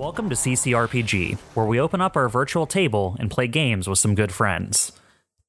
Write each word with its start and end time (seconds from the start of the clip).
Welcome 0.00 0.30
to 0.30 0.34
CCRPG, 0.34 1.36
where 1.52 1.66
we 1.66 1.78
open 1.78 2.00
up 2.00 2.16
our 2.16 2.30
virtual 2.30 2.66
table 2.66 3.16
and 3.20 3.30
play 3.30 3.46
games 3.46 3.86
with 3.86 3.98
some 3.98 4.14
good 4.14 4.32
friends. 4.32 4.92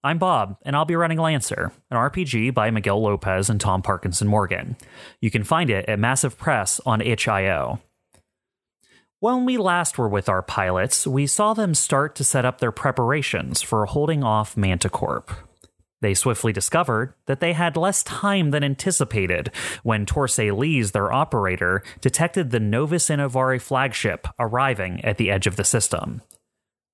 I'm 0.03 0.17
Bob, 0.17 0.57
and 0.63 0.75
I'll 0.75 0.83
be 0.83 0.97
running 0.97 1.19
Lancer, 1.19 1.71
an 1.89 1.95
RPG 1.95 2.53
by 2.53 2.69
Miguel 2.69 3.01
Lopez 3.01 3.49
and 3.49 3.61
Tom 3.61 3.81
Parkinson 3.81 4.27
Morgan. 4.27 4.75
You 5.21 5.31
can 5.31 5.45
find 5.45 5.69
it 5.69 5.87
at 5.87 5.99
Massif 5.99 6.37
Press 6.37 6.81
on 6.85 6.99
itch.io. 6.99 7.79
When 9.21 9.45
we 9.45 9.57
last 9.57 9.97
were 9.97 10.09
with 10.09 10.27
our 10.27 10.41
pilots, 10.41 11.07
we 11.07 11.27
saw 11.27 11.53
them 11.53 11.73
start 11.73 12.13
to 12.15 12.25
set 12.25 12.43
up 12.43 12.59
their 12.59 12.73
preparations 12.73 13.61
for 13.61 13.85
holding 13.85 14.21
off 14.21 14.55
Manticorp. 14.55 15.29
They 16.01 16.15
swiftly 16.15 16.51
discovered 16.51 17.13
that 17.27 17.39
they 17.39 17.53
had 17.53 17.77
less 17.77 18.03
time 18.03 18.49
than 18.49 18.63
anticipated 18.63 19.51
when 19.83 20.05
Torsay 20.05 20.51
Lees, 20.51 20.91
their 20.91 21.13
operator, 21.13 21.83
detected 22.01 22.49
the 22.49 22.59
Novus 22.59 23.09
Innovari 23.09 23.61
flagship 23.61 24.27
arriving 24.39 25.03
at 25.05 25.17
the 25.17 25.29
edge 25.29 25.45
of 25.45 25.55
the 25.55 25.63
system. 25.63 26.21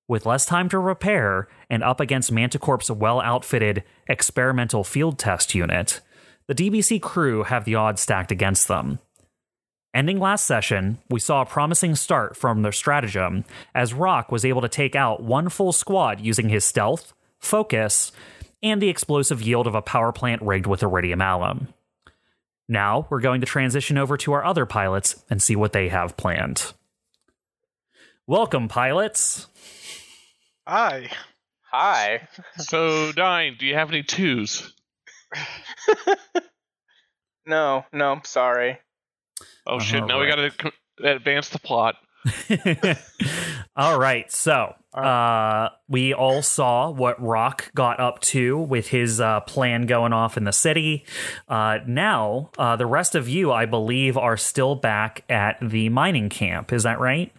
With 0.06 0.26
less 0.26 0.46
time 0.46 0.68
to 0.70 0.78
repair 0.78 1.48
and 1.68 1.82
up 1.82 2.00
against 2.00 2.32
Manticorp's 2.32 2.90
well 2.90 3.20
outfitted 3.20 3.82
experimental 4.08 4.84
field 4.84 5.18
test 5.18 5.54
unit, 5.54 6.00
the 6.46 6.54
DBC 6.54 7.00
crew 7.00 7.44
have 7.44 7.64
the 7.64 7.74
odds 7.74 8.00
stacked 8.02 8.32
against 8.32 8.68
them. 8.68 8.98
Ending 9.94 10.18
last 10.18 10.44
session, 10.44 10.98
we 11.10 11.18
saw 11.18 11.42
a 11.42 11.46
promising 11.46 11.94
start 11.94 12.36
from 12.36 12.62
their 12.62 12.72
stratagem 12.72 13.44
as 13.74 13.94
Rock 13.94 14.30
was 14.30 14.44
able 14.44 14.60
to 14.60 14.68
take 14.68 14.94
out 14.94 15.22
one 15.22 15.48
full 15.48 15.72
squad 15.72 16.20
using 16.20 16.50
his 16.50 16.64
stealth, 16.64 17.14
focus, 17.38 18.12
and 18.62 18.80
the 18.80 18.88
explosive 18.88 19.42
yield 19.42 19.66
of 19.66 19.74
a 19.74 19.82
power 19.82 20.12
plant 20.12 20.42
rigged 20.42 20.66
with 20.66 20.82
iridium 20.82 21.20
alum. 21.20 21.68
Now 22.68 23.06
we're 23.10 23.20
going 23.20 23.40
to 23.40 23.46
transition 23.46 23.98
over 23.98 24.16
to 24.18 24.32
our 24.32 24.44
other 24.44 24.66
pilots 24.66 25.22
and 25.30 25.42
see 25.42 25.56
what 25.56 25.72
they 25.72 25.88
have 25.88 26.16
planned. 26.16 26.72
Welcome, 28.26 28.68
pilots. 28.68 29.46
Hi. 30.66 31.10
Hi. 31.70 32.28
So, 32.56 33.12
Dine, 33.12 33.56
do 33.58 33.66
you 33.66 33.74
have 33.74 33.88
any 33.88 34.02
twos? 34.02 34.74
No, 37.48 37.86
no, 37.94 38.20
sorry. 38.24 38.78
Oh 39.66 39.78
shit! 39.78 40.02
All 40.02 40.08
Now 40.08 40.20
we 40.20 40.26
got 40.26 40.36
to 40.36 40.72
advance 41.02 41.48
the 41.48 41.58
plot. 41.58 41.96
all 43.76 43.98
right, 43.98 44.30
so 44.30 44.74
uh, 44.94 45.68
we 45.88 46.12
all 46.12 46.42
saw 46.42 46.90
what 46.90 47.20
Rock 47.22 47.70
got 47.74 48.00
up 48.00 48.20
to 48.20 48.58
with 48.58 48.88
his 48.88 49.20
uh, 49.20 49.40
plan 49.40 49.86
going 49.86 50.12
off 50.12 50.36
in 50.36 50.44
the 50.44 50.52
city. 50.52 51.04
Uh, 51.48 51.78
now, 51.86 52.50
uh, 52.58 52.76
the 52.76 52.86
rest 52.86 53.14
of 53.14 53.28
you, 53.28 53.52
I 53.52 53.66
believe, 53.66 54.16
are 54.16 54.36
still 54.36 54.74
back 54.74 55.24
at 55.28 55.58
the 55.62 55.88
mining 55.88 56.28
camp. 56.28 56.72
Is 56.72 56.82
that 56.82 56.98
right? 57.00 57.32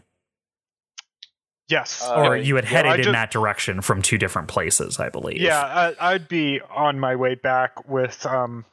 Yes. 1.67 2.01
Uh, 2.03 2.15
or 2.15 2.35
you 2.37 2.55
had 2.55 2.65
Yeah, 2.65 2.69
headed 2.83 3.05
in 3.05 3.11
that 3.13 3.31
direction 3.31 3.81
from 3.81 4.01
two 4.01 4.17
different 4.17 4.47
places, 4.47 4.99
I 4.99 5.09
believe. 5.09 5.37
yeah, 5.39 5.93
I, 5.99 6.13
I'd 6.13 6.27
be 6.27 6.61
on 6.61 6.99
my 6.99 7.15
way 7.15 7.35
back 7.35 7.87
with 7.87 8.25
um, 8.25 8.65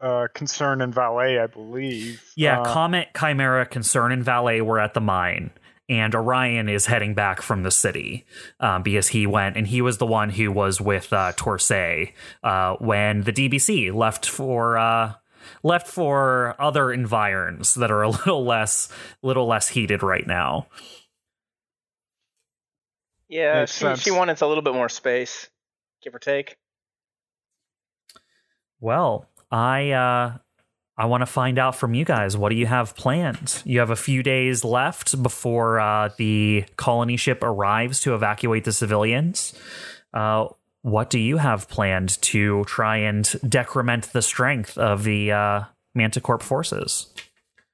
uh, 0.00 0.28
Concern 0.34 0.80
and 0.80 0.94
Valet, 0.94 1.38
I 1.38 1.46
believe. 1.46 2.22
Yeah, 2.36 2.60
Uh, 2.60 2.72
Comet, 2.72 3.08
Chimera, 3.18 3.66
Concern, 3.66 4.12
and 4.12 4.24
Valet 4.24 4.60
were 4.60 4.78
at 4.78 4.94
the 4.94 5.00
mine, 5.00 5.50
and 5.88 6.14
Orion 6.14 6.68
is 6.68 6.86
heading 6.86 7.14
back 7.14 7.42
from 7.42 7.62
the 7.62 7.70
city 7.70 8.24
um, 8.60 8.82
because 8.82 9.08
he 9.08 9.26
went 9.26 9.56
and 9.56 9.66
he 9.66 9.80
was 9.82 9.98
the 9.98 10.06
one 10.06 10.30
who 10.30 10.52
was 10.52 10.80
with 10.80 11.12
uh, 11.12 11.32
Torsay 11.32 12.12
uh, 12.44 12.76
when 12.76 13.22
the 13.22 13.32
DBC 13.32 13.92
left 13.94 14.26
for 14.26 14.76
uh, 14.78 15.14
left 15.62 15.86
for 15.88 16.54
other 16.60 16.92
environs 16.92 17.74
that 17.74 17.90
are 17.90 18.02
a 18.02 18.08
little 18.10 18.44
less 18.44 18.88
little 19.22 19.46
less 19.46 19.68
heated 19.68 20.02
right 20.02 20.26
now. 20.26 20.66
Yeah, 23.28 23.60
Makes 23.60 23.72
she, 23.72 23.78
sense. 23.80 24.00
she 24.00 24.10
wanted 24.10 24.40
a 24.40 24.46
little 24.46 24.62
bit 24.62 24.72
more 24.74 24.88
space, 24.88 25.48
give 26.02 26.14
or 26.14 26.18
take. 26.18 26.56
Well, 28.80 29.26
I 29.50 29.90
uh, 29.92 30.38
I 30.96 31.06
want 31.06 31.22
to 31.22 31.26
find 31.26 31.58
out 31.58 31.76
from 31.76 31.94
you 31.94 32.04
guys. 32.04 32.36
What 32.36 32.50
do 32.50 32.56
you 32.56 32.66
have 32.66 32.96
planned? 32.96 33.62
You 33.64 33.78
have 33.78 33.90
a 33.90 33.96
few 33.96 34.22
days 34.22 34.64
left 34.64 35.22
before 35.22 35.78
uh, 35.78 36.10
the 36.18 36.64
colony 36.76 37.16
ship 37.16 37.42
arrives 37.42 38.00
to 38.00 38.14
evacuate 38.14 38.64
the 38.64 38.72
civilians. 38.72 39.54
Uh, 40.12 40.48
what 40.82 41.10
do 41.10 41.18
you 41.18 41.36
have 41.36 41.68
planned 41.68 42.20
to 42.22 42.64
try 42.64 42.96
and 42.96 43.32
decrement 43.48 44.12
the 44.12 44.22
strength 44.22 44.76
of 44.76 45.04
the 45.04 45.32
uh, 45.32 45.64
Manticorp 45.96 46.42
forces? 46.42 47.12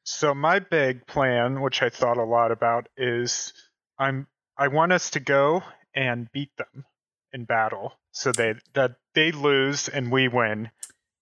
So 0.04 0.34
my 0.34 0.58
big 0.58 1.06
plan, 1.06 1.62
which 1.62 1.82
I 1.82 1.88
thought 1.88 2.18
a 2.18 2.24
lot 2.24 2.52
about, 2.52 2.88
is 2.96 3.54
I'm 3.98 4.26
I 4.58 4.68
want 4.68 4.92
us 4.92 5.10
to 5.10 5.20
go 5.20 5.62
and 5.94 6.30
beat 6.30 6.54
them 6.56 6.84
in 7.32 7.44
battle, 7.44 7.94
so 8.12 8.32
they 8.32 8.54
that 8.74 8.96
they 9.14 9.32
lose 9.32 9.88
and 9.88 10.12
we 10.12 10.28
win. 10.28 10.70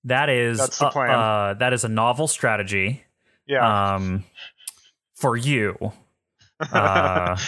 That 0.04 0.28
is 0.30 0.58
That's 0.58 0.78
the 0.78 0.86
uh, 0.86 0.90
plan. 0.90 1.10
uh, 1.10 1.54
that 1.60 1.72
is 1.72 1.84
a 1.84 1.88
novel 1.88 2.26
strategy 2.28 3.04
Yeah. 3.46 3.94
um, 3.94 4.24
for 5.14 5.36
you. 5.36 5.92
Uh, 6.60 7.36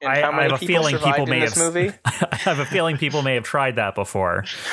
And 0.00 0.12
I- 0.12 0.20
how 0.20 0.30
I 0.30 0.42
have 0.44 0.52
a 0.52 0.58
people 0.58 0.84
feeling 0.84 0.98
people 0.98 1.26
may 1.26 1.40
have- 1.40 1.56
movie? 1.56 1.92
I 2.04 2.36
have 2.36 2.60
a 2.60 2.64
feeling 2.64 2.98
people 2.98 3.22
may 3.22 3.34
have 3.34 3.42
tried 3.42 3.76
that 3.76 3.96
before. 3.96 4.44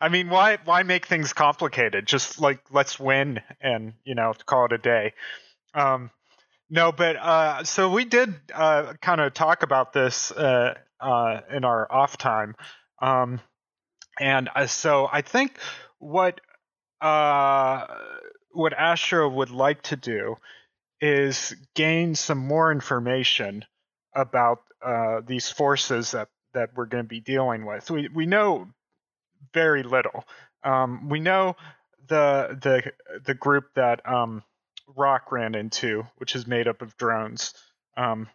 I 0.00 0.08
mean, 0.08 0.28
why 0.28 0.58
why 0.64 0.82
make 0.82 1.06
things 1.06 1.32
complicated? 1.32 2.06
Just 2.06 2.40
like 2.40 2.60
let's 2.72 2.98
win 2.98 3.40
and 3.60 3.92
you 4.04 4.14
know 4.16 4.32
call 4.46 4.66
it 4.66 4.72
a 4.72 4.78
day. 4.78 5.12
Um, 5.74 6.10
no, 6.70 6.90
but 6.92 7.16
uh, 7.16 7.62
so 7.64 7.90
we 7.90 8.04
did 8.04 8.34
uh, 8.52 8.94
kind 9.00 9.20
of 9.20 9.34
talk 9.34 9.62
about 9.62 9.92
this 9.92 10.32
uh, 10.32 10.74
uh, 11.00 11.40
in 11.52 11.64
our 11.64 11.90
off 11.92 12.16
time, 12.16 12.54
um, 13.00 13.40
and 14.20 14.48
uh, 14.54 14.66
so 14.66 15.08
I 15.10 15.22
think 15.22 15.58
what 15.98 16.40
uh, 17.00 17.86
what 18.52 18.72
Astro 18.72 19.28
would 19.28 19.50
like 19.50 19.82
to 19.82 19.96
do 19.96 20.36
is 21.00 21.54
gain 21.74 22.14
some 22.14 22.38
more 22.38 22.72
information 22.72 23.64
about 24.14 24.62
uh, 24.84 25.20
these 25.26 25.50
forces 25.50 26.12
that 26.12 26.28
that 26.54 26.70
we're 26.74 26.86
going 26.86 27.04
to 27.04 27.08
be 27.08 27.20
dealing 27.20 27.66
with. 27.66 27.90
We 27.90 28.08
we 28.08 28.26
know 28.26 28.68
very 29.52 29.82
little. 29.82 30.24
Um, 30.62 31.08
we 31.08 31.20
know 31.20 31.56
the 32.06 32.58
the 32.60 32.92
the 33.24 33.34
group 33.34 33.74
that 33.74 34.08
um, 34.08 34.42
Rock 34.96 35.32
ran 35.32 35.54
into, 35.54 36.06
which 36.16 36.34
is 36.34 36.46
made 36.46 36.68
up 36.68 36.82
of 36.82 36.96
drones, 36.96 37.54
um, 37.96 38.28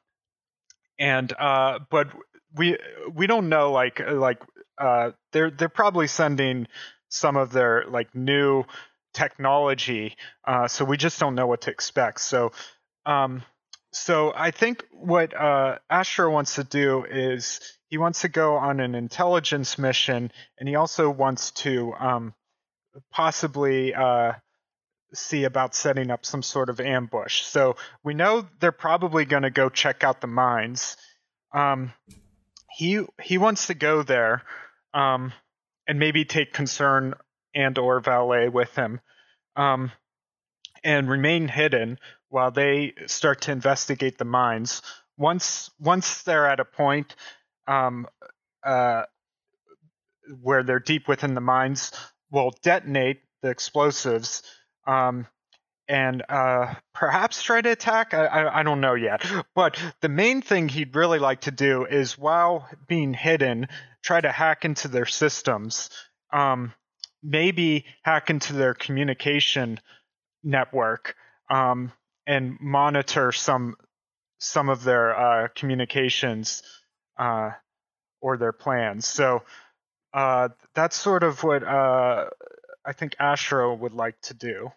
and 1.00 1.32
uh, 1.40 1.80
but 1.90 2.10
we 2.56 2.78
we 3.14 3.28
don't 3.28 3.50
know 3.50 3.72
like 3.72 4.00
like 4.00 4.42
uh, 4.78 5.12
they're 5.32 5.52
they're 5.52 5.70
probably 5.70 6.08
sending 6.08 6.68
some 7.10 7.38
of 7.38 7.52
their 7.52 7.86
like 7.90 8.14
new 8.16 8.64
technology, 9.14 10.16
uh, 10.48 10.68
so 10.68 10.86
we 10.86 10.98
just 10.98 11.20
don't 11.20 11.36
know 11.36 11.48
what 11.48 11.62
to 11.62 11.72
expect. 11.72 12.22
So. 12.22 12.52
Um, 13.06 13.44
so 13.92 14.32
I 14.36 14.52
think 14.52 14.86
what 14.92 15.34
uh, 15.36 15.80
Astro 15.90 16.32
wants 16.32 16.56
to 16.56 16.64
do 16.64 17.06
is 17.10 17.60
he 17.88 17.98
wants 17.98 18.22
to 18.22 18.30
go 18.30 18.56
on 18.56 18.80
an 18.80 18.94
intelligence 18.94 19.80
mission, 19.80 20.32
and 20.60 20.70
he 20.70 20.76
also 20.76 21.10
wants 21.10 21.50
to 21.52 21.94
um, 22.00 22.36
possibly 23.12 23.96
uh, 23.96 24.34
see 25.14 25.44
about 25.44 25.74
setting 25.74 26.12
up 26.12 26.26
some 26.26 26.44
sort 26.44 26.70
of 26.70 26.80
ambush. 26.80 27.42
So 27.42 27.78
we 28.04 28.14
know 28.14 28.48
they're 28.60 28.72
probably 28.72 29.26
going 29.26 29.44
to 29.44 29.50
go 29.50 29.70
check 29.70 30.04
out 30.04 30.22
the 30.22 30.28
mines. 30.28 30.96
Um, 31.52 31.94
he 32.72 33.04
he 33.22 33.38
wants 33.38 33.68
to 33.68 33.74
go 33.74 34.04
there, 34.04 34.44
um, 34.94 35.34
and 35.88 36.00
maybe 36.00 36.26
take 36.26 36.54
concern 36.54 37.14
and 37.56 37.78
or 37.78 38.00
valet 38.00 38.50
with 38.50 38.76
him, 38.76 39.02
um, 39.56 39.92
and 40.84 41.10
remain 41.10 41.48
hidden 41.48 42.00
while 42.30 42.52
they 42.52 42.94
start 43.08 43.42
to 43.42 43.52
investigate 43.52 44.18
the 44.18 44.26
mines. 44.26 44.82
Once 45.18 45.70
once 45.80 46.24
they're 46.24 46.48
at 46.48 46.60
a 46.60 46.66
point 46.66 47.16
um, 47.68 48.08
uh, 48.64 49.04
where 50.42 50.64
they're 50.64 50.80
deep 50.80 51.08
within 51.08 51.34
the 51.34 51.42
mines, 51.42 51.92
we'll 52.32 52.54
detonate 52.62 53.22
the 53.42 53.50
explosives 53.50 54.44
um, 54.86 55.28
and 55.90 56.24
uh, 56.30 56.76
perhaps 56.94 57.42
try 57.42 57.62
to 57.62 57.72
attack. 57.72 58.14
I, 58.14 58.26
I, 58.26 58.60
I 58.60 58.64
don't 58.64 58.80
know 58.80 58.94
yet. 58.94 59.26
But 59.56 59.78
the 60.02 60.10
main 60.10 60.42
thing 60.42 60.70
he'd 60.70 60.96
really 60.96 61.20
like 61.20 61.42
to 61.42 61.52
do 61.52 61.86
is, 61.86 62.18
while 62.18 62.70
being 62.88 63.14
hidden, 63.14 63.68
try 64.04 64.22
to 64.22 64.32
hack 64.32 64.64
into 64.64 64.88
their 64.88 65.08
systems. 65.08 65.90
Um, 66.32 66.74
maybe 67.24 67.86
hack 68.04 68.30
into 68.30 68.54
their 68.54 68.74
communication 68.74 69.80
network 70.44 71.16
um, 71.50 71.92
and 72.26 72.58
monitor 72.62 73.32
some 73.32 73.76
some 74.38 74.70
of 74.70 74.84
their 74.84 75.18
uh, 75.18 75.48
communications 75.54 76.64
uh, 77.18 77.50
or 78.22 78.38
their 78.38 78.54
plans. 78.54 79.06
So 79.06 79.44
uh, 80.14 80.50
that's 80.76 80.96
sort 80.96 81.24
of 81.24 81.44
what 81.44 81.64
uh, 81.64 82.28
I 82.86 82.94
think 82.94 83.16
Astro 83.20 83.76
would 83.76 83.94
like 83.94 84.22
to 84.22 84.34
do. 84.34 84.72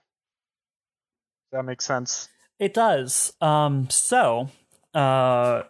That 1.52 1.64
makes 1.64 1.84
sense? 1.84 2.28
It 2.58 2.75
does. 2.75 3.32
Um, 3.40 3.88
so, 3.90 4.49
uh, 4.94 5.62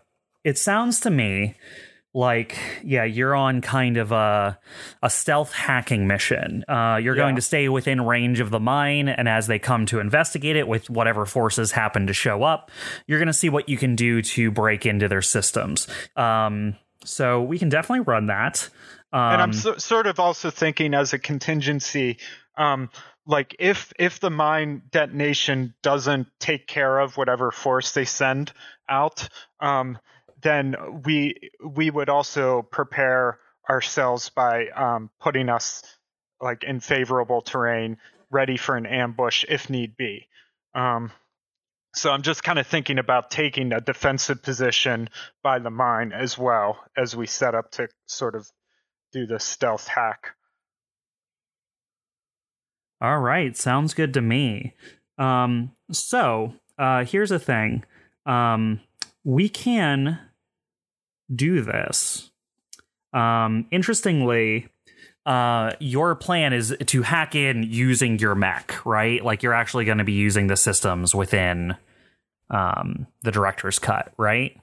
it 0.45 0.59
sounds 0.59 1.01
to 1.01 1.11
me 1.11 1.55
like, 2.15 2.59
yeah, 2.85 3.05
you're 3.05 3.35
on 3.35 3.63
kind 3.63 3.97
of 3.97 4.13
a 4.13 4.59
a 5.03 5.09
stealth 5.09 5.53
hacking 5.53 6.07
mission. 6.07 6.65
Uh, 6.69 7.01
you're 7.03 7.15
going 7.15 7.37
to 7.37 7.43
stay 7.43 7.69
within 7.69 8.03
range 8.03 8.41
of 8.41 8.51
the 8.51 8.61
mine, 8.61 9.09
and 9.09 9.29
as 9.29 9.47
they 9.47 9.59
come 9.59 9.87
to 9.87 9.99
investigate 9.99 10.57
it, 10.57 10.69
with 10.69 10.91
whatever 10.91 11.25
forces 11.25 11.73
happen 11.73 12.07
to 12.07 12.13
show 12.13 12.43
up, 12.43 12.71
you're 13.07 13.19
going 13.19 13.29
to 13.29 13.33
see 13.33 13.49
what 13.49 13.69
you 13.69 13.79
can 13.79 13.97
do 13.97 14.21
to 14.23 14.51
break 14.51 14.85
into 14.85 15.09
their 15.09 15.23
systems. 15.23 15.89
Um, 16.17 16.77
so 17.05 17.43
we 17.43 17.59
can 17.59 17.69
definitely 17.69 18.05
run 18.05 18.27
that. 18.27 18.69
Um, 19.13 19.33
and 19.33 19.43
I'm 19.43 19.53
so, 19.53 19.77
sort 19.79 20.07
of 20.07 20.21
also 20.21 20.51
thinking 20.51 20.95
as 20.95 21.13
a 21.13 21.19
contingency, 21.19 22.19
um, 22.57 22.91
like 23.27 23.57
if 23.59 23.93
if 23.99 24.21
the 24.21 24.31
mine 24.31 24.83
detonation 24.91 25.75
doesn't 25.83 26.27
take 26.41 26.67
care 26.67 26.99
of 26.99 27.17
whatever 27.17 27.51
force 27.51 27.93
they 27.93 28.05
send 28.05 28.53
out, 28.89 29.29
um, 29.61 29.99
then 30.43 31.03
we 31.05 31.51
we 31.65 31.91
would 31.91 32.09
also 32.09 32.63
prepare 32.63 33.39
ourselves 33.69 34.29
by 34.31 34.69
um, 34.69 35.11
putting 35.21 35.49
us 35.49 35.83
like 36.41 36.65
in 36.65 36.81
favorable 36.81 37.43
terrain, 37.43 37.99
ready 38.31 38.57
for 38.57 38.77
an 38.77 38.87
ambush 38.87 39.45
if 39.49 39.71
need 39.71 39.97
be. 39.97 40.27
Um, 40.75 41.13
so 41.95 42.11
I'm 42.11 42.23
just 42.23 42.43
kind 42.43 42.59
of 42.59 42.67
thinking 42.67 42.99
about 42.99 43.31
taking 43.31 43.73
a 43.73 43.81
defensive 43.81 44.43
position 44.43 45.11
by 45.43 45.59
the 45.59 45.71
mine 45.71 46.13
as 46.13 46.39
well 46.39 46.79
as 46.97 47.15
we 47.15 47.27
set 47.27 47.55
up 47.55 47.71
to 47.73 47.89
sort 48.07 48.35
of 48.35 48.51
do 49.13 49.27
the 49.27 49.39
stealth 49.39 49.87
hack. 49.87 50.35
All 53.03 53.19
right, 53.19 53.57
sounds 53.57 53.95
good 53.95 54.15
to 54.15 54.21
me. 54.21 54.75
Um, 55.19 55.73
so 55.91 56.55
uh, 56.79 57.05
here's 57.05 57.31
the 57.31 57.41
thing: 57.41 57.85
um, 58.27 58.81
we 59.25 59.49
can 59.49 60.21
do 61.35 61.63
this. 61.63 62.31
Um, 63.13 63.67
interestingly, 63.73 64.69
uh, 65.27 65.73
your 65.81 66.15
plan 66.15 66.53
is 66.53 66.77
to 66.87 67.03
hack 67.03 67.35
in 67.35 67.65
using 67.65 68.21
your 68.21 68.37
Mac, 68.37 68.87
right? 68.87 69.25
Like 69.25 69.43
you're 69.43 69.53
actually 69.53 69.85
going 69.85 69.99
to 69.99 70.05
be 70.05 70.13
using 70.13 70.47
the 70.47 70.57
systems 70.57 71.13
within 71.13 71.75
um, 72.51 73.09
the 73.23 73.33
director's 73.33 73.81
cut, 73.81 74.13
right? 74.17 74.57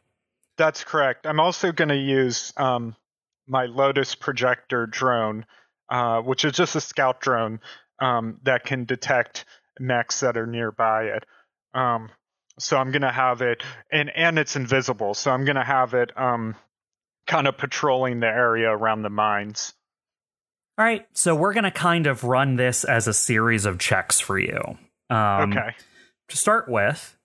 That's 0.55 0.85
correct. 0.85 1.27
I'm 1.27 1.41
also 1.41 1.73
going 1.73 1.89
to 1.89 1.97
use 1.97 2.53
um, 2.55 2.95
my 3.47 3.65
Lotus 3.65 4.15
projector 4.15 4.85
drone, 4.85 5.45
uh, 5.89 6.21
which 6.21 6.45
is 6.45 6.53
just 6.53 6.77
a 6.77 6.81
scout 6.81 7.19
drone 7.19 7.59
um, 8.01 8.39
that 8.43 8.65
can 8.65 8.85
detect 8.85 9.45
mechs 9.79 10.21
that 10.21 10.37
are 10.37 10.47
nearby 10.47 11.03
it. 11.05 11.25
Um, 11.73 12.09
so 12.57 12.77
I'm 12.77 12.91
going 12.91 13.03
to 13.03 13.11
have 13.11 13.41
it, 13.41 13.63
and 13.91 14.11
and 14.13 14.37
it's 14.37 14.55
invisible. 14.55 15.13
So 15.13 15.31
I'm 15.31 15.45
going 15.45 15.55
to 15.55 15.63
have 15.63 15.93
it 15.93 16.11
um, 16.17 16.55
kind 17.25 17.47
of 17.47 17.57
patrolling 17.57 18.19
the 18.19 18.27
area 18.27 18.69
around 18.69 19.03
the 19.03 19.09
mines. 19.09 19.73
All 20.77 20.85
right, 20.85 21.05
so 21.13 21.35
we're 21.35 21.53
going 21.53 21.65
to 21.65 21.71
kind 21.71 22.07
of 22.07 22.23
run 22.23 22.55
this 22.55 22.85
as 22.85 23.07
a 23.07 23.13
series 23.13 23.65
of 23.65 23.79
checks 23.79 24.19
for 24.19 24.39
you. 24.39 24.61
Um, 25.09 25.51
okay. 25.51 25.75
to 26.29 26.37
start 26.37 26.69
with, 26.69 27.17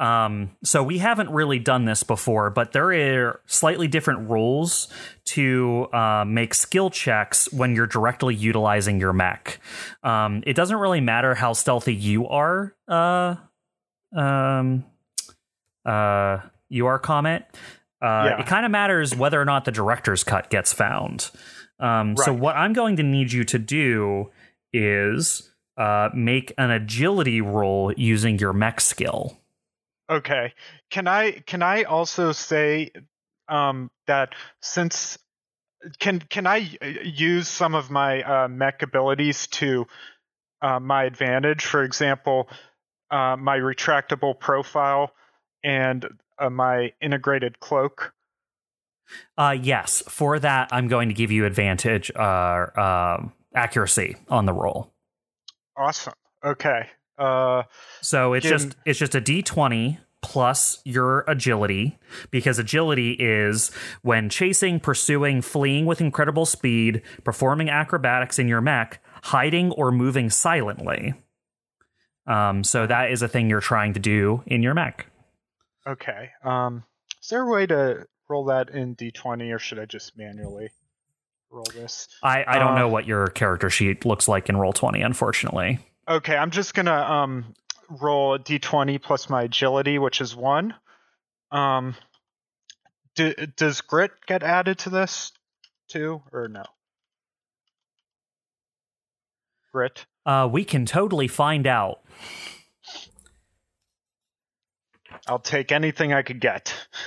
um, 0.00 0.50
so 0.64 0.82
we 0.82 0.98
haven't 0.98 1.30
really 1.30 1.58
done 1.58 1.84
this 1.84 2.02
before, 2.02 2.48
but 2.48 2.72
there 2.72 2.90
are 3.28 3.40
slightly 3.46 3.86
different 3.86 4.30
rules 4.30 4.88
to 5.26 5.86
uh, 5.92 6.24
make 6.26 6.54
skill 6.54 6.88
checks 6.88 7.52
when 7.52 7.76
you're 7.76 7.86
directly 7.86 8.34
utilizing 8.34 8.98
your 8.98 9.12
mech. 9.12 9.60
Um, 10.02 10.42
it 10.46 10.54
doesn't 10.54 10.78
really 10.78 11.02
matter 11.02 11.34
how 11.34 11.52
stealthy 11.52 11.94
you 11.94 12.26
are, 12.26 12.74
uh, 12.88 13.36
um, 14.16 14.84
uh, 15.84 16.38
you 16.70 16.86
are 16.86 16.98
Comet. 16.98 17.44
Uh, 18.02 18.24
Yeah. 18.24 18.40
It 18.40 18.46
kind 18.46 18.64
of 18.64 18.72
matters 18.72 19.14
whether 19.14 19.38
or 19.40 19.44
not 19.44 19.66
the 19.66 19.72
director's 19.72 20.24
cut 20.24 20.48
gets 20.48 20.72
found. 20.72 21.30
Um, 21.78 22.16
So 22.16 22.32
what 22.32 22.56
I'm 22.56 22.72
going 22.72 22.96
to 22.96 23.02
need 23.02 23.32
you 23.32 23.44
to 23.44 23.58
do 23.58 24.30
is 24.72 25.50
uh, 25.76 26.08
make 26.14 26.52
an 26.56 26.70
agility 26.70 27.40
roll 27.40 27.92
using 27.96 28.38
your 28.38 28.52
mech 28.54 28.80
skill. 28.80 29.36
Okay. 30.10 30.52
Can 30.90 31.06
I 31.06 31.32
can 31.46 31.62
I 31.62 31.84
also 31.84 32.32
say 32.32 32.90
um, 33.48 33.90
that 34.06 34.34
since 34.60 35.18
can 35.98 36.18
can 36.18 36.46
I 36.46 36.68
use 37.04 37.48
some 37.48 37.74
of 37.74 37.90
my 37.90 38.22
uh, 38.22 38.48
mech 38.48 38.82
abilities 38.82 39.46
to 39.48 39.86
uh, 40.60 40.80
my 40.80 41.04
advantage? 41.04 41.64
For 41.64 41.84
example, 41.84 42.48
uh, 43.10 43.36
my 43.38 43.58
retractable 43.58 44.38
profile 44.38 45.12
and 45.62 46.06
uh, 46.38 46.50
my 46.50 46.92
integrated 47.00 47.60
cloak. 47.60 48.12
Uh, 49.36 49.56
yes, 49.60 50.02
for 50.08 50.38
that, 50.38 50.68
I'm 50.72 50.88
going 50.88 51.08
to 51.08 51.14
give 51.14 51.32
you 51.32 51.44
advantage, 51.44 52.12
uh, 52.14 52.18
uh, 52.18 53.28
accuracy 53.54 54.16
on 54.28 54.46
the 54.46 54.52
roll. 54.52 54.92
Awesome. 55.76 56.14
Okay. 56.44 56.88
Uh, 57.20 57.64
So 58.00 58.32
it's 58.32 58.46
just 58.46 58.76
it's 58.86 58.98
just 58.98 59.14
a 59.14 59.20
d20 59.20 59.98
plus 60.22 60.80
your 60.84 61.24
agility 61.28 61.98
because 62.30 62.58
agility 62.58 63.12
is 63.12 63.70
when 64.02 64.28
chasing, 64.28 64.78
pursuing, 64.80 65.40
fleeing 65.42 65.86
with 65.86 66.00
incredible 66.00 66.44
speed, 66.46 67.02
performing 67.24 67.70
acrobatics 67.70 68.38
in 68.38 68.46
your 68.48 68.60
mech, 68.60 69.02
hiding 69.22 69.70
or 69.72 69.90
moving 69.92 70.28
silently. 70.30 71.14
Um, 72.26 72.64
so 72.64 72.86
that 72.86 73.10
is 73.10 73.22
a 73.22 73.28
thing 73.28 73.48
you're 73.48 73.60
trying 73.60 73.94
to 73.94 74.00
do 74.00 74.42
in 74.46 74.62
your 74.62 74.74
mech. 74.74 75.06
okay. 75.86 76.30
Um, 76.44 76.84
is 77.22 77.28
there 77.28 77.42
a 77.42 77.50
way 77.50 77.66
to 77.66 78.06
roll 78.28 78.44
that 78.46 78.70
in 78.70 78.94
d20, 78.96 79.54
or 79.54 79.58
should 79.58 79.78
I 79.78 79.86
just 79.86 80.16
manually 80.18 80.68
roll 81.50 81.64
this? 81.74 82.08
I, 82.22 82.44
I 82.46 82.58
don't 82.58 82.74
Uh, 82.74 82.78
know 82.80 82.88
what 82.88 83.06
your 83.06 83.26
character 83.28 83.70
sheet 83.70 84.04
looks 84.04 84.28
like 84.28 84.48
in 84.50 84.54
Roll20 84.56 85.04
unfortunately 85.04 85.78
Okay, 86.10 86.36
I'm 86.36 86.50
just 86.50 86.74
gonna 86.74 86.92
um 86.92 87.54
roll 87.88 88.34
a 88.34 88.38
d20 88.40 89.00
plus 89.00 89.30
my 89.30 89.44
agility, 89.44 89.96
which 89.96 90.20
is 90.20 90.34
one. 90.34 90.74
Um, 91.52 91.94
do, 93.14 93.32
does 93.56 93.80
grit 93.80 94.10
get 94.26 94.42
added 94.42 94.78
to 94.80 94.90
this 94.90 95.30
too, 95.88 96.20
or 96.32 96.48
no? 96.48 96.64
Grit. 99.72 100.04
uh, 100.26 100.48
we 100.50 100.64
can 100.64 100.84
totally 100.84 101.28
find 101.28 101.68
out 101.68 102.00
I'll 105.28 105.38
take 105.38 105.70
anything 105.70 106.12
I 106.12 106.22
could 106.22 106.40
get. 106.40 106.74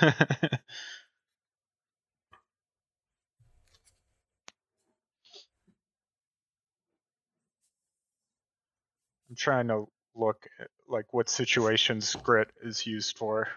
I'm 9.34 9.36
trying 9.36 9.66
to 9.66 9.86
look 10.14 10.46
at 10.60 10.68
like 10.88 11.12
what 11.12 11.28
situations 11.28 12.14
grit 12.22 12.52
is 12.62 12.86
used 12.86 13.18
for. 13.18 13.48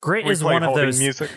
grit 0.00 0.24
We 0.24 0.30
is 0.30 0.42
one 0.42 0.62
of 0.62 0.74
those 0.74 0.98
music. 0.98 1.30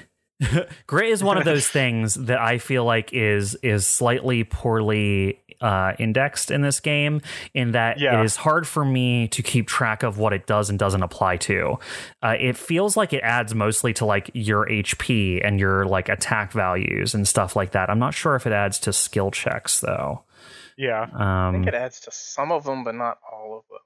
grit 0.87 1.09
is 1.09 1.23
one 1.23 1.37
of 1.37 1.45
those 1.45 1.67
things 1.67 2.15
that 2.15 2.39
i 2.39 2.57
feel 2.57 2.83
like 2.85 3.11
is 3.13 3.55
is 3.63 3.85
slightly 3.85 4.43
poorly 4.43 5.39
uh, 5.61 5.93
indexed 5.97 6.51
in 6.51 6.61
this 6.61 6.81
game 6.81 7.21
in 7.53 7.71
that 7.71 7.97
Yeah. 7.97 8.19
it 8.19 8.25
is 8.25 8.35
hard 8.35 8.67
for 8.67 8.83
me 8.83 9.29
to 9.29 9.41
keep 9.41 9.67
track 9.67 10.03
of 10.03 10.17
what 10.17 10.33
it 10.33 10.45
does 10.45 10.69
and 10.69 10.77
doesn't 10.77 11.03
apply 11.03 11.37
to 11.37 11.77
uh, 12.21 12.35
it 12.37 12.57
feels 12.57 12.97
like 12.97 13.13
it 13.13 13.21
adds 13.23 13.55
mostly 13.55 13.93
to 13.93 14.05
like 14.05 14.29
your 14.33 14.67
hp 14.67 15.39
and 15.45 15.59
your 15.61 15.85
like 15.85 16.09
attack 16.09 16.51
values 16.51 17.13
and 17.13 17.25
stuff 17.27 17.55
like 17.55 17.71
that 17.71 17.89
i'm 17.89 17.99
not 17.99 18.13
sure 18.13 18.35
if 18.35 18.45
it 18.45 18.51
adds 18.51 18.77
to 18.79 18.91
skill 18.91 19.31
checks 19.31 19.79
though 19.79 20.23
Yeah. 20.75 21.07
I 21.15 21.47
um 21.47 21.53
think 21.55 21.67
it 21.67 21.75
adds 21.75 21.99
to 22.01 22.11
some 22.11 22.51
of 22.51 22.63
them, 22.65 22.83
but 22.83 22.95
not 22.95 23.19
all 23.31 23.59
of 23.59 23.63
them. 23.69 23.79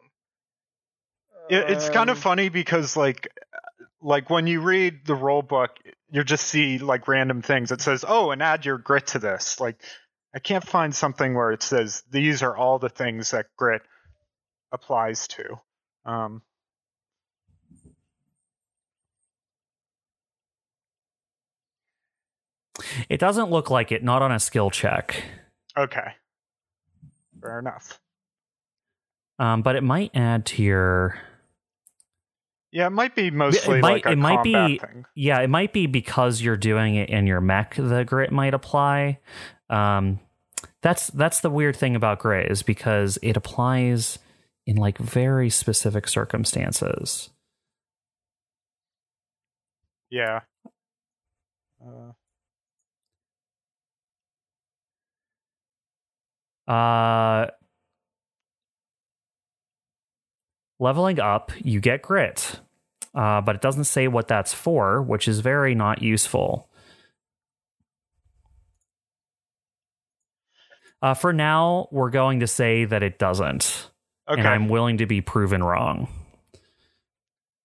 It, 1.49 1.69
it's 1.71 1.89
kind 1.89 2.09
of 2.09 2.17
Um, 2.17 2.21
funny 2.21 2.49
because 2.49 2.95
like 2.97 3.27
like 4.01 4.29
when 4.29 4.47
you 4.47 4.61
read 4.61 5.05
the 5.05 5.15
rule 5.15 5.41
book 5.41 5.71
you 6.09 6.23
just 6.23 6.47
see 6.47 6.77
like 6.77 7.07
random 7.07 7.41
things. 7.41 7.71
It 7.71 7.81
says 7.81 8.05
oh 8.07 8.31
and 8.31 8.41
add 8.41 8.65
your 8.65 8.77
grit 8.77 9.07
to 9.07 9.19
this. 9.19 9.59
Like 9.59 9.81
i 10.35 10.39
can't 10.39 10.65
find 10.67 10.93
something 10.93 11.33
where 11.33 11.51
it 11.51 11.63
says 11.63 12.03
these 12.11 12.43
are 12.43 12.55
all 12.55 12.79
the 12.79 12.89
things 12.89 13.31
that 13.31 13.47
grit 13.57 13.81
applies 14.71 15.27
to. 15.29 15.59
Um 16.05 16.41
it 23.09 23.19
doesn't 23.19 23.49
look 23.49 23.69
like 23.69 23.91
it 23.91 24.03
not 24.03 24.21
on 24.21 24.31
a 24.31 24.39
skill 24.39 24.69
check. 24.69 25.23
Okay. 25.77 26.13
Fair 27.41 27.59
enough. 27.59 27.99
Um, 29.39 29.61
but 29.61 29.75
it 29.75 29.83
might 29.83 30.15
add 30.15 30.45
to 30.47 30.63
your 30.63 31.19
Yeah, 32.71 32.88
it 32.88 32.91
might 32.91 33.15
be 33.15 33.31
mostly 33.31 33.79
might- 33.81 34.03
like 34.03 34.05
a 34.05 34.12
it 34.12 34.17
might 34.17 34.36
combat 34.43 34.67
be- 34.67 34.77
thing. 34.79 35.05
Yeah, 35.15 35.39
it 35.39 35.50
might 35.50 35.74
be 35.74 35.88
because 35.88 36.41
you're 36.41 36.57
doing 36.57 36.95
it 36.95 37.09
in 37.09 37.25
your 37.25 37.41
mech. 37.41 37.75
The 37.75 38.03
grit 38.03 38.31
might 38.31 38.53
apply. 38.53 39.19
Um, 39.69 40.19
that's 40.81 41.07
that's 41.07 41.41
the 41.41 41.50
weird 41.50 41.75
thing 41.75 41.95
about 41.95 42.19
grit 42.19 42.51
is 42.51 42.63
because 42.63 43.17
it 43.21 43.38
applies 43.38 44.19
in 44.65 44.75
like 44.75 44.97
very 44.97 45.50
specific 45.50 46.07
circumstances. 46.07 47.29
Yeah. 50.09 50.41
Uh, 51.81 52.12
Uh, 56.67 57.47
leveling 60.79 61.19
up, 61.19 61.51
you 61.60 61.79
get 61.79 62.01
grit, 62.01 62.60
uh, 63.15 63.41
but 63.41 63.55
it 63.55 63.62
doesn't 63.62 63.86
say 63.86 64.07
what 64.07 64.27
that's 64.27 64.53
for, 64.53 65.01
which 65.01 65.27
is 65.27 65.39
very 65.39 65.75
not 65.75 66.01
useful. 66.01 66.69
Uh, 71.01 71.13
for 71.13 71.31
now, 71.31 71.88
we're 71.91 72.10
going 72.10 72.39
to 72.39 72.48
say 72.48 72.86
that 72.86 73.03
it 73.03 73.19
doesn't, 73.19 73.89
okay. 74.27 74.39
and 74.39 74.48
I'm 74.48 74.67
willing 74.67 74.98
to 74.98 75.05
be 75.05 75.22
proven 75.22 75.63
wrong. 75.63 76.07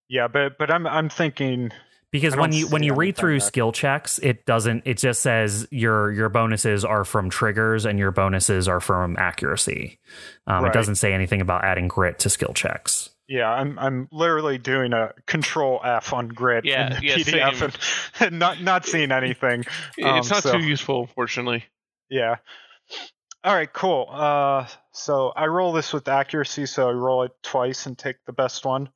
yeah, 0.09 0.28
but 0.28 0.59
but 0.59 0.71
I'm 0.71 0.87
I'm 0.87 1.09
thinking 1.09 1.73
Because 2.12 2.37
when 2.37 2.52
you 2.52 2.69
when 2.69 2.83
you 2.83 2.95
read 2.95 3.16
through 3.16 3.38
that- 3.40 3.47
skill 3.47 3.73
checks, 3.73 4.19
it 4.19 4.45
doesn't. 4.45 4.83
It 4.87 4.99
just 4.99 5.23
says 5.23 5.66
your 5.71 6.12
your 6.12 6.28
bonuses 6.28 6.85
are 6.85 7.04
from 7.04 7.31
triggers 7.31 7.87
and 7.87 7.99
your 7.99 8.11
bonuses 8.11 8.69
are 8.69 8.81
from 8.81 9.16
accuracy. 9.19 9.99
Um, 10.47 10.66
It 10.66 10.75
doesn't 10.75 10.97
say 10.97 11.14
anything 11.14 11.40
about 11.40 11.64
adding 11.64 11.88
grit 11.88 12.19
to 12.21 12.28
skill 12.28 12.52
checks. 12.52 13.09
yeah, 13.28 13.49
I'm 13.50 13.78
I'm 13.78 14.09
literally 14.12 14.59
doing 14.59 14.92
a 14.92 15.14
control 15.26 15.81
F 15.83 16.12
on 16.12 16.28
grit 16.28 16.66
Yeah, 16.66 16.88
in 16.88 17.00
the 17.00 17.07
yeah, 17.07 17.14
PDF 17.16 17.62
and, 17.62 17.78
and 18.31 18.38
not 18.38 18.61
not 18.61 18.85
seeing 18.85 19.11
anything. 19.11 19.64
Um, 20.04 20.19
it's 20.19 20.28
not 20.31 20.42
so- 20.42 20.52
too 20.52 20.64
useful, 20.64 21.00
unfortunately. 21.02 21.64
Yeah. 22.11 22.37
All 23.45 23.54
right, 23.54 23.73
cool. 23.73 24.07
Uh, 24.11 24.66
so 24.92 25.33
I 25.35 25.47
roll 25.47 25.73
this 25.73 25.92
with 25.95 26.07
accuracy, 26.09 26.66
so 26.66 26.88
I 26.88 26.92
roll 26.92 27.23
it 27.25 27.33
twice 27.42 27.87
and 27.87 27.97
take 27.99 28.16
the 28.26 28.33
best 28.33 28.64
one, 28.66 28.90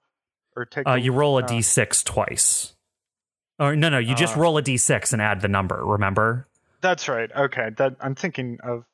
or 0.54 0.66
take. 0.66 0.86
Uh, 0.86 0.94
the- 0.96 1.00
you 1.00 1.12
roll 1.12 1.38
a 1.38 1.42
uh, 1.42 1.48
d6 1.48 2.04
twice. 2.04 2.74
Or 3.58 3.74
no, 3.74 3.88
no, 3.88 3.98
you 3.98 4.14
just 4.14 4.36
Uh. 4.36 4.40
roll 4.40 4.58
a 4.58 4.62
d6 4.62 5.12
and 5.12 5.22
add 5.22 5.40
the 5.40 5.48
number. 5.48 5.84
Remember? 5.84 6.46
That's 6.82 7.08
right. 7.08 7.30
Okay, 7.34 7.70
that 7.78 7.96
I'm 8.00 8.14
thinking 8.14 8.58
of 8.62 8.84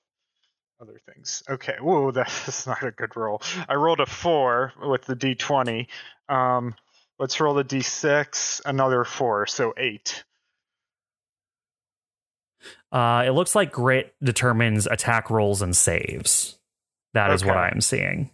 other 0.81 1.01
things. 1.07 1.43
Okay, 1.49 1.77
whoa, 1.81 2.11
that's 2.13 2.67
not 2.67 2.83
a 2.83 2.91
good 2.91 3.17
roll. 3.17 3.43
I 3.69 3.75
rolled 3.75 4.01
a 4.01 4.07
four 4.07 4.73
with 4.81 5.03
the 5.05 5.17
d20. 5.17 5.87
Um, 6.29 6.75
let's 7.19 7.41
roll 7.41 7.55
the 7.55 7.65
d6, 7.65 8.61
another 8.65 9.05
four, 9.05 9.47
so 9.47 9.75
eight. 9.77 10.25
Uh, 12.93 13.25
it 13.27 13.31
looks 13.31 13.55
like 13.55 13.73
grit 13.73 14.15
determines 14.23 14.87
attack 14.87 15.31
rolls 15.31 15.63
and 15.63 15.77
saves. 15.77 16.59
That 17.15 17.31
is 17.33 17.45
what 17.45 17.57
I'm 17.57 17.81
seeing. 17.81 18.31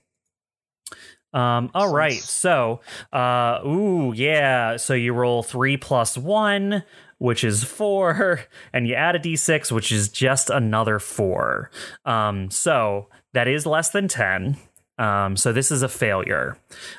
Um, 1.32 1.70
all 1.74 1.92
right. 1.92 2.20
So, 2.20 2.80
uh, 3.12 3.60
ooh, 3.66 4.12
yeah. 4.14 4.76
So 4.76 4.94
you 4.94 5.12
roll 5.12 5.42
three 5.42 5.76
plus 5.76 6.16
one, 6.16 6.84
which 7.18 7.44
is 7.44 7.64
four, 7.64 8.40
and 8.72 8.86
you 8.86 8.94
add 8.94 9.16
a 9.16 9.18
d6, 9.18 9.72
which 9.72 9.92
is 9.92 10.08
just 10.08 10.50
another 10.50 10.98
four. 10.98 11.70
Um, 12.04 12.50
so 12.50 13.08
that 13.34 13.48
is 13.48 13.66
less 13.66 13.90
than 13.90 14.08
10. 14.08 14.56
Um, 14.98 15.36
so 15.36 15.52
this 15.52 15.70
is 15.70 15.82
a 15.82 15.88
failure. 15.88 16.58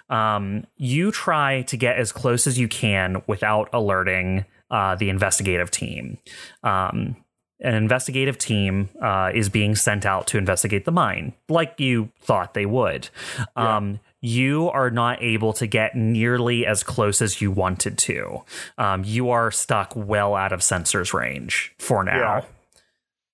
Um, 0.10 0.66
you 0.78 1.12
try 1.12 1.64
to 1.64 1.76
get 1.76 1.98
as 1.98 2.12
close 2.12 2.48
as 2.48 2.58
you 2.58 2.68
can 2.68 3.22
without 3.28 3.70
alerting 3.74 4.46
uh, 4.72 4.96
the 4.96 5.10
investigative 5.10 5.70
team. 5.70 6.18
Um, 6.64 7.18
an 7.62 7.74
investigative 7.74 8.38
team 8.38 8.88
uh, 9.02 9.32
is 9.34 9.50
being 9.50 9.76
sent 9.76 10.06
out 10.06 10.28
to 10.28 10.38
investigate 10.38 10.86
the 10.86 10.94
mine, 10.94 11.34
like 11.50 11.78
you 11.78 12.10
thought 12.22 12.54
they 12.54 12.66
would. 12.66 13.10
Um, 13.58 14.00
you 14.22 14.70
are 14.70 14.90
not 14.90 15.22
able 15.22 15.54
to 15.54 15.68
get 15.68 15.96
nearly 15.96 16.66
as 16.66 16.84
close 16.84 17.22
as 17.22 17.42
you 17.42 17.52
wanted 17.52 17.98
to. 17.98 18.44
Um, 18.78 19.04
you 19.04 19.30
are 19.30 19.52
stuck 19.52 19.94
well 19.96 20.36
out 20.36 20.52
of 20.52 20.60
sensors 20.60 21.14
range 21.14 21.74
for 21.78 22.04
now. 22.04 22.18
Yeah. 22.18 22.46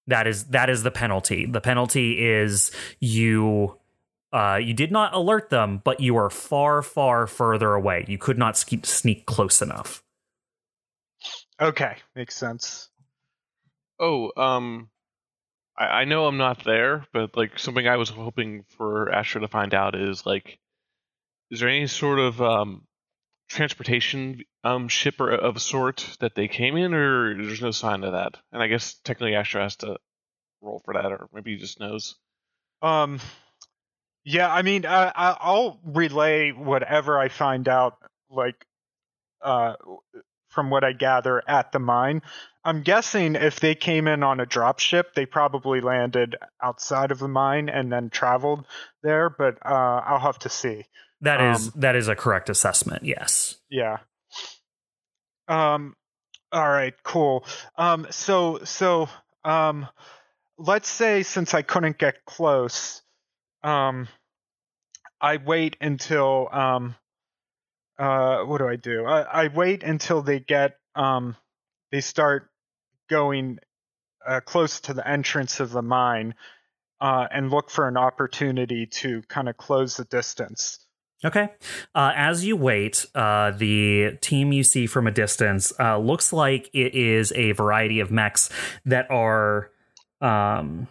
That 0.07 0.27
is 0.27 0.45
that 0.45 0.69
is 0.69 0.83
the 0.83 0.91
penalty. 0.91 1.47
The 1.47 1.61
penalty 1.61 2.23
is 2.23 2.69
you 2.99 3.77
uh, 4.35 4.57
you 4.61 4.73
did 4.73 4.91
not 4.91 5.13
alert 5.13 5.49
them, 5.49 5.81
but 5.85 6.01
you 6.01 6.17
are 6.17 6.29
far, 6.29 6.81
far 6.81 7.25
further 7.25 7.73
away. 7.73 8.03
You 8.07 8.17
could 8.17 8.37
not 8.37 8.57
ske- 8.57 8.85
sneak 8.85 9.25
close 9.25 9.61
enough. 9.61 10.03
Okay, 11.61 11.95
makes 12.15 12.35
sense. 12.35 12.89
Oh, 13.97 14.31
um, 14.35 14.89
I, 15.77 15.85
I 15.85 16.03
know 16.03 16.27
I'm 16.27 16.35
not 16.35 16.65
there, 16.65 17.05
but 17.13 17.37
like 17.37 17.57
something 17.57 17.87
I 17.87 17.95
was 17.95 18.09
hoping 18.09 18.65
for 18.77 19.09
Astra 19.09 19.39
to 19.39 19.47
find 19.47 19.73
out 19.73 19.95
is 19.95 20.25
like, 20.25 20.59
is 21.55 21.61
there 21.61 21.69
any 21.69 21.87
sort 21.87 22.19
of 22.19 22.41
um 22.41 22.85
transportation 23.47 24.43
um 24.65 24.89
ship 24.89 25.21
or 25.21 25.31
of 25.31 25.55
a 25.55 25.59
sort 25.59 26.17
that 26.19 26.35
they 26.35 26.49
came 26.49 26.75
in, 26.75 26.93
or 26.93 27.33
there's 27.33 27.61
no 27.61 27.71
sign 27.71 28.03
of 28.03 28.11
that? 28.11 28.35
And 28.51 28.61
I 28.61 28.67
guess 28.67 28.95
technically 29.05 29.35
Astra 29.35 29.63
has 29.63 29.77
to 29.77 29.95
roll 30.61 30.81
for 30.83 30.95
that, 30.95 31.05
or 31.05 31.29
maybe 31.31 31.53
he 31.53 31.57
just 31.57 31.79
knows. 31.79 32.15
Um, 32.81 33.21
yeah, 34.25 34.53
I 34.53 34.63
mean, 34.63 34.85
I'll 34.85 35.79
relay 35.85 36.51
whatever 36.51 37.17
I 37.17 37.29
find 37.29 37.69
out, 37.69 37.99
like, 38.29 38.65
uh, 39.41 39.75
from 40.49 40.69
what 40.69 40.83
I 40.83 40.91
gather 40.91 41.41
at 41.47 41.71
the 41.71 41.79
mine. 41.79 42.21
I'm 42.65 42.81
guessing 42.81 43.35
if 43.35 43.61
they 43.61 43.75
came 43.75 44.07
in 44.07 44.23
on 44.23 44.39
a 44.41 44.45
drop 44.45 44.79
ship, 44.79 45.13
they 45.15 45.25
probably 45.25 45.79
landed 45.79 46.35
outside 46.61 47.11
of 47.11 47.19
the 47.19 47.27
mine 47.27 47.69
and 47.69 47.91
then 47.91 48.09
traveled 48.09 48.65
there. 49.03 49.29
But 49.29 49.57
uh, 49.65 50.01
I'll 50.05 50.19
have 50.19 50.39
to 50.39 50.49
see. 50.49 50.85
That 51.21 51.41
is 51.41 51.67
Um, 51.67 51.73
that 51.77 51.95
is 51.95 52.07
a 52.07 52.15
correct 52.15 52.49
assessment. 52.49 53.03
Yes. 53.03 53.55
Yeah. 53.69 53.97
Um. 55.47 55.95
All 56.51 56.69
right. 56.69 56.93
Cool. 57.03 57.45
Um. 57.77 58.07
So 58.11 58.59
so 58.63 59.09
um, 59.43 59.87
let's 60.57 60.89
say 60.89 61.23
since 61.23 61.53
I 61.53 61.61
couldn't 61.61 61.97
get 61.97 62.25
close, 62.25 63.01
um, 63.63 64.07
I 65.21 65.37
wait 65.37 65.77
until 65.81 66.49
um, 66.51 66.95
uh, 67.97 68.43
what 68.43 68.57
do 68.57 68.67
I 68.67 68.75
do? 68.75 69.05
I, 69.05 69.45
I 69.45 69.47
wait 69.47 69.83
until 69.83 70.21
they 70.21 70.39
get 70.39 70.77
um, 70.95 71.35
they 71.91 72.01
start 72.01 72.49
going 73.09 73.59
uh, 74.25 74.41
close 74.41 74.79
to 74.81 74.93
the 74.93 75.07
entrance 75.07 75.59
of 75.59 75.71
the 75.71 75.81
mine, 75.81 76.35
uh, 76.99 77.27
and 77.31 77.51
look 77.51 77.69
for 77.69 77.87
an 77.87 77.97
opportunity 77.97 78.87
to 78.87 79.21
kind 79.27 79.47
of 79.47 79.57
close 79.57 79.97
the 79.97 80.05
distance. 80.05 80.84
Okay. 81.25 81.49
Uh, 81.95 82.11
as 82.15 82.45
you 82.45 82.55
wait, 82.55 83.05
uh, 83.15 83.51
the 83.51 84.17
team 84.21 84.51
you 84.51 84.63
see 84.63 84.85
from 84.85 85.07
a 85.07 85.11
distance 85.11 85.73
uh, 85.79 85.97
looks 85.97 86.31
like 86.31 86.69
it 86.71 86.93
is 86.93 87.33
a 87.35 87.51
variety 87.53 87.99
of 87.99 88.11
mechs 88.11 88.49
that 88.85 89.09
are 89.09 89.71
um, 90.21 90.87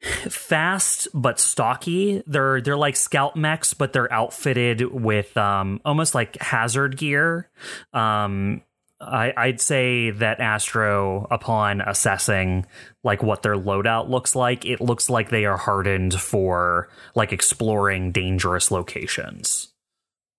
fast 0.00 1.08
but 1.12 1.40
stocky. 1.40 2.22
They're 2.26 2.60
they're 2.60 2.76
like 2.76 2.94
scout 2.94 3.34
mechs, 3.34 3.74
but 3.74 3.92
they're 3.92 4.12
outfitted 4.12 4.82
with 4.92 5.36
um, 5.36 5.80
almost 5.84 6.14
like 6.14 6.40
hazard 6.40 6.96
gear. 6.96 7.50
Um, 7.92 8.62
I, 9.00 9.32
I'd 9.36 9.60
say 9.60 10.10
that 10.10 10.40
Astro, 10.40 11.26
upon 11.30 11.80
assessing 11.80 12.66
like 13.04 13.22
what 13.22 13.42
their 13.42 13.54
loadout 13.54 14.08
looks 14.08 14.34
like, 14.34 14.66
it 14.66 14.80
looks 14.80 15.08
like 15.08 15.30
they 15.30 15.44
are 15.44 15.56
hardened 15.56 16.14
for 16.14 16.88
like 17.14 17.32
exploring 17.32 18.10
dangerous 18.12 18.70
locations. 18.70 19.68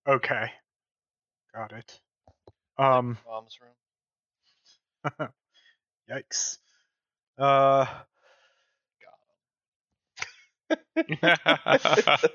Okay. 0.06 0.52
Got 1.54 1.72
it. 1.72 2.00
Um. 2.78 3.18
Mom's 3.26 3.58
room. 3.60 5.30
Yikes. 6.10 6.58
Uh. 7.38 7.86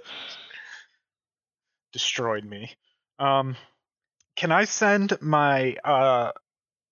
destroyed 1.93 2.43
me. 2.43 2.75
Um, 3.19 3.55
can 4.35 4.51
I 4.51 4.65
send 4.65 5.21
my 5.21 5.75
uh 5.83 6.31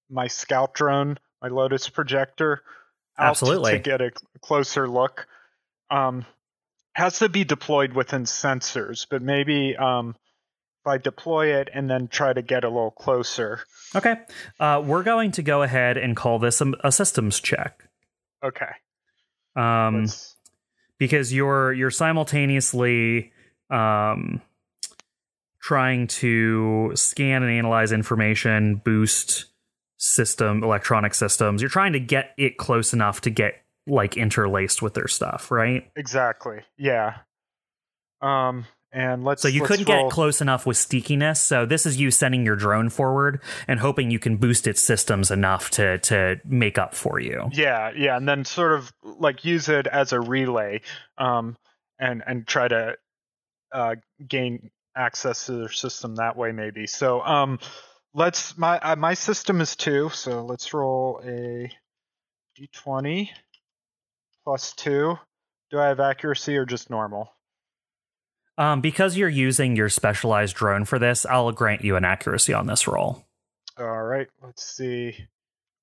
my 0.10 0.28
scout 0.28 0.74
drone, 0.74 1.18
my 1.42 1.48
Lotus 1.50 1.90
projector, 1.90 2.64
out 3.18 3.32
Absolutely. 3.32 3.74
to 3.74 3.80
get 3.80 4.02
a 4.02 4.12
closer 4.42 4.88
look? 4.88 5.28
Um, 5.90 6.26
has 6.94 7.20
to 7.20 7.30
be 7.30 7.44
deployed 7.44 7.94
within 7.94 8.24
sensors, 8.24 9.08
but 9.10 9.22
maybe 9.22 9.76
um, 9.76 10.16
if 10.82 10.88
I 10.88 10.98
deploy 10.98 11.56
it 11.60 11.70
and 11.74 11.90
then 11.90 12.08
try 12.08 12.32
to 12.34 12.42
get 12.42 12.64
a 12.64 12.70
little 12.70 12.92
closer. 12.92 13.62
Okay. 13.96 14.16
Uh, 14.60 14.82
we're 14.86 15.04
going 15.04 15.32
to 15.34 15.42
go 15.42 15.64
ahead 15.64 15.98
and 15.98 16.16
call 16.16 16.38
this 16.40 16.62
a, 16.62 16.72
a 16.84 16.92
systems 16.92 17.40
check. 17.40 17.88
Okay. 18.44 18.70
Um, 19.56 20.02
let's- 20.02 20.36
because 21.00 21.34
you're 21.34 21.74
you're 21.74 21.92
simultaneously 21.92 23.32
um 23.70 24.42
trying 25.64 26.08
to 26.08 26.92
scan 26.94 27.42
and 27.42 27.52
analyze 27.52 27.94
information, 27.94 28.76
boost 28.76 29.46
system 29.98 30.62
electronic 30.62 31.14
systems. 31.14 31.62
You're 31.62 31.70
trying 31.70 31.94
to 31.94 32.02
get 32.02 32.32
it 32.38 32.58
close 32.58 32.92
enough 32.92 33.22
to 33.22 33.30
get 33.30 33.64
like 33.88 34.18
interlaced 34.18 34.82
with 34.82 34.94
their 34.94 35.08
stuff, 35.08 35.50
right? 35.50 35.90
Exactly. 35.96 36.60
Yeah. 36.78 37.20
Um, 38.22 38.66
and 38.92 39.24
let's. 39.24 39.42
So 39.42 39.48
you 39.48 39.62
let's 39.62 39.72
couldn't 39.72 39.88
roll- 39.88 40.10
get 40.10 40.14
close 40.14 40.42
enough 40.42 40.66
with 40.66 40.76
steakiness. 40.76 41.40
So 41.40 41.66
this 41.66 41.86
is 41.86 41.98
you 41.98 42.12
sending 42.12 42.46
your 42.46 42.58
drone 42.58 42.90
forward 42.90 43.42
and 43.66 43.80
hoping 43.80 44.12
you 44.12 44.20
can 44.20 44.36
boost 44.36 44.68
its 44.68 44.82
systems 44.82 45.32
enough 45.32 45.70
to 45.72 45.98
to 46.00 46.42
make 46.44 46.78
up 46.78 46.94
for 46.94 47.22
you. 47.22 47.50
Yeah, 47.54 47.92
yeah, 47.96 48.18
and 48.18 48.28
then 48.28 48.44
sort 48.44 48.74
of 48.74 48.92
like 49.02 49.46
use 49.46 49.70
it 49.70 49.88
as 49.88 50.12
a 50.12 50.20
relay, 50.20 50.82
um, 51.18 51.56
and 51.98 52.22
and 52.28 52.46
try 52.46 52.68
to 52.68 52.98
uh, 53.72 53.96
gain 54.28 54.70
access 54.96 55.46
to 55.48 55.54
their 55.54 55.70
system 55.70 56.16
that 56.16 56.36
way, 56.38 56.52
maybe. 56.52 56.88
So, 56.88 57.22
um, 57.22 57.60
let's 58.14 58.58
my 58.58 58.80
uh, 58.80 58.96
my 58.96 59.14
system 59.14 59.62
is 59.62 59.76
two, 59.76 60.10
so 60.10 60.46
let's 60.46 60.74
roll 60.74 61.22
a 61.26 61.72
d20 62.60 63.30
plus 64.44 64.74
two. 64.74 65.18
Do 65.72 65.80
I 65.80 65.88
have 65.88 66.00
accuracy 66.00 66.56
or 66.58 66.66
just 66.66 66.90
normal? 66.90 67.34
Um, 68.58 68.82
because 68.82 69.18
you're 69.18 69.30
using 69.30 69.76
your 69.76 69.90
specialized 69.90 70.56
drone 70.56 70.86
for 70.86 71.00
this, 71.00 71.26
I'll 71.26 71.52
grant 71.52 71.84
you 71.84 71.96
an 71.96 72.06
accuracy 72.06 72.54
on 72.54 72.68
this 72.68 72.88
roll. 72.88 73.26
All 73.80 74.04
right, 74.04 74.28
let's 74.44 74.64
see. 74.64 75.16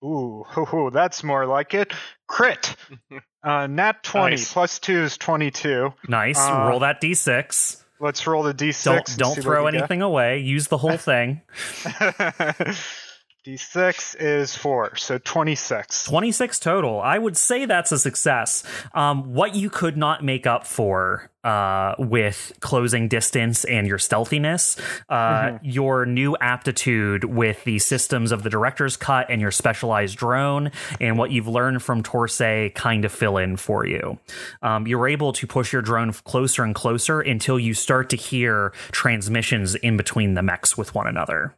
Ooh, 0.05 0.45
ooh, 0.57 0.91
that's 0.93 1.25
more 1.25 1.47
like 1.47 1.75
it. 1.75 1.93
Crit. 2.27 2.77
Uh, 3.43 3.67
nat 3.67 4.03
20 4.03 4.33
Nice. 4.33 4.53
plus 4.53 4.79
2 4.81 5.01
is 5.01 5.17
22. 5.17 5.95
Nice. 6.07 6.39
Uh, 6.39 6.67
roll 6.69 6.81
that 6.81 7.01
d6. 7.01 7.80
Let's 8.01 8.27
roll 8.27 8.43
the 8.43 8.55
d6. 8.55 8.83
Don't 8.85 9.17
don't 9.19 9.43
throw 9.43 9.67
anything 9.67 10.01
away. 10.01 10.39
Use 10.39 10.69
the 10.69 10.79
whole 10.79 10.97
thing. 10.97 11.43
d6 13.47 14.17
is 14.21 14.55
4, 14.55 14.97
so 14.97 15.17
26. 15.17 16.05
26 16.05 16.59
total. 16.59 17.01
I 17.01 17.17
would 17.17 17.39
say 17.39 17.65
that's 17.65 17.91
a 17.91 17.99
success. 17.99 18.63
Um, 18.93 19.33
what 19.33 19.55
you 19.55 19.71
could 19.71 19.97
not 19.97 20.23
make 20.23 20.47
up 20.47 20.67
for 20.67 21.31
uh, 21.43 21.95
with 21.99 22.53
closing 22.61 23.09
distance 23.09 23.65
and 23.65 23.87
your 23.87 23.99
stealthiness, 23.99 24.77
uh, 25.09 25.59
your 25.63 26.05
new 26.05 26.37
aptitude 26.39 27.25
with 27.25 27.65
the 27.65 27.79
systems 27.79 28.31
of 28.31 28.43
the 28.43 28.51
director's 28.51 28.99
cut 28.99 29.31
and 29.31 29.41
your 29.41 29.51
specialized 29.51 30.19
drone 30.19 30.71
and 31.01 31.17
what 31.17 31.31
you've 31.31 31.49
learned 31.49 31.83
from 31.83 32.03
Torsay 32.03 32.75
kind 32.75 33.07
of 33.07 33.13
fill 33.13 33.39
in 33.39 33.57
for 33.57 33.87
you. 33.87 34.19
Um, 34.61 34.87
you're 34.87 35.09
able 35.09 35.33
to 35.33 35.47
push 35.47 35.73
your 35.73 35.81
drone 35.81 36.13
closer 36.13 36.63
and 36.63 36.75
closer 36.75 37.21
until 37.21 37.59
you 37.59 37.73
start 37.73 38.11
to 38.11 38.17
hear 38.17 38.75
transmissions 38.93 39.75
in 39.77 39.97
between 39.97 40.35
the 40.35 40.43
mechs 40.43 40.77
with 40.77 40.95
one 40.95 41.07
another. 41.07 41.55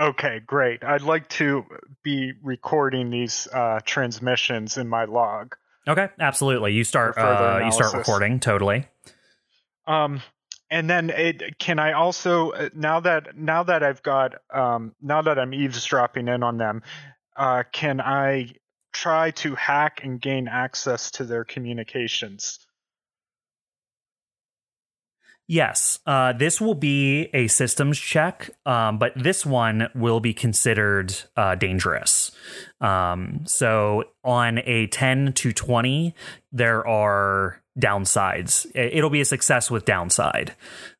Okay, 0.00 0.40
great. 0.44 0.82
I'd 0.82 1.02
like 1.02 1.28
to 1.30 1.64
be 2.02 2.32
recording 2.42 3.10
these 3.10 3.46
uh, 3.52 3.80
transmissions 3.84 4.76
in 4.76 4.88
my 4.88 5.04
log. 5.04 5.54
Okay, 5.86 6.08
absolutely. 6.18 6.72
You 6.72 6.82
start 6.82 7.16
uh, 7.16 7.60
you 7.64 7.70
start 7.70 7.94
recording 7.94 8.40
totally. 8.40 8.86
Um, 9.86 10.22
and 10.70 10.88
then 10.88 11.10
it, 11.10 11.58
can 11.58 11.78
I 11.78 11.92
also 11.92 12.50
uh, 12.50 12.70
now 12.74 13.00
that 13.00 13.36
now 13.36 13.62
that 13.64 13.82
I've 13.82 14.02
got 14.02 14.34
um, 14.52 14.94
now 15.00 15.22
that 15.22 15.38
I'm 15.38 15.54
eavesdropping 15.54 16.26
in 16.26 16.42
on 16.42 16.56
them, 16.56 16.82
uh, 17.36 17.64
can 17.70 18.00
I 18.00 18.54
try 18.92 19.30
to 19.32 19.54
hack 19.54 20.00
and 20.02 20.20
gain 20.20 20.48
access 20.48 21.10
to 21.12 21.24
their 21.24 21.44
communications? 21.44 22.63
Yes, 25.46 25.98
uh, 26.06 26.32
this 26.32 26.58
will 26.58 26.74
be 26.74 27.28
a 27.34 27.48
systems 27.48 27.98
check, 27.98 28.48
um, 28.64 28.98
but 28.98 29.12
this 29.14 29.44
one 29.44 29.88
will 29.94 30.20
be 30.20 30.32
considered 30.32 31.14
uh, 31.36 31.54
dangerous. 31.54 32.30
Um, 32.80 33.42
so 33.44 34.04
on 34.24 34.60
a 34.64 34.86
10 34.86 35.34
to 35.34 35.52
20, 35.52 36.14
there 36.50 36.86
are 36.86 37.60
downsides. 37.78 38.66
It'll 38.74 39.10
be 39.10 39.20
a 39.20 39.26
success 39.26 39.70
with 39.70 39.84
downside. 39.84 40.54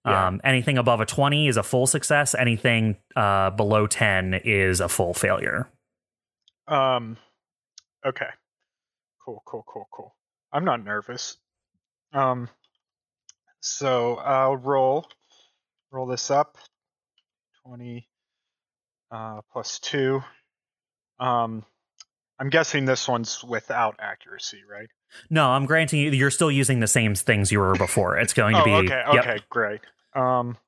Yeah. 0.04 0.26
Um, 0.26 0.40
anything 0.44 0.76
above 0.76 1.00
a 1.00 1.07
20 1.07 1.48
is 1.48 1.57
a 1.57 1.62
full 1.62 1.87
success. 1.87 2.35
Anything 2.35 2.96
uh, 3.16 3.50
below 3.50 3.87
10 3.87 4.42
is 4.44 4.80
a 4.80 4.90
full 4.90 5.14
failure. 5.14 5.70
Um, 6.68 7.16
okay, 8.07 8.28
cool, 9.24 9.42
cool, 9.46 9.64
cool, 9.66 9.88
cool. 9.90 10.14
I'm 10.52 10.64
not 10.64 10.85
nervous. 10.85 11.38
Um, 12.12 12.48
so 13.64 14.16
I'll 14.16 14.57
roll 14.57 15.09
roll 15.90 16.07
this 16.07 16.31
up. 16.31 16.57
Twenty 17.64 18.07
uh, 19.11 19.40
plus 19.53 19.79
two. 19.79 20.22
Um, 21.18 21.64
I'm 22.38 22.50
guessing 22.50 22.85
this 22.85 23.09
one's 23.09 23.42
without 23.42 23.96
accuracy, 24.00 24.61
right? 24.70 24.88
No, 25.31 25.48
I'm 25.48 25.64
granting 25.64 26.00
you, 26.00 26.11
you're 26.11 26.31
still 26.31 26.50
using 26.50 26.81
the 26.81 26.87
same 26.87 27.14
things 27.14 27.50
you 27.50 27.61
were 27.61 27.74
before. 27.74 28.18
It's 28.18 28.35
going 28.35 28.55
to 28.55 28.61
oh, 28.61 28.64
be. 28.64 28.72
okay, 28.72 29.03
yep. 29.12 29.24
okay, 29.24 29.38
great. 29.48 29.81
Um, 30.14 30.59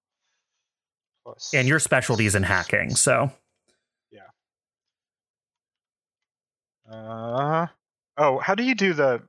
plus 1.25 1.53
And 1.53 1.69
your 1.69 1.81
specialty 1.81 2.27
is 2.27 2.35
in 2.35 2.45
hacking, 2.45 2.91
so. 2.95 3.31
Yeah. 4.11 4.21
Uh, 6.91 7.67
oh, 8.17 8.39
how 8.39 8.55
do 8.55 8.63
you 8.63 8.77
do 8.77 8.95
the 8.95 9.23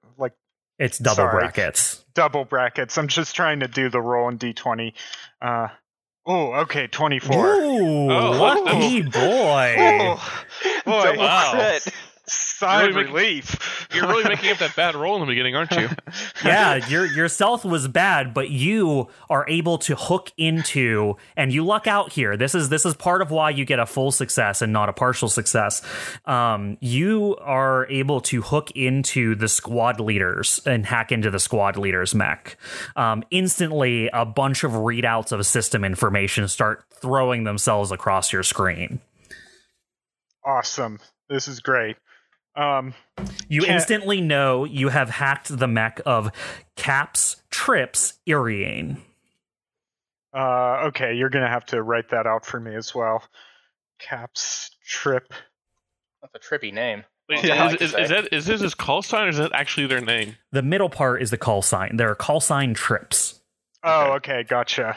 It's 0.79 0.97
double 0.97 1.15
Sorry. 1.15 1.39
brackets. 1.39 2.03
double 2.13 2.45
brackets? 2.45 2.97
I'm 2.97 3.07
just 3.07 3.35
trying 3.35 3.61
to 3.61 3.67
do 3.67 3.89
the 3.89 3.99
roll 4.01 4.29
in 4.29 4.37
D20. 4.37 4.93
Uh, 5.41 5.67
oh, 6.25 6.53
okay, 6.61 6.87
24. 6.87 7.45
Ooh, 7.55 8.11
Oh, 8.11 8.31
lucky 8.31 9.01
boy. 9.01 9.75
Oh, 9.79 10.41
boy, 10.85 11.03
Double 11.03 11.17
wow. 11.19 11.51
crit. 11.53 11.87
Sigh 12.57 12.83
of 12.83 12.95
Really 12.95 13.03
make- 13.05 13.13
relief. 13.13 13.87
You're 13.93 14.07
really 14.07 14.25
making 14.25 14.51
up 14.51 14.57
that 14.57 14.75
bad 14.75 14.95
roll 14.95 15.15
in 15.15 15.21
the 15.21 15.27
beginning, 15.27 15.55
aren't 15.55 15.71
you? 15.71 15.87
yeah, 16.45 16.75
your 16.87 17.05
your 17.05 17.29
stealth 17.29 17.63
was 17.63 17.87
bad, 17.87 18.33
but 18.33 18.49
you 18.49 19.07
are 19.29 19.45
able 19.47 19.77
to 19.79 19.95
hook 19.95 20.31
into 20.37 21.15
and 21.37 21.53
you 21.53 21.63
luck 21.65 21.87
out 21.87 22.11
here. 22.11 22.35
This 22.35 22.53
is 22.53 22.69
this 22.69 22.85
is 22.85 22.95
part 22.95 23.21
of 23.21 23.31
why 23.31 23.49
you 23.51 23.63
get 23.63 23.79
a 23.79 23.85
full 23.85 24.11
success 24.11 24.61
and 24.61 24.73
not 24.73 24.89
a 24.89 24.93
partial 24.93 25.29
success. 25.29 25.81
Um, 26.25 26.77
you 26.81 27.37
are 27.41 27.87
able 27.89 28.19
to 28.21 28.41
hook 28.41 28.71
into 28.71 29.35
the 29.35 29.47
squad 29.47 29.99
leaders 30.01 30.59
and 30.65 30.85
hack 30.85 31.11
into 31.13 31.31
the 31.31 31.39
squad 31.39 31.77
leaders 31.77 32.13
mech. 32.13 32.57
Um, 32.97 33.23
instantly, 33.31 34.09
a 34.11 34.25
bunch 34.25 34.63
of 34.65 34.71
readouts 34.73 35.31
of 35.31 35.45
system 35.45 35.85
information 35.85 36.47
start 36.49 36.83
throwing 37.01 37.45
themselves 37.45 37.91
across 37.91 38.33
your 38.33 38.43
screen. 38.43 38.99
awesome. 40.45 40.99
This 41.29 41.47
is 41.47 41.59
great. 41.59 41.97
Um, 42.57 42.93
You 43.49 43.61
Can't- 43.61 43.75
instantly 43.75 44.19
know 44.19 44.65
you 44.65 44.89
have 44.89 45.09
hacked 45.09 45.55
the 45.57 45.67
mech 45.67 46.01
of 46.05 46.31
Caps 46.75 47.41
Trips 47.49 48.15
Iriane. 48.27 48.97
uh, 50.33 50.87
okay, 50.87 51.13
you're 51.13 51.29
gonna 51.29 51.47
have 51.47 51.65
to 51.67 51.81
write 51.81 52.09
that 52.09 52.25
out 52.27 52.45
for 52.45 52.59
me 52.59 52.75
as 52.75 52.93
well. 52.93 53.23
Caps 53.99 54.71
trip. 54.85 55.33
That's 56.21 56.33
a 56.35 56.39
trippy 56.39 56.73
name. 56.73 57.03
Wait, 57.29 57.41
That's 57.43 57.59
all 57.59 57.67
I 57.67 57.71
is, 57.71 57.75
can 57.77 57.85
is, 57.85 57.91
say. 57.91 58.01
is 58.03 58.09
that 58.09 58.33
is 58.33 58.45
this 58.45 58.61
his 58.61 58.73
call 58.75 59.01
sign 59.01 59.25
or 59.27 59.29
is 59.29 59.37
that 59.37 59.51
actually 59.53 59.87
their 59.87 60.01
name? 60.01 60.35
The 60.51 60.61
middle 60.61 60.89
part 60.89 61.21
is 61.21 61.29
the 61.29 61.37
call 61.37 61.61
sign. 61.61 61.97
There 61.97 62.09
are 62.09 62.15
call 62.15 62.39
sign 62.39 62.73
trips. 62.73 63.39
Oh, 63.83 64.13
okay, 64.13 64.43
gotcha. 64.43 64.95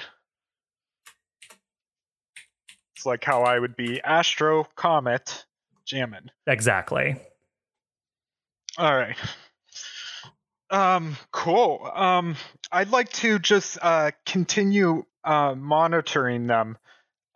It's 2.96 3.06
like 3.06 3.24
how 3.24 3.42
I 3.42 3.58
would 3.58 3.76
be 3.76 4.00
Astro 4.02 4.64
Comet 4.76 5.44
Jammin'. 5.86 6.30
Exactly. 6.46 7.16
All 8.78 8.96
right. 8.96 9.16
Um, 10.70 11.16
cool. 11.32 11.90
Um, 11.92 12.36
I'd 12.70 12.90
like 12.90 13.10
to 13.14 13.38
just 13.38 13.78
uh, 13.82 14.12
continue 14.24 15.04
uh, 15.24 15.54
monitoring 15.56 16.46
them 16.46 16.78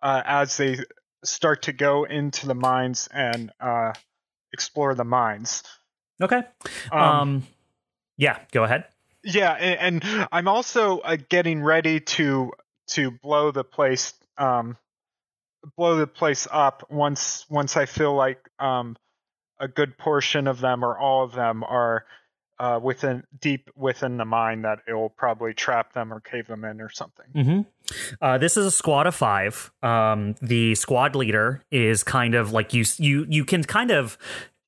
uh, 0.02 0.22
as 0.24 0.56
they 0.56 0.78
start 1.24 1.62
to 1.62 1.72
go 1.72 2.04
into 2.04 2.46
the 2.46 2.54
mines 2.54 3.08
and 3.12 3.50
uh, 3.60 3.92
explore 4.52 4.94
the 4.94 5.04
mines. 5.04 5.64
Okay. 6.22 6.42
Um, 6.92 7.02
Um, 7.02 7.46
yeah, 8.16 8.38
go 8.52 8.62
ahead. 8.62 8.84
yeah, 9.24 9.50
and, 9.52 10.04
and 10.04 10.28
I'm 10.30 10.46
also 10.46 10.98
uh, 11.00 11.16
getting 11.28 11.62
ready 11.62 12.00
to 12.00 12.52
to 12.86 13.10
blow 13.10 13.50
the 13.50 13.64
place 13.64 14.12
um, 14.38 14.76
blow 15.76 15.96
the 15.96 16.06
place 16.06 16.46
up 16.50 16.86
once 16.90 17.44
once 17.48 17.76
I 17.76 17.86
feel 17.86 18.14
like 18.14 18.38
um, 18.58 18.96
a 19.58 19.68
good 19.68 19.96
portion 19.98 20.46
of 20.46 20.60
them 20.60 20.84
or 20.84 20.98
all 20.98 21.24
of 21.24 21.32
them 21.32 21.62
are 21.64 22.04
uh, 22.58 22.78
within 22.82 23.24
deep 23.40 23.68
within 23.76 24.16
the 24.16 24.24
mine 24.24 24.62
that 24.62 24.78
it 24.86 24.92
will 24.92 25.08
probably 25.08 25.52
trap 25.52 25.92
them 25.92 26.12
or 26.12 26.20
cave 26.20 26.46
them 26.46 26.64
in 26.64 26.80
or 26.80 26.88
something. 26.88 27.26
hmm 27.34 27.60
Uh, 28.20 28.38
this 28.38 28.56
is 28.56 28.66
a 28.66 28.70
squad 28.70 29.06
of 29.06 29.14
five. 29.14 29.72
Um, 29.82 30.36
the 30.40 30.74
squad 30.76 31.16
leader 31.16 31.64
is 31.70 32.04
kind 32.04 32.34
of 32.34 32.52
like 32.52 32.72
you. 32.72 32.84
You 32.96 33.26
you 33.28 33.44
can 33.44 33.64
kind 33.64 33.90
of 33.90 34.16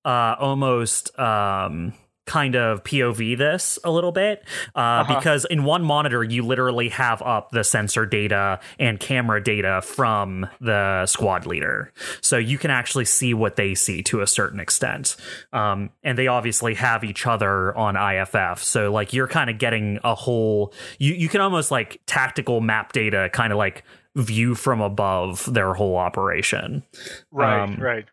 uh, 0.05 0.35
almost 0.39 1.17
um, 1.19 1.93
kind 2.27 2.57
of 2.57 2.83
POV 2.85 3.39
this 3.39 3.79
a 3.85 3.91
little 3.91 4.13
bit 4.13 4.45
uh, 4.75 4.79
Uh-huh. 4.79 5.15
because 5.15 5.45
in 5.47 5.63
one 5.65 5.83
monitor 5.85 6.25
you 6.25 6.43
literally 6.45 6.89
have 6.91 7.23
up 7.23 7.51
the 7.53 7.63
sensor 7.65 8.05
data 8.05 8.59
and 8.79 8.99
camera 9.01 9.43
data 9.43 9.81
from 9.83 10.47
the 10.61 11.07
squad 11.07 11.47
leader, 11.47 11.93
so 12.21 12.37
you 12.37 12.59
can 12.59 12.71
actually 12.71 13.05
see 13.05 13.33
what 13.33 13.57
they 13.57 13.75
see 13.75 14.03
to 14.03 14.21
a 14.23 14.27
certain 14.27 14.59
extent. 14.61 15.17
Um, 15.53 15.91
and 16.03 16.19
they 16.19 16.27
obviously 16.27 16.75
have 16.75 17.05
each 17.05 17.27
other 17.27 17.77
on 17.77 17.97
IFF, 17.97 18.63
so 18.63 18.91
like 18.93 19.13
you're 19.13 19.29
kind 19.29 19.49
of 19.49 19.59
getting 19.59 19.99
a 20.05 20.15
whole. 20.15 20.73
You 20.99 21.15
you 21.15 21.29
can 21.29 21.41
almost 21.41 21.71
like 21.71 22.01
tactical 22.07 22.61
map 22.61 22.93
data, 22.93 23.31
kind 23.33 23.53
of 23.53 23.59
like 23.59 23.85
view 24.17 24.55
from 24.55 24.81
above 24.81 25.45
their 25.53 25.75
whole 25.75 25.95
operation 25.97 26.83
Right, 27.31 27.63
Um, 27.63 27.77
right. 27.77 28.07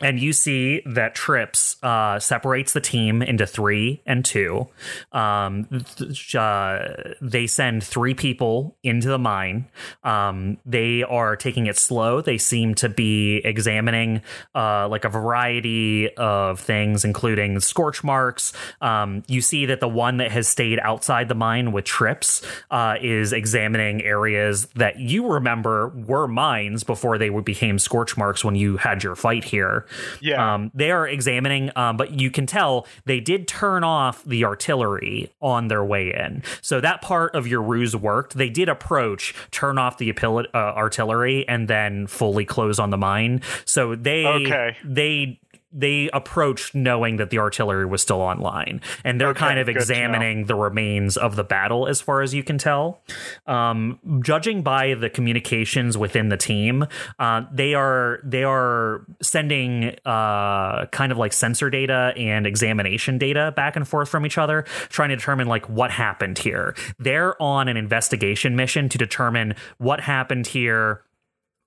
And 0.00 0.18
you 0.18 0.32
see 0.32 0.82
that 0.86 1.14
trips 1.14 1.76
uh, 1.82 2.18
separates 2.18 2.72
the 2.72 2.80
team 2.80 3.22
into 3.22 3.46
three 3.46 4.02
and 4.06 4.24
two. 4.24 4.66
Um, 5.12 5.68
th- 5.96 6.34
uh, 6.34 6.88
they 7.20 7.46
send 7.46 7.84
three 7.84 8.14
people 8.14 8.76
into 8.82 9.08
the 9.08 9.18
mine. 9.18 9.68
Um, 10.02 10.58
they 10.66 11.04
are 11.04 11.36
taking 11.36 11.66
it 11.66 11.76
slow. 11.76 12.20
They 12.20 12.38
seem 12.38 12.74
to 12.76 12.88
be 12.88 13.36
examining 13.44 14.22
uh, 14.54 14.88
like 14.88 15.04
a 15.04 15.08
variety 15.08 16.12
of 16.16 16.58
things 16.58 17.04
including 17.04 17.60
scorch 17.60 18.02
marks. 18.02 18.52
Um, 18.80 19.22
you 19.28 19.40
see 19.40 19.66
that 19.66 19.78
the 19.78 19.88
one 19.88 20.16
that 20.16 20.32
has 20.32 20.48
stayed 20.48 20.80
outside 20.80 21.28
the 21.28 21.34
mine 21.36 21.70
with 21.70 21.84
trips 21.84 22.42
uh, 22.72 22.96
is 23.00 23.32
examining 23.32 24.02
areas 24.02 24.66
that 24.74 24.98
you 24.98 25.26
remember 25.26 25.88
were 25.88 26.26
mines 26.26 26.82
before 26.82 27.16
they 27.16 27.28
became 27.28 27.78
scorch 27.78 28.16
marks 28.16 28.44
when 28.44 28.56
you 28.56 28.76
had 28.76 29.04
your 29.04 29.14
fight 29.14 29.44
here 29.44 29.83
Yeah. 30.20 30.54
um, 30.54 30.70
they 30.74 30.90
are 30.90 31.06
examining, 31.06 31.70
um, 31.76 31.96
but 31.96 32.18
you 32.18 32.30
can 32.30 32.46
tell 32.46 32.86
they 33.04 33.20
did 33.20 33.46
turn 33.48 33.84
off 33.84 34.24
the 34.24 34.44
artillery 34.44 35.32
on 35.40 35.68
their 35.68 35.84
way 35.84 36.12
in. 36.12 36.42
So 36.60 36.80
that 36.80 37.02
part 37.02 37.34
of 37.34 37.46
your 37.46 37.62
ruse 37.62 37.94
worked. 37.96 38.34
They 38.34 38.50
did 38.50 38.68
approach, 38.68 39.34
turn 39.50 39.78
off 39.78 39.98
the 39.98 40.10
uh, 40.14 40.46
artillery, 40.54 41.46
and 41.48 41.68
then 41.68 42.06
fully 42.06 42.44
close 42.44 42.78
on 42.78 42.90
the 42.90 42.98
mine. 42.98 43.42
So 43.64 43.94
they 43.94 44.24
Okay. 44.26 44.76
they 44.84 45.40
they 45.74 46.08
approached 46.12 46.74
knowing 46.74 47.16
that 47.16 47.30
the 47.30 47.38
artillery 47.38 47.84
was 47.84 48.00
still 48.00 48.20
online, 48.20 48.80
and 49.04 49.20
they're 49.20 49.30
Okay, 49.30 49.40
kind 49.40 49.58
of 49.58 49.66
good 49.66 49.72
to 49.72 49.78
know. 49.78 49.82
examining 49.82 50.44
the 50.46 50.54
remains 50.54 51.16
of 51.16 51.34
the 51.36 51.44
battle 51.44 51.86
as 51.88 52.00
far 52.00 52.22
as 52.22 52.32
you 52.32 52.42
can 52.44 52.56
tell. 52.58 53.02
Um, 53.46 53.98
judging 54.22 54.62
by 54.62 54.94
the 54.94 55.10
communications 55.10 55.98
within 55.98 56.28
the 56.28 56.36
team, 56.36 56.86
uh, 57.18 57.42
they 57.52 57.74
are 57.74 58.20
they 58.24 58.44
are 58.44 59.04
sending 59.20 59.96
uh, 60.06 60.86
kind 60.86 61.10
of 61.10 61.18
like 61.18 61.32
sensor 61.32 61.70
data 61.70 62.12
and 62.16 62.46
examination 62.46 63.18
data 63.18 63.52
back 63.56 63.74
and 63.76 63.86
forth 63.86 64.08
from 64.08 64.24
each 64.24 64.38
other, 64.38 64.62
trying 64.88 65.08
to 65.08 65.16
determine 65.16 65.48
like 65.48 65.68
what 65.68 65.90
happened 65.90 66.38
here. 66.38 66.74
They're 66.98 67.40
on 67.42 67.66
an 67.68 67.76
investigation 67.76 68.54
mission 68.54 68.88
to 68.90 68.98
determine 68.98 69.56
what 69.78 70.00
happened 70.00 70.46
here. 70.46 71.02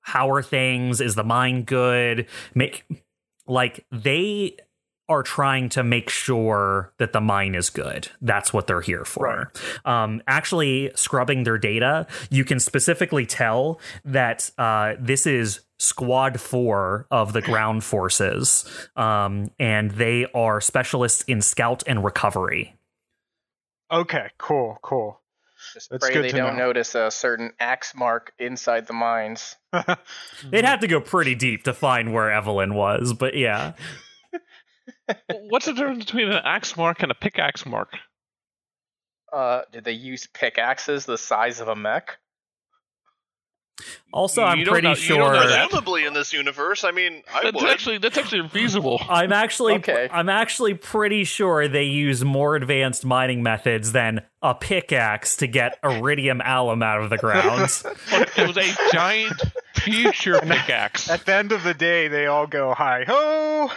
How 0.02 0.30
are 0.32 0.42
things? 0.42 1.02
Is 1.02 1.16
the 1.16 1.24
mine 1.26 1.64
good? 1.64 2.28
Make 2.56 2.86
like 3.48 3.86
they 3.92 4.58
are 5.10 5.24
trying 5.24 5.70
to 5.70 5.84
make 5.84 6.10
sure 6.10 6.94
that 6.98 7.14
the 7.14 7.22
mine 7.22 7.56
is 7.56 7.70
good. 7.70 8.10
That's 8.22 8.52
what 8.52 8.68
they're 8.68 8.82
here 8.82 9.06
for. 9.06 9.52
Um, 9.86 10.22
actually, 10.28 10.92
scrubbing 10.96 11.44
their 11.44 11.58
data, 11.58 12.08
you 12.30 12.44
can 12.44 12.60
specifically 12.60 13.26
tell 13.26 13.80
that 14.04 14.52
uh, 14.58 14.96
this 15.00 15.26
is 15.26 15.62
Squad 15.80 16.42
4 16.42 17.08
of 17.12 17.34
the 17.34 17.42
ground 17.42 17.84
forces, 17.84 18.66
um, 18.96 19.52
and 19.60 19.92
they 19.92 20.26
are 20.34 20.60
specialists 20.60 21.22
in 21.24 21.42
scout 21.42 21.84
and 21.88 22.04
recovery. 22.04 22.76
Okay, 23.92 24.30
cool, 24.38 24.78
cool. 24.82 25.22
Just 25.78 25.92
That's 25.92 26.04
pray 26.04 26.16
good 26.16 26.24
they 26.24 26.32
don't 26.32 26.58
know. 26.58 26.66
notice 26.66 26.96
a 26.96 27.12
certain 27.12 27.52
axe 27.60 27.94
mark 27.94 28.34
inside 28.40 28.88
the 28.88 28.94
mines. 28.94 29.56
They'd 30.50 30.66
have 30.66 30.80
to 30.80 30.88
go 30.88 31.00
pretty 31.00 31.36
deep 31.36 31.66
to 31.66 31.74
find 31.74 32.14
where 32.14 32.32
Evelyn 32.32 32.74
was, 32.74 33.14
but 33.14 33.38
yeah. 33.38 33.74
What's 35.30 35.68
the 35.68 35.74
difference 35.74 36.06
between 36.06 36.30
an 36.30 36.42
axe 36.44 36.76
mark 36.76 37.04
and 37.04 37.12
a 37.12 37.14
pickaxe 37.14 37.64
mark? 37.64 37.90
Uh, 39.32 39.62
did 39.72 39.84
they 39.84 39.92
use 39.92 40.28
pickaxes 40.34 41.06
the 41.06 41.16
size 41.16 41.60
of 41.60 41.68
a 41.68 41.76
mech? 41.76 42.18
Also, 44.12 44.42
You 44.42 44.48
I'm 44.48 44.64
don't 44.64 44.68
pretty 44.74 44.88
know- 44.88 44.94
you 44.94 45.08
don't 45.10 45.18
sure. 45.18 45.34
know 45.34 45.48
that. 45.50 45.70
Presumably 45.70 46.06
in 46.06 46.14
this 46.14 46.34
universe, 46.34 46.84
I 46.84 46.92
mean, 46.92 47.22
I 47.32 47.44
That's 47.44 47.62
would. 47.62 47.70
actually 47.72 47.98
that's 48.00 48.18
actually 48.18 48.48
feasible. 48.50 49.00
I'm 49.10 49.32
actually 49.32 49.76
Okay. 49.76 50.10
I'm 50.12 50.30
actually 50.30 50.74
pretty 50.74 51.24
sure 51.24 51.68
they 51.68 51.84
use 51.84 52.24
more 52.26 52.56
advanced 52.56 53.06
mining 53.06 53.44
methods 53.44 53.92
than 53.92 54.22
a 54.42 54.56
pickaxe 54.56 55.38
to 55.38 55.48
get 55.48 55.78
iridium 55.84 56.42
alum 56.44 56.82
out 56.82 57.02
of 57.04 57.10
the 57.12 57.18
ground. 57.18 57.62
it 58.12 58.48
was 58.48 58.58
a 58.58 58.92
giant 58.94 59.40
future 59.76 60.40
pickaxe. 60.42 61.10
At 61.10 61.26
the 61.26 61.36
end 61.36 61.52
of 61.52 61.64
the 61.64 61.74
day, 61.76 62.08
they 62.08 62.26
all 62.26 62.48
go 62.48 62.74
hi 62.74 63.04
ho. 63.08 63.70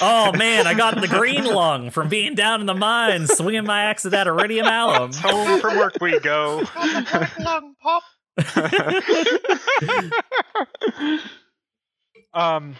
oh 0.00 0.32
man, 0.32 0.66
I 0.66 0.74
got 0.74 1.00
the 1.00 1.08
green 1.08 1.44
lung 1.44 1.90
from 1.90 2.08
being 2.08 2.34
down 2.34 2.60
in 2.60 2.66
the 2.66 2.74
mines 2.74 3.32
swinging 3.36 3.64
my 3.64 3.84
axe 3.84 4.04
at 4.04 4.12
that 4.12 4.26
iridium 4.26 4.66
alum. 4.66 5.12
Home 5.14 5.60
from 5.60 5.76
work 5.78 5.94
we 6.00 6.18
go. 6.20 6.62
Lung 7.40 7.74
pop. 7.82 8.02
um 12.34 12.76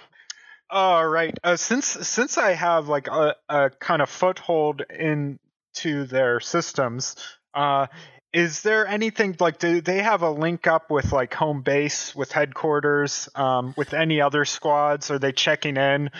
all 0.71 1.07
right. 1.07 1.37
Uh, 1.45 1.57
since 1.57 1.87
since 1.87 2.39
i 2.39 2.53
have 2.53 2.89
like 2.89 3.09
a, 3.09 3.37
a 3.49 3.71
kind 3.71 4.01
of 4.01 4.09
foothold 4.09 4.83
into 4.91 6.05
their 6.07 6.41
systems 6.41 7.17
uh 7.55 7.87
is 8.33 8.63
there 8.63 8.87
anything 8.87 9.37
like 9.41 9.59
do 9.59 9.83
they 9.83 10.01
have 10.01 10.23
a 10.23 10.31
link 10.31 10.67
up 10.67 10.91
with 10.91 11.13
like 11.13 11.35
home 11.35 11.61
base 11.61 12.15
with 12.15 12.33
headquarters 12.33 13.29
um 13.35 13.75
with 13.77 13.93
any 13.93 14.21
other 14.21 14.45
squads? 14.45 15.11
Are 15.11 15.19
they 15.19 15.33
checking 15.33 15.77
in 15.77 16.11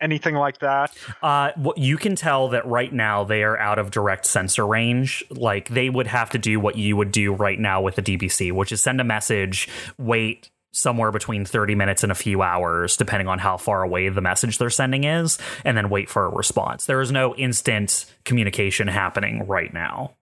anything 0.00 0.34
like 0.34 0.58
that 0.58 0.96
Uh, 1.22 1.50
what 1.56 1.78
you 1.78 1.96
can 1.96 2.14
tell 2.16 2.48
that 2.48 2.66
right 2.66 2.92
now 2.92 3.24
they 3.24 3.42
are 3.42 3.58
out 3.58 3.78
of 3.78 3.90
direct 3.90 4.26
sensor 4.26 4.66
range. 4.66 5.24
Like 5.30 5.68
they 5.68 5.90
would 5.90 6.06
have 6.06 6.30
to 6.30 6.38
do 6.38 6.60
what 6.60 6.76
you 6.76 6.96
would 6.96 7.10
do 7.12 7.32
right 7.32 7.58
now 7.58 7.80
with 7.80 7.96
the 7.96 8.02
DBC, 8.02 8.52
which 8.52 8.72
is 8.72 8.80
send 8.82 9.00
a 9.00 9.04
message, 9.04 9.68
wait 9.98 10.50
somewhere 10.72 11.10
between 11.10 11.44
30 11.44 11.74
minutes 11.74 12.02
and 12.02 12.12
a 12.12 12.14
few 12.14 12.42
hours, 12.42 12.96
depending 12.96 13.26
on 13.26 13.38
how 13.38 13.56
far 13.56 13.82
away 13.82 14.08
the 14.10 14.20
message 14.20 14.58
they're 14.58 14.70
sending 14.70 15.04
is, 15.04 15.38
and 15.64 15.76
then 15.76 15.88
wait 15.90 16.08
for 16.10 16.26
a 16.26 16.28
response. 16.28 16.86
There 16.86 17.00
is 17.00 17.10
no 17.10 17.34
instant 17.36 18.04
communication 18.24 18.86
happening 18.88 19.46
right 19.46 19.72
now. 19.72 20.14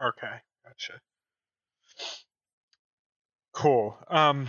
okay 0.00 0.36
gotcha 0.64 1.00
cool 3.54 3.96
um 4.10 4.48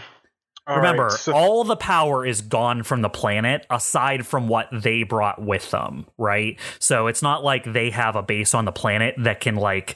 all 0.68 0.78
Remember, 0.78 1.06
right, 1.06 1.12
so- 1.14 1.34
all 1.34 1.64
the 1.64 1.78
power 1.78 2.26
is 2.26 2.42
gone 2.42 2.84
from 2.84 3.02
the 3.02 3.10
planet 3.10 3.66
aside 3.70 4.26
from 4.26 4.48
what 4.48 4.68
they 4.72 5.04
brought 5.04 5.42
with 5.42 5.72
them, 5.72 6.06
right? 6.18 6.60
So 6.80 7.08
it's 7.08 7.22
not 7.22 7.44
like 7.44 7.64
they 7.72 7.90
have 7.92 8.16
a 8.16 8.22
base 8.24 8.54
on 8.54 8.66
the 8.66 8.72
planet 8.72 9.16
that 9.20 9.40
can 9.40 9.56
like 9.56 9.96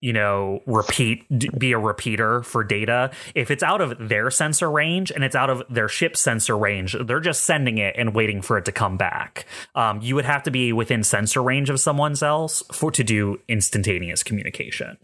you 0.00 0.14
know 0.14 0.60
repeat 0.66 1.26
be 1.58 1.72
a 1.72 1.78
repeater 1.78 2.42
for 2.42 2.64
data. 2.64 3.10
If 3.34 3.50
it's 3.50 3.62
out 3.62 3.80
of 3.80 4.08
their 4.08 4.30
sensor 4.30 4.70
range 4.70 5.12
and 5.12 5.22
it's 5.22 5.36
out 5.36 5.50
of 5.50 5.62
their 5.70 5.88
ship 5.88 6.16
sensor 6.16 6.56
range 6.56 6.96
they're 7.04 7.20
just 7.20 7.44
sending 7.44 7.78
it 7.78 7.94
and 7.96 8.14
waiting 8.14 8.42
for 8.42 8.58
it 8.58 8.64
to 8.64 8.72
come 8.72 8.96
back. 8.96 9.46
Um, 9.74 10.00
you 10.00 10.14
would 10.14 10.24
have 10.24 10.42
to 10.44 10.50
be 10.50 10.72
within 10.72 11.04
sensor 11.04 11.42
range 11.42 11.70
of 11.70 11.78
someone 11.78 12.16
else 12.22 12.62
for 12.72 12.90
to 12.90 13.04
do 13.04 13.40
instantaneous 13.46 14.22
communication. 14.22 14.96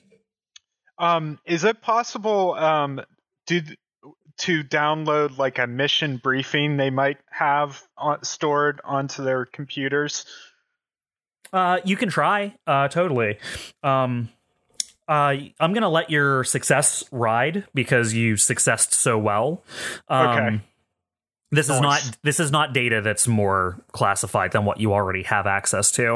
Um, 0.99 1.38
is 1.45 1.62
it 1.62 1.83
possible 1.83 2.55
um 2.55 3.03
to 3.49 3.62
to 4.38 4.62
download 4.62 5.38
like 5.38 5.59
a 5.59 5.66
mission 5.66 6.18
briefing 6.18 6.77
they 6.77 6.90
might 6.90 7.18
have 7.31 7.83
on, 7.96 8.22
stored 8.25 8.81
onto 8.85 9.25
their 9.25 9.46
computers? 9.46 10.25
Uh, 11.53 11.79
you 11.85 11.96
can 11.96 12.09
try. 12.09 12.55
Uh, 12.66 12.88
totally. 12.88 13.38
Um, 13.83 14.29
uh, 15.09 15.37
I'm 15.61 15.72
gonna 15.72 15.88
let 15.88 16.11
your 16.11 16.42
success 16.44 17.05
ride 17.12 17.64
because 17.75 18.12
you 18.12 18.37
successed 18.37 18.92
so 18.92 19.16
well. 19.18 19.62
Um, 20.09 20.29
Okay. 20.29 20.61
This 21.53 21.70
is 21.70 21.81
not 21.81 22.18
this 22.25 22.40
is 22.40 22.51
not 22.51 22.75
data 22.75 23.01
that's 23.03 23.29
more 23.29 23.81
classified 23.92 24.51
than 24.51 24.64
what 24.64 24.81
you 24.81 24.92
already 24.92 25.22
have 25.22 25.46
access 25.46 25.92
to. 25.92 26.14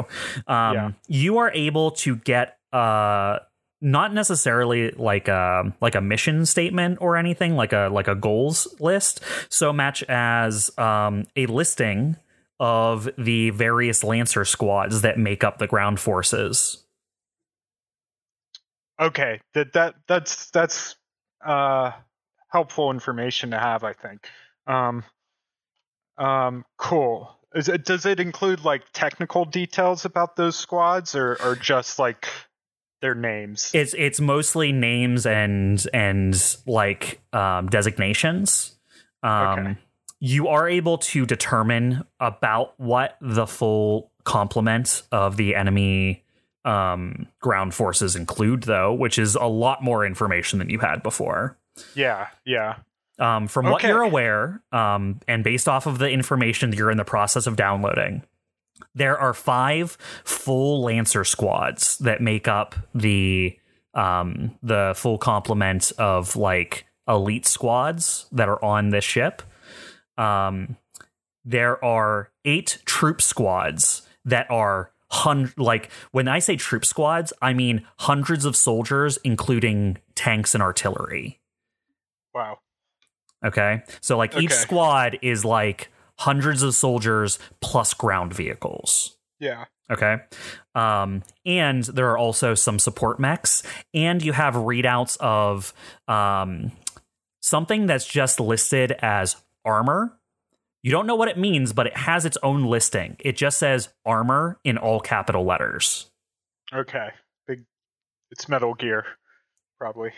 Um, 0.48 0.74
Yeah. 0.74 0.90
You 1.06 1.38
are 1.38 1.52
able 1.54 1.92
to 1.92 2.16
get 2.16 2.58
uh 2.72 3.38
not 3.80 4.12
necessarily 4.12 4.90
like 4.92 5.28
a 5.28 5.72
like 5.80 5.94
a 5.94 6.00
mission 6.00 6.44
statement 6.44 6.98
or 7.00 7.16
anything 7.16 7.56
like 7.56 7.72
a 7.72 7.88
like 7.90 8.08
a 8.08 8.14
goals 8.14 8.74
list 8.80 9.22
so 9.48 9.72
much 9.72 10.02
as 10.04 10.70
um, 10.78 11.24
a 11.36 11.46
listing 11.46 12.16
of 12.58 13.08
the 13.16 13.50
various 13.50 14.04
lancer 14.04 14.44
squads 14.44 15.00
that 15.00 15.18
make 15.18 15.42
up 15.42 15.58
the 15.58 15.66
ground 15.66 15.98
forces 15.98 16.84
Okay, 19.00 19.40
that 19.54 19.72
that 19.72 19.94
that's 20.06 20.50
that's 20.50 20.96
uh 21.44 21.92
helpful 22.48 22.90
information 22.90 23.52
to 23.52 23.58
have. 23.58 23.82
I 23.82 23.94
think. 23.94 24.28
Um, 24.66 25.04
um, 26.18 26.64
cool. 26.76 27.34
It, 27.54 27.84
does 27.84 28.04
it 28.04 28.20
include 28.20 28.62
like 28.62 28.82
technical 28.92 29.46
details 29.46 30.04
about 30.04 30.36
those 30.36 30.56
squads, 30.56 31.14
or 31.14 31.38
or 31.42 31.56
just 31.56 31.98
like 31.98 32.28
their 33.00 33.14
names? 33.14 33.70
It's 33.74 33.94
it's 33.96 34.20
mostly 34.20 34.72
names 34.72 35.26
and 35.26 35.84
and 35.92 36.56
like 36.66 37.20
um, 37.32 37.68
designations. 37.68 38.76
Um, 39.22 39.58
Okay. 39.58 39.76
You 40.22 40.48
are 40.48 40.68
able 40.68 40.98
to 40.98 41.24
determine 41.24 42.04
about 42.20 42.74
what 42.78 43.16
the 43.22 43.46
full 43.46 44.10
complement 44.24 45.02
of 45.10 45.38
the 45.38 45.54
enemy 45.54 46.24
um, 46.66 47.26
ground 47.40 47.72
forces 47.72 48.16
include, 48.16 48.64
though, 48.64 48.92
which 48.92 49.18
is 49.18 49.34
a 49.34 49.46
lot 49.46 49.82
more 49.82 50.04
information 50.04 50.58
than 50.58 50.68
you 50.68 50.78
had 50.78 51.02
before. 51.02 51.56
yeah, 51.94 52.26
yeah. 52.44 52.76
Um, 53.18 53.48
from 53.48 53.66
what 53.66 53.82
you're 53.82 54.02
aware, 54.02 54.62
um, 54.72 55.20
and 55.28 55.42
based 55.44 55.68
off 55.68 55.86
of 55.86 55.98
the 55.98 56.10
information 56.10 56.70
that 56.70 56.76
you're 56.76 56.90
in 56.90 56.96
the 56.98 57.04
process 57.04 57.46
of 57.46 57.56
downloading, 57.56 58.22
there 58.94 59.18
are 59.18 59.34
five 59.34 59.96
full 60.24 60.82
Lancer 60.82 61.24
squads 61.24 61.98
that 61.98 62.20
make 62.20 62.48
up 62.48 62.74
the 62.94 63.56
um, 63.94 64.56
the 64.62 64.94
full 64.96 65.18
complement 65.18 65.92
of 65.98 66.36
like 66.36 66.86
elite 67.08 67.46
squads 67.46 68.26
that 68.32 68.48
are 68.48 68.62
on 68.64 68.90
this 68.90 69.04
ship. 69.04 69.42
Um, 70.16 70.76
there 71.44 71.82
are 71.84 72.30
eight 72.44 72.78
troop 72.84 73.20
squads 73.20 74.02
that 74.24 74.50
are 74.50 74.92
hun- 75.10 75.52
like 75.56 75.90
when 76.12 76.28
I 76.28 76.38
say 76.38 76.56
troop 76.56 76.84
squads, 76.84 77.32
I 77.42 77.52
mean 77.52 77.86
hundreds 77.98 78.44
of 78.44 78.56
soldiers, 78.56 79.18
including 79.24 79.98
tanks 80.14 80.54
and 80.54 80.62
artillery. 80.62 81.40
Wow. 82.34 82.58
Okay. 83.44 83.82
So 84.00 84.16
like 84.16 84.36
each 84.36 84.52
squad 84.52 85.18
is 85.22 85.44
like 85.44 85.90
hundreds 86.20 86.62
of 86.62 86.74
soldiers 86.74 87.38
plus 87.60 87.94
ground 87.94 88.34
vehicles. 88.34 89.16
Yeah. 89.38 89.64
Okay. 89.90 90.18
Um, 90.74 91.22
and 91.44 91.82
there 91.84 92.10
are 92.10 92.18
also 92.18 92.54
some 92.54 92.78
support 92.78 93.18
mechs, 93.18 93.62
and 93.92 94.22
you 94.22 94.32
have 94.32 94.54
readouts 94.54 95.16
of 95.18 95.72
um, 96.06 96.72
something 97.40 97.86
that's 97.86 98.06
just 98.06 98.38
listed 98.38 98.92
as 99.00 99.36
armor. 99.64 100.16
You 100.82 100.90
don't 100.90 101.06
know 101.06 101.16
what 101.16 101.28
it 101.28 101.38
means, 101.38 101.72
but 101.72 101.86
it 101.86 101.96
has 101.96 102.24
its 102.24 102.38
own 102.42 102.64
listing. 102.64 103.16
It 103.18 103.36
just 103.36 103.58
says 103.58 103.88
armor 104.06 104.58
in 104.62 104.78
all 104.78 105.00
capital 105.00 105.44
letters. 105.44 106.10
Okay. 106.72 107.08
Big. 107.46 107.64
It's 108.30 108.48
Metal 108.48 108.74
Gear, 108.74 109.04
probably. 109.78 110.12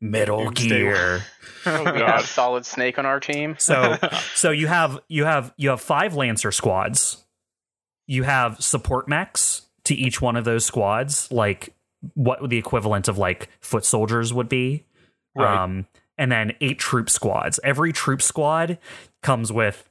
Metal 0.00 0.50
Gear. 0.50 1.22
Oh 1.68 1.92
We 1.92 1.98
have. 1.98 2.24
Solid 2.26 2.64
Snake 2.64 2.96
on 2.96 3.06
our 3.06 3.18
team. 3.18 3.56
So 3.58 3.96
so 4.36 4.52
you 4.52 4.68
have 4.68 5.00
you 5.08 5.24
have 5.24 5.52
you 5.56 5.70
have 5.70 5.80
five 5.80 6.14
lancer 6.14 6.52
squads 6.52 7.24
you 8.06 8.22
have 8.22 8.62
support 8.62 9.08
mechs 9.08 9.62
to 9.86 9.94
each 9.96 10.20
one 10.22 10.36
of 10.36 10.44
those 10.44 10.64
squads 10.64 11.28
like 11.32 11.74
what 12.14 12.48
the 12.48 12.56
equivalent 12.56 13.08
of 13.08 13.18
like 13.18 13.48
foot 13.60 13.84
soldiers 13.84 14.32
would 14.32 14.48
be 14.48 14.84
Right. 15.34 15.58
um 15.64 15.88
and 16.16 16.30
then 16.30 16.52
eight 16.60 16.78
troop 16.78 17.10
squads 17.10 17.58
every 17.64 17.92
troop 17.92 18.22
squad 18.22 18.78
comes 19.24 19.50
with 19.52 19.90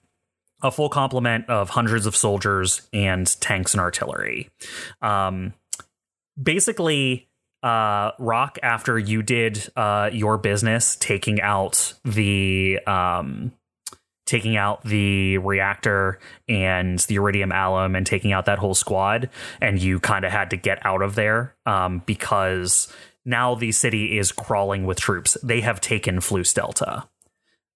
a 0.64 0.72
full 0.72 0.88
complement 0.88 1.50
of 1.50 1.72
hundreds 1.72 2.06
of 2.06 2.16
soldiers 2.16 2.88
and 2.94 3.28
tanks 3.42 3.74
and 3.74 3.82
artillery 3.82 4.50
um 5.02 5.54
basically 6.42 7.28
uh 7.66 8.12
rock 8.20 8.60
after 8.62 9.00
you 9.00 9.24
did 9.24 9.70
uh 9.76 10.08
your 10.14 10.38
business 10.38 10.96
taking 10.98 11.42
out 11.42 11.94
the 12.06 12.80
um 12.86 13.52
taking 14.28 14.56
out 14.56 14.84
the 14.84 15.40
reactor 15.40 16.20
and 16.48 17.00
the 17.00 17.16
iridium 17.16 17.52
alum 17.52 17.96
and 17.96 18.06
taking 18.06 18.32
out 18.32 18.46
that 18.46 18.60
whole 18.60 18.76
squad 18.76 19.30
and 19.62 19.82
you 19.82 20.00
kind 20.00 20.26
of 20.26 20.32
had 20.32 20.52
to 20.52 20.58
get 20.58 20.84
out 20.86 21.02
of 21.02 21.16
there 21.16 21.56
um 21.66 22.04
because 22.06 22.88
now 23.26 23.56
the 23.56 23.72
city 23.72 24.20
is 24.20 24.32
crawling 24.32 24.86
with 24.86 25.00
troops. 25.00 25.36
They 25.42 25.62
have 25.62 25.82
taken 25.82 26.18
Flus 26.20 26.54
Delta 26.54 27.08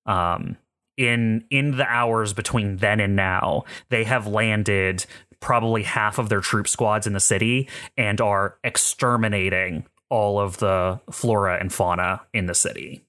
um 0.05 0.55
in 0.97 1.45
in 1.49 1.77
the 1.77 1.87
hours 1.87 2.33
between 2.33 2.77
then 2.77 2.99
and 2.99 3.15
now 3.15 3.63
they 3.89 4.03
have 4.03 4.27
landed 4.27 5.05
probably 5.39 5.83
half 5.83 6.17
of 6.19 6.29
their 6.29 6.41
troop 6.41 6.67
squads 6.67 7.07
in 7.07 7.13
the 7.13 7.19
city 7.19 7.69
and 7.97 8.19
are 8.21 8.57
exterminating 8.63 9.85
all 10.09 10.39
of 10.39 10.57
the 10.57 10.99
flora 11.11 11.57
and 11.59 11.71
fauna 11.71 12.21
in 12.33 12.45
the 12.47 12.55
city 12.55 13.05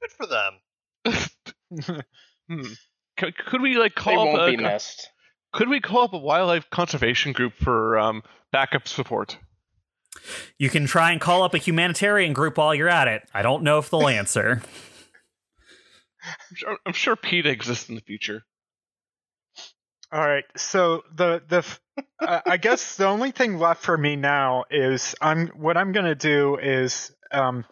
Good 0.00 0.10
for 0.10 0.26
them. 0.26 2.02
Hmm. 2.50 2.62
C- 3.18 3.32
could 3.46 3.62
we 3.62 3.78
like 3.78 3.94
call 3.94 4.12
They 4.12 4.16
call 4.16 4.26
won't 4.26 4.40
up 4.40 4.48
be 4.48 4.54
a, 4.56 4.58
missed. 4.72 5.08
could 5.52 5.68
we 5.70 5.80
call 5.80 6.02
up 6.04 6.12
a 6.12 6.18
wildlife 6.18 6.68
conservation 6.70 7.32
group 7.32 7.54
for 7.54 7.98
um, 7.98 8.22
backup 8.52 8.86
support? 8.86 9.38
you 10.58 10.68
can 10.70 10.86
try 10.86 11.10
and 11.10 11.20
call 11.20 11.42
up 11.42 11.54
a 11.54 11.58
humanitarian 11.58 12.32
group 12.32 12.56
while 12.58 12.72
you're 12.74 12.88
at 12.88 13.08
it 13.08 13.28
i 13.34 13.42
don't 13.42 13.62
know 13.64 13.78
if 13.78 13.90
they'll 13.90 14.06
answer 14.08 14.62
I'm 16.26 16.54
sure, 16.56 16.78
I'm 16.86 16.92
sure 16.92 17.16
PETA 17.16 17.50
exists 17.50 17.88
in 17.90 17.96
the 17.96 18.00
future. 18.00 18.44
All 20.14 20.20
right. 20.20 20.44
So 20.56 21.02
the 21.12 21.42
the 21.48 21.66
uh, 22.24 22.40
I 22.46 22.56
guess 22.56 22.94
the 22.96 23.06
only 23.06 23.32
thing 23.32 23.58
left 23.58 23.82
for 23.82 23.98
me 23.98 24.14
now 24.14 24.64
is 24.70 25.16
I'm 25.20 25.48
what 25.48 25.76
I'm 25.76 25.90
gonna 25.90 26.14
do 26.14 26.56
is 26.56 27.12
um 27.32 27.64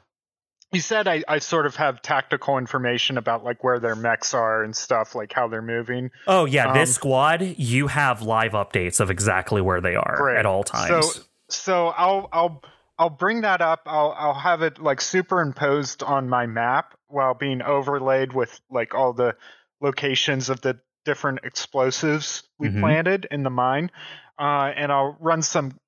you 0.72 0.80
said 0.80 1.06
I, 1.06 1.22
I 1.28 1.38
sort 1.38 1.66
of 1.66 1.76
have 1.76 2.02
tactical 2.02 2.58
information 2.58 3.16
about 3.16 3.44
like 3.44 3.62
where 3.62 3.78
their 3.78 3.94
mechs 3.94 4.34
are 4.34 4.64
and 4.64 4.74
stuff, 4.74 5.14
like 5.14 5.32
how 5.32 5.46
they're 5.46 5.62
moving. 5.62 6.10
Oh 6.26 6.44
yeah, 6.44 6.72
this 6.72 6.88
Um, 6.90 6.94
squad, 6.94 7.42
you 7.42 7.86
have 7.86 8.22
live 8.22 8.52
updates 8.52 8.98
of 8.98 9.08
exactly 9.08 9.60
where 9.60 9.80
they 9.80 9.94
are 9.94 10.16
Great. 10.16 10.38
at 10.38 10.46
all 10.46 10.64
times. 10.64 11.14
So 11.14 11.22
so 11.48 11.86
I'll 11.88 12.28
I'll 12.32 12.62
I'll 12.98 13.10
bring 13.10 13.42
that 13.42 13.60
up. 13.60 13.82
I'll 13.86 14.16
I'll 14.18 14.34
have 14.34 14.62
it 14.62 14.80
like 14.80 15.00
superimposed 15.00 16.02
on 16.02 16.28
my 16.28 16.46
map 16.46 16.94
while 17.06 17.34
being 17.34 17.62
overlaid 17.62 18.32
with 18.32 18.60
like 18.68 18.96
all 18.96 19.12
the 19.12 19.36
locations 19.80 20.50
of 20.50 20.60
the 20.60 20.80
different 21.04 21.40
explosives 21.44 22.42
we 22.58 22.68
Mhm. 22.68 22.80
planted 22.80 23.26
in 23.30 23.42
the 23.42 23.50
mine. 23.50 23.90
Uh, 24.38 24.72
and 24.74 24.90
I'll 24.90 25.16
run 25.20 25.42
some 25.42 25.78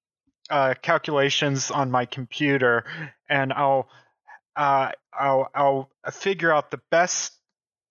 uh, 0.51 0.75
calculations 0.83 1.71
on 1.71 1.91
my 1.91 2.05
computer 2.07 2.85
and 3.29 3.53
I'll 3.53 3.89
uh, 4.57 4.93
I'll 5.13 5.51
I'll 5.55 5.91
figure 6.13 6.53
out 6.53 6.71
the 6.71 6.81
best 6.91 7.33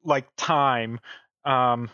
like 0.04 0.28
time 0.38 1.00
um, 1.44 1.90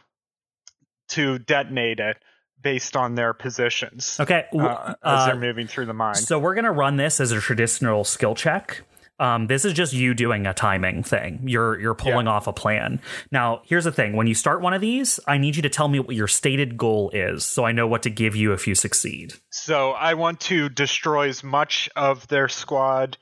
to 1.09 1.39
detonate 1.39 1.99
it 1.99 2.17
based 2.61 2.95
on 2.95 3.15
their 3.15 3.33
positions 3.33 4.19
okay, 4.19 4.45
uh, 4.53 4.57
as 4.59 4.95
uh, 5.03 5.25
they're 5.27 5.35
moving 5.35 5.67
through 5.67 5.85
the 5.85 5.93
mine. 5.93 6.15
so 6.15 6.37
we're 6.37 6.55
gonna 6.55 6.71
run 6.71 6.97
this 6.97 7.19
as 7.19 7.31
a 7.31 7.39
traditional 7.39 8.03
skill 8.03 8.35
check. 8.35 8.81
Um, 9.19 9.47
this 9.47 9.65
is 9.65 9.73
just 9.73 9.91
you 9.91 10.13
doing 10.13 10.47
a 10.47 10.53
timing 10.53 11.03
thing. 11.03 11.41
You're 11.43 11.79
you're 11.79 11.93
pulling 11.95 12.27
off 12.27 12.47
a 12.47 12.53
plan. 12.53 13.01
Now, 13.31 13.61
here's 13.65 13.83
the 13.83 13.91
thing: 13.91 14.15
when 14.15 14.27
you 14.27 14.33
start 14.33 14.61
one 14.61 14.73
of 14.73 14.81
these, 14.81 15.19
I 15.27 15.37
need 15.37 15.55
you 15.55 15.61
to 15.63 15.69
tell 15.69 15.87
me 15.89 15.99
what 15.99 16.15
your 16.15 16.27
stated 16.27 16.77
goal 16.77 17.09
is, 17.13 17.45
so 17.45 17.65
I 17.65 17.71
know 17.73 17.85
what 17.87 18.03
to 18.03 18.09
give 18.09 18.35
you 18.35 18.53
if 18.53 18.67
you 18.67 18.75
succeed. 18.75 19.33
So 19.51 19.91
I 19.91 20.13
want 20.13 20.39
to 20.41 20.69
destroy 20.69 21.27
as 21.27 21.43
much 21.43 21.89
of 21.95 22.27
their 22.29 22.47
squad 22.47 23.17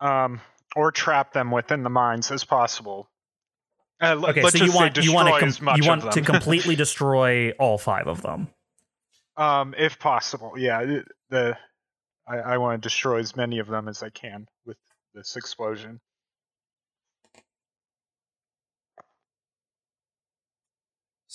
um, 0.00 0.40
or 0.74 0.90
trap 0.90 1.32
them 1.34 1.50
within 1.50 1.82
the 1.82 1.90
mines 1.90 2.30
as 2.30 2.44
possible. 2.44 3.08
Uh, 4.00 4.16
Okay, 4.28 4.42
so 4.42 4.64
you 4.64 4.72
want 4.72 4.96
you 4.96 5.12
want 5.12 5.28
to 5.28 5.46
as 5.46 5.60
much 5.60 5.78
you 5.78 5.86
want 5.86 6.10
to 6.10 6.20
completely 6.22 6.74
destroy 6.84 7.50
all 7.52 7.78
five 7.78 8.06
of 8.06 8.22
them. 8.22 8.48
um, 9.36 9.74
if 9.76 9.98
possible. 9.98 10.54
Yeah, 10.56 11.00
the 11.30 11.56
I, 12.26 12.36
I 12.38 12.58
want 12.58 12.82
to 12.82 12.86
destroy 12.86 13.18
as 13.18 13.36
many 13.36 13.58
of 13.58 13.66
them 13.66 13.88
as 13.88 14.02
I 14.02 14.08
can 14.10 14.46
with 14.64 14.78
this 15.14 15.36
explosion. 15.36 16.00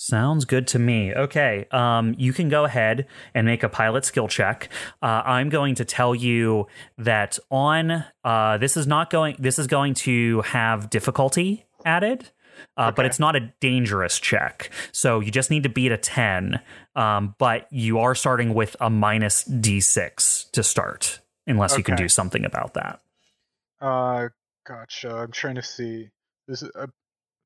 Sounds 0.02 0.46
good 0.46 0.66
to 0.68 0.78
me. 0.78 1.12
Okay, 1.12 1.66
um, 1.72 2.14
you 2.16 2.32
can 2.32 2.48
go 2.48 2.64
ahead 2.64 3.06
and 3.34 3.46
make 3.46 3.62
a 3.62 3.68
pilot 3.68 4.06
skill 4.06 4.28
check. 4.28 4.70
Uh, 5.02 5.22
I'm 5.26 5.50
going 5.50 5.74
to 5.74 5.84
tell 5.84 6.14
you 6.14 6.68
that 6.96 7.38
on 7.50 8.04
uh, 8.24 8.56
this 8.56 8.78
is 8.78 8.86
not 8.86 9.10
going. 9.10 9.36
This 9.38 9.58
is 9.58 9.66
going 9.66 9.92
to 9.94 10.40
have 10.40 10.88
difficulty 10.88 11.66
added, 11.84 12.30
uh, 12.78 12.90
but 12.92 13.04
it's 13.04 13.18
not 13.18 13.36
a 13.36 13.52
dangerous 13.60 14.18
check. 14.18 14.70
So 14.90 15.20
you 15.20 15.30
just 15.30 15.50
need 15.50 15.64
to 15.64 15.68
beat 15.68 15.92
a 15.92 15.98
ten. 15.98 16.60
Um, 16.96 17.34
but 17.36 17.66
you 17.70 17.98
are 17.98 18.14
starting 18.14 18.54
with 18.54 18.76
a 18.80 18.88
minus 18.88 19.44
d6 19.44 20.50
to 20.52 20.62
start, 20.62 21.20
unless 21.46 21.76
you 21.76 21.84
can 21.84 21.96
do 21.96 22.08
something 22.08 22.46
about 22.46 22.72
that. 22.72 23.02
Uh, 23.80 24.28
gotcha. 24.66 25.14
I'm 25.14 25.32
trying 25.32 25.56
to 25.56 25.62
see. 25.62 26.08
This 26.48 26.62
is 26.62 26.70
a 26.74 26.88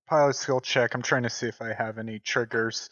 pilot 0.08 0.34
skill 0.36 0.60
check. 0.60 0.94
I'm 0.94 1.02
trying 1.02 1.22
to 1.24 1.30
see 1.30 1.46
if 1.46 1.60
I 1.62 1.72
have 1.72 1.98
any 1.98 2.18
triggers. 2.18 2.90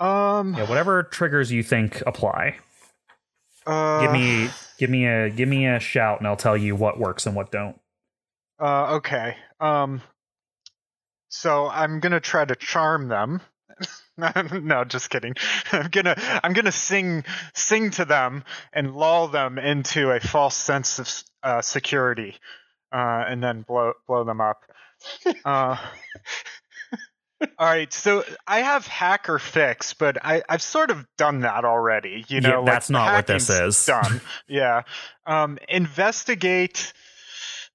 Um, 0.00 0.54
Yeah, 0.54 0.68
whatever 0.68 1.02
triggers 1.02 1.52
you 1.52 1.62
think 1.62 2.02
apply. 2.06 2.56
uh, 3.66 4.00
give 4.02 4.12
me 4.12 4.48
give 4.78 4.90
me 4.90 5.06
a 5.06 5.30
give 5.30 5.48
me 5.48 5.66
a 5.68 5.78
shout 5.78 6.18
and 6.18 6.26
I'll 6.26 6.36
tell 6.36 6.56
you 6.56 6.74
what 6.74 6.98
works 6.98 7.26
and 7.26 7.36
what 7.36 7.52
don't. 7.52 7.78
Uh, 8.60 8.94
okay. 8.96 9.36
Um, 9.60 10.02
so 11.28 11.68
I'm 11.68 12.00
gonna 12.00 12.20
try 12.20 12.44
to 12.44 12.56
charm 12.56 13.08
them. 13.08 13.40
no, 14.52 14.84
just 14.84 15.10
kidding. 15.10 15.34
I'm 15.72 15.88
gonna 15.90 16.14
I'm 16.42 16.52
gonna 16.52 16.72
sing 16.72 17.24
sing 17.54 17.90
to 17.92 18.04
them 18.04 18.44
and 18.72 18.94
lull 18.94 19.28
them 19.28 19.58
into 19.58 20.10
a 20.10 20.20
false 20.20 20.56
sense 20.56 20.98
of 20.98 21.24
uh, 21.42 21.62
security, 21.62 22.36
uh, 22.92 23.24
and 23.26 23.42
then 23.42 23.62
blow 23.62 23.92
blow 24.06 24.24
them 24.24 24.40
up. 24.40 24.62
Uh, 25.44 25.76
all 27.58 27.66
right, 27.66 27.92
so 27.92 28.24
I 28.46 28.60
have 28.60 28.86
Hack 28.86 29.28
or 29.28 29.38
Fix, 29.38 29.94
but 29.94 30.18
I 30.24 30.42
I've 30.48 30.62
sort 30.62 30.90
of 30.90 31.06
done 31.16 31.40
that 31.40 31.64
already. 31.64 32.24
You 32.28 32.40
know, 32.40 32.48
Yeah, 32.50 32.56
like, 32.58 32.66
that's 32.66 32.90
not 32.90 33.12
what 33.12 33.26
this 33.26 33.50
is. 33.50 33.86
Done. 33.86 34.20
yeah. 34.48 34.82
Um, 35.26 35.58
investigate. 35.68 36.92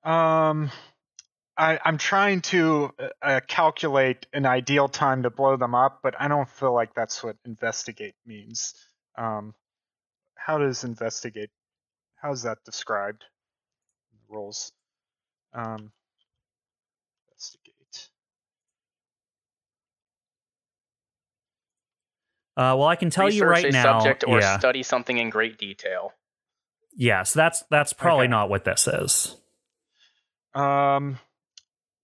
Um, 0.03 0.71
I, 1.57 1.79
I'm 1.83 1.97
trying 1.97 2.41
to 2.41 2.91
uh, 2.99 3.07
uh, 3.21 3.39
calculate 3.47 4.27
an 4.31 4.45
ideal 4.45 4.87
time 4.87 5.23
to 5.23 5.31
blow 5.31 5.57
them 5.57 5.73
up, 5.73 5.99
but 6.03 6.13
I 6.19 6.27
don't 6.27 6.47
feel 6.47 6.73
like 6.73 6.93
that's 6.93 7.23
what 7.23 7.35
investigate 7.45 8.13
means. 8.25 8.75
Um, 9.17 9.55
how 10.35 10.59
does 10.59 10.83
investigate? 10.83 11.49
How 12.21 12.31
is 12.31 12.43
that 12.43 12.59
described? 12.63 13.23
Rules. 14.29 14.71
Um, 15.53 15.91
investigate. 17.29 18.09
Uh, 22.55 22.73
well, 22.77 22.87
I 22.87 22.95
can 22.95 23.09
tell 23.09 23.29
you 23.29 23.43
Research 23.45 23.63
right 23.63 23.65
a 23.65 23.71
now. 23.71 23.99
subject 23.99 24.23
or 24.27 24.41
yeah, 24.41 24.57
study 24.57 24.83
something 24.83 25.17
in 25.17 25.29
great 25.29 25.57
detail. 25.57 26.13
yes, 26.95 27.33
that's 27.33 27.63
that's 27.69 27.93
probably 27.93 28.25
Okay. 28.25 28.31
not 28.31 28.49
what 28.49 28.65
this 28.65 28.87
is. 28.87 29.35
Um, 30.55 31.19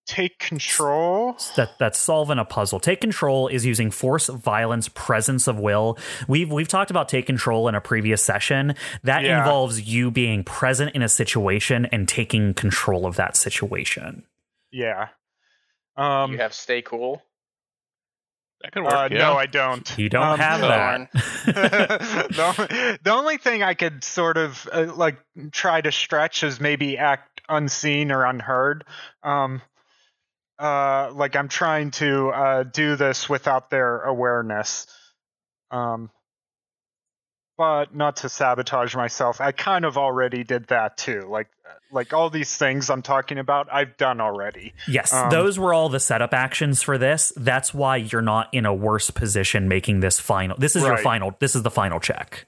take 0.06 0.38
control. 0.40 1.38
That 1.56 1.72
that's 1.80 1.98
solving 2.00 2.40
a 2.40 2.46
puzzle. 2.46 2.80
Take 2.80 3.02
control 3.02 3.48
is 3.48 3.66
using 3.66 3.92
force, 3.92 4.28
violence, 4.28 4.90
presence 4.90 5.48
of 5.48 5.60
will. 5.60 5.98
We've 6.28 6.52
we've 6.52 6.68
talked 6.68 6.92
about 6.92 7.10
take 7.10 7.26
control 7.26 7.68
in 7.68 7.76
a 7.76 7.82
previous 7.82 8.22
session. 8.24 8.76
That 9.04 9.24
Yeah. 9.24 9.40
involves 9.40 9.82
you 9.82 10.12
being 10.12 10.44
present 10.44 10.96
in 10.96 11.02
a 11.02 11.10
situation 11.10 11.86
and 11.88 12.08
taking 12.08 12.54
control 12.54 13.06
of 13.06 13.16
that 13.16 13.36
situation. 13.36 14.24
Yeah. 14.72 15.10
Um, 15.96 16.32
you 16.34 16.38
have 16.40 16.54
stay 16.54 16.82
cool. 16.82 17.22
That 18.62 18.72
can 18.72 18.84
work. 18.84 18.94
uh, 18.94 19.10
yeah. 19.12 19.18
No, 19.20 19.34
I 19.34 19.46
don't. 19.46 19.98
You 19.98 20.08
don't 20.10 20.24
Um, 20.24 20.40
have 20.40 20.62
darn. 20.62 21.10
that. 21.14 21.20
the, 22.32 22.44
only, 22.58 22.98
the 23.04 23.12
only 23.12 23.38
thing 23.38 23.62
I 23.62 23.74
could 23.74 24.04
sort 24.06 24.38
of 24.38 24.68
uh, 24.72 24.86
like 24.96 25.18
try 25.52 25.82
to 25.82 25.92
stretch 25.92 26.44
is 26.44 26.60
maybe 26.62 26.98
act 26.98 27.42
unseen 27.50 28.10
or 28.12 28.24
unheard. 28.26 28.86
Um, 29.22 29.62
uh, 30.60 31.12
like 31.14 31.36
I'm 31.36 31.48
trying 31.50 31.92
to 31.92 32.30
uh, 32.30 32.64
do 32.64 32.96
this 32.96 33.28
without 33.30 33.70
their 33.70 34.02
awareness. 34.02 34.88
Um, 35.72 36.10
but 37.58 37.96
not 37.96 38.18
to 38.18 38.30
sabotage 38.30 38.96
myself. 38.96 39.40
I 39.40 39.52
kind 39.52 39.86
of 39.86 39.98
already 39.98 40.44
did 40.44 40.68
that 40.68 40.98
too. 40.98 41.28
Like 41.30 41.48
like 41.92 42.12
all 42.12 42.30
these 42.32 42.58
things 42.58 42.90
I'm 42.90 43.04
talking 43.04 43.38
about, 43.38 43.68
I've 43.72 43.96
done 43.98 44.20
already. 44.20 44.74
Yes, 44.88 45.14
Um, 45.14 45.30
those 45.30 45.60
were 45.60 45.74
all 45.74 45.90
the 45.90 46.00
setup 46.00 46.34
actions 46.34 46.82
for 46.82 46.98
this. 46.98 47.32
That's 47.36 47.72
why 47.74 47.98
you're 47.98 48.24
not 48.24 48.50
in 48.52 48.66
a 48.66 48.74
worse 48.74 49.12
position 49.12 49.68
making 49.68 50.00
this 50.00 50.20
final. 50.20 50.58
This 50.58 50.76
is 50.76 50.82
your 50.84 50.98
final. 50.98 51.36
This 51.40 51.56
is 51.56 51.62
the 51.62 51.70
final 51.70 52.00
check. 52.00 52.46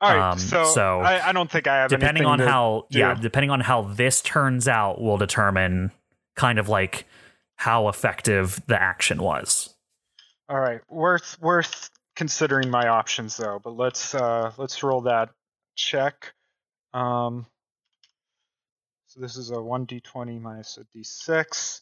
All 0.00 0.14
right, 0.14 0.30
Um, 0.32 0.38
so, 0.38 0.64
so 0.64 1.00
I, 1.00 1.28
I 1.28 1.32
don't 1.32 1.50
think 1.50 1.66
I 1.66 1.76
have 1.78 1.90
depending 1.90 2.24
on 2.24 2.38
how 2.38 2.86
do. 2.90 2.98
yeah 3.00 3.14
depending 3.14 3.50
on 3.50 3.60
how 3.60 3.82
this 3.82 4.22
turns 4.22 4.66
out 4.68 5.00
will 5.00 5.16
determine 5.18 5.90
kind 6.36 6.58
of 6.58 6.68
like 6.68 7.04
how 7.58 7.88
effective 7.88 8.60
the 8.68 8.80
action 8.80 9.20
was 9.22 9.74
All 10.48 10.58
right, 10.60 10.80
worth 10.88 11.36
worth 11.40 11.90
considering 12.16 12.70
my 12.70 12.88
options 12.88 13.36
though. 13.36 13.60
But 13.62 13.76
let's 13.76 14.14
uh 14.14 14.52
let's 14.56 14.82
roll 14.82 15.02
that 15.02 15.28
check. 15.76 16.32
Um, 16.94 17.46
so 19.08 19.20
this 19.20 19.36
is 19.36 19.50
a 19.50 19.60
one 19.60 19.86
d20 19.86 20.40
minus 20.40 20.78
a 20.78 20.84
d6. 20.98 21.80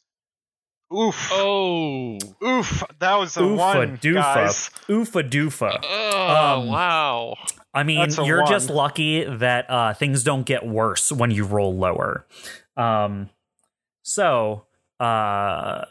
Oof! 0.97 1.29
Oh. 1.33 2.19
Oof! 2.45 2.83
That 3.01 3.17
was 3.19 3.37
a 3.37 3.41
oofa 3.41 3.57
one, 3.57 3.99
doofa 3.99 4.15
guys. 4.15 4.71
oofa 4.89 5.29
doofa 5.29 5.81
Oh, 5.83 6.59
Um, 6.61 6.69
wow. 6.69 7.35
i 7.75 7.83
mean 7.83 8.09
you're 8.25 8.43
one. 8.43 8.51
just 8.51 8.71
lucky 8.71 9.25
that 9.25 9.69
uh 9.71 9.95
things 9.95 10.23
don't 10.25 10.45
get 10.47 10.65
worse 10.67 11.11
when 11.12 11.31
you 11.33 11.45
roll 11.45 11.75
lower 11.77 12.25
um 12.77 13.29
so 14.03 14.65
uh 15.00 15.85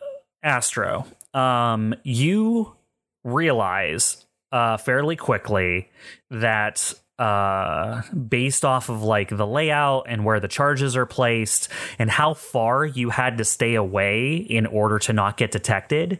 astro 0.44 1.06
um 1.34 1.94
you 2.04 2.76
realize 3.24 4.26
uh 4.52 4.78
fairly 4.78 5.16
quickly 5.16 5.90
that 6.30 6.94
uh 7.18 8.02
based 8.12 8.66
off 8.66 8.90
of 8.90 9.04
like 9.04 9.30
the 9.30 9.48
layout 9.48 10.06
and 10.08 10.26
where 10.26 10.40
the 10.40 10.48
charges 10.48 10.96
are 10.98 11.06
placed 11.06 11.70
and 11.98 12.12
how 12.12 12.34
far 12.34 12.86
you 12.86 13.10
had 13.10 13.38
to 13.38 13.46
stay 13.46 13.76
away 13.76 14.36
in 14.36 14.66
order 14.66 15.00
to 15.00 15.14
not 15.14 15.38
get 15.38 15.52
detected 15.52 16.20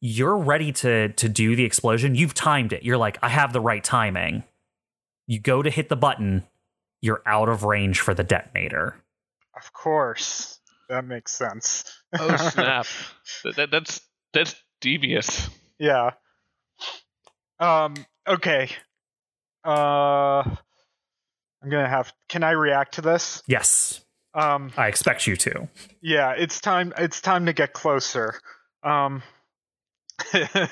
you're 0.00 0.36
ready 0.36 0.72
to 0.72 1.08
to 1.10 1.28
do 1.28 1.56
the 1.56 1.64
explosion. 1.64 2.14
You've 2.14 2.34
timed 2.34 2.72
it. 2.72 2.82
You're 2.82 2.98
like 2.98 3.18
i 3.22 3.28
have 3.28 3.52
the 3.52 3.60
right 3.60 3.82
timing. 3.82 4.44
You 5.26 5.40
go 5.40 5.62
to 5.62 5.70
hit 5.70 5.88
the 5.88 5.96
button. 5.96 6.44
You're 7.02 7.22
out 7.26 7.48
of 7.48 7.64
range 7.64 8.00
for 8.00 8.14
the 8.14 8.24
detonator. 8.24 8.96
Of 9.56 9.72
course, 9.72 10.55
that 10.88 11.04
makes 11.04 11.32
sense. 11.32 11.84
Oh, 12.18 12.36
snap. 12.36 12.86
that, 13.44 13.56
that, 13.56 13.70
that's 13.70 14.00
that's 14.32 14.54
devious. 14.80 15.48
yeah. 15.78 16.10
Um. 17.58 17.94
Okay. 18.28 18.70
Uh. 19.64 20.42
I'm 21.62 21.70
gonna 21.70 21.88
have. 21.88 22.12
Can 22.28 22.42
I 22.44 22.50
react 22.52 22.94
to 22.94 23.00
this? 23.00 23.42
yes 23.48 24.00
Um. 24.34 24.70
i 24.76 24.86
expect 24.88 25.26
you 25.26 25.36
to 25.36 25.68
Yeah, 26.00 26.32
it's 26.32 26.60
time. 26.60 26.92
It's 26.98 27.20
time 27.20 27.46
to 27.46 27.52
get 27.52 27.72
closer. 27.72 28.34
Um, 28.82 29.22
uh, 30.32 30.70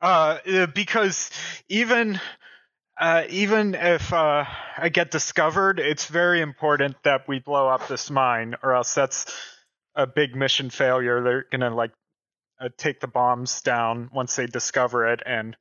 uh, 0.00 0.66
because 0.74 1.30
even 1.68 2.20
uh, 2.96 3.24
even 3.28 3.74
if 3.74 4.12
uh, 4.12 4.44
I 4.76 4.88
get 4.88 5.10
discovered, 5.10 5.80
it's 5.80 6.06
very 6.06 6.40
important 6.40 6.96
that 7.02 7.26
we 7.26 7.40
blow 7.40 7.68
up 7.68 7.88
this 7.88 8.10
mine, 8.10 8.54
or 8.62 8.74
else 8.74 8.94
that's 8.94 9.26
a 9.94 10.06
big 10.06 10.36
mission 10.36 10.70
failure. 10.70 11.22
They're 11.22 11.46
gonna 11.50 11.74
like 11.74 11.92
uh, 12.60 12.68
take 12.76 13.00
the 13.00 13.08
bombs 13.08 13.62
down 13.62 14.10
once 14.12 14.36
they 14.36 14.46
discover 14.46 15.08
it, 15.12 15.22
and 15.26 15.56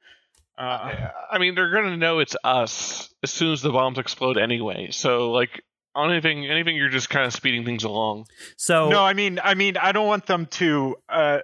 uh, 0.57 1.09
I 1.31 1.39
mean, 1.39 1.55
they're 1.55 1.71
gonna 1.71 1.97
know 1.97 2.19
it's 2.19 2.35
us 2.43 3.11
as 3.23 3.31
soon 3.31 3.53
as 3.53 3.61
the 3.61 3.71
bombs 3.71 3.97
explode 3.97 4.37
anyway. 4.37 4.89
So, 4.91 5.31
like, 5.31 5.63
on 5.95 6.11
anything, 6.11 6.45
anything, 6.45 6.75
you're 6.75 6.89
just 6.89 7.09
kind 7.09 7.25
of 7.25 7.33
speeding 7.33 7.65
things 7.65 7.83
along. 7.83 8.27
so 8.57 8.89
no, 8.89 9.03
I 9.03 9.13
mean, 9.13 9.39
I 9.43 9.55
mean, 9.55 9.77
I 9.77 9.91
don't 9.91 10.07
want 10.07 10.27
them 10.27 10.45
to 10.47 10.97
uh, 11.09 11.11
uh, 11.11 11.39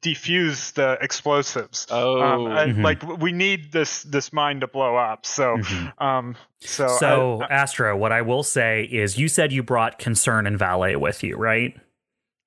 defuse 0.00 0.72
the 0.74 0.98
explosives. 1.00 1.86
Oh, 1.90 2.20
um, 2.20 2.46
I- 2.46 2.66
Mhm. 2.66 2.82
like 2.82 3.02
we 3.20 3.32
need 3.32 3.72
this 3.72 4.02
this 4.02 4.32
mine 4.32 4.60
to 4.60 4.66
blow 4.66 4.96
up. 4.96 5.26
So, 5.26 5.56
Mhm. 5.58 5.92
um, 6.02 6.36
so 6.60 6.88
so 6.88 7.42
I- 7.42 7.46
astro 7.54 7.96
what 7.96 8.12
i 8.12 8.20
will 8.22 8.42
say 8.42 8.82
is 8.84 9.18
you 9.18 9.28
said 9.28 9.50
you 9.52 9.62
brought 9.62 9.98
concern 9.98 10.46
and 10.46 10.58
valet 10.58 10.94
with 10.96 11.22
you 11.22 11.36
right 11.36 11.74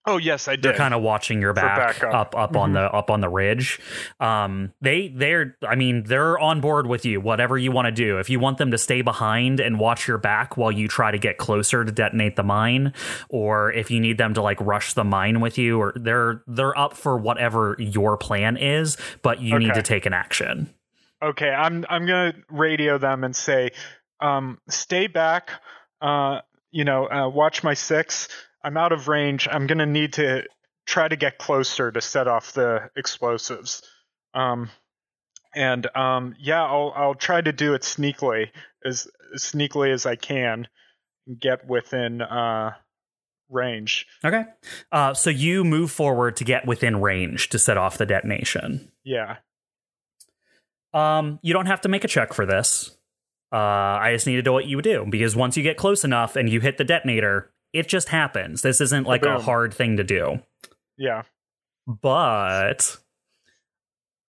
oh 0.06 0.18
yes, 0.18 0.48
I 0.48 0.56
did. 0.56 0.64
they're 0.64 0.74
kind 0.74 0.94
of 0.94 1.02
watching 1.02 1.42
your 1.42 1.54
back 1.54 2.00
backup. 2.00 2.14
up 2.14 2.36
up 2.36 2.56
on 2.58 2.72
Mhm. 2.72 2.74
the 2.74 2.92
up 2.96 3.10
on 3.10 3.22
the 3.22 3.30
ridge 3.30 3.80
um 4.20 4.74
they 4.82 5.08
they're 5.08 5.56
i 5.68 5.76
mean 5.76 6.04
they're 6.04 6.38
on 6.40 6.60
board 6.62 6.88
with 6.88 7.06
you 7.06 7.22
whatever 7.22 7.58
you 7.58 7.72
want 7.72 7.86
to 7.86 7.92
do 7.92 8.18
if 8.20 8.30
you 8.30 8.40
want 8.40 8.58
them 8.58 8.72
to 8.72 8.78
stay 8.78 9.02
behind 9.02 9.60
and 9.60 9.80
watch 9.80 10.08
your 10.08 10.18
back 10.18 10.58
while 10.58 10.72
you 10.72 10.88
try 10.88 11.12
to 11.12 11.18
get 11.18 11.38
closer 11.38 11.86
to 11.86 11.92
detonate 11.92 12.36
the 12.36 12.44
mine 12.44 12.94
or 13.30 13.72
if 13.72 13.90
you 13.92 14.00
need 14.00 14.18
them 14.18 14.34
to 14.34 14.42
like 14.42 14.60
rush 14.62 14.94
the 14.94 15.04
mine 15.04 15.40
with 15.40 15.58
you 15.58 15.80
or 15.80 15.94
they're 15.96 16.42
they're 16.48 16.78
up 16.78 16.96
for 16.96 17.18
whatever 17.18 17.76
your 17.80 18.18
plan 18.18 18.58
is 18.58 18.98
but 19.22 19.42
you 19.42 19.58
need 19.58 19.74
to 19.74 19.82
take 19.84 20.06
an 20.06 20.14
action 20.14 20.70
okay, 21.22 21.50
I'm 21.50 21.86
I'm 21.90 22.06
gonna 22.06 22.34
radio 22.50 22.98
them 22.98 23.24
and 23.24 23.34
say, 23.34 23.72
um, 24.20 24.60
stay 24.68 25.08
back. 25.08 25.52
Uh, 26.02 26.42
you 26.72 26.84
know, 26.84 27.08
uh, 27.10 27.30
watch 27.30 27.64
my 27.64 27.76
six. 27.76 28.28
I'm 28.64 28.78
out 28.78 28.92
of 28.92 29.08
range. 29.08 29.48
I'm 29.52 29.68
gonna 29.68 29.86
need 29.86 30.14
to 30.14 30.44
try 30.86 31.08
to 31.08 31.16
get 31.16 31.38
closer 31.38 31.92
to 31.92 32.02
set 32.02 32.28
off 32.28 32.54
the 32.54 32.90
explosives. 32.96 33.82
Um, 34.34 34.70
and 35.56 35.88
um, 35.96 36.36
yeah, 36.40 36.64
I'll 36.64 36.94
I'll 36.96 37.16
try 37.16 37.42
to 37.42 37.52
do 37.52 37.74
it 37.74 37.82
sneakily 37.82 38.50
as, 38.86 39.08
as 39.34 39.44
sneakily 39.44 39.94
as 39.94 40.06
I 40.06 40.16
can, 40.16 40.68
get 41.40 41.68
within 41.68 42.22
uh 42.22 42.72
range. 43.50 44.08
okay 44.26 44.46
uh 44.92 45.14
so 45.14 45.30
you 45.30 45.64
move 45.64 45.92
forward 45.92 46.36
to 46.38 46.44
get 46.44 46.66
within 46.66 47.00
range 47.00 47.50
to 47.50 47.60
set 47.60 47.78
off 47.78 48.00
the 48.00 48.06
detonation 48.06 48.92
Yeah. 49.04 49.36
Um, 50.94 51.40
you 51.44 51.54
don't 51.54 51.66
have 51.68 51.82
to 51.82 51.90
make 51.90 52.04
a 52.04 52.08
check 52.08 52.34
for 52.34 52.46
this. 52.46 52.96
Uh, 53.52 53.58
I 53.58 54.14
just 54.14 54.26
need 54.26 54.38
to 54.38 54.42
know 54.42 54.54
what 54.54 54.66
you 54.66 54.78
would 54.78 54.84
do 54.84 55.06
because 55.10 55.36
once 55.36 55.56
you 55.58 55.64
get 55.64 55.78
close 55.78 56.04
enough 56.04 56.36
and 56.36 56.50
you 56.50 56.60
hit 56.60 56.78
the 56.78 56.84
detonator, 56.84 57.52
it 57.74 57.88
just 57.88 58.10
happens. 58.10 58.62
This 58.62 58.80
isn't 58.82 59.08
like 59.08 59.26
a 59.26 59.40
hard 59.40 59.74
thing 59.74 59.98
to 59.98 60.04
do. 60.04 60.40
Yeah. 60.98 61.24
But 61.88 62.98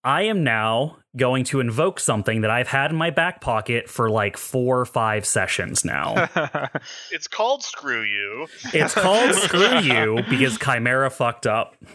I 0.03 0.22
am 0.22 0.42
now 0.45 0.99
going 1.16 1.45
to 1.45 1.61
invoke 1.61 2.01
something 2.01 2.40
that 2.40 2.51
I've 2.51 2.68
had 2.68 2.90
in 2.90 2.97
my 2.97 3.11
back 3.11 3.40
pocket 3.40 3.88
for 3.88 4.11
like 4.11 4.36
four 4.36 4.80
or 4.80 4.84
five 4.84 5.24
sessions 5.26 5.84
now. 5.84 6.28
It's 7.12 7.28
called 7.28 7.62
Screw 7.62 8.03
You. 8.03 8.47
it's 8.72 8.95
called 8.95 9.34
Screw 9.34 9.78
You 9.78 10.22
because 10.28 10.59
Chimera 10.59 11.11
fucked 11.11 11.47
up. 11.47 11.76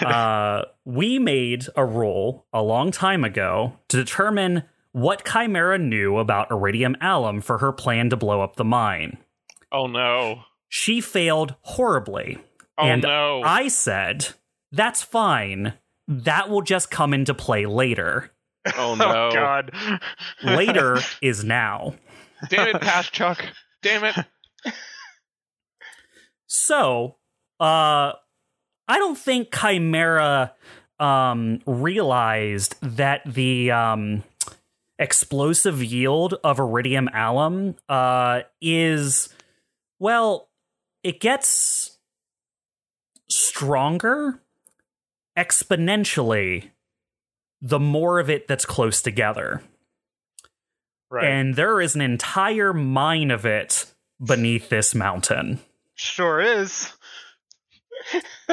Uh, 0.00 0.62
we 0.84 1.18
made 1.18 1.66
a 1.74 1.84
rule 1.84 2.46
a 2.52 2.62
long 2.62 2.92
time 2.92 3.24
ago 3.24 3.72
to 3.88 3.96
determine 3.96 4.62
what 4.92 5.24
Chimera 5.24 5.78
knew 5.78 6.18
about 6.18 6.52
Iridium 6.52 6.94
Alum 7.00 7.40
for 7.40 7.58
her 7.58 7.72
plan 7.72 8.08
to 8.10 8.16
blow 8.16 8.40
up 8.40 8.54
the 8.54 8.64
mine. 8.64 9.18
Oh 9.72 9.86
no. 9.86 10.42
She 10.68 11.00
failed 11.00 11.54
horribly. 11.62 12.38
Oh 12.78 12.84
and 12.84 13.02
no. 13.02 13.42
I 13.42 13.68
said, 13.68 14.28
that's 14.72 15.02
fine. 15.02 15.74
That 16.08 16.48
will 16.50 16.62
just 16.62 16.90
come 16.90 17.14
into 17.14 17.34
play 17.34 17.66
later. 17.66 18.32
oh 18.76 18.94
no. 18.98 19.28
Oh 19.28 19.30
God. 19.32 19.72
Later 20.42 20.98
is 21.22 21.44
now. 21.44 21.94
Damn 22.48 22.68
it, 22.76 22.80
Pass 22.80 23.10
Chuck. 23.10 23.42
Damn 23.82 24.04
it. 24.04 24.16
So, 26.46 27.16
uh, 27.60 28.12
I 28.88 28.98
don't 28.98 29.18
think 29.18 29.54
Chimera 29.54 30.52
um, 30.98 31.60
realized 31.66 32.76
that 32.82 33.22
the 33.26 33.70
um, 33.70 34.22
explosive 34.98 35.82
yield 35.82 36.34
of 36.44 36.58
iridium 36.58 37.08
alum 37.12 37.76
uh, 37.88 38.42
is, 38.60 39.28
well, 39.98 40.48
it 41.02 41.20
gets 41.20 41.98
stronger 43.28 44.40
exponentially 45.36 46.70
the 47.60 47.78
more 47.80 48.18
of 48.20 48.30
it 48.30 48.46
that's 48.48 48.64
close 48.64 49.02
together. 49.02 49.62
Right. 51.10 51.24
And 51.24 51.54
there 51.54 51.80
is 51.80 51.94
an 51.94 52.00
entire 52.00 52.72
mine 52.72 53.30
of 53.30 53.46
it 53.46 53.86
beneath 54.24 54.68
this 54.68 54.94
mountain. 54.94 55.60
sure 55.94 56.40
is. 56.40 56.92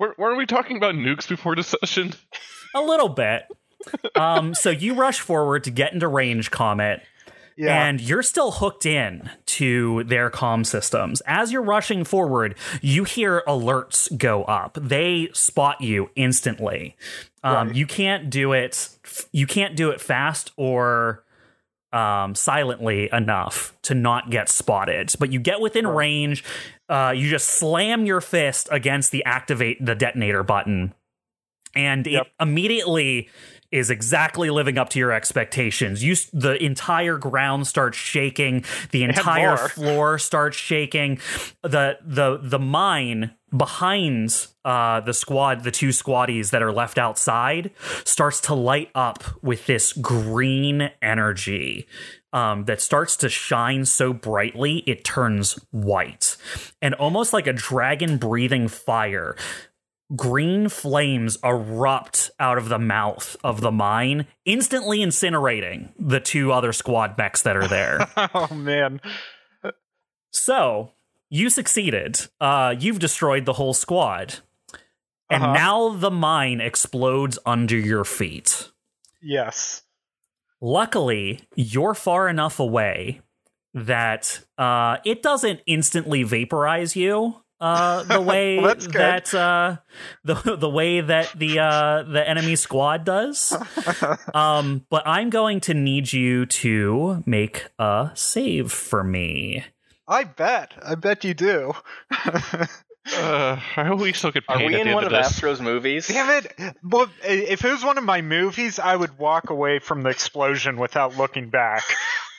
Were, 0.00 0.14
weren't 0.18 0.38
we 0.38 0.46
talking 0.46 0.76
about 0.76 0.94
nukes 0.94 1.28
before 1.28 1.54
this 1.56 1.74
session? 1.80 2.14
A 2.74 2.80
little 2.80 3.08
bit. 3.08 3.44
um, 4.16 4.54
so 4.54 4.70
you 4.70 4.94
rush 4.94 5.20
forward 5.20 5.64
to 5.64 5.70
get 5.70 5.92
into 5.92 6.08
range, 6.08 6.50
Comet, 6.50 7.02
Yeah. 7.56 7.84
and 7.86 8.00
you're 8.00 8.22
still 8.22 8.50
hooked 8.50 8.84
in 8.86 9.30
to 9.46 10.02
their 10.04 10.28
comm 10.30 10.66
systems. 10.66 11.22
As 11.26 11.52
you're 11.52 11.62
rushing 11.62 12.02
forward, 12.04 12.56
you 12.82 13.04
hear 13.04 13.42
alerts 13.46 14.16
go 14.18 14.42
up. 14.44 14.76
They 14.80 15.28
spot 15.32 15.80
you 15.80 16.10
instantly. 16.16 16.96
Um, 17.44 17.68
Right. 17.68 17.76
You 17.76 17.86
can't 17.86 18.30
do 18.30 18.52
it. 18.52 18.88
You 19.32 19.46
can't 19.46 19.76
do 19.76 19.90
it 19.90 20.00
fast 20.00 20.50
or 20.56 21.24
um, 21.92 22.34
silently 22.34 23.08
enough 23.12 23.72
to 23.82 23.94
not 23.94 24.30
get 24.30 24.48
spotted. 24.48 25.12
But 25.20 25.32
you 25.32 25.38
get 25.38 25.60
within 25.60 25.86
range. 25.86 26.42
Uh, 26.88 27.12
you 27.14 27.30
just 27.30 27.48
slam 27.48 28.04
your 28.04 28.20
fist 28.20 28.68
against 28.72 29.12
the 29.12 29.24
activate 29.24 29.84
the 29.84 29.94
detonator 29.94 30.42
button, 30.42 30.92
and 31.76 32.04
Yep. 32.06 32.26
it 32.26 32.32
immediately 32.42 33.28
is 33.74 33.90
exactly 33.90 34.50
living 34.50 34.78
up 34.78 34.88
to 34.88 35.00
your 35.00 35.10
expectations. 35.10 36.02
You 36.04 36.14
the 36.32 36.62
entire 36.62 37.18
ground 37.18 37.66
starts 37.66 37.98
shaking, 37.98 38.64
the 38.92 39.02
entire 39.02 39.56
floor 39.68 40.18
starts 40.18 40.56
shaking. 40.56 41.18
The 41.62 41.98
the 42.04 42.38
the 42.40 42.60
mine 42.60 43.32
behind 43.54 44.46
uh 44.64 45.00
the 45.00 45.12
squad, 45.12 45.64
the 45.64 45.72
two 45.72 45.88
squaddies 45.88 46.50
that 46.50 46.62
are 46.62 46.72
left 46.72 46.98
outside, 46.98 47.72
starts 48.04 48.40
to 48.42 48.54
light 48.54 48.90
up 48.94 49.24
with 49.42 49.66
this 49.66 49.92
green 49.92 50.90
energy. 51.02 51.88
Um, 52.32 52.64
that 52.64 52.80
starts 52.80 53.16
to 53.18 53.28
shine 53.28 53.84
so 53.84 54.12
brightly 54.12 54.78
it 54.88 55.04
turns 55.04 55.56
white 55.70 56.36
and 56.82 56.92
almost 56.94 57.32
like 57.32 57.46
a 57.46 57.52
dragon 57.52 58.16
breathing 58.16 58.66
fire 58.66 59.36
green 60.14 60.68
flames 60.68 61.38
erupt 61.42 62.30
out 62.38 62.58
of 62.58 62.68
the 62.68 62.78
mouth 62.78 63.36
of 63.42 63.60
the 63.60 63.72
mine, 63.72 64.26
instantly 64.44 64.98
incinerating 64.98 65.92
the 65.98 66.20
two 66.20 66.52
other 66.52 66.72
squad 66.72 67.16
mechs 67.18 67.42
that 67.42 67.56
are 67.56 67.66
there. 67.68 68.06
oh 68.34 68.52
man. 68.54 69.00
so 70.30 70.90
you 71.30 71.50
succeeded. 71.50 72.20
Uh, 72.40 72.74
you've 72.78 72.98
destroyed 72.98 73.44
the 73.44 73.54
whole 73.54 73.74
squad. 73.74 74.36
And 75.30 75.42
Uh-huh. 75.42 75.52
now 75.54 75.88
the 75.88 76.10
mine 76.10 76.60
explodes 76.60 77.38
under 77.46 77.76
your 77.76 78.04
feet. 78.04 78.70
Yes. 79.22 79.82
Luckily, 80.60 81.40
you're 81.56 81.94
far 81.94 82.28
enough 82.28 82.60
away 82.60 83.20
that 83.72 84.40
uh, 84.58 84.98
it 85.04 85.22
doesn't 85.22 85.60
instantly 85.66 86.22
vaporize 86.22 86.94
you 86.94 87.42
uh, 87.64 88.02
the 88.02 88.20
way 88.32 88.58
Well, 88.58 88.74
that 88.74 89.34
uh, 89.34 89.76
the 90.22 90.34
the 90.56 90.68
way 90.68 91.00
that 91.00 91.32
the 91.34 91.60
uh, 91.60 92.02
the 92.02 92.28
enemy 92.28 92.56
squad 92.56 93.04
does. 93.04 93.56
um, 94.34 94.84
but 94.90 95.02
I'm 95.06 95.30
going 95.30 95.60
to 95.60 95.74
need 95.74 96.12
you 96.12 96.44
to 96.46 97.22
make 97.24 97.68
a 97.78 98.10
save 98.14 98.70
for 98.70 99.02
me. 99.02 99.64
I 100.06 100.24
bet. 100.24 100.74
I 100.82 100.94
bet 100.94 101.24
you 101.24 101.34
do. 101.34 101.72
Uh, 103.18 103.60
I 103.76 103.84
hope 103.84 104.00
we 104.00 104.14
still 104.14 104.30
get 104.30 104.44
Are 104.48 104.56
paid 104.56 104.66
we 104.66 104.74
at 104.76 104.80
in 104.80 104.88
the 104.88 104.94
one 104.94 105.04
of 105.04 105.12
of. 105.12 105.18
Astro's 105.18 105.60
movies? 105.60 106.08
Damn 106.08 106.42
it! 106.42 106.74
Well, 106.82 107.06
if 107.22 107.62
it 107.62 107.70
was 107.70 107.84
one 107.84 107.98
of 107.98 108.04
my 108.04 108.22
movies, 108.22 108.78
I 108.78 108.96
would 108.96 109.18
walk 109.18 109.50
away 109.50 109.78
from 109.78 110.02
the 110.02 110.08
explosion 110.08 110.78
without 110.78 111.14
looking 111.14 111.50
back. 111.50 111.82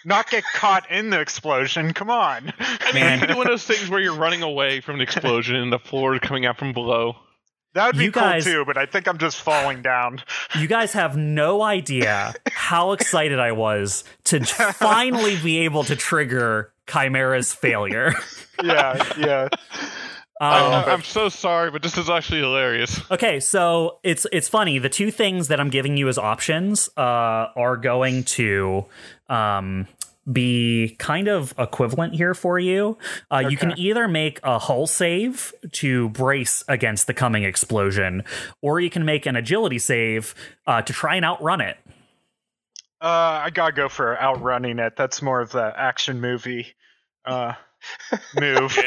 Not 0.06 0.30
get 0.30 0.44
caught 0.54 0.90
in 0.92 1.10
the 1.10 1.20
explosion. 1.20 1.94
Come 1.94 2.10
on. 2.12 2.54
I 2.60 2.92
mean, 2.94 3.04
Man. 3.04 3.14
you 3.20 3.20
could 3.26 3.34
do 3.34 3.38
one 3.38 3.48
of 3.48 3.52
those 3.52 3.66
things 3.66 3.90
where 3.90 4.00
you're 4.00 4.16
running 4.16 4.44
away 4.44 4.80
from 4.82 4.96
an 4.96 5.02
explosion 5.02 5.56
and 5.56 5.74
the 5.74 5.80
floor 5.80 6.14
is 6.14 6.20
coming 6.22 6.46
out 6.46 6.58
from 6.60 6.74
below. 6.74 7.16
That 7.74 7.88
would 7.88 7.98
be 7.98 8.06
You 8.06 8.12
cool 8.14 8.22
guys- 8.22 8.46
too, 8.46 8.64
but 8.66 8.78
I 8.78 8.86
think 8.86 9.08
I'm 9.08 9.18
just 9.18 9.42
falling 9.42 9.82
down. 9.82 10.22
You 10.58 10.68
guys 10.68 10.94
have 10.94 11.18
no 11.18 11.62
idea 11.62 12.34
how 12.52 12.94
excited 12.94 13.38
I 13.40 13.52
was 13.52 14.04
to 14.26 14.40
finally 14.46 15.36
be 15.44 15.60
able 15.66 15.84
to 15.86 15.96
trigger 15.96 16.72
Chimera's 16.88 17.54
failure. 17.54 18.14
Yeah, 18.64 19.04
yeah. 19.18 19.48
Um, 20.40 20.86
I'm 20.90 21.02
so 21.04 21.28
sorry, 21.28 21.72
but 21.72 21.84
this 21.84 21.98
is 21.98 22.10
actually 22.10 22.40
hilarious. 22.40 23.02
Okay, 23.12 23.42
so 23.42 24.00
it's 24.02 24.26
it's 24.32 24.48
funny. 24.48 24.80
The 24.80 24.88
two 24.88 25.12
things 25.12 25.50
that 25.50 25.60
I'm 25.60 25.70
giving 25.70 25.98
you 25.98 26.08
as 26.08 26.18
options 26.18 26.90
uh, 26.96 27.02
are 27.56 27.76
going 27.76 28.24
to 28.24 28.86
um, 29.28 29.88
be 30.32 30.96
kind 30.98 31.28
of 31.28 31.54
equivalent 31.58 32.16
here 32.16 32.34
for 32.34 32.58
you. 32.58 32.98
Uh, 33.30 33.44
You 33.50 33.58
can 33.58 33.78
either 33.78 34.08
make 34.08 34.40
a 34.44 34.58
hull 34.60 34.88
save 34.88 35.54
to 35.74 36.10
brace 36.10 36.64
against 36.68 37.08
the 37.08 37.14
coming 37.14 37.44
explosion, 37.44 38.24
or 38.62 38.80
you 38.80 38.90
can 38.90 39.06
make 39.06 39.26
an 39.26 39.36
agility 39.36 39.80
save 39.80 40.34
uh, 40.66 40.82
to 40.82 40.94
try 40.94 41.16
and 41.16 41.26
outrun 41.26 41.62
it. 41.62 41.78
Uh, 43.02 43.42
I 43.44 43.50
gotta 43.52 43.74
go 43.74 43.88
for 43.88 44.18
outrunning 44.20 44.80
it. 44.80 44.96
That's 44.96 45.22
more 45.22 45.42
of 45.42 45.52
the 45.52 45.74
action 45.78 46.22
movie 46.22 46.74
uh, 47.26 47.54
move. 48.40 48.72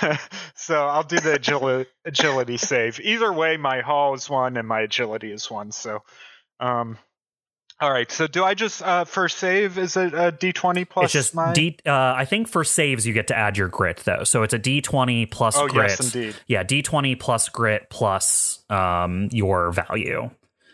so 0.54 0.86
I'll 0.86 1.02
do 1.02 1.16
the 1.16 1.38
agili- 1.38 1.86
agility 2.04 2.56
save. 2.56 3.00
Either 3.00 3.32
way, 3.32 3.56
my 3.56 3.80
hull 3.80 4.14
is 4.14 4.28
one 4.28 4.56
and 4.56 4.66
my 4.66 4.80
agility 4.80 5.32
is 5.32 5.50
one. 5.50 5.72
So, 5.72 6.02
um, 6.60 6.98
all 7.80 7.92
right. 7.92 8.10
So 8.10 8.26
do 8.26 8.44
I 8.44 8.54
just 8.54 8.82
uh, 8.82 9.04
for 9.04 9.28
save? 9.28 9.78
Is 9.78 9.96
it 9.96 10.12
a 10.14 10.32
D 10.32 10.52
twenty 10.52 10.84
plus? 10.84 11.04
it's 11.04 11.12
just 11.12 11.34
my... 11.34 11.52
D. 11.52 11.78
Uh, 11.86 11.92
I 11.92 12.24
think 12.24 12.48
for 12.48 12.64
saves 12.64 13.06
you 13.06 13.12
get 13.12 13.28
to 13.28 13.36
add 13.36 13.56
your 13.56 13.68
grit 13.68 13.98
though, 14.04 14.24
so 14.24 14.42
it's 14.42 14.54
a 14.54 14.58
D 14.58 14.80
twenty 14.80 15.26
plus 15.26 15.56
Oh 15.56 15.68
grit. 15.68 15.90
yes, 15.90 16.14
indeed. 16.14 16.36
Yeah, 16.46 16.62
D 16.62 16.82
twenty 16.82 17.14
plus 17.14 17.48
grit 17.48 17.88
plus 17.90 18.64
um, 18.70 19.28
your 19.32 19.70
value. 19.72 20.30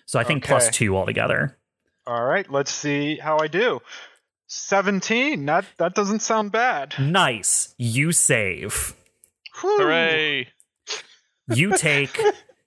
So 0.06 0.18
I 0.18 0.24
think 0.24 0.50
Okay. 0.50 0.68
two 0.70 0.96
altogether. 0.96 1.56
All 2.06 2.24
right. 2.24 2.50
Let's 2.50 2.70
see 2.70 3.16
how 3.16 3.38
I 3.38 3.46
do. 3.48 3.80
Seventeen. 4.46 5.46
That 5.46 5.64
that 5.78 5.94
doesn't 5.94 6.20
sound 6.20 6.52
bad. 6.52 6.94
Nice. 6.98 7.74
You 7.78 8.12
save. 8.12 8.94
Whew. 9.60 9.78
Hooray! 9.78 10.48
You 11.48 11.76
take 11.76 12.18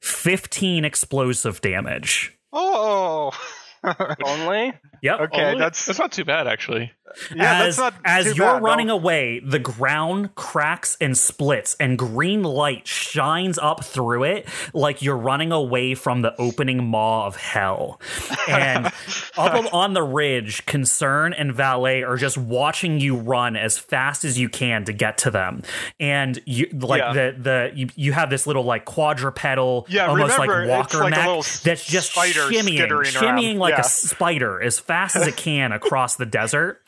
15 0.02 0.86
explosive 0.86 1.62
damage. 1.62 2.38
Oh. 2.54 3.32
Only? 4.24 4.74
Yep. 5.02 5.20
Okay, 5.22 5.46
Only- 5.46 5.60
that's 5.60 5.86
that's 5.86 6.00
not 6.00 6.12
too 6.12 6.26
bad 6.26 6.48
actually. 6.48 6.92
Yeah, 7.34 7.64
as 7.64 7.78
that's 7.78 7.94
not 7.96 8.02
as 8.04 8.26
too 8.26 8.34
you're 8.36 8.54
bad, 8.56 8.64
running 8.64 8.88
though. 8.88 8.96
away, 8.96 9.40
the 9.40 9.60
ground 9.60 10.36
cracks 10.36 10.98
and 11.00 11.18
splits, 11.18 11.74
and 11.80 11.98
green 11.98 12.44
light 12.44 12.86
shines 12.86 13.58
up 13.58 13.84
through 13.86 14.26
it 14.26 14.48
like 14.74 15.02
you're 15.02 15.16
running 15.18 15.54
away 15.54 15.96
from 15.96 16.22
the 16.22 16.36
opening 16.40 16.84
maw 16.86 17.26
of 17.26 17.38
hell. 17.38 18.02
And 18.50 18.88
up 19.38 19.74
on 19.74 19.94
the 19.94 20.04
ridge, 20.04 20.66
Concern 20.66 21.32
and 21.34 21.54
Valet 21.56 22.04
are 22.04 22.18
just 22.18 22.38
watching 22.38 23.00
you 23.00 23.16
run 23.16 23.56
as 23.56 23.78
fast 23.78 24.26
as 24.26 24.38
you 24.38 24.50
can 24.50 24.84
to 24.86 24.92
get 24.94 25.20
to 25.20 25.32
them. 25.32 25.62
And 26.02 26.38
you 26.46 26.68
like 26.74 27.00
Yeah. 27.00 27.14
the 27.14 27.36
the 27.40 27.72
you, 27.74 27.88
you 27.96 28.12
have 28.14 28.30
this 28.30 28.46
little 28.46 28.64
like 28.66 28.84
quadrupedal, 28.86 29.86
Yeah, 29.90 30.08
almost 30.08 30.38
remember, 30.38 30.66
like 30.66 30.70
walker 30.78 30.98
like 31.00 31.14
a 31.14 31.18
mech 31.38 31.46
that's 31.64 31.86
just 31.86 32.12
spider 32.12 32.42
shimmying, 32.52 32.90
around. 32.92 33.06
shimmying 33.06 33.56
like 33.58 33.76
Yeah. 33.76 33.82
a 33.82 33.86
spider 33.86 34.62
as 34.62 34.78
fast 34.88 35.16
as 35.16 35.28
it 35.28 35.38
can 35.38 35.72
across 35.72 36.16
the 36.16 36.26
desert. 36.26 36.82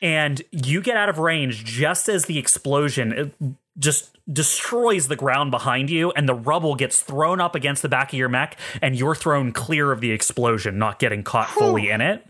And 0.00 0.40
you 0.50 0.80
get 0.80 0.96
out 0.96 1.08
of 1.08 1.18
range 1.18 1.64
just 1.64 2.08
as 2.08 2.26
the 2.26 2.38
explosion 2.38 3.56
just 3.78 4.16
destroys 4.32 5.08
the 5.08 5.16
ground 5.16 5.50
behind 5.50 5.90
you, 5.90 6.10
and 6.12 6.28
the 6.28 6.34
rubble 6.34 6.76
gets 6.76 7.00
thrown 7.00 7.40
up 7.40 7.54
against 7.54 7.82
the 7.82 7.88
back 7.88 8.12
of 8.12 8.18
your 8.18 8.28
mech, 8.28 8.56
and 8.80 8.96
you're 8.96 9.14
thrown 9.14 9.52
clear 9.52 9.90
of 9.92 10.00
the 10.00 10.12
explosion, 10.12 10.78
not 10.78 10.98
getting 10.98 11.22
caught 11.22 11.48
fully 11.50 11.90
in 11.90 12.00
it. 12.00 12.24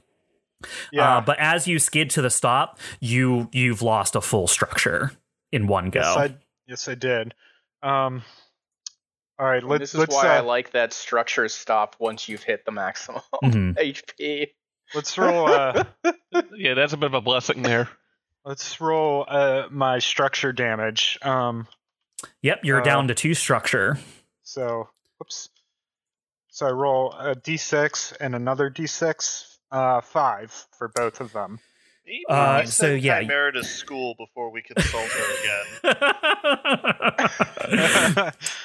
Yeah. 0.90 1.18
Uh, 1.18 1.20
but 1.20 1.38
as 1.38 1.68
you 1.68 1.78
skid 1.78 2.10
to 2.10 2.22
the 2.22 2.30
stop, 2.30 2.78
you 3.00 3.48
you've 3.52 3.82
lost 3.82 4.16
a 4.16 4.20
full 4.20 4.46
structure 4.48 5.12
in 5.52 5.66
one 5.66 5.90
go. 5.90 6.00
Yes, 6.00 6.16
I, 6.16 6.36
yes, 6.66 6.88
I 6.88 6.94
did. 6.94 7.34
Um, 7.82 8.22
all 9.38 9.46
right, 9.46 9.62
let's. 9.62 9.80
this 9.80 9.94
is 9.94 10.00
let's 10.00 10.14
why 10.14 10.28
I 10.28 10.38
uh, 10.38 10.44
like 10.44 10.70
that 10.72 10.92
structures 10.94 11.52
stop 11.52 11.96
once 11.98 12.28
you've 12.28 12.42
hit 12.42 12.64
the 12.64 12.72
maximum 12.72 13.20
Mhm. 13.44 13.76
HP. 13.76 14.48
Let's 14.94 15.16
roll. 15.18 15.48
Uh, 15.50 15.84
Yeah, 16.56 16.74
that's 16.74 16.92
a 16.92 16.96
bit 16.96 17.06
of 17.06 17.14
a 17.14 17.20
blessing 17.20 17.62
there. 17.62 17.88
let's 18.44 18.80
roll 18.80 19.24
uh, 19.28 19.68
my 19.70 19.98
structure 20.00 20.52
damage. 20.52 21.18
Um, 21.22 21.66
Yep, 22.42 22.60
you're 22.64 22.80
Uh, 22.80 22.84
down 22.84 23.08
to 23.08 23.14
two 23.14 23.34
structure. 23.34 23.98
so, 24.42 24.88
oops. 25.22 25.48
So 26.48 26.66
I 26.66 26.70
roll 26.70 27.12
a 27.12 27.34
d6 27.36 28.16
and 28.20 28.34
another 28.34 28.70
d6, 28.70 29.56
uh, 29.70 30.00
five 30.00 30.50
for 30.78 30.88
both 30.88 31.20
of 31.20 31.32
them. 31.32 31.58
Maybe 32.06 32.22
Uh, 32.28 32.58
we 32.60 32.66
so, 32.66 32.86
send 32.86 33.02
yeah, 33.02 33.20
Chimera 33.20 33.52
to 33.52 33.64
school 33.64 34.14
before 34.18 34.50
we 34.50 34.62
consult 34.62 35.08
her 35.08 35.24
again. 35.40 35.94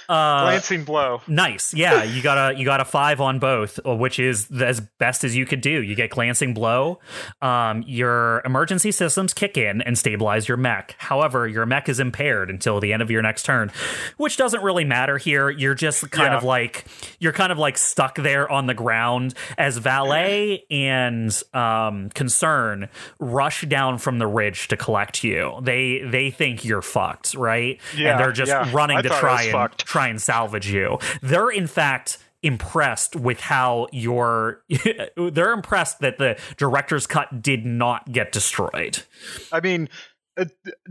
uh, 0.09 0.43
Glancing 0.43 0.83
blow. 0.83 1.21
Nice. 1.27 1.73
Yeah, 1.73 2.03
you 2.03 2.21
got 2.21 2.53
a 2.55 2.59
you 2.59 2.65
got 2.65 2.81
a 2.81 2.85
five 2.85 3.21
on 3.21 3.39
both, 3.39 3.79
uh, 3.85 3.95
which 3.95 4.19
is 4.19 4.49
as 4.61 4.79
best 4.81 5.23
as 5.23 5.35
you 5.35 5.45
could 5.45 5.61
do. 5.61 5.81
You 5.81 5.95
get 5.95 6.09
glancing 6.09 6.53
blow. 6.53 6.99
Um, 7.41 7.83
your 7.87 8.41
emergency 8.45 8.91
systems 8.91 9.33
kick 9.33 9.57
in 9.57 9.81
and 9.81 9.97
stabilize 9.97 10.47
your 10.47 10.57
mech. 10.57 10.95
However, 10.97 11.47
your 11.47 11.65
mech 11.65 11.89
is 11.89 11.99
impaired 11.99 12.49
until 12.49 12.79
the 12.79 12.93
end 12.93 13.01
of 13.01 13.09
your 13.09 13.21
next 13.21 13.43
turn, 13.43 13.71
which 14.17 14.37
doesn't 14.37 14.63
really 14.63 14.85
matter 14.85 15.17
here. 15.17 15.49
You're 15.49 15.75
just 15.75 16.09
kind 16.11 16.31
Yeah. 16.33 16.37
of 16.37 16.43
like 16.43 16.85
you're 17.19 17.33
kind 17.33 17.51
of 17.51 17.57
like 17.57 17.77
stuck 17.77 18.15
there 18.15 18.49
on 18.51 18.67
the 18.67 18.73
ground 18.73 19.33
as 19.57 19.77
valet 19.77 20.65
and 20.69 21.41
um, 21.53 22.09
concern 22.09 22.89
rush 23.31 23.61
down 23.63 23.97
from 23.97 24.19
the 24.19 24.27
ridge 24.27 24.67
to 24.69 24.77
collect 24.77 25.23
you. 25.23 25.59
They 25.61 25.99
they 25.99 26.31
think 26.31 26.65
you're 26.65 26.81
fucked, 26.81 27.33
right? 27.35 27.79
Yeah, 27.95 28.11
and 28.11 28.19
they're 28.19 28.31
just 28.31 28.49
yeah. 28.49 28.69
running 28.71 28.97
I 28.97 29.01
to 29.03 29.09
try 29.09 29.43
and 29.43 29.51
fucked. 29.51 29.85
try 29.85 30.07
and 30.07 30.21
salvage 30.21 30.71
you. 30.71 30.99
They're 31.21 31.49
in 31.49 31.67
fact 31.67 32.17
impressed 32.41 33.15
with 33.15 33.39
how 33.39 33.87
your 33.91 34.63
they're 35.17 35.51
impressed 35.53 35.99
that 35.99 36.17
the 36.17 36.39
director's 36.57 37.07
cut 37.07 37.41
did 37.41 37.65
not 37.65 38.11
get 38.11 38.31
destroyed. 38.31 39.03
I 39.51 39.59
mean, 39.59 39.89
uh, 40.37 40.45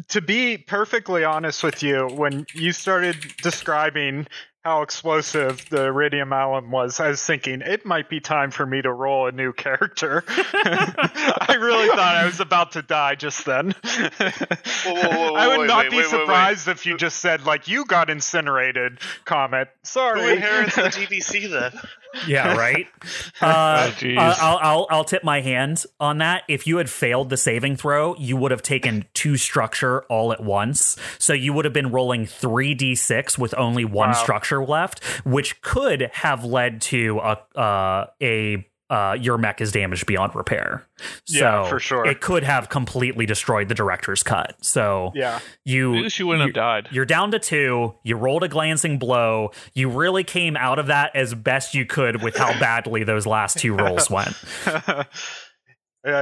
to 0.08 0.20
be 0.20 0.58
perfectly 0.58 1.24
honest 1.24 1.62
with 1.62 1.82
you, 1.82 2.08
when 2.08 2.46
you 2.54 2.72
started 2.72 3.16
describing 3.42 4.26
how 4.68 4.82
explosive 4.82 5.66
the 5.70 5.86
iridium 5.86 6.30
alum 6.30 6.70
was, 6.70 7.00
I 7.00 7.08
was 7.08 7.24
thinking 7.24 7.62
it 7.62 7.86
might 7.86 8.10
be 8.10 8.20
time 8.20 8.50
for 8.50 8.66
me 8.66 8.82
to 8.82 8.92
roll 8.92 9.26
a 9.26 9.32
new 9.32 9.54
character. 9.54 10.22
I 10.28 11.56
really 11.58 11.88
thought 11.88 12.14
I 12.14 12.26
was 12.26 12.40
about 12.40 12.72
to 12.72 12.82
die 12.82 13.14
just 13.14 13.46
then. 13.46 13.74
whoa, 13.84 14.94
whoa, 14.94 15.34
I 15.34 15.48
would 15.48 15.60
wait, 15.60 15.66
not 15.66 15.84
wait, 15.84 15.90
be 15.90 15.96
wait, 15.96 16.06
surprised 16.06 16.68
if 16.68 16.84
you 16.84 16.98
just 16.98 17.18
said 17.18 17.46
like 17.46 17.66
you 17.66 17.86
got 17.86 18.10
incinerated. 18.10 18.98
Comet. 19.24 19.68
Who 19.68 19.86
Sorry. 19.86 20.32
inherits 20.34 20.76
the 20.76 20.82
GBC 20.82 21.50
then? 21.50 21.80
Yeah, 22.26 22.56
right. 22.56 22.86
Uh, 23.40 23.90
Oh, 24.02 24.16
uh, 24.16 24.34
I'll, 24.40 24.58
I'll 24.60 24.86
I'll 24.90 25.04
tip 25.04 25.22
my 25.22 25.40
hand 25.40 25.84
on 26.00 26.18
that. 26.18 26.42
If 26.48 26.66
you 26.66 26.78
had 26.78 26.90
failed 26.90 27.30
the 27.30 27.36
saving 27.36 27.76
throw, 27.76 28.16
you 28.16 28.36
would 28.36 28.50
have 28.50 28.62
taken 28.62 29.04
two 29.14 29.36
structure 29.36 30.02
all 30.04 30.32
at 30.32 30.42
once. 30.42 30.96
So 31.18 31.32
you 31.32 31.52
would 31.52 31.64
have 31.64 31.72
been 31.74 31.90
rolling 31.92 32.26
three 32.26 32.74
d 32.74 32.94
six 32.96 33.38
with 33.38 33.54
only 33.56 33.84
one 33.84 34.08
Wow. 34.08 34.14
structure 34.14 34.64
left, 34.64 35.04
which 35.24 35.60
could 35.62 36.10
have 36.14 36.44
led 36.44 36.80
to 36.82 37.18
a 37.20 37.38
uh, 37.58 38.06
a 38.20 38.66
uh, 38.90 39.16
your 39.20 39.36
mech 39.38 39.60
is 39.60 39.70
damaged 39.72 40.06
beyond 40.06 40.34
repair. 40.34 40.86
So 41.26 41.38
Yeah, 41.38 41.68
for 41.68 41.78
sure. 41.78 42.06
It 42.06 42.20
could 42.20 42.42
have 42.42 42.68
completely 42.70 43.26
destroyed 43.26 43.68
the 43.68 43.74
director's 43.74 44.22
cut. 44.22 44.56
So 44.64 45.12
yeah. 45.14 45.40
you 45.64 45.94
At 45.96 46.02
least 46.04 46.18
you 46.18 46.26
wouldn't 46.26 46.46
have 46.46 46.54
died. 46.54 46.88
you're 46.90 47.04
down 47.04 47.30
to 47.32 47.38
two. 47.38 47.94
You 48.02 48.16
rolled 48.16 48.44
a 48.44 48.48
glancing 48.48 48.98
blow. 48.98 49.50
You 49.74 49.90
really 49.90 50.24
came 50.24 50.56
out 50.56 50.78
of 50.78 50.86
that 50.86 51.14
as 51.14 51.34
best 51.34 51.74
you 51.74 51.84
could 51.84 52.22
with 52.22 52.36
how 52.36 52.58
badly 52.60 53.04
those 53.04 53.26
last 53.26 53.58
two 53.58 53.74
rolls 53.74 54.08
went. 54.08 54.34
yeah, 54.66 55.04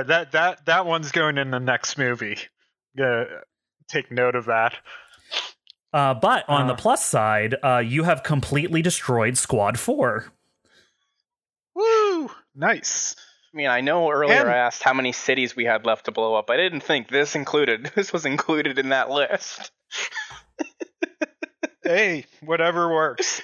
that 0.03 0.33
that 0.33 0.65
that 0.67 0.87
one's 0.87 1.13
going 1.13 1.39
in 1.39 1.51
the 1.51 1.61
next 1.61 1.99
movie. 1.99 2.39
Gonna 2.97 3.27
take 3.89 4.11
note 4.11 4.35
of 4.35 4.47
that. 4.47 4.75
Uh, 5.93 6.15
but 6.15 6.45
on 6.49 6.67
the 6.67 6.73
Uh. 6.75 6.77
plus 6.77 7.05
side, 7.07 7.55
uh, 7.63 7.79
you 7.79 8.03
have 8.03 8.23
completely 8.23 8.83
destroyed 8.83 9.39
Squad 9.39 9.79
4. 9.79 10.27
Woo! 11.75 12.31
Nice. 12.57 13.15
I 13.53 13.57
mean, 13.57 13.69
I 13.69 13.83
know 13.83 14.11
earlier 14.11 14.41
And- 14.41 14.51
I 14.51 14.57
asked 14.57 14.83
how 14.83 14.95
many 14.95 15.13
cities 15.13 15.55
we 15.55 15.65
had 15.65 15.87
left 15.87 16.07
to 16.07 16.13
blow 16.13 16.35
up. 16.35 16.51
I 16.51 16.57
didn't 16.57 16.81
think 16.81 17.09
this 17.09 17.37
included. 17.37 17.87
This 17.95 18.13
was 18.13 18.27
included 18.27 18.79
in 18.79 18.89
that 18.91 19.11
list. 19.11 19.71
hey, 21.83 22.25
whatever 22.43 22.93
works. 22.93 23.43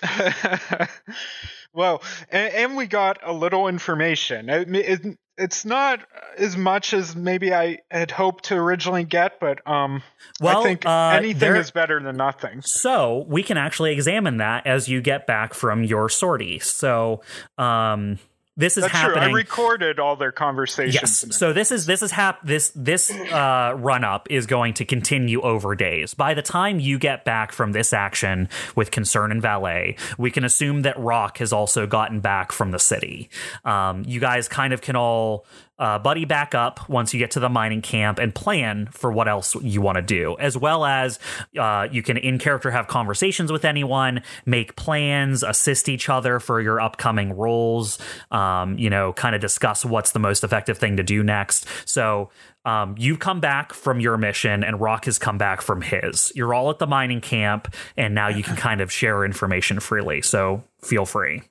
well, 1.72 2.02
and, 2.30 2.54
and 2.54 2.76
we 2.76 2.86
got 2.86 3.18
a 3.22 3.32
little 3.32 3.68
information. 3.68 4.48
It, 4.50 4.74
it, 4.74 5.18
it's 5.38 5.64
not 5.64 6.00
as 6.36 6.56
much 6.56 6.92
as 6.92 7.16
maybe 7.16 7.54
I 7.54 7.78
had 7.90 8.10
hoped 8.10 8.44
to 8.44 8.56
originally 8.56 9.04
get, 9.04 9.40
but 9.40 9.66
um, 9.66 10.02
Well, 10.40 10.60
I 10.60 10.62
think 10.62 10.86
uh, 10.86 11.10
anything 11.14 11.38
there- 11.38 11.56
is 11.56 11.70
better 11.70 12.00
than 12.00 12.16
nothing. 12.16 12.60
So 12.62 13.24
we 13.28 13.42
can 13.42 13.56
actually 13.56 13.92
examine 13.92 14.38
that 14.38 14.66
as 14.66 14.88
you 14.88 15.00
get 15.00 15.26
back 15.26 15.54
from 15.54 15.84
your 15.84 16.08
sortie. 16.08 16.58
So 16.58 17.22
um, 17.56 18.18
this 18.56 18.76
is 18.76 18.82
That's 18.82 18.92
happening. 18.92 19.22
true. 19.22 19.30
I 19.30 19.34
recorded 19.34 19.98
all 19.98 20.16
their 20.16 20.32
conversations. 20.32 20.94
Yes. 20.94 21.36
So 21.36 21.52
this 21.52 21.72
is 21.72 21.86
this 21.86 22.02
is 22.02 22.10
hap- 22.10 22.44
this 22.44 22.70
this 22.74 23.10
uh, 23.10 23.74
run 23.78 24.04
up 24.04 24.26
is 24.30 24.46
going 24.46 24.74
to 24.74 24.84
continue 24.84 25.40
over 25.40 25.74
days. 25.74 26.12
By 26.12 26.34
the 26.34 26.42
time 26.42 26.78
you 26.78 26.98
get 26.98 27.24
back 27.24 27.52
from 27.52 27.72
this 27.72 27.92
action 27.92 28.48
with 28.76 28.90
Concern 28.90 29.30
and 29.32 29.40
Valet, 29.40 29.96
we 30.18 30.30
can 30.30 30.44
assume 30.44 30.82
that 30.82 30.98
Rock 30.98 31.38
has 31.38 31.52
also 31.52 31.86
gotten 31.86 32.20
back 32.20 32.52
from 32.52 32.72
the 32.72 32.78
city. 32.78 33.30
Um, 33.64 34.04
you 34.06 34.20
guys 34.20 34.48
kind 34.48 34.72
of 34.72 34.82
can 34.82 34.96
all 34.96 35.46
uh, 35.82 35.98
buddy 35.98 36.24
back 36.24 36.54
up 36.54 36.88
once 36.88 37.12
you 37.12 37.18
get 37.18 37.32
to 37.32 37.40
the 37.40 37.48
mining 37.48 37.82
camp 37.82 38.20
and 38.20 38.32
plan 38.32 38.86
for 38.92 39.10
what 39.10 39.26
else 39.26 39.56
you 39.56 39.80
want 39.80 39.96
to 39.96 40.02
do, 40.02 40.36
as 40.38 40.56
well 40.56 40.84
as 40.84 41.18
uh, 41.58 41.88
you 41.90 42.04
can 42.04 42.16
in 42.16 42.38
character 42.38 42.70
have 42.70 42.86
conversations 42.86 43.50
with 43.50 43.64
anyone, 43.64 44.22
make 44.46 44.76
plans, 44.76 45.42
assist 45.42 45.88
each 45.88 46.08
other 46.08 46.38
for 46.38 46.60
your 46.60 46.80
upcoming 46.80 47.36
roles. 47.36 47.98
Um, 48.30 48.78
you 48.78 48.88
know, 48.88 49.12
kind 49.14 49.34
of 49.34 49.40
discuss 49.40 49.84
what's 49.84 50.12
the 50.12 50.20
most 50.20 50.44
effective 50.44 50.78
thing 50.78 50.96
to 50.96 51.02
do 51.02 51.22
next. 51.24 51.66
So. 51.84 52.30
Um, 52.64 52.94
you 52.96 53.16
come 53.16 53.40
back 53.40 53.72
from 53.72 53.98
your 53.98 54.16
mission, 54.16 54.62
and 54.62 54.80
Rock 54.80 55.06
has 55.06 55.18
come 55.18 55.36
back 55.36 55.60
from 55.60 55.82
his. 55.82 56.30
You're 56.36 56.54
all 56.54 56.70
at 56.70 56.78
the 56.78 56.86
mining 56.86 57.20
camp, 57.20 57.74
and 57.96 58.14
now 58.14 58.28
you 58.28 58.44
can 58.44 58.54
kind 58.54 58.80
of 58.80 58.92
share 58.92 59.24
information 59.24 59.80
freely. 59.80 60.22
So 60.22 60.62
feel 60.80 61.04
free. 61.04 61.42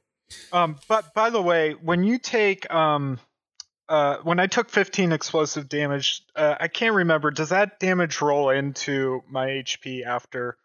Um, 0.53 0.77
but 0.87 1.13
by 1.13 1.29
the 1.29 1.41
way, 1.41 1.73
when 1.73 2.05
you 2.05 2.17
take 2.17 2.73
um, 2.73 3.19
uh, 3.91 4.17
when 4.23 4.39
I 4.39 4.47
took 4.47 4.69
15 4.69 5.11
explosive 5.11 5.67
damage, 5.67 6.23
uh, 6.35 6.55
I 6.59 6.67
can't 6.69 6.95
remember. 6.95 7.29
Does 7.29 7.49
that 7.49 7.79
damage 7.79 8.21
roll 8.21 8.49
into 8.49 9.21
my 9.29 9.47
HP 9.47 10.05
after 10.05 10.55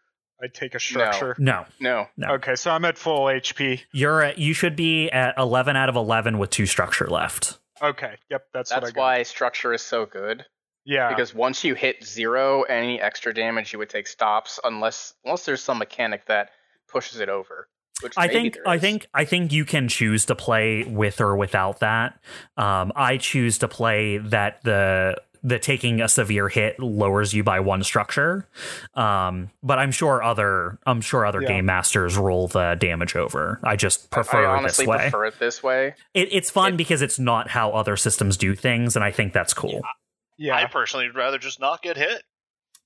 I 0.41 0.47
take 0.47 0.75
a 0.75 0.79
structure? 0.79 1.35
No, 1.37 1.65
No. 1.79 2.07
no. 2.15 2.35
Okay, 2.35 2.55
so 2.55 2.71
I'm 2.71 2.85
at 2.85 2.97
full 2.97 3.25
HP. 3.25 3.81
You're 3.91 4.21
at, 4.23 4.37
you 4.37 4.53
should 4.53 4.75
be 4.77 5.09
at 5.11 5.37
11 5.37 5.75
out 5.75 5.89
of 5.89 5.95
11 5.97 6.37
with 6.37 6.51
two 6.51 6.65
structure 6.65 7.07
left. 7.07 7.59
Okay, 7.81 8.15
yep, 8.29 8.45
that's, 8.53 8.71
what 8.71 8.83
I 8.85 8.91
got. 8.91 8.95
why 8.97 9.23
structure 9.23 9.73
is 9.73 9.81
so 9.81 10.05
good. 10.05 10.45
Yeah, 10.85 11.09
Because 11.09 11.35
once 11.35 11.65
you 11.65 11.75
hit 11.75 12.05
zero, 12.05 12.61
any 12.63 13.01
extra 13.01 13.33
damage 13.33 13.73
you 13.73 13.79
would 13.79 13.89
take 13.89 14.07
stops 14.07 14.57
unless 14.63 15.13
unless 15.25 15.43
there's 15.43 15.61
some 15.61 15.79
mechanic 15.79 16.25
that 16.27 16.51
pushes 16.87 17.19
it 17.19 17.27
over. 17.27 17.67
Which 18.01 18.13
I 18.17 18.27
think 18.27 18.57
I 18.65 18.77
think 18.77 19.07
I 19.13 19.25
think 19.25 19.51
you 19.51 19.65
can 19.65 19.87
choose 19.87 20.25
to 20.25 20.35
play 20.35 20.83
with 20.83 21.19
or 21.21 21.35
without 21.35 21.79
that. 21.79 22.19
Um, 22.57 22.91
I 22.95 23.17
choose 23.17 23.57
to 23.59 23.67
play 23.67 24.17
that 24.17 24.61
the 24.63 25.17
the 25.43 25.59
taking 25.59 26.01
a 26.01 26.09
severe 26.09 26.49
hit 26.49 26.79
lowers 26.79 27.33
you 27.33 27.43
by 27.43 27.59
one 27.59 27.83
structure. 27.83 28.47
Um, 28.95 29.49
but 29.63 29.79
I'm 29.79 29.91
sure 29.91 30.21
other 30.21 30.77
I'm 30.85 30.99
sure 31.01 31.25
other 31.25 31.41
Yeah. 31.41 31.47
game 31.47 31.65
masters 31.65 32.17
roll 32.17 32.47
the 32.47 32.75
damage 32.79 33.15
over. 33.15 33.59
I 33.63 33.75
just 33.75 34.09
prefer 34.09 34.45
I 34.45 34.53
it 34.55 34.57
honestly 34.57 34.85
this 34.85 34.89
way. 34.89 34.97
prefer 34.97 35.25
it 35.25 35.39
this 35.39 35.63
way. 35.63 35.95
It, 36.13 36.29
it's 36.31 36.49
fun 36.49 36.75
because 36.75 37.01
it's 37.01 37.19
not 37.19 37.49
how 37.49 37.71
other 37.71 37.95
systems 37.97 38.35
do 38.37 38.55
things, 38.55 38.95
and 38.95 39.05
I 39.05 39.11
think 39.11 39.31
that's 39.33 39.53
cool. 39.53 39.81
I 39.83 39.89
Yeah. 40.37 40.55
I 40.55 40.65
personally 40.65 41.07
would 41.07 41.15
rather 41.15 41.37
just 41.37 41.59
not 41.59 41.81
get 41.81 41.97
hit. 41.97 42.23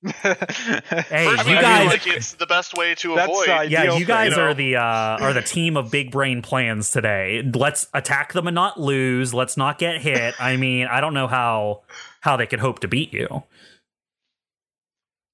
Hey, 0.12 1.28
Personally, 1.28 1.30
you 1.30 1.34
I 1.36 1.44
feel 1.44 1.62
guys, 1.62 1.88
like 1.88 2.08
it's 2.08 2.34
the 2.34 2.48
best 2.48 2.74
way 2.76 2.96
to 2.96 3.14
avoid. 3.16 3.50
ideal 3.50 3.70
yeah, 3.70 3.84
you 3.84 3.92
thing, 4.00 4.08
guys 4.08 4.32
you 4.32 4.38
know? 4.38 4.44
are 4.44 4.54
the 4.54 4.76
uh, 4.78 4.82
are 5.22 5.34
the 5.34 5.42
team 5.42 5.78
of 5.78 5.92
big 5.92 6.12
brain 6.12 6.42
plans 6.42 6.90
today. 6.92 7.44
Let's 7.54 7.88
attack 7.94 8.34
them 8.34 8.48
and 8.48 8.56
not 8.56 8.80
lose. 8.80 9.34
Let's 9.34 9.58
not 9.58 9.78
get 9.78 10.02
hit. 10.02 10.34
I 10.40 10.58
mean, 10.58 10.88
I 10.88 11.02
don't 11.02 11.14
know 11.14 11.28
how 11.28 11.82
how 12.22 12.36
they 12.38 12.48
could 12.48 12.60
hope 12.60 12.80
to 12.80 12.88
beat 12.88 13.14
you. 13.14 13.44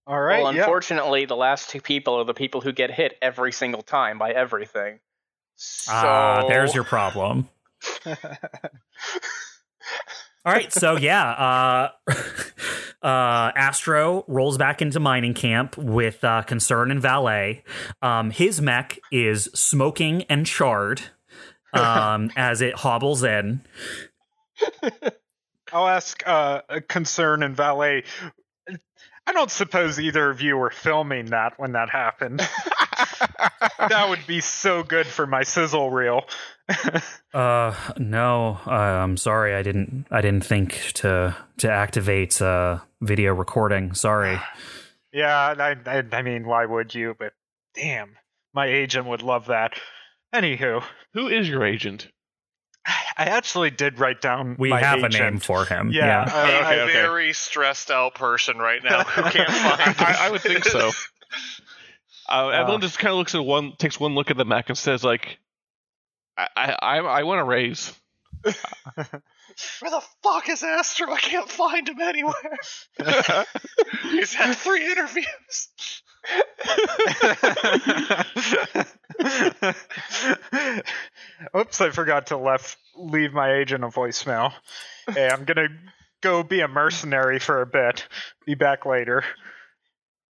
All 0.06 0.20
right. 0.20 0.42
well, 0.44 0.54
yeah. 0.54 0.62
unfortunately, 0.62 1.26
the 1.26 1.36
last 1.36 1.70
two 1.70 1.82
people 1.82 2.16
are 2.16 2.24
the 2.26 2.34
people 2.34 2.62
who 2.62 2.72
get 2.72 2.92
hit 2.92 3.18
every 3.22 3.52
single 3.52 3.82
time 3.82 4.18
by 4.18 4.32
everything. 4.32 5.00
So 5.56 5.92
Ah, 5.94 6.46
there's 6.48 6.74
your 6.76 6.84
problem. 6.86 7.48
All 10.48 10.54
right, 10.54 10.72
so 10.72 10.96
yeah, 10.96 11.30
uh, 11.30 11.90
uh, 13.06 13.52
Astro 13.54 14.24
rolls 14.30 14.58
back 14.58 14.82
into 14.82 14.98
mining 14.98 15.34
camp 15.34 15.78
with 15.78 16.24
uh, 16.24 16.44
Concern 16.44 16.90
and 16.90 17.02
Valet. 17.02 17.66
Um, 18.02 18.32
his 18.32 18.62
mech 18.62 18.98
is 19.12 19.50
smoking 19.54 20.24
and 20.30 20.46
charred 20.46 21.02
um, 21.74 22.32
as 22.38 22.62
it 22.62 22.76
hobbles 22.76 23.26
in. 23.26 23.60
I'll 25.74 25.90
ask 25.90 26.24
uh, 26.26 26.62
concern 26.88 27.44
and 27.44 27.54
valet. 27.54 28.06
I 28.70 29.34
don't 29.34 29.52
suppose 29.52 30.00
either 30.00 30.30
of 30.30 30.40
you 30.40 30.56
were 30.56 30.70
filming 30.70 31.26
that 31.26 31.60
when 31.60 31.74
that 31.74 31.90
happened. 31.90 32.40
that 32.40 34.06
would 34.08 34.26
be 34.26 34.40
so 34.40 34.82
good 34.82 35.08
for 35.08 35.28
my 35.28 35.44
sizzle 35.44 35.92
reel. 35.92 36.24
Uh, 37.34 37.74
no, 37.98 38.60
uh, 38.66 38.72
I'm 38.72 39.18
sorry, 39.18 39.54
I 39.56 39.62
didn't. 39.64 40.06
I 40.12 40.22
didn't 40.22 40.46
think 40.46 40.74
to 40.96 41.36
to 41.58 41.70
activate 41.72 42.42
uh, 42.42 42.80
video 43.02 43.34
recording. 43.34 43.94
Sorry. 43.94 44.40
yeah, 45.14 45.56
I, 45.58 45.76
I, 45.86 46.04
I 46.12 46.22
mean, 46.22 46.46
why 46.48 46.66
would 46.66 46.94
you? 46.96 47.16
But 47.18 47.34
damn, 47.76 48.16
my 48.54 48.66
agent 48.68 49.06
would 49.08 49.22
love 49.22 49.48
that. 49.48 49.74
Anywho, 50.34 50.84
Who 51.14 51.28
is 51.28 51.48
your 51.48 51.66
agent? 51.66 52.08
I 53.18 53.26
actually 53.26 53.70
did 53.72 54.00
write 54.00 54.22
down. 54.22 54.56
We 54.60 54.70
my 54.70 54.82
have 54.82 55.00
agent. 55.00 55.16
a 55.16 55.20
name 55.20 55.40
for 55.40 55.66
him. 55.66 55.92
Yeah, 55.92 56.06
yeah. 56.28 56.34
uh, 56.34 56.48
a 56.48 56.66
I- 56.68 56.80
okay. 56.82 56.94
very 56.94 57.34
stressed 57.34 57.92
out 57.92 58.16
person 58.16 58.58
right 58.58 58.84
now 58.84 59.04
who 59.04 59.22
can't 59.24 59.50
find. 59.52 59.96
I, 60.00 60.28
I 60.28 60.32
would 60.32 60.42
think 60.42 60.66
so. 60.66 60.92
Uh, 62.30 62.50
Evelyn 62.50 62.80
Uh. 62.80 62.82
just 62.82 63.00
kind 63.00 63.12
of 63.14 63.18
looks 63.20 63.36
at 63.36 63.46
one, 63.46 63.72
takes 63.78 63.98
one 64.02 64.14
look 64.14 64.30
at 64.30 64.36
the 64.36 64.44
mech, 64.44 64.68
and 64.68 64.78
says, 64.78 65.02
"Like, 65.02 65.40
I, 66.38 66.48
I, 66.56 66.72
I, 66.82 66.98
I 66.98 67.24
want 67.24 67.40
to 67.40 67.44
raise." 67.44 67.94
Where 68.44 69.92
the 69.92 70.04
fuck 70.24 70.48
is 70.50 70.64
Astro? 70.64 71.12
I 71.12 71.20
can't 71.20 71.50
find 71.50 71.90
him 71.90 72.00
anywhere. 72.00 72.58
He's 74.12 74.34
had 74.34 74.56
three 74.56 74.86
interviews. 74.86 75.70
Oops, 81.56 81.82
I 81.82 81.90
forgot 81.92 82.28
to 82.28 82.38
left 82.38 82.78
leave 82.96 83.34
my 83.34 83.54
agent 83.56 83.84
a 83.84 83.88
voicemail. 83.88 84.54
Hey, 85.08 85.30
I'm 85.30 85.46
gonna 85.46 85.70
go 86.22 86.44
be 86.44 86.62
a 86.62 86.68
mercenary 86.68 87.40
for 87.40 87.62
a 87.62 87.66
bit. 87.66 88.08
Be 88.46 88.56
back 88.56 88.86
later. 88.86 89.24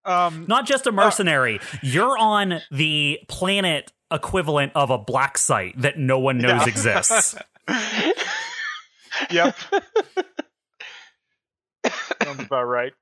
Um, 0.05 0.45
Not 0.47 0.65
just 0.65 0.87
a 0.87 0.91
mercenary. 0.91 1.59
You're 1.81 2.17
on 2.17 2.61
the 2.71 3.19
planet 3.27 3.91
equivalent 4.11 4.71
of 4.75 4.89
a 4.89 4.97
black 4.97 5.37
site 5.37 5.79
that 5.81 5.97
no 5.97 6.19
one 6.19 6.37
knows 6.37 6.61
Yeah. 6.65 6.67
exists. 6.67 7.35
yep. 9.31 9.55
Sounds 12.23 12.41
about 12.43 12.63
right. 12.63 12.93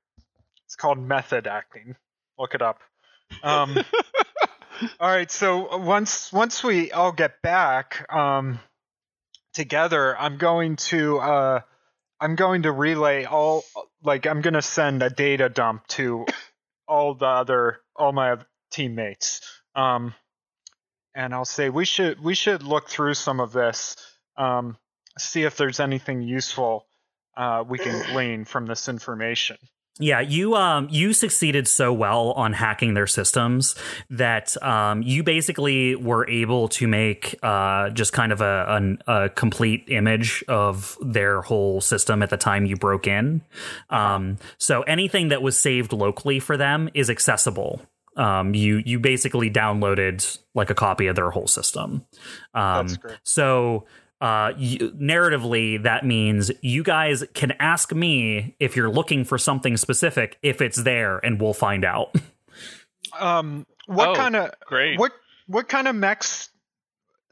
It's 0.64 0.76
called 0.76 0.98
method 0.98 1.46
acting. 1.46 1.96
Look 2.38 2.54
it 2.54 2.62
up. 2.62 2.78
Um, 3.42 3.76
all 5.00 5.08
right. 5.08 5.30
So 5.30 5.76
once 5.78 6.32
once 6.32 6.62
we 6.62 6.92
all 6.92 7.12
get 7.12 7.42
back 7.42 8.06
um, 8.12 8.60
together, 9.54 10.16
I'm 10.18 10.36
going 10.38 10.76
to 10.76 11.18
uh, 11.18 11.60
I'm 12.20 12.36
going 12.36 12.62
to 12.62 12.72
relay 12.72 13.24
all 13.24 13.64
like 14.02 14.26
I'm 14.26 14.40
going 14.42 14.54
to 14.54 14.62
send 14.62 15.02
a 15.02 15.10
data 15.10 15.48
dump 15.48 15.86
to 15.88 16.26
all 16.86 17.14
the 17.14 17.26
other 17.26 17.78
all 17.96 18.12
my 18.12 18.36
teammates. 18.70 19.40
Um, 19.74 20.14
and 21.16 21.34
I'll 21.34 21.44
say 21.44 21.70
we 21.70 21.84
should 21.84 22.22
we 22.22 22.34
should 22.34 22.62
look 22.62 22.88
through 22.88 23.14
some 23.14 23.40
of 23.40 23.52
this. 23.52 23.96
Um, 24.36 24.76
see 25.18 25.44
if 25.44 25.56
there's 25.56 25.80
anything 25.80 26.20
useful 26.20 26.86
uh, 27.36 27.64
we 27.66 27.78
can 27.78 28.02
glean 28.12 28.44
from 28.44 28.66
this 28.66 28.88
information. 28.88 29.56
Yeah, 29.98 30.20
you 30.20 30.54
um 30.54 30.88
you 30.90 31.14
succeeded 31.14 31.66
so 31.66 31.90
well 31.90 32.32
on 32.32 32.52
hacking 32.52 32.92
their 32.92 33.06
systems 33.06 33.74
that 34.10 34.62
um 34.62 35.00
you 35.02 35.22
basically 35.22 35.96
were 35.96 36.28
able 36.28 36.68
to 36.68 36.86
make 36.86 37.34
uh 37.42 37.88
just 37.88 38.12
kind 38.12 38.30
of 38.30 38.42
a 38.42 38.66
an, 38.68 38.98
a 39.06 39.30
complete 39.30 39.84
image 39.88 40.44
of 40.48 40.98
their 41.00 41.40
whole 41.40 41.80
system 41.80 42.22
at 42.22 42.28
the 42.28 42.36
time 42.36 42.66
you 42.66 42.76
broke 42.76 43.06
in. 43.06 43.40
Um 43.88 44.36
so 44.58 44.82
anything 44.82 45.28
that 45.28 45.40
was 45.40 45.58
saved 45.58 45.94
locally 45.94 46.40
for 46.40 46.58
them 46.58 46.90
is 46.92 47.08
accessible. 47.08 47.80
Um 48.16 48.54
you 48.54 48.82
you 48.84 48.98
basically 48.98 49.50
downloaded 49.50 50.38
like 50.54 50.70
a 50.70 50.74
copy 50.74 51.06
of 51.06 51.16
their 51.16 51.30
whole 51.30 51.46
system. 51.46 52.04
Um 52.54 52.86
That's 52.88 52.96
great. 52.96 53.18
so 53.22 53.86
uh, 54.18 54.52
you, 54.56 54.92
narratively, 54.92 55.82
that 55.82 56.06
means 56.06 56.50
you 56.62 56.82
guys 56.82 57.22
can 57.34 57.52
ask 57.60 57.92
me 57.92 58.56
if 58.58 58.74
you're 58.74 58.88
looking 58.88 59.24
for 59.26 59.36
something 59.36 59.76
specific 59.76 60.38
if 60.42 60.62
it's 60.62 60.84
there, 60.84 61.18
and 61.18 61.38
we'll 61.38 61.52
find 61.52 61.84
out. 61.84 62.14
Um, 63.18 63.66
what 63.86 64.08
Oh, 64.10 64.14
kind 64.14 64.36
of 64.36 64.50
Great. 64.66 64.98
what 64.98 65.12
what 65.46 65.68
kind 65.68 65.86
of 65.88 65.94
mechs 65.94 66.50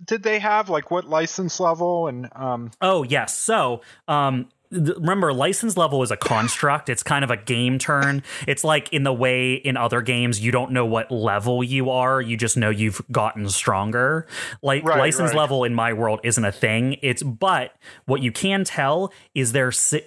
did 0.05 0.23
they 0.23 0.39
have? 0.39 0.69
Like 0.69 0.91
what 0.91 1.05
license 1.05 1.59
level 1.61 2.07
and 2.07 2.29
um, 2.35 2.71
oh 2.81 3.03
yes, 3.03 3.37
so 3.37 3.81
um, 4.09 4.37
th- 4.37 4.49
remember, 4.75 5.33
license 5.33 5.77
level 5.77 6.03
is 6.03 6.11
a 6.11 6.17
construct. 6.17 6.89
It's 6.89 7.03
kind 7.03 7.25
of 7.25 7.31
a 7.31 7.37
game 7.37 7.79
turn. 7.79 8.23
It's 8.47 8.65
like 8.65 8.93
in 8.93 9.05
the 9.05 9.13
way 9.13 9.55
in 9.55 9.77
other 9.77 10.03
games 10.03 10.41
you 10.41 10.51
don't 10.51 10.73
know 10.73 10.85
what 10.85 11.11
level 11.11 11.63
you 11.65 11.91
are. 11.91 12.21
You 12.21 12.37
just 12.37 12.57
know 12.57 12.71
you've 12.71 13.01
gotten 13.11 13.49
stronger. 13.49 14.27
Like 14.63 14.85
Right, 14.85 14.99
license 14.99 15.31
right. 15.31 15.39
level 15.39 15.65
in 15.65 15.75
my 15.75 15.93
world 15.93 16.21
isn't 16.25 16.45
a 16.45 16.53
thing. 16.53 16.97
It's 17.03 17.23
but 17.23 17.75
what 18.07 18.21
you 18.23 18.33
can 18.33 18.65
tell 18.65 19.13
is 19.35 19.53
there. 19.53 19.73
Si- 19.73 20.03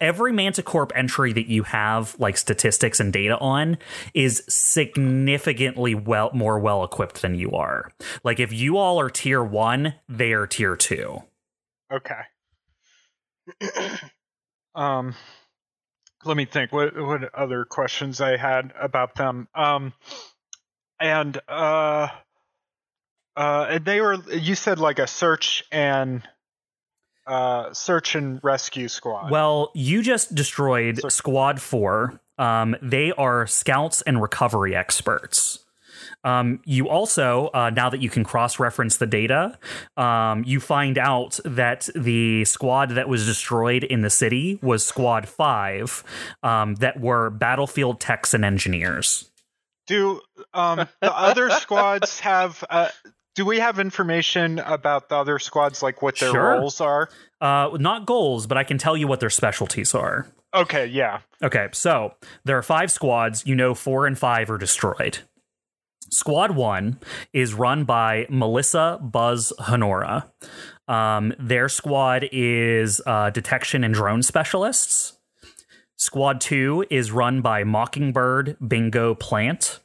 every 0.00 0.32
Manticorp 0.32 0.92
entry 0.94 1.32
that 1.32 1.48
you 1.48 1.64
have, 1.64 2.14
like 2.20 2.36
statistics 2.36 3.00
and 3.00 3.12
data 3.12 3.36
on, 3.38 3.76
is 4.14 4.44
significantly 4.48 5.94
well 5.96 6.30
more 6.32 6.58
well 6.60 6.84
equipped 6.84 7.22
than 7.22 7.34
you 7.34 7.50
are. 7.52 7.90
Like 8.22 8.38
if 8.38 8.52
you 8.52 8.76
all 8.76 9.00
are 9.00 9.10
tier 9.10 9.42
one, 9.42 9.94
they 10.08 10.32
are 10.32 10.46
tier 10.46 10.76
two. 10.76 11.22
okay. 11.92 12.20
um, 14.74 15.14
let 16.24 16.36
me 16.36 16.44
think. 16.44 16.72
What 16.72 16.96
what 16.96 17.34
other 17.34 17.64
questions 17.64 18.20
I 18.20 18.36
had 18.36 18.72
about 18.80 19.14
them? 19.14 19.48
Um, 19.54 19.92
and 21.00 21.38
uh, 21.48 22.08
uh, 23.36 23.66
and 23.70 23.84
they 23.84 24.00
were 24.00 24.16
you 24.30 24.54
said 24.54 24.78
like 24.78 24.98
a 24.98 25.06
search 25.06 25.64
and 25.70 26.22
uh 27.26 27.72
search 27.72 28.14
and 28.14 28.40
rescue 28.42 28.88
squad. 28.88 29.30
Well, 29.30 29.70
you 29.74 30.02
just 30.02 30.34
destroyed. 30.34 31.00
Squad 31.10 31.60
4. 31.60 32.20
Um, 32.36 32.76
they 32.82 33.12
are 33.12 33.46
scouts 33.46 34.02
and 34.02 34.20
recovery 34.20 34.74
experts. 34.76 35.63
Um, 36.24 36.60
you 36.64 36.88
also, 36.88 37.50
uh, 37.54 37.70
now 37.70 37.90
that 37.90 38.00
you 38.00 38.10
can 38.10 38.24
cross 38.24 38.58
reference 38.58 38.96
the 38.98 39.06
data, 39.06 39.58
um, 39.96 40.44
you 40.44 40.60
find 40.60 40.98
out 40.98 41.38
that 41.44 41.88
the 41.94 42.44
squad 42.44 42.90
that 42.90 43.08
was 43.08 43.26
destroyed 43.26 43.84
in 43.84 44.02
the 44.02 44.10
city 44.10 44.58
was 44.62 44.86
Squad 44.86 45.28
5, 45.28 46.04
um, 46.42 46.74
that 46.76 47.00
were 47.00 47.30
battlefield 47.30 48.00
techs 48.00 48.34
and 48.34 48.44
engineers. 48.44 49.30
Do 49.86 50.20
um 50.54 50.88
the 51.00 51.14
other 51.14 51.50
squads 51.60 52.20
have 52.20 52.64
uh 52.70 52.88
do 53.34 53.44
we 53.44 53.58
have 53.58 53.78
information 53.78 54.60
about 54.60 55.08
the 55.08 55.16
other 55.16 55.38
squads 55.38 55.82
like 55.82 56.00
what 56.00 56.18
their 56.18 56.30
Sure. 56.30 56.52
roles 56.52 56.80
are? 56.80 57.10
Uh, 57.40 57.76
not 57.78 58.06
goals, 58.06 58.46
but 58.46 58.56
I 58.56 58.64
can 58.64 58.78
tell 58.78 58.96
you 58.96 59.06
what 59.08 59.20
their 59.20 59.28
specialties 59.30 59.94
are. 59.94 60.26
Okay, 60.54 60.86
yeah. 60.86 61.18
Okay, 61.42 61.68
so 61.72 62.14
there 62.44 62.56
are 62.56 62.62
five 62.62 62.92
squads. 62.92 63.44
You 63.44 63.56
know, 63.56 63.74
four 63.74 64.06
and 64.06 64.16
five 64.16 64.48
are 64.50 64.56
destroyed. 64.58 65.18
Squad 66.14 66.52
one 66.52 67.00
is 67.32 67.54
run 67.54 67.84
by 67.84 68.26
Melissa 68.30 69.00
Buzz 69.02 69.52
Honora. 69.58 70.30
Um, 70.86 71.34
their 71.40 71.68
squad 71.68 72.28
is 72.30 73.02
uh, 73.04 73.30
detection 73.30 73.82
and 73.82 73.92
drone 73.92 74.22
specialists. 74.22 75.18
Squad 75.96 76.40
2 76.40 76.86
is 76.88 77.10
run 77.10 77.40
by 77.40 77.64
Mockingbird 77.64 78.56
Bingo 78.64 79.16
Plant. 79.16 79.80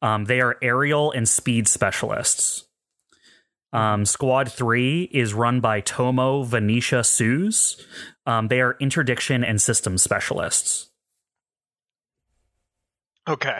Um, 0.00 0.26
they 0.26 0.40
are 0.40 0.58
aerial 0.62 1.10
and 1.10 1.28
speed 1.28 1.66
specialists. 1.66 2.66
Um, 3.72 4.04
Squad 4.04 4.52
3 4.52 5.10
is 5.12 5.34
run 5.34 5.58
by 5.58 5.80
Tomo 5.80 6.44
Venetia 6.44 7.02
Sues. 7.02 7.84
Um, 8.26 8.46
they 8.46 8.60
are 8.60 8.76
interdiction 8.78 9.42
and 9.42 9.60
systems 9.60 10.02
specialists. 10.02 10.90
Okay. 13.28 13.58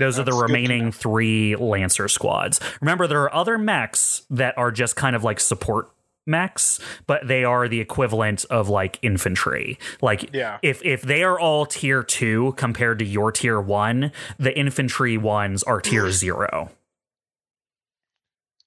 Those 0.00 0.18
are 0.18 0.24
the 0.24 0.32
That's 0.32 0.40
good 0.42 0.48
to 0.48 0.52
remaining 0.52 0.90
three 0.92 1.54
Lancer 1.54 2.08
squads. 2.08 2.58
Remember, 2.80 3.06
there 3.06 3.22
are 3.22 3.34
other 3.34 3.56
mechs 3.58 4.22
that 4.30 4.58
are 4.58 4.72
just 4.72 4.96
kind 4.96 5.14
of 5.14 5.22
like 5.22 5.38
support 5.38 5.90
mechs, 6.26 6.80
but 7.06 7.26
they 7.26 7.44
are 7.44 7.68
the 7.68 7.80
equivalent 7.80 8.44
of 8.50 8.68
like 8.68 8.98
infantry. 9.02 9.78
Like, 10.02 10.34
Yeah. 10.34 10.58
if 10.62 10.84
if 10.84 11.02
they 11.02 11.22
are 11.22 11.38
all 11.38 11.66
tier 11.66 12.02
two 12.02 12.54
compared 12.56 12.98
to 13.00 13.04
your 13.04 13.30
tier 13.32 13.60
one, 13.60 14.12
the 14.38 14.56
infantry 14.56 15.16
ones 15.16 15.62
are 15.62 15.80
tier 15.80 16.10
zero. 16.10 16.70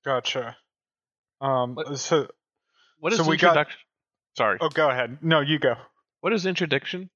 Gotcha. 0.06 0.58
Um. 1.42 1.76
What- 1.76 1.98
So. 2.00 2.28
What 3.00 3.12
is 3.14 3.20
So 3.20 3.26
we 3.30 3.38
got- 3.38 3.50
introduction? 3.50 3.80
Sorry. 4.38 4.58
Oh, 4.62 4.70
go 4.70 4.90
ahead. 4.90 5.18
No, 5.22 5.42
you 5.42 5.60
go. 5.60 5.76
What 6.22 6.32
is 6.34 6.46
interdiction? 6.46 7.10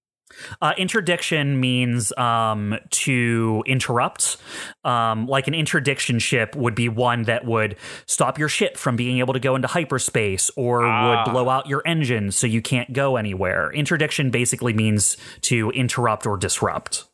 Uh, 0.61 0.73
interdiction 0.78 1.59
means 1.59 2.15
um, 2.17 2.78
to 2.91 3.63
interrupt. 3.65 4.38
Um, 4.84 5.25
like 5.28 5.47
an 5.47 5.53
interdiction 5.53 6.19
ship 6.19 6.55
would 6.55 6.75
be 6.75 6.89
one 6.89 7.23
that 7.23 7.45
would 7.45 7.78
stop 8.05 8.38
your 8.38 8.49
ship 8.49 8.78
from 8.78 8.95
being 8.95 9.19
able 9.19 9.34
to 9.34 9.39
go 9.39 9.55
into 9.55 9.67
hyperspace 9.67 10.49
or 10.55 10.86
Ah. 10.86 11.23
would 11.25 11.32
blow 11.32 11.49
out 11.49 11.67
your 11.67 11.82
engine 11.86 12.32
so 12.32 12.45
you 12.47 12.61
can't 12.61 12.93
go 12.93 13.15
anywhere. 13.15 13.71
Interdiction 13.73 14.30
basically 14.30 14.73
means 14.73 15.17
to 15.41 15.71
interrupt 15.71 16.25
or 16.28 16.38
disrupt. 16.38 17.05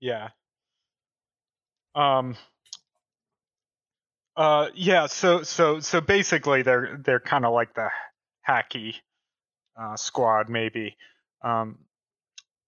Yeah. 0.00 0.28
Um. 1.94 2.36
Uh. 4.36 4.68
Yeah. 4.74 5.06
So. 5.06 5.42
So. 5.42 5.80
So 5.80 6.00
basically, 6.00 6.62
they're 6.62 7.00
they're 7.04 7.20
kind 7.20 7.44
of 7.44 7.52
like 7.52 7.74
the 7.74 7.88
hacky 8.48 8.96
uh, 9.80 9.96
squad, 9.96 10.48
maybe. 10.48 10.96
Um. 11.42 11.78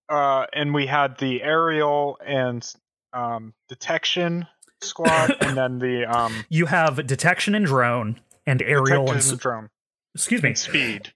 Uh. 0.09 0.47
And 0.53 0.73
we 0.75 0.87
had 0.87 1.19
the 1.19 1.43
aerial 1.43 2.19
and 2.25 2.67
um 3.13 3.55
detection 3.69 4.47
squad, 4.81 5.37
and 5.41 5.57
then 5.57 5.79
the 5.79 6.05
um 6.05 6.45
You 6.49 6.67
have 6.67 7.07
detection 7.07 7.55
and 7.55 7.67
drone 7.67 8.21
and 8.47 8.63
aerial 8.63 9.09
and 9.11 9.19
s- 9.19 9.33
drone 9.33 9.71
excuse 10.15 10.43
me, 10.43 10.51
and 10.51 10.59
speed. 10.59 11.13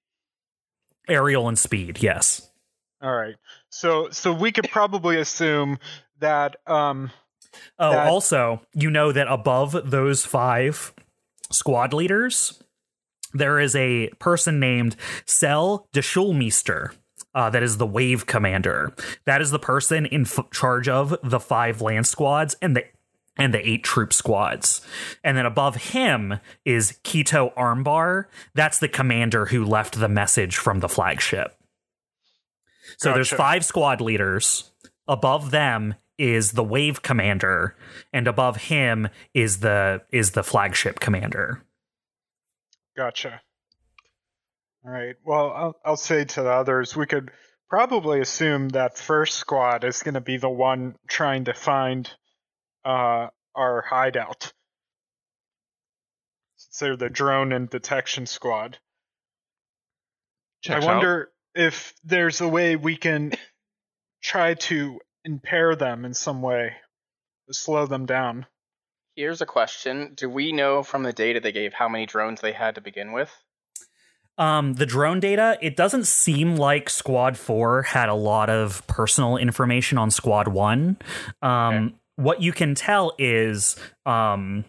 aerial 1.09 1.49
and 1.49 1.59
speed. 1.59 2.03
Yes. 2.03 2.51
All 3.03 3.13
right. 3.15 3.37
So 3.71 4.09
so 4.11 4.33
we 4.33 4.53
could 4.53 4.69
probably 4.71 5.19
assume 5.19 5.79
that 6.19 6.57
um 6.67 7.11
Oh, 7.79 7.91
that- 7.91 8.07
also, 8.07 8.63
you 8.75 8.91
know 8.91 9.11
that 9.13 9.27
above 9.29 9.91
those 9.91 10.25
five 10.25 10.93
squad 11.51 11.93
leaders, 11.93 12.63
there 13.33 13.59
is 13.59 13.75
a 13.75 14.09
person 14.21 14.61
named 14.61 14.95
Cell 15.27 15.89
de 15.93 16.01
Schulmeister. 16.01 16.93
Uh, 17.35 17.49
that 17.51 17.63
is 17.63 17.77
the 17.77 17.87
wave 17.87 18.27
commander. 18.27 18.93
That 19.25 19.41
is 19.41 19.51
the 19.51 19.59
person 19.59 20.07
in 20.07 20.23
f- 20.23 20.51
charge 20.53 20.89
of 20.89 21.17
the 21.23 21.39
five 21.39 21.81
land 21.81 22.07
squads 22.07 22.57
and 22.61 22.77
the 22.77 22.85
and 23.37 23.55
the 23.55 23.67
eight 23.67 23.85
troop 23.85 24.13
squads. 24.13 24.81
And 25.25 25.37
then 25.37 25.47
above 25.47 25.77
him 25.77 26.41
is 26.65 26.99
Keto 27.05 27.55
Armbar. 27.55 28.27
That's 28.55 28.79
the 28.79 28.89
commander 28.89 29.47
who 29.47 29.65
left 29.65 29.99
the 29.99 30.09
message 30.09 30.57
from 30.57 30.81
the 30.81 30.89
flagship. 30.89 31.57
So 32.99 33.15
there's 33.15 33.31
five 33.31 33.65
squad 33.65 34.01
leaders. 34.01 34.71
Above 35.09 35.53
them 35.53 35.95
is 36.19 36.53
the 36.53 36.65
wave 36.65 37.03
commander, 37.03 37.75
and 38.13 38.29
above 38.29 38.57
him 38.57 39.09
is 39.33 39.61
the 39.61 40.03
is 40.13 40.33
the 40.33 40.43
flagship 40.43 41.01
commander. 41.01 41.63
Gotcha. 42.97 43.41
All 44.85 44.91
right. 44.91 45.17
Well, 45.25 45.53
I'll, 45.53 45.81
I'll 45.85 45.97
say 45.97 46.25
to 46.25 46.43
the 46.43 46.51
others, 46.51 46.97
we 46.97 47.07
could 47.07 47.31
probably 47.69 48.21
assume 48.21 48.71
that 48.71 48.99
first 48.99 49.39
squad 49.39 49.85
is 49.85 50.03
going 50.03 50.15
to 50.15 50.21
be 50.21 50.39
the 50.39 50.49
one 50.49 50.97
trying 51.07 51.45
to 51.45 51.55
find 51.55 52.11
uh, 52.85 53.29
our 53.55 53.83
hideout. 53.83 54.53
So 56.57 56.97
the 56.97 57.11
drone 57.11 57.53
and 57.53 57.69
detection 57.69 58.27
squad. 58.27 58.79
Checks 60.63 60.85
I 60.85 60.87
wonder 60.87 61.31
if 61.55 61.95
there's 62.05 62.41
a 62.41 62.49
way 62.49 62.77
we 62.77 62.97
can 62.97 63.33
try 64.23 64.55
to 64.55 65.01
impair 65.25 65.77
them 65.77 66.05
in 66.05 66.15
some 66.15 66.43
way, 66.43 66.75
to 67.49 67.55
slow 67.55 67.87
them 67.87 68.07
down. 68.07 68.47
Here's 69.15 69.41
a 69.41 69.47
question: 69.47 70.13
Do 70.15 70.31
we 70.31 70.53
know 70.53 70.83
from 70.83 71.03
the 71.03 71.13
data 71.13 71.41
they 71.41 71.53
gave 71.53 71.73
how 71.75 71.89
many 71.89 72.07
drones 72.07 72.41
they 72.41 72.53
had 72.53 72.77
to 72.77 72.81
begin 72.81 73.13
with? 73.13 73.31
Um, 74.41 74.73
the 74.75 74.87
drone 74.87 75.21
data, 75.21 75.57
it 75.61 75.77
doesn't 75.77 76.07
seem 76.07 76.57
like 76.57 76.89
Squad 76.91 77.37
4 77.37 77.83
had 77.83 78.09
a 78.09 78.15
lot 78.15 78.49
of 78.51 78.85
personal 78.89 79.37
information 79.37 79.99
on 79.99 80.11
Squad 80.11 80.49
1. 80.49 80.97
Um, 81.43 81.95
What 82.17 82.43
you 82.43 82.53
can 82.53 82.75
tell 82.75 83.13
is 83.19 83.77
um, 84.07 84.65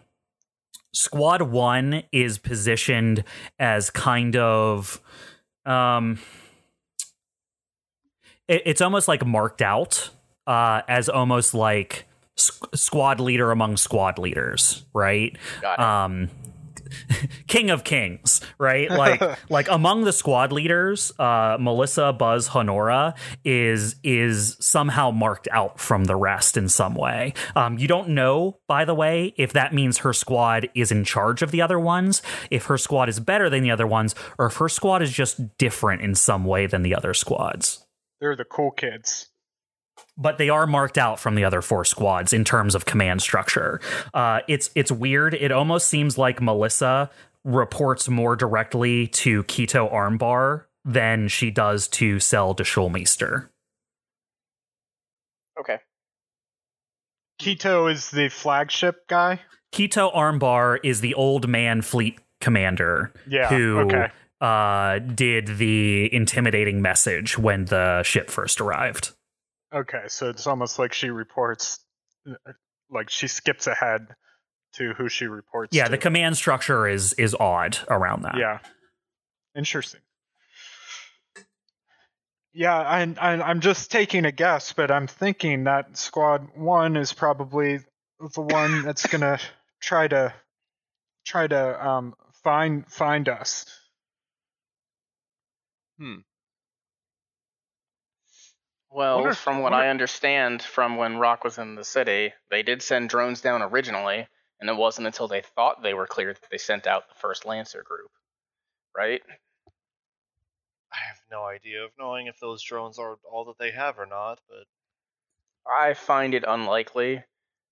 Squad 0.94 1.42
1 1.42 2.02
is 2.12 2.38
positioned 2.38 3.24
as 3.58 3.90
kind 3.90 4.36
of. 4.36 5.00
Um, 5.66 6.18
it- 8.48 8.62
it's 8.66 8.80
almost 8.80 9.08
like 9.08 9.24
marked 9.26 9.62
out 9.62 10.10
uh, 10.46 10.82
as 10.88 11.08
almost 11.08 11.54
like 11.54 12.06
s- 12.38 12.58
squad 12.74 13.20
leader 13.20 13.50
among 13.50 13.76
squad 13.76 14.18
leaders, 14.18 14.84
right? 14.92 15.36
King 17.46 17.70
of 17.70 17.84
kings 17.84 18.40
right? 18.58 18.90
Like 18.90 19.22
like 19.50 19.68
among 19.68 20.04
the 20.04 20.12
squad 20.12 20.52
leaders 20.52 21.12
uh 21.18 21.56
melissa 21.58 22.12
buzz 22.12 22.48
honora 22.48 23.14
is 23.44 23.96
is 24.02 24.56
somehow 24.60 25.10
marked 25.10 25.48
out 25.50 25.80
from 25.80 26.04
the 26.04 26.16
rest 26.16 26.56
in 26.56 26.68
some 26.68 26.94
way. 26.94 27.34
Um 27.56 27.78
you 27.78 27.88
don't 27.88 28.10
know 28.10 28.58
by 28.68 28.84
the 28.84 28.94
way 28.94 29.34
if 29.36 29.52
that 29.52 29.72
means 29.74 29.98
her 29.98 30.12
squad 30.12 30.68
is 30.74 30.90
in 30.92 31.04
charge 31.04 31.42
of 31.42 31.50
the 31.50 31.62
other 31.62 31.78
ones 31.78 32.22
if 32.50 32.66
her 32.66 32.78
squad 32.78 33.08
is 33.08 33.20
better 33.20 33.48
than 33.50 33.62
the 33.62 33.70
other 33.70 33.86
ones 33.86 34.14
or 34.38 34.46
if 34.46 34.56
her 34.56 34.68
squad 34.68 35.02
is 35.02 35.12
just 35.12 35.58
different 35.58 36.02
in 36.02 36.14
some 36.14 36.44
way 36.44 36.66
than 36.66 36.82
the 36.82 36.94
other 36.94 37.14
squads. 37.14 37.84
They're 38.20 38.36
the 38.36 38.44
cool 38.44 38.70
kids. 38.70 39.31
But 40.16 40.38
they 40.38 40.48
are 40.48 40.66
marked 40.66 40.98
out 40.98 41.18
from 41.18 41.34
the 41.34 41.44
other 41.44 41.62
four 41.62 41.84
squads 41.84 42.32
in 42.32 42.44
terms 42.44 42.74
of 42.74 42.84
command 42.84 43.22
structure. 43.22 43.80
Uh, 44.12 44.40
it's 44.48 44.70
it's 44.74 44.92
weird. 44.92 45.34
It 45.34 45.50
almost 45.52 45.88
seems 45.88 46.18
like 46.18 46.40
Melissa 46.40 47.10
reports 47.44 48.08
more 48.08 48.36
directly 48.36 49.08
to 49.08 49.42
Keto 49.44 49.92
Armbar 49.92 50.64
than 50.84 51.28
she 51.28 51.50
does 51.50 51.88
to 51.88 52.20
Cell 52.20 52.54
de 52.54 52.62
Schulmeister. 52.64 53.48
okay. 55.58 55.78
Keto 57.40 57.90
is 57.90 58.10
the 58.10 58.28
flagship 58.28 59.06
guy. 59.08 59.40
Keto 59.72 60.14
Armbar 60.14 60.78
is 60.84 61.00
the 61.00 61.14
old 61.14 61.48
man 61.48 61.82
fleet 61.82 62.18
commander 62.40 63.12
Yeah. 63.26 63.48
who 63.48 63.80
okay. 63.80 64.10
uh, 64.40 64.98
did 65.00 65.46
the 65.58 66.12
intimidating 66.14 66.82
message 66.82 67.38
when 67.38 67.64
the 67.66 68.02
ship 68.04 68.30
first 68.30 68.60
arrived. 68.60 69.12
Okay, 69.74 70.04
so 70.08 70.28
it's 70.28 70.46
almost 70.46 70.78
like 70.78 70.92
she 70.92 71.10
reports, 71.10 71.80
like 72.90 73.08
she 73.08 73.26
skips 73.26 73.66
ahead 73.66 74.08
to 74.74 74.92
who 74.94 75.08
she 75.08 75.26
reports. 75.26 75.74
Yeah, 75.74 75.84
to. 75.84 75.90
the 75.90 75.98
command 75.98 76.36
structure 76.36 76.86
is 76.86 77.14
is 77.14 77.34
odd 77.34 77.78
around 77.88 78.22
that. 78.22 78.36
Yeah, 78.36 78.58
interesting. 79.56 80.00
Yeah, 82.54 82.76
I, 82.76 83.00
I, 83.18 83.42
I'm 83.42 83.60
just 83.60 83.90
taking 83.90 84.26
a 84.26 84.32
guess, 84.32 84.74
but 84.74 84.90
I'm 84.90 85.06
thinking 85.06 85.64
that 85.64 85.96
Squad 85.96 86.48
One 86.54 86.96
is 86.96 87.14
probably 87.14 87.78
the 88.18 88.42
one 88.42 88.82
that's 88.82 89.06
gonna 89.06 89.38
try 89.80 90.06
to 90.08 90.34
try 91.24 91.46
to 91.46 91.86
um 91.86 92.14
find 92.44 92.86
find 92.86 93.28
us. 93.28 93.64
Well, 98.92 99.16
Wonder 99.16 99.30
if- 99.30 99.38
from 99.38 99.58
what 99.62 99.72
wonder- 99.72 99.86
I 99.86 99.90
understand 99.90 100.62
from 100.62 100.96
when 100.96 101.16
Rock 101.18 101.44
was 101.44 101.58
in 101.58 101.74
the 101.76 101.84
city, 101.84 102.34
they 102.50 102.62
did 102.62 102.82
send 102.82 103.08
drones 103.08 103.40
down 103.40 103.62
originally, 103.62 104.28
and 104.60 104.68
it 104.68 104.76
wasn't 104.76 105.06
until 105.06 105.28
they 105.28 105.40
thought 105.40 105.82
they 105.82 105.94
were 105.94 106.06
cleared 106.06 106.36
that 106.36 106.50
they 106.50 106.58
sent 106.58 106.86
out 106.86 107.08
the 107.08 107.14
first 107.14 107.44
Lancer 107.46 107.82
group. 107.82 108.10
Right? 108.94 109.22
I 110.92 110.98
have 111.08 111.22
no 111.30 111.44
idea 111.44 111.84
of 111.84 111.92
knowing 111.98 112.26
if 112.26 112.38
those 112.38 112.62
drones 112.62 112.98
are 112.98 113.16
all 113.24 113.46
that 113.46 113.56
they 113.58 113.70
have 113.70 113.98
or 113.98 114.04
not, 114.04 114.40
but 114.46 114.66
I 115.66 115.94
find 115.94 116.34
it 116.34 116.44
unlikely, 116.46 117.24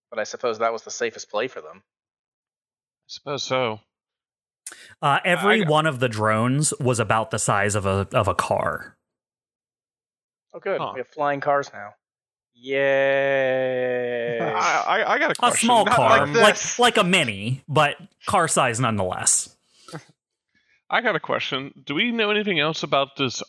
but 0.08 0.18
I 0.18 0.24
suppose 0.24 0.58
that 0.60 0.72
was 0.72 0.84
the 0.84 0.90
safest 0.90 1.30
play 1.30 1.46
for 1.48 1.60
them. 1.60 1.82
I 1.84 3.08
suppose 3.08 3.44
so. 3.44 3.80
Uh, 5.02 5.20
every 5.24 5.64
I- 5.64 5.68
one 5.68 5.84
of 5.86 6.00
the 6.00 6.08
drones 6.08 6.72
was 6.80 6.98
about 6.98 7.30
the 7.30 7.38
size 7.38 7.74
of 7.74 7.84
a 7.84 8.08
of 8.12 8.26
a 8.26 8.34
car. 8.34 8.96
Oh, 10.52 10.58
good. 10.60 10.80
Huh. 10.80 10.92
We 10.94 11.00
have 11.00 11.08
flying 11.08 11.40
cars 11.40 11.70
now. 11.72 11.94
Yay! 12.54 14.38
I, 14.40 14.82
I, 14.86 15.14
I 15.14 15.18
got 15.18 15.38
a 15.38 15.46
A 15.46 15.52
small 15.52 15.84
Not 15.84 15.94
car, 15.94 16.26
like 16.26 16.36
like 16.36 16.78
like 16.78 16.96
a 16.98 17.04
mini, 17.04 17.62
but 17.68 17.96
car 18.26 18.48
size 18.48 18.78
nonetheless. 18.80 19.54
I 20.90 21.00
got 21.00 21.16
a 21.16 21.20
question. 21.20 21.72
Do 21.86 21.94
we 21.94 22.10
know 22.12 22.30
anything 22.30 22.58
else 22.58 22.82
about 22.82 23.16
this? 23.16 23.42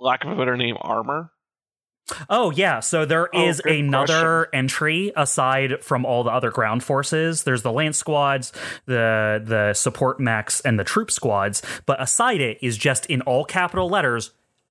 Lack 0.00 0.24
of 0.24 0.32
a 0.32 0.36
better 0.36 0.56
name, 0.56 0.76
armor. 0.80 1.30
Oh 2.30 2.50
yeah, 2.50 2.80
so 2.80 3.04
there 3.04 3.28
Oh, 3.34 3.48
is 3.48 3.60
good 3.60 3.72
another 3.76 4.48
entry 4.54 5.12
aside 5.14 5.84
from 5.84 6.06
all 6.06 6.24
the 6.24 6.30
other 6.30 6.50
ground 6.50 6.82
forces. 6.82 7.44
There's 7.44 7.62
the 7.62 7.72
lance 7.72 7.98
squads, 7.98 8.52
the 8.86 9.42
the 9.44 9.74
support 9.74 10.18
mechs, 10.18 10.60
and 10.62 10.78
the 10.78 10.84
troop 10.84 11.10
squads. 11.10 11.62
But 11.86 12.00
aside 12.02 12.40
it 12.40 12.58
is 12.62 12.76
just 12.78 13.06
in 13.06 13.20
all 13.22 13.44
capital 13.44 13.88
letters 13.90 14.30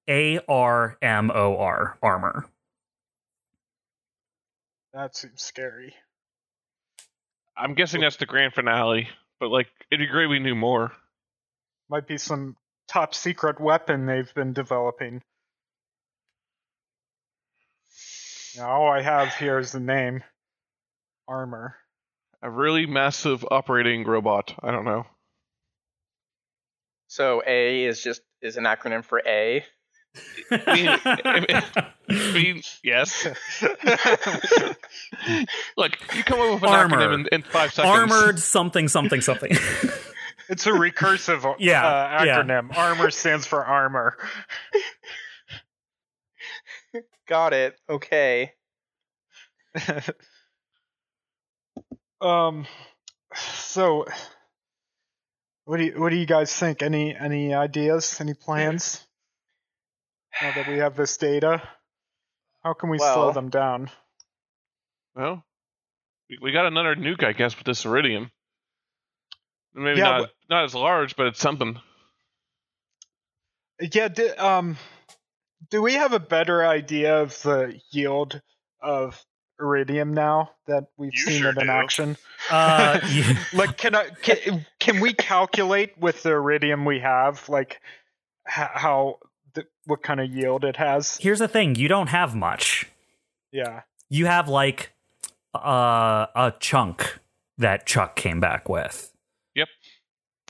A 0.09 0.39
R 0.47 0.97
M 1.01 1.31
O 1.33 1.57
R 1.57 1.97
armor. 2.01 2.45
That 4.93 5.15
seems 5.15 5.41
scary. 5.41 5.93
I'm 7.55 7.73
guessing 7.73 8.01
that's 8.01 8.17
the 8.17 8.25
grand 8.25 8.53
finale, 8.53 9.09
but 9.39 9.49
like 9.49 9.67
it'd 9.91 10.05
be 10.05 10.11
great 10.11 10.27
we 10.27 10.39
knew 10.39 10.55
more. 10.55 10.91
Might 11.89 12.07
be 12.07 12.17
some 12.17 12.55
top 12.87 13.13
secret 13.13 13.59
weapon 13.59 14.05
they've 14.05 14.33
been 14.33 14.53
developing. 14.53 15.21
Now, 18.57 18.69
all 18.69 18.91
I 18.91 19.01
have 19.01 19.35
here 19.35 19.59
is 19.59 19.71
the 19.71 19.79
name 19.79 20.23
armor. 21.27 21.75
A 22.41 22.49
really 22.49 22.85
massive 22.85 23.45
operating 23.51 24.05
robot. 24.05 24.55
I 24.61 24.71
don't 24.71 24.85
know. 24.85 25.05
so 27.07 27.41
A 27.45 27.85
is 27.85 28.01
just 28.01 28.21
is 28.41 28.57
an 28.57 28.63
acronym 28.63 29.03
for 29.03 29.21
A. 29.25 29.63
I 30.51 31.43
mean, 32.33 32.61
yes. 32.83 33.27
Look, 35.77 35.97
you 36.15 36.23
come 36.23 36.39
up 36.39 36.53
with 36.53 36.63
an 36.63 36.69
Armor. 36.69 36.97
acronym 36.97 37.13
in, 37.13 37.27
in 37.31 37.41
five 37.43 37.73
seconds. 37.73 38.11
Armored 38.11 38.39
something 38.39 38.87
something 38.87 39.21
something. 39.21 39.51
It's 40.49 40.65
a 40.65 40.71
recursive 40.71 41.57
Yeah, 41.59 41.85
uh, 41.85 42.23
yeah. 42.23 42.41
acronym. 42.41 42.77
Armor 42.77 43.11
stands 43.11 43.45
for 43.45 43.65
armor. 43.65 44.15
Got 47.27 47.51
it. 47.51 47.75
Okay. 47.89 48.53
um, 52.21 52.65
so 53.35 54.05
what 55.65 55.77
do 55.77 55.83
you 55.83 55.99
what 55.99 56.09
do 56.11 56.15
you 56.15 56.25
guys 56.25 56.55
think? 56.55 56.81
Any 56.81 57.13
any 57.13 57.53
ideas? 57.53 58.21
Any 58.21 58.33
plans? 58.33 59.05
Now 60.41 60.51
that 60.51 60.69
we 60.69 60.77
have 60.77 60.95
this 60.95 61.17
data, 61.17 61.61
how 62.63 62.73
can 62.73 62.89
we 62.89 62.97
slow 62.97 63.31
them 63.31 63.49
down? 63.49 63.89
Well, 65.15 65.43
we, 66.29 66.37
we 66.41 66.51
got 66.51 66.65
another 66.65 66.95
nuke, 66.95 67.23
I 67.23 67.33
guess, 67.33 67.57
with 67.57 67.65
this 67.65 67.85
iridium. 67.85 68.31
Maybe 69.73 69.99
Yeah, 69.99 70.19
not 70.19 70.29
not 70.49 70.63
as 70.65 70.75
large, 70.75 71.15
but 71.15 71.27
it's 71.27 71.39
something. 71.39 71.79
Yeah. 73.79 74.07
Di- 74.09 74.29
um, 74.29 74.77
do 75.69 75.81
we 75.81 75.93
have 75.93 76.13
a 76.13 76.19
better 76.19 76.65
idea 76.65 77.21
of 77.21 77.39
the 77.41 77.79
yield 77.91 78.41
of 78.81 79.23
iridium 79.59 80.13
now 80.13 80.51
that 80.67 80.85
we've 80.97 81.13
You 81.13 81.19
seen 81.19 81.41
sure 81.41 81.49
it 81.51 81.57
in 81.57 81.67
do. 81.67 81.71
action? 81.71 82.17
uh, 82.51 82.99
you- 83.09 83.23
like 83.53 83.77
can 83.77 83.95
I 83.95 84.09
can, 84.21 84.65
can 84.79 84.99
we 84.99 85.13
calculate 85.13 85.97
with 85.97 86.23
the 86.23 86.31
iridium 86.31 86.85
we 86.85 86.99
have 86.99 87.47
like 87.49 87.79
how 88.45 89.17
the, 89.57 89.67
what 89.85 90.01
kind 90.01 90.19
of 90.19 90.29
yield 90.29 90.63
it 90.63 90.77
has? 90.77 91.17
here's 91.17 91.39
the 91.39 91.47
thing: 91.47 91.75
you 91.75 91.87
don't 91.87 92.07
have 92.07 92.35
much. 92.35 92.87
Yeah. 93.51 93.81
You 94.09 94.25
have 94.25 94.47
like 94.47 94.93
uh, 95.53 96.27
a 96.35 96.53
chunk 96.59 97.19
that 97.57 97.85
Chuck 97.85 98.15
came 98.15 98.39
back 98.39 98.69
with. 98.69 99.11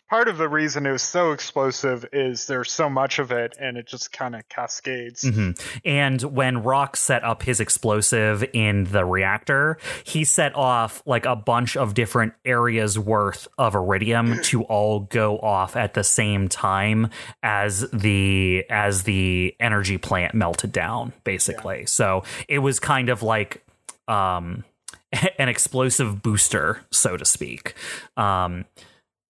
Part 0.10 0.30
of 0.30 0.38
the 0.38 0.48
reason 0.48 0.86
it 0.86 0.92
was 0.92 1.02
so 1.02 1.32
explosive 1.34 2.06
is 2.14 2.46
there's 2.46 2.72
so 2.72 2.90
much 2.90 3.20
of 3.20 3.32
it 3.32 3.58
and 3.60 3.78
it 3.78 3.88
just 3.88 4.14
kind 4.14 4.36
of 4.36 4.48
cascades. 4.48 5.28
hmm 5.28 5.52
And 5.84 6.22
when 6.22 6.64
Rock 6.64 6.96
set 6.96 7.24
up 7.26 7.44
his 7.44 7.60
explosive 7.60 8.44
in 8.54 8.86
the 8.86 9.04
reactor, 9.04 9.78
he 10.06 10.24
set 10.24 10.56
off 10.56 11.04
like 11.06 11.26
a 11.26 11.36
bunch 11.36 11.76
of 11.76 11.94
different 11.94 12.34
areas 12.46 12.98
worth 12.98 13.50
of 13.58 13.76
iridium 13.76 14.42
to 14.44 14.64
all 14.64 15.02
go 15.02 15.40
off 15.40 15.76
at 15.76 15.94
the 15.94 16.04
same 16.04 16.48
time 16.48 17.10
as 17.44 17.90
the 17.92 18.66
as 18.70 19.04
the 19.04 19.56
energy 19.60 19.98
plant 19.98 20.34
melted 20.34 20.72
down, 20.72 21.12
basically. 21.26 21.86
So 21.86 22.24
it 22.48 22.60
was 22.60 22.80
kind 22.80 23.10
of 23.10 23.24
like 23.24 23.62
um 24.08 24.64
an 25.38 25.50
explosive 25.50 26.22
booster, 26.22 26.82
so 26.92 27.18
to 27.18 27.26
speak. 27.26 27.74
Um 28.16 28.64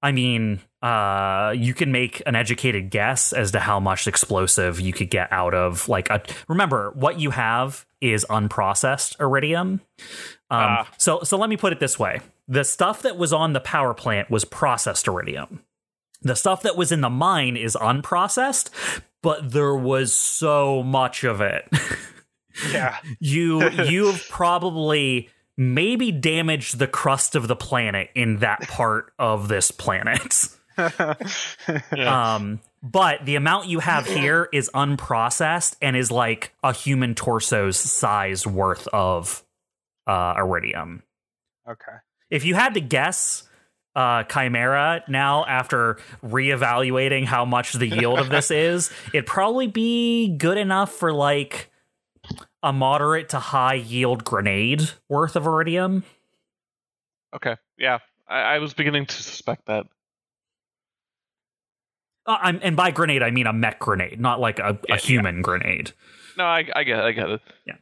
I 0.01 0.11
mean, 0.11 0.59
uh, 0.81 1.53
you 1.57 1.73
can 1.73 1.91
make 1.91 2.21
an 2.25 2.35
educated 2.35 2.89
guess 2.91 3.33
as 3.33 3.51
to 3.51 3.59
how 3.59 3.79
much 3.79 4.07
explosive 4.07 4.79
you 4.79 4.93
could 4.93 5.09
get 5.09 5.31
out 5.31 5.53
of 5.53 5.89
like 5.89 6.09
a. 6.09 6.21
Remember, 6.47 6.91
what 6.95 7.19
you 7.19 7.31
have 7.31 7.85
is 7.99 8.25
unprocessed 8.29 9.19
iridium. 9.19 9.81
Um, 10.49 10.59
Ah. 10.59 10.87
So, 10.97 11.21
so 11.23 11.37
let 11.37 11.49
me 11.49 11.57
put 11.57 11.73
it 11.73 11.79
this 11.79 11.97
way: 11.97 12.21
the 12.47 12.63
stuff 12.63 13.01
that 13.01 13.17
was 13.17 13.33
on 13.33 13.53
the 13.53 13.59
power 13.59 13.93
plant 13.93 14.29
was 14.29 14.45
processed 14.45 15.07
iridium. 15.07 15.63
The 16.21 16.35
stuff 16.35 16.61
that 16.63 16.77
was 16.77 16.91
in 16.91 17.01
the 17.01 17.09
mine 17.09 17.57
is 17.57 17.75
unprocessed, 17.75 18.69
but 19.21 19.51
there 19.51 19.75
was 19.75 20.13
so 20.13 20.83
much 20.83 21.23
of 21.23 21.41
it. 21.41 21.67
Yeah. 22.71 22.97
you 23.19 23.69
you've 23.69 24.27
probably 24.29 25.29
maybe 25.57 26.11
damaged 26.11 26.77
the 26.77 26.87
crust 26.87 27.35
of 27.35 27.47
the 27.47 27.55
planet 27.55 28.09
in 28.15 28.37
that 28.37 28.61
part 28.61 29.11
of 29.19 29.47
this 29.47 29.71
planet. 29.71 30.47
Yeah. 31.95 32.35
Um, 32.35 32.59
but 32.83 33.25
the 33.25 33.35
amount 33.35 33.67
you 33.67 33.79
have 33.79 34.05
here 34.05 34.47
is 34.53 34.69
unprocessed 34.75 35.75
and 35.81 35.97
is 35.97 36.11
like 36.11 36.53
a 36.63 36.71
human 36.71 37.15
torso's 37.15 37.77
size 37.77 38.45
worth 38.45 38.87
of 38.89 39.43
uh, 40.05 40.35
iridium. 40.37 41.01
okay. 41.67 41.97
If 42.29 42.45
you 42.45 42.53
had 42.53 42.75
to 42.75 42.81
guess, 42.81 43.49
uh, 43.95 44.23
Chimera 44.25 45.03
now 45.07 45.45
after 45.45 45.97
reevaluating 46.23 47.25
how 47.25 47.45
much 47.45 47.73
the 47.73 47.87
yield 47.87 48.19
of 48.19 48.29
this 48.29 48.51
is, 48.51 48.91
it'd 49.13 49.25
probably 49.25 49.65
be 49.65 50.37
good 50.37 50.59
enough 50.59 50.91
for 50.91 51.11
like 51.11 51.71
a 52.63 52.73
moderate 52.73 53.29
to 53.29 53.39
high 53.39 53.75
yield 53.75 54.23
grenade 54.23 54.89
worth 55.09 55.35
of 55.35 55.45
iridium. 55.45 56.03
okay. 57.35 57.55
Yeah. 57.77 57.99
I, 58.27 58.39
I 58.39 58.59
was 58.59 58.73
beginning 58.73 59.05
to 59.05 59.15
suspect 59.15 59.67
that. 59.67 59.85
Uh, 62.25 62.37
I'm, 62.41 62.59
and 62.61 62.75
by 62.75 62.91
grenade, 62.91 63.23
I 63.23 63.31
mean 63.31 63.47
a 63.47 63.53
mech 63.53 63.79
grenade, 63.79 64.19
not 64.19 64.39
like 64.39 64.59
a, 64.59 64.77
Yeah, 64.89 64.95
a 64.95 64.97
human 64.97 65.41
grenade. 65.41 65.91
No, 66.37 66.43
I, 66.43 66.65
I 66.75 66.83
get 66.83 66.99
it. 66.99 67.05
I 67.05 67.11
get 67.13 67.29
it. 67.29 67.41
Yeah. 67.65 67.75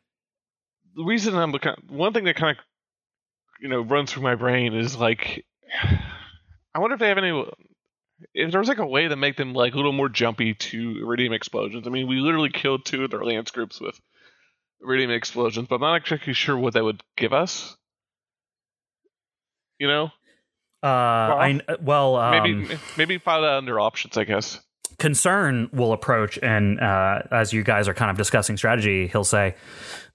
The 0.96 1.04
reason 1.04 1.36
I'm 1.36 1.52
looking, 1.52 1.74
one 1.90 2.14
thing 2.14 2.26
that 2.26 2.36
kind 2.36 2.58
of, 2.58 2.64
you 3.62 3.70
know, 3.70 3.82
runs 3.82 4.12
through 4.12 4.24
my 4.24 4.36
brain 4.36 4.74
is 4.74 4.96
like, 4.96 5.46
I 6.76 6.80
wonder 6.80 6.94
if 6.94 7.00
they 7.00 7.08
have 7.10 7.18
any, 7.18 7.44
if 8.34 8.52
there 8.52 8.60
was 8.60 8.70
like 8.70 8.78
a 8.78 8.86
way 8.86 9.08
to 9.08 9.16
make 9.16 9.36
them 9.38 9.54
like 9.54 9.74
a 9.74 9.78
little 9.78 9.94
more 9.94 10.10
jumpy 10.10 10.54
to 10.54 11.00
iridium 11.02 11.34
explosions. 11.34 11.88
I 11.88 11.90
mean, 11.90 12.08
we 12.08 12.18
literally 12.18 12.50
killed 12.50 12.86
two 12.86 13.04
of 13.04 13.12
their 13.12 13.24
lance 13.24 13.50
groups 13.52 13.82
with 13.82 14.00
iridium 14.86 15.12
explosions, 15.12 15.68
but 15.68 15.76
I'm 15.76 15.82
not 15.82 15.96
exactly 15.96 16.34
sure 16.34 16.58
what 16.58 16.74
that 16.74 16.84
would 16.84 17.02
give 17.18 17.34
us. 17.34 17.76
You 19.80 19.88
know, 19.88 20.06
Uh, 20.84 20.88
I 20.88 21.62
well, 21.82 22.16
um, 22.16 22.32
maybe 22.68 22.78
maybe 22.98 23.18
file 23.18 23.42
that 23.42 23.54
under 23.56 23.80
options. 23.80 24.18
I 24.18 24.24
guess. 24.24 24.62
concern 25.00 25.70
will 25.74 25.92
approach 25.92 26.38
and 26.42 26.80
uh, 26.80 27.22
as 27.32 27.52
you 27.52 27.64
guys 27.64 27.88
are 27.90 27.94
kind 27.94 28.10
of 28.12 28.16
discussing 28.18 28.56
strategy 28.56 29.08
he'll 29.08 29.26
say 29.26 29.54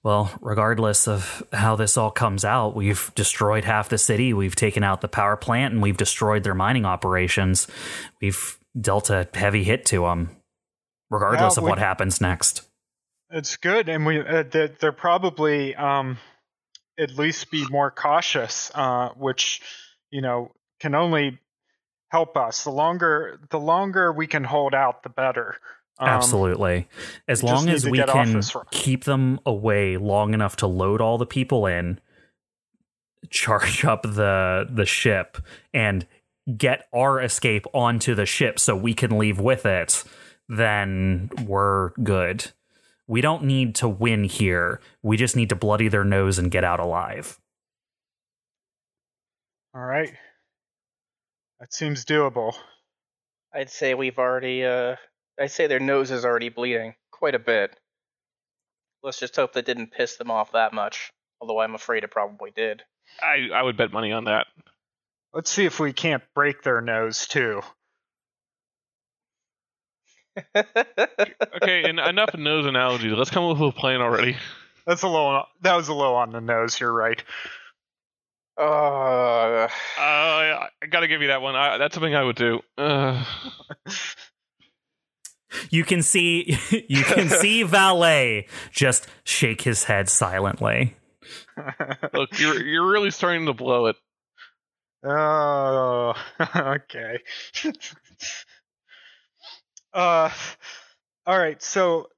well 0.01 0.31
regardless 0.41 1.07
of 1.07 1.43
how 1.53 1.75
this 1.75 1.97
all 1.97 2.09
comes 2.09 2.43
out 2.43 2.73
we've 2.75 3.11
destroyed 3.13 3.63
half 3.63 3.89
the 3.89 3.97
city 3.99 4.33
we've 4.33 4.55
taken 4.55 4.81
out 4.83 5.01
the 5.01 5.07
power 5.07 5.35
plant 5.37 5.73
and 5.73 5.83
we've 5.83 5.97
destroyed 5.97 6.43
their 6.43 6.55
mining 6.55 6.85
operations 6.85 7.67
we've 8.21 8.57
dealt 8.79 9.11
a 9.11 9.27
heavy 9.35 9.63
hit 9.63 9.85
to 9.85 10.01
them 10.03 10.29
regardless 11.11 11.57
Yeah, 11.57 11.59
of 11.59 11.63
we- 11.65 11.69
what 11.69 11.77
happens 11.77 12.19
next 12.19 12.63
It's 13.33 13.57
good, 13.57 13.87
and 13.87 14.05
we 14.05 14.19
uh, 14.19 14.43
they're, 14.43 14.91
probably 14.91 15.73
um, 15.75 16.17
at 16.99 17.17
least 17.17 17.49
be 17.49 17.65
more 17.69 17.89
cautious, 17.89 18.71
uh, 18.75 19.09
which 19.09 19.61
you 20.09 20.21
know 20.21 20.51
can 20.79 20.95
only 20.95 21.39
help 22.09 22.35
us. 22.35 22.63
The 22.63 22.71
longer 22.71 23.39
the 23.49 23.59
longer 23.59 24.11
we 24.11 24.27
can 24.27 24.43
hold 24.43 24.73
out, 24.73 25.03
the 25.03 25.09
better. 25.09 25.55
Um, 25.97 26.09
Absolutely. 26.09 26.87
As 27.27 27.43
long 27.43 27.69
as 27.69 27.87
we 27.87 28.03
can 28.03 28.41
keep 28.71 29.03
them 29.03 29.39
away 29.45 29.97
long 29.97 30.33
enough 30.33 30.57
to 30.57 30.67
load 30.67 30.99
all 30.99 31.17
the 31.17 31.25
people 31.25 31.65
in, 31.67 31.99
charge 33.29 33.85
up 33.85 34.03
the 34.03 34.67
the 34.69 34.85
ship, 34.85 35.37
and 35.73 36.05
get 36.57 36.87
our 36.93 37.21
escape 37.21 37.65
onto 37.73 38.15
the 38.15 38.25
ship 38.25 38.59
so 38.59 38.75
we 38.75 38.93
can 38.93 39.17
leave 39.17 39.39
with 39.39 39.65
it, 39.65 40.03
then 40.49 41.29
we're 41.45 41.91
good. 42.03 42.51
We 43.11 43.19
don't 43.19 43.43
need 43.43 43.75
to 43.75 43.89
win 43.89 44.23
here. 44.23 44.79
We 45.03 45.17
just 45.17 45.35
need 45.35 45.49
to 45.49 45.55
bloody 45.57 45.89
their 45.89 46.05
nose 46.05 46.39
and 46.39 46.49
get 46.49 46.63
out 46.63 46.79
alive. 46.79 47.37
All 49.75 49.81
right. 49.81 50.13
That 51.59 51.73
seems 51.73 52.05
doable. 52.05 52.55
I'd 53.53 53.69
say 53.69 53.95
we've 53.95 54.17
already. 54.17 54.63
Uh, 54.63 54.95
I'd 55.37 55.51
say 55.51 55.67
their 55.67 55.81
nose 55.81 56.09
is 56.09 56.23
already 56.23 56.47
bleeding 56.47 56.95
quite 57.11 57.35
a 57.35 57.39
bit. 57.39 57.77
Let's 59.03 59.19
just 59.19 59.35
hope 59.35 59.51
that 59.53 59.65
didn't 59.65 59.91
piss 59.91 60.15
them 60.15 60.31
off 60.31 60.53
that 60.53 60.71
much. 60.71 61.11
Although 61.41 61.59
I'm 61.59 61.75
afraid 61.75 62.05
it 62.05 62.11
probably 62.11 62.51
did. 62.55 62.81
I 63.21 63.49
I 63.53 63.61
would 63.61 63.75
bet 63.75 63.91
money 63.91 64.13
on 64.13 64.23
that. 64.23 64.47
Let's 65.33 65.51
see 65.51 65.65
if 65.65 65.81
we 65.81 65.91
can't 65.91 66.23
break 66.33 66.63
their 66.63 66.79
nose 66.79 67.27
too. 67.27 67.61
Okay, 70.55 71.83
and 71.89 71.99
enough 71.99 72.33
nose 72.35 72.65
analogies. 72.65 73.13
Let's 73.13 73.29
come 73.29 73.43
up 73.45 73.57
with 73.59 73.75
a 73.75 73.77
plan 73.77 74.01
already. 74.01 74.37
That's 74.87 75.03
a 75.03 75.07
little. 75.07 75.43
That 75.61 75.75
was 75.75 75.87
a 75.89 75.93
little 75.93 76.15
on 76.15 76.31
the 76.31 76.41
nose. 76.41 76.79
You're 76.79 76.91
right. 76.93 77.21
uh, 78.57 78.61
Uh, 78.63 79.67
I, 79.99 80.69
I 80.81 80.85
gotta 80.87 81.07
give 81.07 81.21
you 81.21 81.27
that 81.27 81.41
one. 81.41 81.55
I, 81.55 81.77
that's 81.77 81.93
something 81.93 82.15
I 82.15 82.23
would 82.23 82.35
do. 82.35 82.61
Uh, 82.77 83.23
You 85.69 85.83
can 85.83 86.01
see 86.01 86.57
you 86.89 87.03
can 87.03 87.29
see 87.29 87.63
Valet 87.63 88.47
just 88.71 89.07
shake 89.23 89.61
his 89.61 89.83
head 89.83 90.09
silently. 90.09 90.95
look, 92.13 92.39
you're 92.39 92.61
you're 92.65 92.89
really 92.89 93.11
starting 93.11 93.45
to 93.47 93.53
blow 93.53 93.87
it. 93.87 93.97
Oh, 95.03 96.13
okay. 96.55 97.19
Uh, 99.93 100.29
all 101.25 101.37
right. 101.37 101.61
So, 101.61 102.09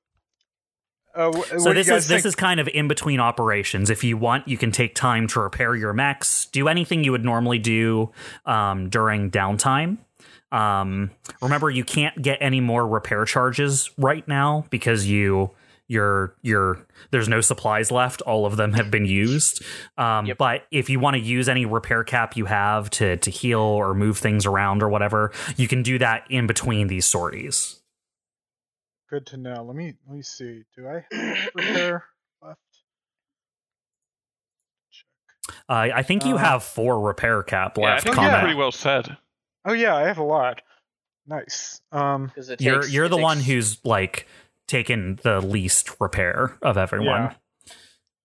uh, 1.16 1.32
wh- 1.32 1.48
So 1.60 1.74
this 1.74 1.88
is 1.88 1.90
guys 1.90 2.08
this 2.08 2.26
is 2.26 2.36
kind 2.36 2.60
of 2.60 2.68
in 2.68 2.88
between 2.88 3.20
operations. 3.20 3.90
If 3.90 4.04
you 4.04 4.18
want, 4.18 4.48
you 4.48 4.58
can 4.58 4.72
take 4.72 4.96
time 4.96 5.28
to 5.30 5.40
repair 5.42 5.76
your 5.76 5.94
mechs, 5.94 6.46
do 6.48 6.68
anything 6.68 7.04
you 7.04 7.12
would 7.12 7.26
normally 7.26 7.60
do 7.60 8.12
um, 8.46 8.90
during 8.90 9.30
downtime. 9.32 9.98
Um, 10.52 11.10
remember, 11.42 11.70
you 11.70 11.84
can't 11.84 12.22
get 12.22 12.38
any 12.40 12.62
more 12.62 12.88
repair 12.88 13.26
charges 13.26 13.90
right 13.98 14.28
now 14.28 14.66
because 14.70 15.08
you 15.08 15.50
you're 15.88 16.36
you're 16.42 16.86
there's 17.12 17.28
no 17.30 17.42
supplies 17.42 17.92
left. 17.92 18.22
All 18.22 18.46
of 18.46 18.56
them 18.58 18.74
have 18.74 18.90
been 18.90 19.06
used. 19.06 19.64
Um, 19.98 20.26
Yep. 20.26 20.38
But 20.38 20.66
if 20.72 20.90
you 20.90 21.00
want 21.00 21.16
to 21.16 21.20
use 21.22 21.50
any 21.50 21.66
repair 21.66 22.04
cap 22.04 22.36
you 22.38 22.46
have 22.46 22.90
to 22.92 23.18
to 23.18 23.30
heal 23.32 23.60
or 23.60 23.94
move 23.94 24.18
things 24.18 24.46
around 24.46 24.82
or 24.82 24.90
whatever, 24.90 25.32
you 25.58 25.68
can 25.68 25.84
do 25.84 25.98
that 26.00 26.24
in 26.30 26.48
between 26.48 26.88
these 26.88 27.06
sorties. 27.06 27.82
Good 29.10 29.26
to 29.28 29.38
know. 29.38 29.64
Let 29.64 29.76
me 29.76 29.94
let 30.08 30.16
me 30.16 30.22
see. 30.24 30.64
Do 30.76 30.88
I 30.88 31.06
have 31.16 31.50
repair 31.56 32.06
left? 32.42 32.60
Uh, 35.70 35.90
I 35.94 36.04
think 36.04 36.26
you 36.26 36.36
Uh, 36.36 36.40
have 36.40 36.64
four 36.64 37.00
repair 37.02 37.44
cap 37.44 37.78
Yeah, 37.78 37.84
I 37.86 37.90
left. 37.92 38.04
think 38.06 38.18
Oh, 38.18 38.22
yeah. 38.22 38.40
Pretty 38.42 38.56
well 38.56 38.72
said. 38.72 39.18
Oh 39.66 39.74
yeah, 39.74 39.96
I 39.96 40.02
have 40.04 40.18
a 40.18 40.24
lot. 40.24 40.62
Nice. 41.26 41.80
Um, 41.92 42.32
'cause 42.36 42.50
it 42.50 42.60
you're 42.60 42.82
takes- 42.82 42.92
you're 42.94 43.06
it 43.06 43.10
the 43.10 43.18
one 43.18 43.38
takes- 43.38 43.48
who's 43.48 43.86
like 43.86 44.28
taken 44.68 45.20
the 45.24 45.42
least 45.42 46.00
repair 46.00 46.58
of 46.62 46.78
everyone. 46.78 47.22
Yeah. 47.22 47.34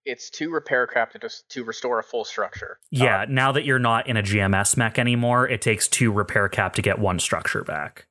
It's 0.04 0.30
two 0.30 0.50
repair 0.50 0.86
cap 0.86 1.12
to 1.12 1.18
just 1.18 1.48
to 1.50 1.64
restore 1.64 1.98
a 1.98 2.02
full 2.02 2.24
structure. 2.24 2.78
Yeah, 2.90 3.26
now 3.28 3.52
that 3.52 3.66
you're 3.66 3.78
not 3.78 4.06
in 4.06 4.16
a 4.16 4.22
GMS 4.22 4.76
mech 4.76 4.98
anymore, 4.98 5.46
it 5.46 5.60
takes 5.60 5.86
two 5.86 6.10
repair 6.10 6.48
cap 6.48 6.74
to 6.76 6.82
get 6.82 6.98
one 6.98 7.18
structure 7.18 7.62
back. 7.62 8.06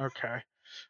okay. 0.00 0.42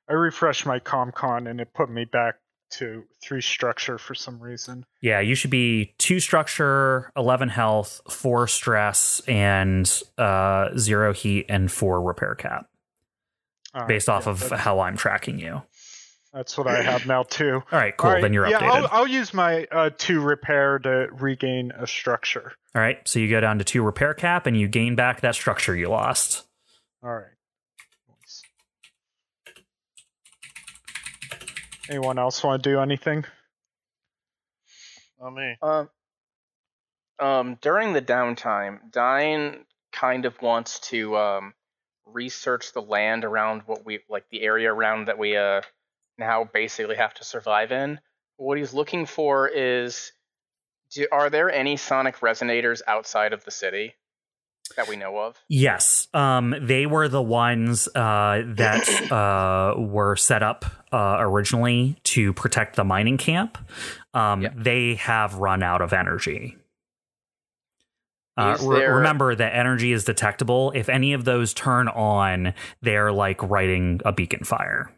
I 0.09 0.13
refreshed 0.13 0.67
my 0.67 0.79
COMP/CON 0.79 1.47
and 1.49 1.61
it 1.61 1.75
put 1.75 1.91
me 1.91 2.05
back 2.05 2.37
to 2.71 3.05
three 3.23 3.41
structure 3.41 3.99
for 3.99 4.15
some 4.15 4.41
reason. 4.41 4.85
Yeah, 5.01 5.21
you 5.21 5.35
should 5.35 5.51
be 5.51 5.95
two 5.99 6.21
structure, 6.21 7.13
eleven 7.17 7.49
health, 7.49 8.01
four 8.09 8.47
stress, 8.47 9.21
and 9.27 9.91
uh, 10.19 10.77
zero 10.77 11.13
heat, 11.13 11.47
and 11.49 11.71
four 11.71 12.03
repair 12.03 12.35
cap, 12.35 12.67
right, 13.75 13.89
based 13.89 14.09
off 14.09 14.27
yeah, 14.27 14.33
of 14.33 14.51
how 14.51 14.81
I'm 14.81 14.97
tracking 14.97 15.39
you. 15.39 15.63
That's 16.37 16.59
what 16.59 16.67
I 16.67 16.83
have 16.83 17.07
now 17.07 17.23
too. 17.23 17.63
All 17.73 17.79
right, 17.79 17.97
cool. 17.97 18.09
All 18.09 18.15
right, 18.15 18.21
Then 18.21 18.35
you're 18.35 18.47
yeah, 18.47 18.61
updated. 18.61 18.71
I'll, 18.71 18.89
I'll 18.93 19.07
use 19.07 19.33
my 19.33 19.65
uh, 19.73 19.91
two 19.97 20.21
repair 20.21 20.79
to 20.81 21.09
regain 21.13 21.73
a 21.73 21.87
structure. 21.87 22.53
All 22.75 22.83
right, 22.83 22.99
so 23.09 23.19
you 23.19 23.31
go 23.31 23.41
down 23.41 23.59
to 23.59 23.65
two 23.65 23.83
repair 23.83 24.13
cap, 24.13 24.47
and 24.47 24.55
you 24.55 24.69
gain 24.69 24.97
back 24.97 25.23
that 25.23 25.35
structure 25.35 25.75
you 25.75 25.89
lost. 25.89 26.47
All 27.03 27.15
right. 27.15 27.25
Nice. 28.21 28.43
Anyone 31.89 32.19
else 32.19 32.45
want 32.45 32.63
to 32.63 32.71
do 32.71 32.81
anything? 32.81 33.25
Not 35.19 35.31
me. 35.35 35.57
Um, 35.63 35.89
um, 37.19 37.59
during 37.63 37.95
the 37.95 38.03
downtime, 38.03 38.93
Dine 38.93 39.65
kind 39.91 40.27
of 40.27 40.43
wants 40.43 40.81
to 40.81 41.17
um, 41.17 41.55
research 42.05 42.75
the 42.75 42.83
land 42.83 43.25
around 43.25 43.63
what 43.65 43.87
we 43.87 44.01
like 44.11 44.29
the 44.31 44.43
area 44.43 44.71
around 44.71 45.09
that 45.09 45.19
we 45.19 45.37
uh 45.37 45.63
now 46.19 46.45
basically 46.53 46.97
have 46.97 47.15
to 47.15 47.25
survive 47.25 47.73
in. 47.73 48.01
What 48.37 48.59
he's 48.59 48.75
looking 48.75 49.07
for 49.07 49.49
is, 49.49 50.13
do, 50.91 51.07
are 51.11 51.31
there 51.31 51.51
any 51.51 51.77
sonic 51.77 52.21
resonators 52.21 52.83
outside 52.87 53.33
of 53.33 53.45
the 53.45 53.51
city 53.51 53.95
that 54.77 54.89
we 54.89 54.97
know 54.97 55.19
of? 55.19 55.37
Yes, 55.49 56.09
um, 56.13 56.55
they 56.61 56.87
were 56.87 57.09
the 57.09 57.23
ones 57.23 57.89
uh, 57.95 58.43
that 58.47 59.11
uh, 59.13 59.79
were 59.81 60.17
set 60.17 60.43
up 60.43 60.65
uh, 60.93 61.17
originally 61.21 61.97
to 62.05 62.33
protect 62.35 62.77
the 62.77 62.85
mining 62.85 63.17
camp. 63.17 63.59
Um, 64.13 64.43
Yeah. 64.43 64.51
They 64.57 64.95
have 64.97 65.35
run 65.35 65.63
out 65.63 65.81
of 65.83 65.93
energy. 65.93 66.57
Uh, 68.39 68.57
there- 68.59 68.95
remember 68.97 69.35
that 69.35 69.55
energy 69.55 69.93
is 69.93 70.05
detectable. 70.05 70.71
If 70.75 70.89
any 70.91 71.15
of 71.15 71.25
those 71.25 71.55
turn 71.55 71.89
on, 71.89 72.53
they're 72.83 73.13
like 73.13 73.43
writing 73.43 74.01
a 74.05 74.13
beacon 74.13 74.45
fire. 74.45 74.91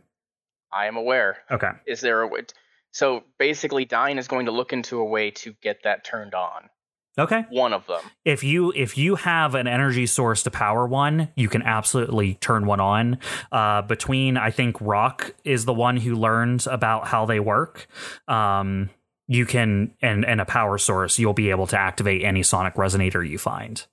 I 0.72 0.86
am 0.86 0.96
aware. 0.96 1.38
Okay. 1.50 1.70
Is 1.86 2.00
there 2.00 2.22
a 2.22 2.28
way? 2.28 2.42
So 2.90 3.24
basically, 3.38 3.84
Dine 3.84 4.18
is 4.18 4.28
going 4.28 4.46
to 4.46 4.52
look 4.52 4.72
into 4.72 4.98
a 4.98 5.04
way 5.04 5.30
to 5.32 5.54
get 5.62 5.82
that 5.84 6.04
turned 6.04 6.34
on. 6.34 6.70
Okay. 7.18 7.44
One 7.50 7.72
of 7.72 7.86
them. 7.86 8.00
If 8.24 8.44
you 8.44 8.72
if 8.76 8.96
you 8.96 9.16
have 9.16 9.56
an 9.56 9.66
energy 9.66 10.06
source 10.06 10.44
to 10.44 10.50
power 10.52 10.86
one, 10.86 11.30
you 11.34 11.48
can 11.48 11.62
absolutely 11.62 12.34
turn 12.34 12.64
one 12.64 12.80
on. 12.80 13.18
Uh, 13.50 13.82
between 13.82 14.36
I 14.36 14.52
think 14.52 14.76
Rock 14.80 15.34
is 15.44 15.64
the 15.64 15.74
one 15.74 15.96
who 15.96 16.14
learns 16.14 16.68
about 16.68 17.08
how 17.08 17.26
they 17.26 17.40
work. 17.40 17.88
Um, 18.28 18.90
you 19.26 19.46
can 19.46 19.94
and 20.00 20.24
and 20.24 20.40
a 20.40 20.44
power 20.44 20.78
source, 20.78 21.18
you'll 21.18 21.34
be 21.34 21.50
able 21.50 21.66
to 21.68 21.78
activate 21.78 22.22
any 22.22 22.44
sonic 22.44 22.74
resonator 22.74 23.28
you 23.28 23.36
find. 23.36 23.84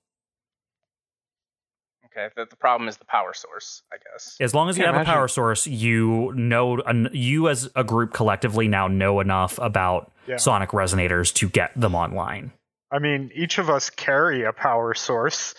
Okay. 2.16 2.32
The, 2.36 2.46
the 2.48 2.56
problem 2.56 2.88
is 2.88 2.96
the 2.96 3.04
power 3.04 3.34
source, 3.34 3.82
I 3.92 3.96
guess. 3.96 4.36
As 4.40 4.54
long 4.54 4.68
as 4.68 4.78
you 4.78 4.84
Can't 4.84 4.96
have 4.96 5.06
a 5.06 5.10
power 5.10 5.28
source, 5.28 5.66
you 5.66 6.32
know 6.34 6.76
en- 6.76 7.10
you 7.12 7.48
as 7.48 7.68
a 7.76 7.84
group 7.84 8.12
collectively 8.14 8.68
now 8.68 8.88
know 8.88 9.20
enough 9.20 9.58
about 9.60 10.12
Yeah. 10.26 10.36
sonic 10.38 10.70
resonators 10.70 11.32
to 11.34 11.48
get 11.48 11.78
them 11.78 11.94
online. 11.94 12.52
I 12.90 13.00
mean, 13.00 13.30
each 13.34 13.58
of 13.58 13.68
us 13.68 13.90
carry 13.90 14.44
a 14.44 14.52
power 14.52 14.94
source. 14.94 15.54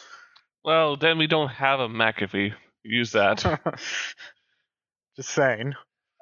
Well, 0.64 0.96
then 0.98 1.18
we 1.18 1.28
don't 1.28 1.50
have 1.50 1.80
a 1.80 1.88
McAfee. 1.88 2.54
Use 2.84 3.12
that. 3.12 3.44
Just 5.16 5.30
saying. 5.30 5.74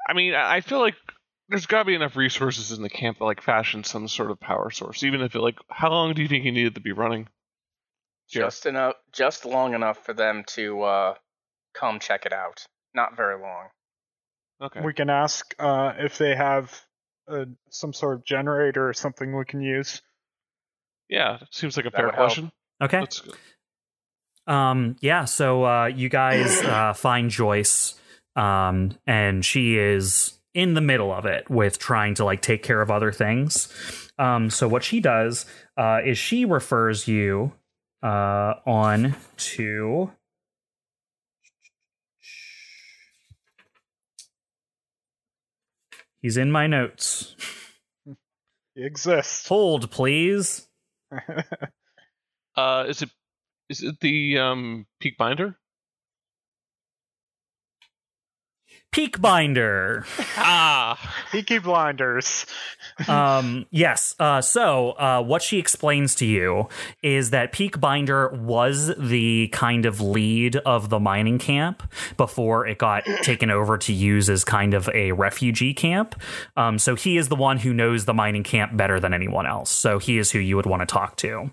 I 0.07 0.13
mean, 0.13 0.33
I 0.33 0.55
I 0.57 0.61
feel 0.61 0.79
like 0.79 0.95
there's 1.49 1.65
got 1.67 1.79
to 1.79 1.85
be 1.85 1.95
enough 1.95 2.15
resources 2.15 2.71
in 2.71 2.81
the 2.81 2.89
camp 2.89 3.17
to 3.19 3.23
like 3.25 3.41
fashion 3.41 3.83
some 3.83 4.07
sort 4.07 4.31
of 4.31 4.39
power 4.39 4.71
source. 4.71 5.03
Even 5.03 5.21
if 5.21 5.35
it 5.35 5.39
like, 5.39 5.57
how 5.69 5.89
long 5.91 6.13
do 6.13 6.21
you 6.21 6.27
think 6.27 6.43
you 6.45 6.51
needed 6.51 6.75
to 6.75 6.81
be 6.81 6.91
running? 6.91 7.27
Yeah. 8.29 8.41
Just 8.43 8.65
enough, 8.65 8.95
just 9.11 9.45
long 9.45 9.73
enough 9.73 10.03
for 10.05 10.13
them 10.13 10.43
to 10.47 10.81
uh, 10.81 11.13
come 11.73 11.99
check 11.99 12.25
it 12.25 12.33
out. 12.33 12.65
Not 12.93 13.15
very 13.15 13.39
long. 13.39 13.67
Okay. 14.61 14.81
We 14.81 14.93
can 14.93 15.09
ask 15.09 15.53
uh, 15.59 15.93
if 15.99 16.17
they 16.17 16.35
have 16.35 16.73
uh, 17.27 17.45
some 17.69 17.93
sort 17.93 18.15
of 18.15 18.25
generator 18.25 18.87
or 18.87 18.93
something 18.93 19.35
we 19.37 19.45
can 19.45 19.61
use. 19.61 20.01
yeah, 21.09 21.39
seems 21.51 21.77
like 21.77 21.85
a 21.85 21.89
That 21.89 21.97
fair 21.97 22.05
would 22.07 22.15
help. 22.15 22.27
question. 22.27 22.51
Okay. 22.81 22.99
Let's. 23.01 23.21
Um, 24.47 24.95
yeah, 25.01 25.25
so 25.25 25.65
uh, 25.65 25.85
you 25.87 26.07
guys 26.09 26.61
uh, 26.61 26.93
find 26.93 27.29
Joyce, 27.31 27.95
um, 28.35 28.91
and 29.07 29.43
she 29.43 29.77
is 29.77 30.39
in 30.53 30.73
the 30.73 30.81
middle 30.81 31.11
of 31.11 31.25
it 31.25 31.49
with 31.49 31.79
trying 31.79 32.13
to 32.15 32.25
like 32.25 32.41
take 32.41 32.63
care 32.63 32.81
of 32.81 32.89
other 32.91 33.11
things. 33.11 33.67
Um, 34.17 34.49
so 34.49 34.67
what 34.67 34.83
she 34.83 34.99
does 34.99 35.45
uh, 35.77 35.99
is 36.05 36.17
she 36.17 36.45
refers 36.45 37.07
you 37.07 37.53
uh, 38.05 38.59
on 38.67 39.15
to. 39.37 40.11
He's 46.21 46.37
in 46.37 46.51
my 46.51 46.67
notes. 46.67 47.35
He 48.75 48.85
exists. 48.85 49.47
Hold, 49.47 49.89
please. 49.91 50.67
Uh, 52.57 52.85
is 52.87 53.01
it 53.01 53.09
is 53.67 53.83
it 53.83 53.99
the 53.99 54.37
um 54.39 54.85
peak 55.01 55.17
binder? 55.17 55.57
Peak 58.95 59.19
Binder. 59.19 60.05
ah, 60.37 60.97
Peaky 61.29 61.59
Blinders. 61.59 62.45
um, 63.09 63.65
yes. 63.69 64.15
Uh, 64.21 64.39
so, 64.39 64.91
uh, 64.91 65.21
what 65.21 65.41
she 65.41 65.59
explains 65.59 66.15
to 66.15 66.25
you 66.25 66.69
is 67.03 67.31
that 67.31 67.51
Peak 67.51 67.81
Binder 67.81 68.29
was 68.29 68.93
the 68.97 69.49
kind 69.49 69.85
of 69.85 69.99
lead 69.99 70.55
of 70.55 70.89
the 70.89 70.97
mining 70.97 71.39
camp 71.39 71.83
before 72.15 72.65
it 72.67 72.77
got 72.77 73.03
taken 73.21 73.51
over 73.51 73.77
to 73.79 73.91
use 73.91 74.29
as 74.29 74.45
kind 74.45 74.73
of 74.73 74.89
a 74.93 75.11
refugee 75.11 75.73
camp. 75.73 76.15
Um, 76.55 76.79
so, 76.79 76.95
he 76.95 77.17
is 77.17 77.27
the 77.27 77.35
one 77.35 77.57
who 77.57 77.73
knows 77.73 78.05
the 78.05 78.13
mining 78.13 78.43
camp 78.43 78.77
better 78.77 79.01
than 79.01 79.13
anyone 79.13 79.45
else. 79.45 79.71
So, 79.71 79.99
he 79.99 80.17
is 80.17 80.31
who 80.31 80.39
you 80.39 80.55
would 80.55 80.67
want 80.67 80.83
to 80.83 80.85
talk 80.85 81.17
to. 81.17 81.51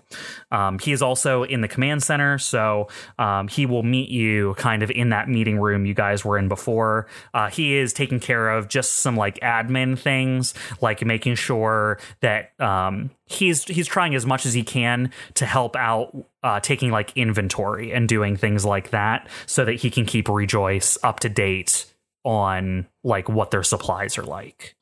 Um, 0.49 0.79
he 0.79 0.93
is 0.93 1.01
also 1.01 1.43
in 1.43 1.59
the 1.59 1.67
command 1.67 2.03
center. 2.03 2.37
So, 2.37 2.87
um, 3.19 3.49
he 3.49 3.65
will 3.65 3.83
meet 3.83 4.07
you 4.07 4.53
kind 4.53 4.81
of 4.81 4.89
in 4.89 5.09
that 5.09 5.27
meeting 5.27 5.59
room 5.59 5.85
you 5.85 5.93
guys 5.93 6.23
were 6.23 6.37
in 6.37 6.47
before. 6.47 7.07
Uh, 7.33 7.49
he 7.49 7.75
is 7.75 7.93
taking 7.93 8.19
care 8.19 8.49
of 8.49 8.67
just 8.67 8.95
some 8.95 9.15
like 9.15 9.39
admin 9.39 9.97
things, 9.97 10.53
like 10.81 11.03
making 11.03 11.35
sure 11.35 11.99
that 12.21 12.59
um, 12.59 13.09
he's 13.25 13.63
he's 13.65 13.87
trying 13.87 14.15
as 14.15 14.25
much 14.25 14.45
as 14.45 14.53
he 14.53 14.63
can 14.63 15.11
to 15.33 15.45
help 15.45 15.75
out, 15.75 16.15
uh, 16.43 16.59
taking 16.59 16.91
like 16.91 17.11
inventory 17.15 17.91
and 17.91 18.07
doing 18.07 18.37
things 18.37 18.65
like 18.65 18.91
that, 18.91 19.27
so 19.45 19.65
that 19.65 19.75
he 19.75 19.89
can 19.89 20.05
keep 20.05 20.29
Rejoice 20.29 20.97
up 21.03 21.19
to 21.21 21.29
date 21.29 21.85
on 22.23 22.87
like 23.03 23.29
what 23.29 23.51
their 23.51 23.63
supplies 23.63 24.17
are 24.17 24.23
like. 24.23 24.75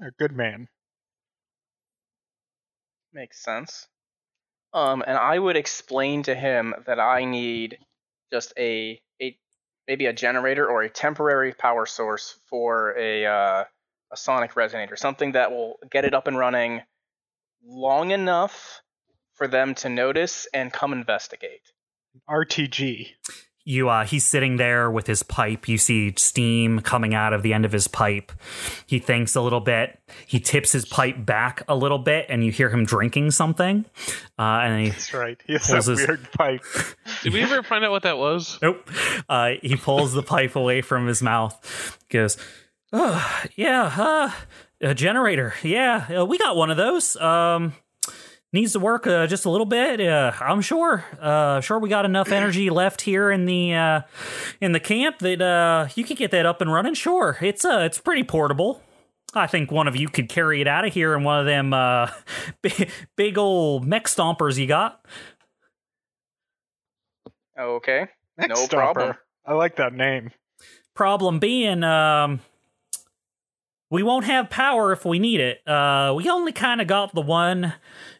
A 0.00 0.10
good 0.18 0.32
man. 0.32 0.68
Makes 3.12 3.42
sense. 3.42 3.86
Um, 4.74 5.02
and 5.06 5.16
I 5.16 5.38
would 5.38 5.56
explain 5.56 6.22
to 6.24 6.34
him 6.34 6.74
that 6.86 7.00
I 7.00 7.24
need 7.24 7.78
just 8.30 8.52
a 8.58 9.00
a 9.22 9.38
maybe 9.88 10.06
a 10.06 10.12
generator 10.12 10.66
or 10.66 10.82
a 10.82 10.90
temporary 10.90 11.52
power 11.52 11.86
source 11.86 12.38
for 12.48 12.96
a 12.98 13.26
uh, 13.26 13.64
a 14.12 14.16
sonic 14.16 14.54
resonator, 14.54 14.98
something 14.98 15.32
that 15.32 15.50
will 15.50 15.78
get 15.90 16.04
it 16.04 16.14
up 16.14 16.26
and 16.26 16.38
running 16.38 16.82
long 17.64 18.10
enough 18.10 18.82
for 19.34 19.48
them 19.48 19.74
to 19.74 19.88
notice 19.88 20.46
and 20.54 20.72
come 20.72 20.92
investigate. 20.92 21.72
RTG. 22.28 23.08
You, 23.68 23.88
uh, 23.88 24.04
he's 24.04 24.24
sitting 24.24 24.58
there 24.58 24.88
with 24.92 25.08
his 25.08 25.24
pipe. 25.24 25.68
You 25.68 25.76
see 25.76 26.14
steam 26.16 26.78
coming 26.78 27.14
out 27.14 27.32
of 27.32 27.42
the 27.42 27.52
end 27.52 27.64
of 27.64 27.72
his 27.72 27.88
pipe. 27.88 28.30
He 28.86 29.00
thinks 29.00 29.34
a 29.34 29.40
little 29.40 29.58
bit. 29.60 29.98
He 30.24 30.38
tips 30.38 30.70
his 30.70 30.84
pipe 30.86 31.26
back 31.26 31.62
a 31.66 31.74
little 31.74 31.98
bit, 31.98 32.26
and 32.28 32.44
you 32.44 32.52
hear 32.52 32.70
him 32.70 32.84
drinking 32.84 33.32
something. 33.32 33.84
Uh, 34.38 34.42
and 34.62 34.84
he 34.84 34.90
That's 34.90 35.12
right. 35.12 35.42
He 35.44 35.54
has 35.54 35.66
Pulls 35.68 35.86
that 35.86 35.98
his- 35.98 36.06
weird 36.06 36.30
pipe. 36.30 36.62
did 37.24 37.32
we 37.32 37.42
ever 37.42 37.64
find 37.64 37.84
out 37.84 37.90
what 37.90 38.04
that 38.04 38.18
was? 38.18 38.56
Nope. 38.62 38.88
Uh, 39.28 39.54
he 39.60 39.74
pulls 39.74 40.12
the 40.12 40.22
pipe 40.22 40.54
away 40.54 40.80
from 40.80 41.08
his 41.08 41.20
mouth. 41.20 41.98
Goes, 42.08 42.36
oh, 42.92 43.42
yeah, 43.56 43.92
uh, 43.98 44.30
a 44.80 44.94
generator. 44.94 45.54
Yeah, 45.64 46.20
uh, 46.20 46.24
we 46.24 46.38
got 46.38 46.54
one 46.54 46.70
of 46.70 46.76
those. 46.76 47.16
Um, 47.16 47.72
needs 48.56 48.72
to 48.72 48.80
work 48.80 49.06
uh, 49.06 49.26
just 49.28 49.44
a 49.44 49.50
little 49.50 49.66
bit. 49.66 50.00
Uh, 50.00 50.32
I'm 50.40 50.60
sure. 50.60 51.04
Uh, 51.20 51.60
sure, 51.60 51.78
we 51.78 51.88
got 51.88 52.04
enough 52.04 52.32
energy 52.32 52.68
left 52.70 53.02
here 53.02 53.30
in 53.30 53.44
the 53.44 53.74
uh, 53.74 54.00
in 54.60 54.72
the 54.72 54.80
camp 54.80 55.20
that 55.20 55.40
uh, 55.40 55.88
you 55.94 56.02
can 56.02 56.16
get 56.16 56.32
that 56.32 56.46
up 56.46 56.60
and 56.60 56.72
running. 56.72 56.94
Sure, 56.94 57.38
it's 57.40 57.64
uh, 57.64 57.80
it's 57.80 58.00
pretty 58.00 58.24
portable. 58.24 58.82
I 59.34 59.46
think 59.46 59.70
one 59.70 59.86
of 59.86 59.94
you 59.94 60.08
could 60.08 60.28
carry 60.28 60.60
it 60.62 60.66
out 60.66 60.86
of 60.86 60.94
here 60.94 61.14
in 61.14 61.22
one 61.22 61.38
of 61.40 61.46
them 61.46 61.74
uh, 61.74 62.10
big, 62.62 62.90
big 63.16 63.38
old 63.38 63.86
mech 63.86 64.04
stompers 64.06 64.56
you 64.56 64.66
got. 64.66 65.04
Okay. 67.58 68.06
Next 68.38 68.48
No 68.48 68.54
stopper. 68.64 68.94
problem. 68.94 69.16
I 69.44 69.52
like 69.54 69.76
that 69.76 69.92
name. 69.92 70.30
Problem 70.94 71.38
being, 71.38 71.84
um, 71.84 72.40
we 73.90 74.02
won't 74.02 74.24
have 74.24 74.50
power 74.50 74.92
if 74.92 75.04
we 75.04 75.18
need 75.18 75.40
it. 75.40 75.66
Uh, 75.66 76.12
we 76.16 76.28
only 76.28 76.52
kind 76.52 76.80
of 76.80 76.86
got 76.86 77.14
the 77.14 77.20
one 77.20 77.74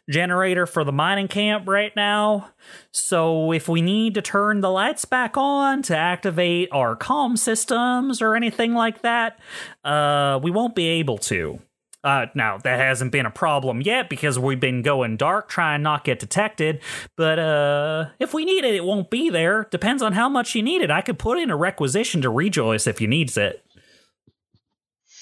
generator 0.09 0.65
for 0.65 0.83
the 0.83 0.91
mining 0.91 1.27
camp 1.27 1.67
right 1.67 1.93
now. 1.95 2.49
So 2.91 3.51
if 3.51 3.67
we 3.67 3.81
need 3.81 4.13
to 4.13 4.21
turn 4.21 4.61
the 4.61 4.69
lights 4.69 5.05
back 5.05 5.35
on 5.35 5.81
to 5.83 5.97
activate 5.97 6.69
our 6.71 6.95
comm 6.95 7.37
systems 7.37 8.21
or 8.21 8.35
anything 8.35 8.73
like 8.73 9.01
that, 9.01 9.39
uh, 9.83 10.39
we 10.41 10.51
won't 10.51 10.75
be 10.75 10.87
able 10.87 11.17
to. 11.19 11.59
Uh, 12.03 12.27
now 12.35 12.57
that 12.59 12.79
hasn't 12.79 13.11
been 13.11 13.25
a 13.25 13.31
problem 13.31 13.81
yet 13.81 14.07
because 14.09 14.39
we've 14.39 14.61
been 14.61 14.81
going 14.81 15.17
dark 15.17 15.49
trying 15.49 15.81
not 15.81 16.05
get 16.05 16.19
detected. 16.19 16.79
But 17.17 17.39
uh, 17.39 18.05
if 18.19 18.33
we 18.33 18.45
need 18.45 18.63
it, 18.63 18.75
it 18.75 18.85
won't 18.85 19.09
be 19.09 19.29
there. 19.29 19.67
Depends 19.71 20.01
on 20.01 20.13
how 20.13 20.29
much 20.29 20.55
you 20.55 20.63
need 20.63 20.81
it. 20.81 20.89
I 20.89 21.01
could 21.01 21.19
put 21.19 21.37
in 21.37 21.49
a 21.49 21.57
requisition 21.57 22.21
to 22.21 22.29
Rejoice 22.29 22.87
if 22.87 23.01
you 23.01 23.07
needs 23.09 23.35
it. 23.35 23.66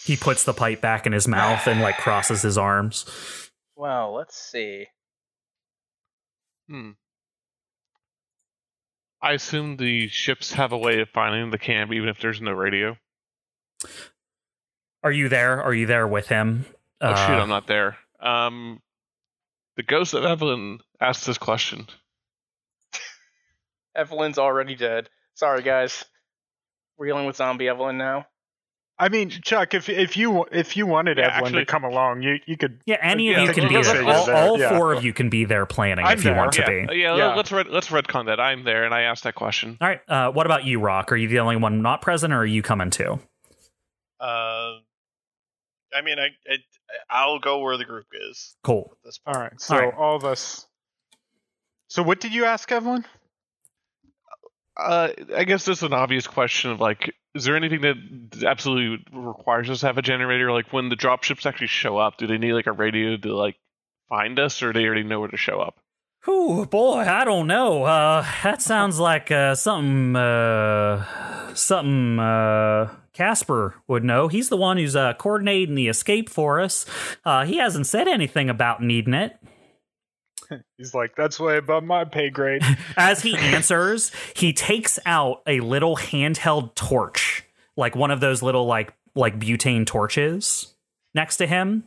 He 0.05 0.15
puts 0.15 0.43
the 0.43 0.53
pipe 0.53 0.81
back 0.81 1.05
in 1.07 1.13
his 1.13 1.27
mouth 1.27 1.65
and 1.67 1.81
like 1.81 1.97
crosses 1.97 2.43
his 2.43 2.57
arms. 2.59 3.05
Well, 3.75 4.13
let's 4.13 4.37
see. 4.37 4.85
Hmm. 6.69 6.91
I 9.21 9.33
assume 9.33 9.77
the 9.77 10.07
ships 10.07 10.53
have 10.53 10.71
a 10.71 10.77
way 10.77 10.99
of 11.01 11.09
finding 11.09 11.49
the 11.49 11.57
camp 11.57 11.91
even 11.91 12.07
if 12.07 12.19
there's 12.19 12.39
no 12.39 12.51
radio. 12.51 12.97
Are 15.03 15.11
you 15.11 15.27
there? 15.29 15.61
Are 15.63 15.73
you 15.73 15.87
there 15.87 16.07
with 16.07 16.27
him? 16.27 16.65
Oh 17.01 17.15
shoot, 17.15 17.33
Uh, 17.33 17.41
I'm 17.41 17.49
not 17.49 17.65
there. 17.67 17.97
Um, 18.19 18.81
the 19.77 19.83
ghost 19.83 20.13
of 20.13 20.23
Evelyn 20.23 20.79
asked 21.01 21.25
this 21.25 21.37
question. 21.39 21.87
Evelyn's 23.95 24.37
already 24.37 24.75
dead. 24.75 25.09
Sorry, 25.33 25.63
guys. 25.63 26.05
We're 26.97 27.07
dealing 27.07 27.25
with 27.25 27.35
zombie 27.35 27.67
Evelyn 27.67 27.97
now. 27.97 28.27
I 28.97 29.09
mean, 29.09 29.29
Chuck, 29.29 29.73
if 29.73 29.89
if 29.89 30.15
you 30.15 30.45
if 30.51 30.77
you 30.77 30.85
wanted 30.85 31.17
Yeah, 31.17 31.25
Evelyn 31.25 31.43
actually- 31.47 31.65
to 31.65 31.71
come 31.71 31.83
along, 31.83 32.21
you 32.21 32.39
you 32.45 32.55
could. 32.55 32.79
Yeah, 32.85 32.97
any 33.01 33.29
Yeah, 33.31 33.41
of 33.41 33.47
you 33.49 33.53
can 33.53 33.67
be 33.67 33.75
let's- 33.75 33.91
there. 33.91 34.03
All, 34.05 34.31
all 34.31 34.59
yeah. 34.59 34.77
four 34.77 34.93
of 34.93 35.03
you 35.03 35.11
can 35.11 35.27
be 35.29 35.43
there 35.43 35.65
planning 35.65 36.05
I'm 36.05 36.17
if 36.17 36.23
you 36.23 36.29
there. 36.31 36.37
want 36.39 36.53
to 36.53 36.65
be. 36.65 36.97
yeah, 36.99 37.15
Yeah. 37.15 37.35
Let's 37.35 37.51
red, 37.51 37.67
let's 37.67 37.89
retcon 37.89 38.27
that. 38.27 38.39
I'm 38.39 38.63
there, 38.63 38.85
and 38.85 38.93
I 38.93 39.01
asked 39.01 39.23
that 39.25 39.35
question. 39.35 39.77
All 39.81 39.87
right. 39.89 39.99
Uh, 40.07 40.31
what 40.31 40.45
about 40.45 40.63
you, 40.63 40.79
Rock? 40.79 41.11
Are 41.11 41.17
you 41.17 41.27
the 41.27 41.39
only 41.39 41.57
one 41.57 41.81
not 41.81 42.01
present, 42.01 42.31
or 42.31 42.37
are 42.39 42.45
you 42.45 42.61
coming 42.61 42.89
too? 42.89 43.19
Uh, 44.19 44.79
I 45.93 46.01
mean, 46.03 46.17
I, 46.17 46.27
I 46.49 46.57
I'll 47.09 47.39
go 47.39 47.59
where 47.59 47.77
the 47.77 47.83
group 47.85 48.05
is 48.29 48.55
Cool. 48.63 48.91
at 48.93 48.97
this 49.03 49.19
All 49.25 49.49
So 49.57 49.75
All 49.75 49.81
right. 49.81 49.93
all 49.93 50.15
of 50.15 50.23
us. 50.23 50.65
So 51.89 52.01
what 52.01 52.21
did 52.21 52.33
you 52.33 52.45
ask 52.45 52.71
Evelyn? 52.71 53.05
Uh, 54.77 55.09
I 55.35 55.43
guess 55.43 55.65
this 55.65 55.79
is 55.79 55.83
an 55.83 55.93
obvious 55.93 56.27
question 56.27 56.71
of 56.71 56.79
like, 56.79 57.13
is 57.35 57.43
there 57.43 57.57
anything 57.57 57.81
that 57.81 58.43
absolutely 58.45 59.05
requires 59.11 59.69
us 59.69 59.81
to 59.81 59.87
have 59.87 59.97
a 59.97 60.01
generator? 60.01 60.51
Like 60.51 60.71
when 60.71 60.89
the 60.89 60.95
dropships 60.95 61.45
actually 61.45 61.67
show 61.67 61.97
up, 61.97 62.17
do 62.17 62.27
they 62.27 62.37
need 62.37 62.53
like 62.53 62.67
a 62.67 62.71
radio 62.71 63.17
to 63.17 63.35
like 63.35 63.57
find 64.07 64.39
us, 64.39 64.63
or 64.63 64.71
do 64.71 64.79
they 64.79 64.85
already 64.85 65.03
know 65.03 65.19
where 65.19 65.29
to 65.29 65.37
show 65.37 65.59
up? 65.59 65.77
Ooh, 66.27 66.65
boy, 66.65 67.01
I 67.01 67.23
don't 67.23 67.45
know. 67.45 67.83
Uh, 67.83 68.25
that 68.43 68.61
sounds 68.61 68.99
like 68.99 69.29
uh, 69.31 69.53
something. 69.53 70.15
Uh, 70.15 71.53
something. 71.53 72.19
Uh, 72.19 72.95
Casper 73.13 73.75
would 73.87 74.03
know. 74.03 74.27
He's 74.27 74.49
the 74.49 74.57
one 74.57 74.77
who's 74.77 74.95
uh, 74.95 75.13
coordinating 75.13 75.75
the 75.75 75.87
escape 75.87 76.29
for 76.29 76.59
us. 76.59 76.85
Uh, 77.23 77.45
he 77.45 77.57
hasn't 77.57 77.87
said 77.87 78.09
anything 78.09 78.49
about 78.49 78.83
needing 78.83 79.13
it. 79.13 79.37
He's 80.77 80.93
like, 80.93 81.15
that's 81.15 81.39
way 81.39 81.57
above 81.57 81.83
my 81.83 82.05
pay 82.05 82.29
grade. 82.29 82.63
As 82.97 83.21
he 83.21 83.35
answers, 83.37 84.11
he 84.35 84.53
takes 84.53 84.99
out 85.05 85.41
a 85.47 85.59
little 85.59 85.95
handheld 85.95 86.75
torch, 86.75 87.43
like 87.77 87.95
one 87.95 88.11
of 88.11 88.19
those 88.19 88.41
little 88.41 88.65
like 88.65 88.93
like 89.15 89.39
butane 89.39 89.85
torches 89.85 90.73
next 91.13 91.37
to 91.37 91.47
him. 91.47 91.85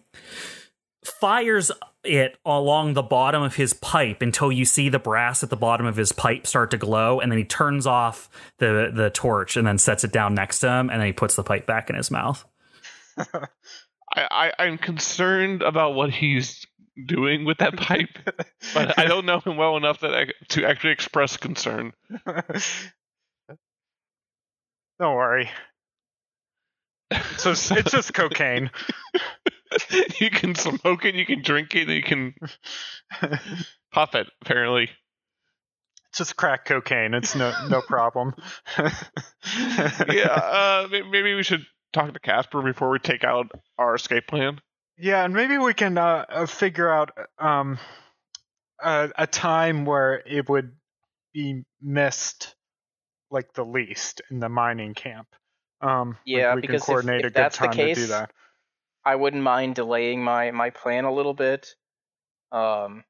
Fires 1.05 1.71
it 2.05 2.37
along 2.45 2.95
the 2.95 3.03
bottom 3.03 3.43
of 3.43 3.57
his 3.57 3.75
pipe 3.75 4.23
until 4.23 4.51
you 4.51 4.65
see 4.65 4.89
the 4.89 4.99
brass 4.99 5.43
at 5.43 5.51
the 5.51 5.57
bottom 5.57 5.87
of 5.87 5.97
his 5.97 6.13
pipe 6.13 6.47
start 6.47 6.71
to 6.71 6.77
glow, 6.77 7.21
and 7.21 7.31
then 7.31 7.39
he 7.39 7.45
turns 7.45 7.87
off 7.87 8.29
the 8.59 8.91
the 8.95 9.11
torch 9.11 9.57
and 9.57 9.67
then 9.67 9.79
sets 9.79 10.05
it 10.05 10.13
down 10.13 10.35
next 10.35 10.61
to 10.61 10.69
him, 10.69 10.91
and 10.91 11.01
then 11.01 11.07
he 11.07 11.13
puts 11.13 11.37
the 11.37 11.45
pipe 11.45 11.67
back 11.67 11.91
in 11.91 11.97
his 11.97 12.11
mouth. 12.11 12.45
I, 13.19 13.47
I 14.15 14.53
I'm 14.59 14.79
concerned 14.79 15.63
about 15.63 15.95
what 15.95 16.11
he's 16.11 16.67
doing 17.07 17.45
with 17.45 17.59
that 17.59 17.77
pipe, 17.77 18.19
but 18.75 18.99
I 18.99 19.05
don't 19.07 19.27
know 19.27 19.41
him 19.41 19.57
well 19.57 19.77
enough 19.77 20.01
that 20.01 20.15
I, 20.15 20.27
to 20.51 20.65
actually 20.67 20.93
express 20.93 21.37
concern. 21.37 21.93
Don't 24.99 25.15
worry. 25.15 25.49
It's 27.11 27.45
just, 27.45 27.71
it's 27.77 27.93
just 27.93 28.13
cocaine. 28.15 28.71
you 30.21 30.31
can 30.31 30.55
smoke 30.55 31.05
it, 31.05 31.15
you 31.15 31.25
can 31.25 31.43
drink 31.43 31.75
it, 31.75 31.89
you 31.89 32.03
can 32.03 32.35
puff 33.93 34.15
it. 34.15 34.29
Apparently, 34.43 34.91
It's 36.11 36.19
just 36.19 36.37
crack 36.37 36.65
cocaine. 36.65 37.15
It's 37.15 37.35
no 37.37 37.53
no 37.69 37.81
problem. 37.83 38.35
yeah. 38.79 40.33
Uh, 40.33 40.89
maybe 40.91 41.35
we 41.35 41.43
should 41.43 41.65
talk 41.93 42.13
to 42.13 42.21
Casper 42.21 42.61
before 42.63 42.91
we 42.91 42.99
take 42.99 43.25
out 43.25 43.51
our 43.79 43.95
escape 43.95 44.27
plan. 44.27 44.61
Yeah, 44.99 45.25
and 45.25 45.33
maybe 45.33 45.59
we 45.59 45.75
can 45.75 45.97
uh, 45.97 46.25
uh, 46.29 46.47
figure 46.47 46.91
out 46.91 47.11
um, 47.39 47.79
a, 48.83 49.11
a 49.17 49.27
time 49.27 49.85
where 49.85 50.23
it 50.27 50.49
would 50.49 50.73
be 51.33 51.63
missed 51.81 52.55
like 53.31 53.53
the 53.53 53.65
least 53.65 54.23
in 54.31 54.41
the 54.41 54.49
mining 54.49 54.95
camp. 54.95 55.29
Um, 55.81 56.17
Yeah, 56.25 56.55
we 56.57 56.63
because 56.63 56.77
if- 56.83 56.87
can 56.87 56.87
coordinate 56.95 57.21
if 57.21 57.27
a 57.27 57.31
good 57.31 57.35
that's 57.35 57.59
the 57.59 57.67
time 57.67 57.77
to 57.77 57.87
do 57.87 57.95
case- 57.95 58.09
that. 58.09 58.31
I 59.05 59.15
wouldn't 59.15 59.43
mind 59.43 59.77
delaying 59.77 60.23
my 60.23 60.51
my 60.51 60.71
plan 60.71 61.05
a 61.05 61.13
little 61.13 61.33
bit, 61.33 61.75
um, 62.53 63.05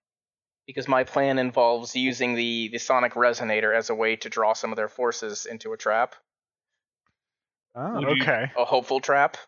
because 0.66 0.86
my 0.86 1.02
plan 1.05 1.39
involves 1.39 1.97
using 1.97 2.35
the 2.35 2.69
the 2.69 2.78
sonic 2.78 3.15
resonator 3.15 3.74
as 3.74 3.90
a 3.90 3.94
way 3.94 4.15
to 4.16 4.28
draw 4.28 4.52
some 4.52 4.70
of 4.70 4.77
their 4.77 4.89
forces 4.89 5.47
into 5.47 5.73
a 5.73 5.77
trap, 5.77 6.15
Oh, 7.74 8.05
okay. 8.20 8.52
a 8.56 8.65
hopeful 8.65 9.01
trap, 9.01 9.39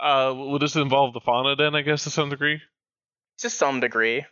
Uh, 0.00 0.32
will 0.34 0.58
this 0.58 0.76
involve 0.76 1.12
the 1.14 1.20
fauna 1.20 1.56
then? 1.56 1.74
I 1.74 1.82
guess 1.82 2.04
to 2.04 2.10
some 2.10 2.28
degree. 2.30 2.60
to 3.38 3.50
some 3.50 3.80
degree, 3.80 4.24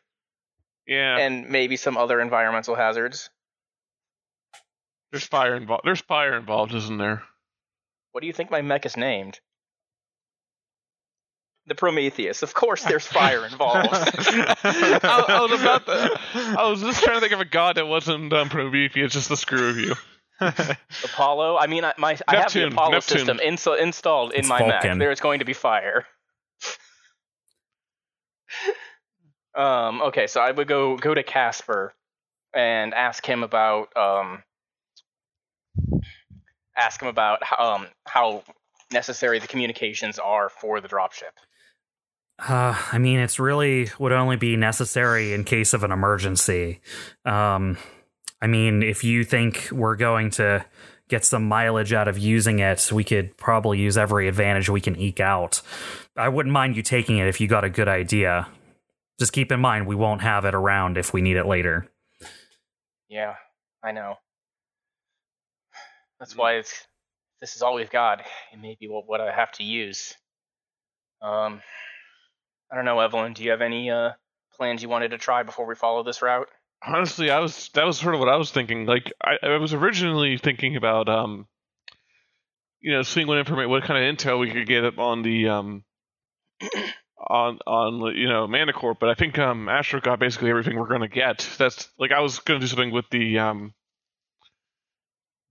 Yeah. 0.87 1.19
and 1.19 1.49
maybe 1.49 1.77
some 1.77 1.97
other 1.97 2.21
environmental 2.21 2.75
hazards. 2.75 3.31
there's 5.11 5.25
fire 5.27 5.57
involved. 5.57 5.83
There's 5.85 6.01
fire 6.01 6.37
involved, 6.37 6.75
isn't 6.75 6.99
there? 6.99 7.23
What 8.13 8.21
do 8.23 8.27
you 8.27 8.33
think 8.33 8.51
my 8.51 8.63
mech 8.63 8.87
is 8.87 8.97
named? 8.97 9.41
The 11.67 11.75
Prometheus. 11.77 12.43
Of 12.43 12.55
course, 12.55 12.83
there's 12.85 13.07
fire 13.07 13.47
involved. 13.47 13.89
I, 13.93 15.25
I 15.29 15.47
was 15.49 15.61
about 15.61 15.87
to. 15.87 16.21
I 16.59 16.69
was 16.69 16.81
just 16.81 17.03
trying 17.05 17.17
to 17.17 17.21
think 17.21 17.33
of 17.33 17.41
a 17.41 17.45
god 17.45 17.77
that 17.77 17.87
wasn't 17.87 18.33
um, 18.33 18.49
Prometheus, 18.49 19.13
just 19.13 19.29
the 19.29 19.37
screw 19.37 19.69
of 19.71 19.77
you. 19.79 19.95
Apollo. 21.05 21.57
I 21.59 21.67
mean, 21.67 21.85
I, 21.85 21.93
my 21.99 22.19
I 22.29 22.37
have 22.37 22.53
the 22.53 22.69
Apollo 22.69 22.93
Neptune. 22.93 23.19
system 23.19 23.39
insta- 23.39 23.81
installed 23.81 24.33
in 24.33 24.41
It's 24.41 24.49
my 24.49 24.59
Vulcan. 24.59 24.91
mech. 24.91 24.99
There's 24.99 25.21
going 25.21 25.41
to 25.41 25.45
be 25.45 25.53
fire. 25.53 26.07
um. 29.55 30.03
Okay, 30.03 30.27
so 30.27 30.41
I 30.41 30.51
would 30.51 30.69
go 30.69 30.97
go 30.97 31.15
to 31.15 31.23
Casper 31.23 31.95
and 32.55 32.95
ask 32.95 33.25
him 33.25 33.43
about 33.43 33.95
um. 33.97 34.43
Ask 36.77 37.03
him 37.03 37.09
about 37.09 37.45
how, 37.45 37.75
um 37.75 37.87
how 38.07 38.43
necessary 38.93 39.39
the 39.39 39.47
communications 39.47 40.19
are 40.19 40.49
for 40.49 40.81
the 40.81 40.89
dropship. 40.89 41.33
Uh, 42.39 42.75
I 42.91 42.99
mean, 42.99 43.21
it's 43.21 43.39
really 43.39 43.91
would 43.99 44.13
only 44.13 44.37
be 44.37 44.57
necessary 44.57 45.33
in 45.35 45.45
case 45.45 45.75
of 45.75 45.85
an 45.85 45.93
emergency. 45.93 46.81
Um, 47.25 47.77
I 48.43 48.49
mean, 48.49 48.83
if 48.83 49.05
you 49.05 49.23
think 49.23 49.69
we're 49.71 49.95
going 49.95 50.31
to 50.31 50.67
get 51.09 51.25
some 51.25 51.47
mileage 51.47 51.93
out 51.93 52.09
of 52.09 52.19
using 52.19 52.59
it, 52.59 52.91
we 52.93 53.05
could 53.05 53.37
probably 53.37 53.79
use 53.79 53.97
every 53.97 54.27
advantage 54.27 54.69
we 54.69 54.81
can 54.81 54.97
eke 54.97 55.21
out. 55.21 55.63
I 56.17 56.29
wouldn't 56.29 56.53
mind 56.53 56.77
you 56.77 56.83
taking 56.83 57.19
it 57.19 57.29
if 57.29 57.41
you 57.41 57.47
got 57.47 57.63
a 57.63 57.71
good 57.71 57.87
idea. 57.87 58.49
Just 59.21 59.33
keep 59.33 59.53
in 59.53 59.61
mind, 59.61 59.87
we 59.87 59.95
won't 59.95 60.23
have 60.23 60.45
it 60.45 60.55
around 60.57 60.99
if 60.99 61.13
we 61.15 61.23
need 61.23 61.37
it 61.37 61.47
later. 61.47 61.87
Yeah, 63.09 63.35
I 63.83 63.93
know. 63.93 64.17
That's 66.19 66.37
why 66.37 66.55
it's, 66.55 66.87
this 67.41 67.55
is 67.55 67.63
all 67.63 67.75
we've 67.75 67.91
got. 67.91 68.23
It 68.53 68.61
may 68.61 68.77
be 68.81 68.89
what, 68.89 69.07
what 69.07 69.21
I 69.21 69.33
have 69.33 69.53
to 69.53 69.63
use. 69.63 70.15
Um, 71.21 71.63
I 72.73 72.75
don't 72.75 72.85
know, 72.85 72.99
Evelyn. 72.99 73.35
Do 73.35 73.45
you 73.45 73.51
have 73.51 73.61
any 73.63 73.91
uh, 73.91 74.13
plans 74.57 74.83
you 74.83 74.89
wanted 74.89 75.13
to 75.13 75.19
try 75.19 75.45
before 75.45 75.67
we 75.67 75.77
follow 75.77 76.03
this 76.03 76.23
route? 76.23 76.49
Honestly, 76.87 77.31
I 77.31 77.39
was 77.39 77.71
that 77.75 77.85
was 77.85 77.99
sort 77.99 78.15
of 78.15 78.21
what 78.21 78.29
I 78.29 78.37
was 78.37 78.51
thinking. 78.51 78.87
Like 78.87 79.13
I, 79.23 79.37
I 79.47 79.57
was 79.59 79.73
originally 79.73 80.37
thinking 80.39 80.77
about 80.77 81.09
um, 81.09 81.47
you 82.81 82.93
know, 82.93 83.03
seeing 83.03 83.27
what 83.29 83.39
information, 83.39 83.71
what 83.71 83.85
kind 83.85 84.05
of 84.05 84.15
intel 84.15 84.41
we 84.41 84.51
could 84.51 84.67
get 84.67 84.99
on 84.99 85.23
the 85.23 85.49
um, 85.49 85.85
on 87.17 87.59
on 87.67 88.17
you 88.17 88.29
know 88.29 88.47
Manticore. 88.47 88.95
But 88.95 89.09
I 89.09 89.15
think 89.15 89.39
um, 89.39 89.69
Astro 89.69 90.01
got 90.01 90.19
basically 90.19 90.51
everything 90.51 90.77
we're 90.77 90.89
gonna 90.89 91.09
get. 91.09 91.49
That's 91.59 91.89
like 91.99 92.11
I 92.11 92.21
was 92.21 92.41
gonna 92.41 92.61
do 92.61 92.67
something 92.67 92.91
with 92.91 93.09
the 93.11 93.39
um, 93.39 93.75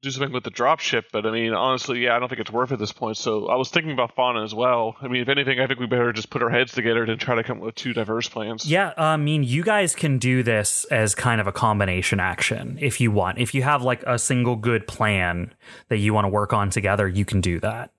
do 0.02 0.10
something 0.10 0.34
with 0.34 0.44
the 0.44 0.52
dropship. 0.52 1.06
But 1.12 1.26
I 1.26 1.32
mean, 1.32 1.54
honestly, 1.54 2.00
yeah, 2.04 2.16
I 2.16 2.20
don't 2.20 2.28
think 2.28 2.42
it's 2.42 2.52
worth 2.52 2.72
it 2.72 2.76
at 2.76 2.80
this 2.80 2.92
point. 2.92 3.18
So 3.18 3.48
I 3.48 3.56
was 3.56 3.70
thinking 3.70 3.92
about 3.92 4.16
Fauna 4.16 4.44
as 4.44 4.54
well. 4.54 4.96
I 5.02 5.08
mean, 5.08 5.22
if 5.22 5.30
anything, 5.30 5.60
I 5.60 5.68
think 5.68 5.80
we 5.80 5.86
better 5.86 6.12
just 6.12 6.30
put 6.30 6.42
our 6.42 6.50
heads 6.50 6.72
together 6.74 7.04
and 7.04 7.20
try 7.20 7.36
to 7.36 7.44
come 7.44 7.58
up 7.60 7.64
with 7.64 7.76
two 7.76 7.94
diverse 7.94 8.28
plans. 8.28 8.66
Yeah, 8.66 8.94
I 8.98 9.18
mean, 9.18 9.44
you 9.44 9.64
guys 9.64 9.94
can 9.96 10.18
do 10.18 10.44
this 10.44 10.86
as 10.86 11.14
kind 11.14 11.40
of 11.40 11.48
a 11.48 11.52
combination 11.52 12.20
action 12.20 12.78
if 12.82 13.00
you 13.00 13.12
want. 13.12 13.38
If 13.38 13.54
you 13.54 13.62
have 13.64 13.84
like 13.84 14.04
a 14.04 14.18
single 14.18 14.56
good 14.56 14.88
plan 14.88 15.54
that 15.90 15.98
you 15.98 16.14
want 16.14 16.26
to 16.26 16.30
work 16.30 16.54
on 16.54 16.70
together, 16.70 17.08
you 17.08 17.26
can 17.26 17.42
do 17.42 17.60
that. 17.60 17.92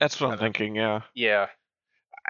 That's 0.00 0.20
what 0.20 0.32
I'm 0.32 0.38
thinking. 0.38 0.76
Yeah. 0.76 1.02
Yeah. 1.14 1.46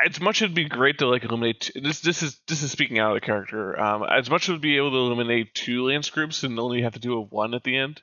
as 0.04 0.20
much 0.20 0.42
it'd 0.42 0.54
be 0.54 0.68
great 0.68 0.98
to 0.98 1.06
like 1.06 1.24
eliminate 1.24 1.70
this 1.74 2.00
this 2.00 2.22
is 2.22 2.40
this 2.46 2.62
is 2.62 2.70
speaking 2.70 2.98
out 2.98 3.10
of 3.10 3.20
the 3.20 3.26
character 3.26 3.78
um 3.80 4.04
as 4.04 4.30
much 4.30 4.44
as 4.44 4.50
would 4.50 4.60
be 4.60 4.76
able 4.76 4.92
to 4.92 4.96
eliminate 4.96 5.52
two 5.54 5.86
lance 5.86 6.08
groups 6.08 6.44
and 6.44 6.58
only 6.60 6.82
have 6.82 6.92
to 6.92 7.00
do 7.00 7.14
a 7.14 7.20
one 7.20 7.52
at 7.52 7.64
the 7.64 7.76
end 7.76 8.00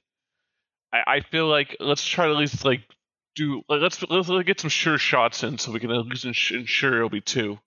i 0.96 1.16
i 1.18 1.20
feel 1.22 1.48
like 1.48 1.76
let's 1.80 2.06
try 2.06 2.26
to 2.26 2.32
at 2.32 2.38
least 2.38 2.64
like 2.66 2.82
do 3.36 3.62
like, 3.70 3.82
let's 3.82 4.02
let's 4.10 4.30
get 4.46 4.60
some 4.62 4.70
sure 4.70 4.98
shots 4.98 5.44
in 5.44 5.58
so 5.58 5.72
we 5.72 5.80
can 5.80 5.92
at 5.92 6.06
least 6.06 6.26
ins- 6.26 6.52
ensure 6.54 6.96
it'll 6.98 7.10
be 7.10 7.22
two 7.22 7.60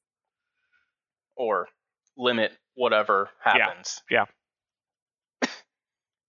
Or 1.36 1.68
limit 2.16 2.52
whatever 2.74 3.28
happens. 3.42 4.00
yeah. 4.10 4.24
yeah. 5.42 5.48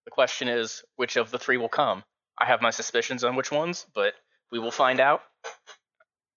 The 0.06 0.12
question 0.12 0.48
is, 0.48 0.84
which 0.96 1.16
of 1.18 1.30
the 1.32 1.38
three 1.40 1.58
will 1.58 1.70
come? 1.70 2.04
I 2.38 2.46
have 2.46 2.62
my 2.62 2.72
suspicions 2.72 3.24
on 3.24 3.36
which 3.36 3.52
ones, 3.52 3.86
but 3.94 4.14
we 4.52 4.60
will 4.60 4.72
find 4.72 5.00
out. 5.00 5.22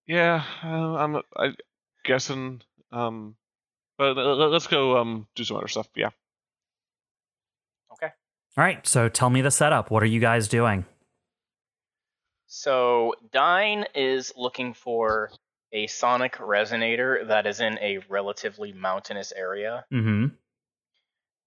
yeah 0.07 0.43
uh, 0.65 0.95
i'm 0.97 1.17
i 1.37 1.55
guessing 2.05 2.61
um 2.91 3.37
but 3.99 4.17
let- 4.17 4.37
let- 4.37 4.51
let's 4.51 4.67
go 4.67 4.99
um 4.99 5.27
do 5.37 5.45
some 5.45 5.57
other 5.57 5.69
stuff 5.69 5.89
yeah 5.97 6.11
All 8.57 8.65
right, 8.65 8.87
so 8.87 9.09
tell 9.09 9.31
me 9.31 9.41
the 9.41 9.51
setup. 9.51 9.91
What 9.91 10.03
are 10.03 10.07
you 10.07 10.21
guys 10.21 10.49
doing? 10.49 10.85
So 12.47 13.15
Dine 13.33 13.87
is 13.95 14.33
looking 14.37 14.75
for 14.75 15.31
a 15.73 15.87
sonic 15.87 16.35
resonator 16.35 17.29
that 17.29 17.47
is 17.47 17.61
in 17.61 17.79
a 17.79 18.01
relatively 18.11 18.75
mountainous 18.75 19.33
area. 19.33 19.87
Mm-hmm. 19.91 20.35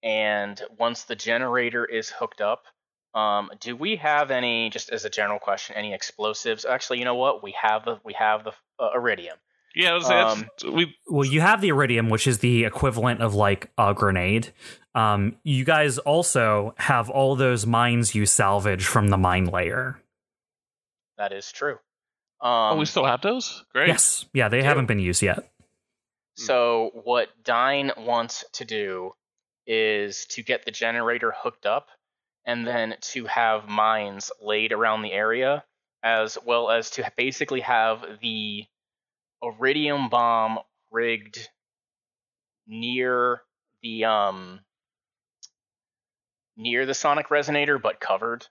And 0.01 0.61
once 0.79 1.03
the 1.03 1.15
generator 1.15 1.85
is 1.85 2.09
hooked 2.09 2.41
up, 2.41 2.65
um, 3.13 3.51
do 3.61 3.75
we 3.75 3.95
have 3.97 4.31
any? 4.31 4.69
Just 4.69 4.89
as 4.89 5.05
a 5.05 5.09
general 5.09 5.39
question, 5.39 5.75
any 5.75 5.93
explosives? 5.93 6.65
Actually, 6.65 6.99
you 6.99 7.05
know 7.05 7.15
what? 7.15 7.43
We 7.43 7.55
have 7.61 7.85
the 7.85 7.99
we 8.03 8.13
have 8.13 8.43
the 8.43 8.51
uh, 8.79 8.89
iridium. 8.95 9.37
Yeah 9.75 9.93
let's 9.93 10.07
say 10.07 10.69
we 10.69 10.95
Well, 11.07 11.25
you 11.25 11.41
have 11.41 11.61
the 11.61 11.69
iridium, 11.69 12.09
which 12.09 12.27
is 12.27 12.39
the 12.39 12.63
equivalent 12.65 13.21
of 13.21 13.33
like 13.35 13.71
a 13.77 13.93
grenade. 13.93 14.53
Um, 14.93 15.35
you 15.43 15.65
guys 15.65 15.97
also 15.97 16.73
have 16.77 17.09
all 17.09 17.35
those 17.35 17.65
mines 17.65 18.15
you 18.15 18.25
salvage 18.25 18.85
from 18.85 19.09
the 19.09 19.17
mine 19.17 19.45
layer. 19.45 19.99
That 21.17 21.31
is 21.33 21.51
true. 21.51 21.77
oh 22.41 22.49
Um, 22.49 22.79
we 22.79 22.85
still 22.85 23.05
have 23.05 23.21
those 23.21 23.65
great 23.73 23.87
Yes, 23.89 24.25
yeah, 24.33 24.47
they 24.49 24.61
do. 24.61 24.65
haven't 24.65 24.85
been 24.85 24.99
used 24.99 25.21
yet. 25.21 25.51
So 26.37 26.91
what 27.03 27.29
Dine 27.43 27.91
wants 27.97 28.43
to 28.53 28.65
do 28.65 29.13
is 29.67 30.25
to 30.31 30.43
get 30.43 30.65
the 30.65 30.71
generator 30.71 31.33
hooked 31.35 31.65
up 31.65 31.87
and 32.45 32.67
then 32.67 32.95
to 33.01 33.25
have 33.25 33.67
mines 33.67 34.31
laid 34.41 34.71
around 34.71 35.01
the 35.01 35.13
area 35.13 35.63
as 36.03 36.37
well 36.45 36.69
as 36.69 36.89
to 36.91 37.11
basically 37.15 37.61
have 37.61 38.05
the 38.21 38.65
iridium 39.45 40.09
bomb 40.09 40.59
rigged 40.91 41.47
near 42.67 43.41
the 43.83 44.05
um 44.05 44.59
near 46.57 46.85
the 46.85 46.93
sonic 46.93 47.29
resonator 47.29 47.81
but 47.81 47.99
covered 47.99 48.47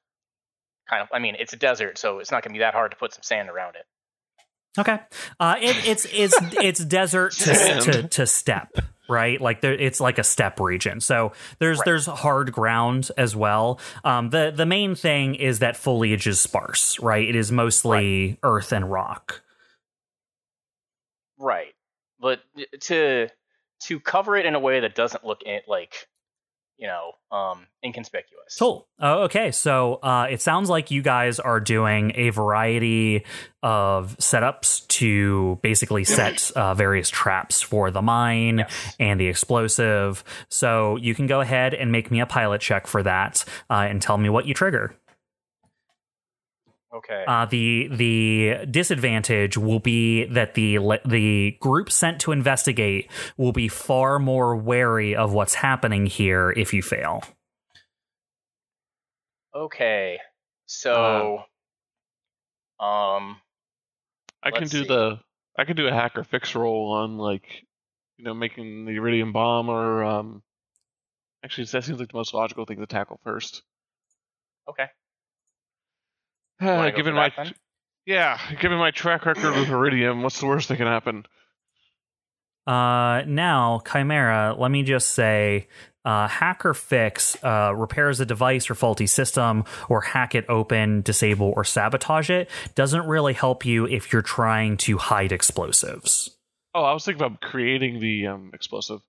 kind 0.89 1.03
of 1.03 1.09
i 1.13 1.19
mean 1.19 1.35
it's 1.39 1.53
a 1.53 1.57
desert 1.57 1.99
so 1.99 2.19
it's 2.19 2.31
not 2.31 2.43
going 2.43 2.53
to 2.53 2.59
be 2.59 2.61
that 2.63 2.75
hard 2.75 2.91
to 2.91 2.97
put 2.97 3.13
some 3.13 3.23
sand 3.23 3.49
around 3.49 3.77
it 3.77 3.85
Okay, 4.77 4.99
uh, 5.39 5.55
it, 5.61 5.77
it's 5.87 6.05
it's 6.13 6.37
it's 6.61 6.85
desert 6.85 7.31
to, 7.39 7.79
to 7.83 8.09
to 8.09 8.27
step, 8.27 8.77
right? 9.09 9.41
Like 9.41 9.61
there, 9.61 9.73
it's 9.73 10.01
like 10.01 10.19
a 10.19 10.25
step 10.25 10.59
region. 10.59 11.01
So 11.01 11.31
there's 11.61 11.79
Right. 11.79 11.85
there's 11.85 12.07
hard 12.07 12.51
ground 12.51 13.13
as 13.17 13.37
well. 13.37 13.79
Um, 14.03 14.31
the 14.31 14.53
the 14.55 14.67
main 14.67 14.97
thing 14.97 15.37
is 15.37 15.61
that 15.61 15.77
foliage 15.77 16.27
is 16.27 16.41
sparse, 16.41 16.99
right? 16.99 17.29
It 17.29 17.37
is 17.37 17.53
mostly 17.53 18.37
earth 18.43 18.73
and 18.73 18.91
rock. 18.91 19.44
Right. 21.39 21.75
But 22.21 22.41
to 22.83 23.29
to 23.83 24.01
cover 24.01 24.37
it 24.37 24.47
in 24.47 24.55
a 24.55 24.61
way 24.61 24.81
that 24.81 24.95
doesn't 24.95 25.25
look 25.25 25.43
in, 25.45 25.61
like 25.67 26.09
you 26.77 26.87
know 26.89 27.13
um 27.37 27.67
inconspicuous. 27.85 28.57
Cool. 28.59 28.89
Oh, 28.99 29.25
okay. 29.25 29.51
So 29.53 29.97
uh, 29.97 30.27
it 30.31 30.41
sounds 30.43 30.69
like 30.71 30.91
you 30.91 31.03
guys 31.03 31.39
are 31.39 31.61
doing 31.61 32.13
a 32.15 32.31
variety 32.31 33.25
of 33.63 34.17
setups 34.19 34.87
to 34.89 35.59
basically 35.63 36.05
set 36.05 36.51
uh, 36.57 36.75
various 36.75 37.09
traps 37.11 37.63
for 37.63 37.91
the 37.91 38.03
mine 38.03 38.59
Yes. 38.59 38.97
and 38.99 39.21
the 39.21 39.27
explosive. 39.29 40.25
So 40.49 40.97
you 40.97 41.15
can 41.15 41.27
go 41.27 41.41
ahead 41.41 41.75
and 41.75 41.93
make 41.93 42.11
me 42.11 42.21
a 42.21 42.27
pilot 42.27 42.61
check 42.61 42.87
for 42.87 43.03
that 43.03 43.45
uh, 43.71 43.87
and 43.89 44.01
tell 44.03 44.19
me 44.19 44.29
what 44.29 44.47
you 44.47 44.55
trigger. 44.55 44.95
Okay. 46.95 47.25
Uh, 47.27 47.45
the 47.47 47.89
the 47.91 48.67
disadvantage 48.71 49.59
will 49.59 49.81
be 49.81 50.27
that 50.27 50.55
the 50.55 50.79
the 51.05 51.57
group 51.61 51.91
sent 51.91 52.21
to 52.21 52.31
investigate 52.31 53.11
will 53.37 53.53
be 53.53 53.67
far 53.67 54.21
more 54.21 54.55
wary 54.55 55.17
of 55.17 55.33
what's 55.33 55.55
happening 55.55 56.07
here 56.07 56.53
if 56.53 56.73
you 56.73 56.83
fail. 56.83 57.23
okay. 59.55 60.19
So 60.67 61.39
um 62.81 63.41
I 64.43 64.51
can 64.53 64.69
do 64.69 64.83
see. 64.83 64.85
the 64.85 65.21
I 65.59 65.65
can 65.65 65.77
do 65.77 65.87
a 65.87 65.93
hack 65.93 66.17
or 66.17 66.25
fix 66.25 66.55
roll 66.55 66.93
on 66.93 67.19
like 67.19 67.65
you 68.19 68.25
know 68.25 68.35
making 68.35 68.85
the 68.85 68.93
iridium 68.93 69.33
bomb 69.33 69.69
or 69.69 70.05
um 70.05 70.43
actually 71.45 71.65
that 71.65 71.85
seems 71.85 71.99
like 71.99 72.11
the 72.11 72.17
most 72.17 72.35
logical 72.35 72.65
thing 72.67 72.79
to 72.79 72.87
tackle 72.87 73.21
first. 73.25 73.63
Okay. 74.69 74.87
Uh, 76.67 76.77
Wanna 76.77 76.93
given 76.93 77.15
my 77.15 77.29
that 77.29 77.37
then? 77.37 77.55
yeah, 78.07 78.39
given 78.61 78.79
my 78.79 78.91
track 78.91 79.27
record 79.27 79.55
with 79.57 79.69
iridium, 79.69 80.23
what's 80.23 80.41
the 80.41 80.47
worst 80.47 80.69
that 80.69 80.77
can 80.77 80.87
happen? 80.87 81.25
Uh, 82.67 83.23
now, 83.27 83.83
Chimera, 83.91 84.55
let 84.59 84.71
me 84.71 84.83
just 84.83 85.11
say 85.11 85.69
uh, 86.05 86.29
hack 86.29 86.65
or 86.65 86.75
fix 86.75 87.37
uh, 87.45 87.73
repairs 87.75 88.21
a 88.21 88.27
device 88.27 88.71
or 88.71 88.75
faulty 88.75 89.07
system 89.07 89.65
or 89.89 90.01
hack 90.01 90.35
it 90.35 90.45
open, 90.49 91.03
disable, 91.03 91.53
or 91.57 91.65
sabotage 91.65 92.31
it. 92.31 92.49
Doesn't 92.75 93.07
really 93.07 93.35
help 93.35 93.65
you 93.67 93.87
if 93.87 94.13
you're 94.13 94.23
trying 94.23 94.77
to 94.79 94.97
hide 94.99 95.33
explosives. 95.33 96.31
Oh, 96.75 96.83
I 96.83 96.93
was 96.93 97.05
thinking 97.05 97.25
about 97.25 97.41
creating 97.41 98.01
the 98.01 98.27
um, 98.29 98.51
explosive. 98.55 99.01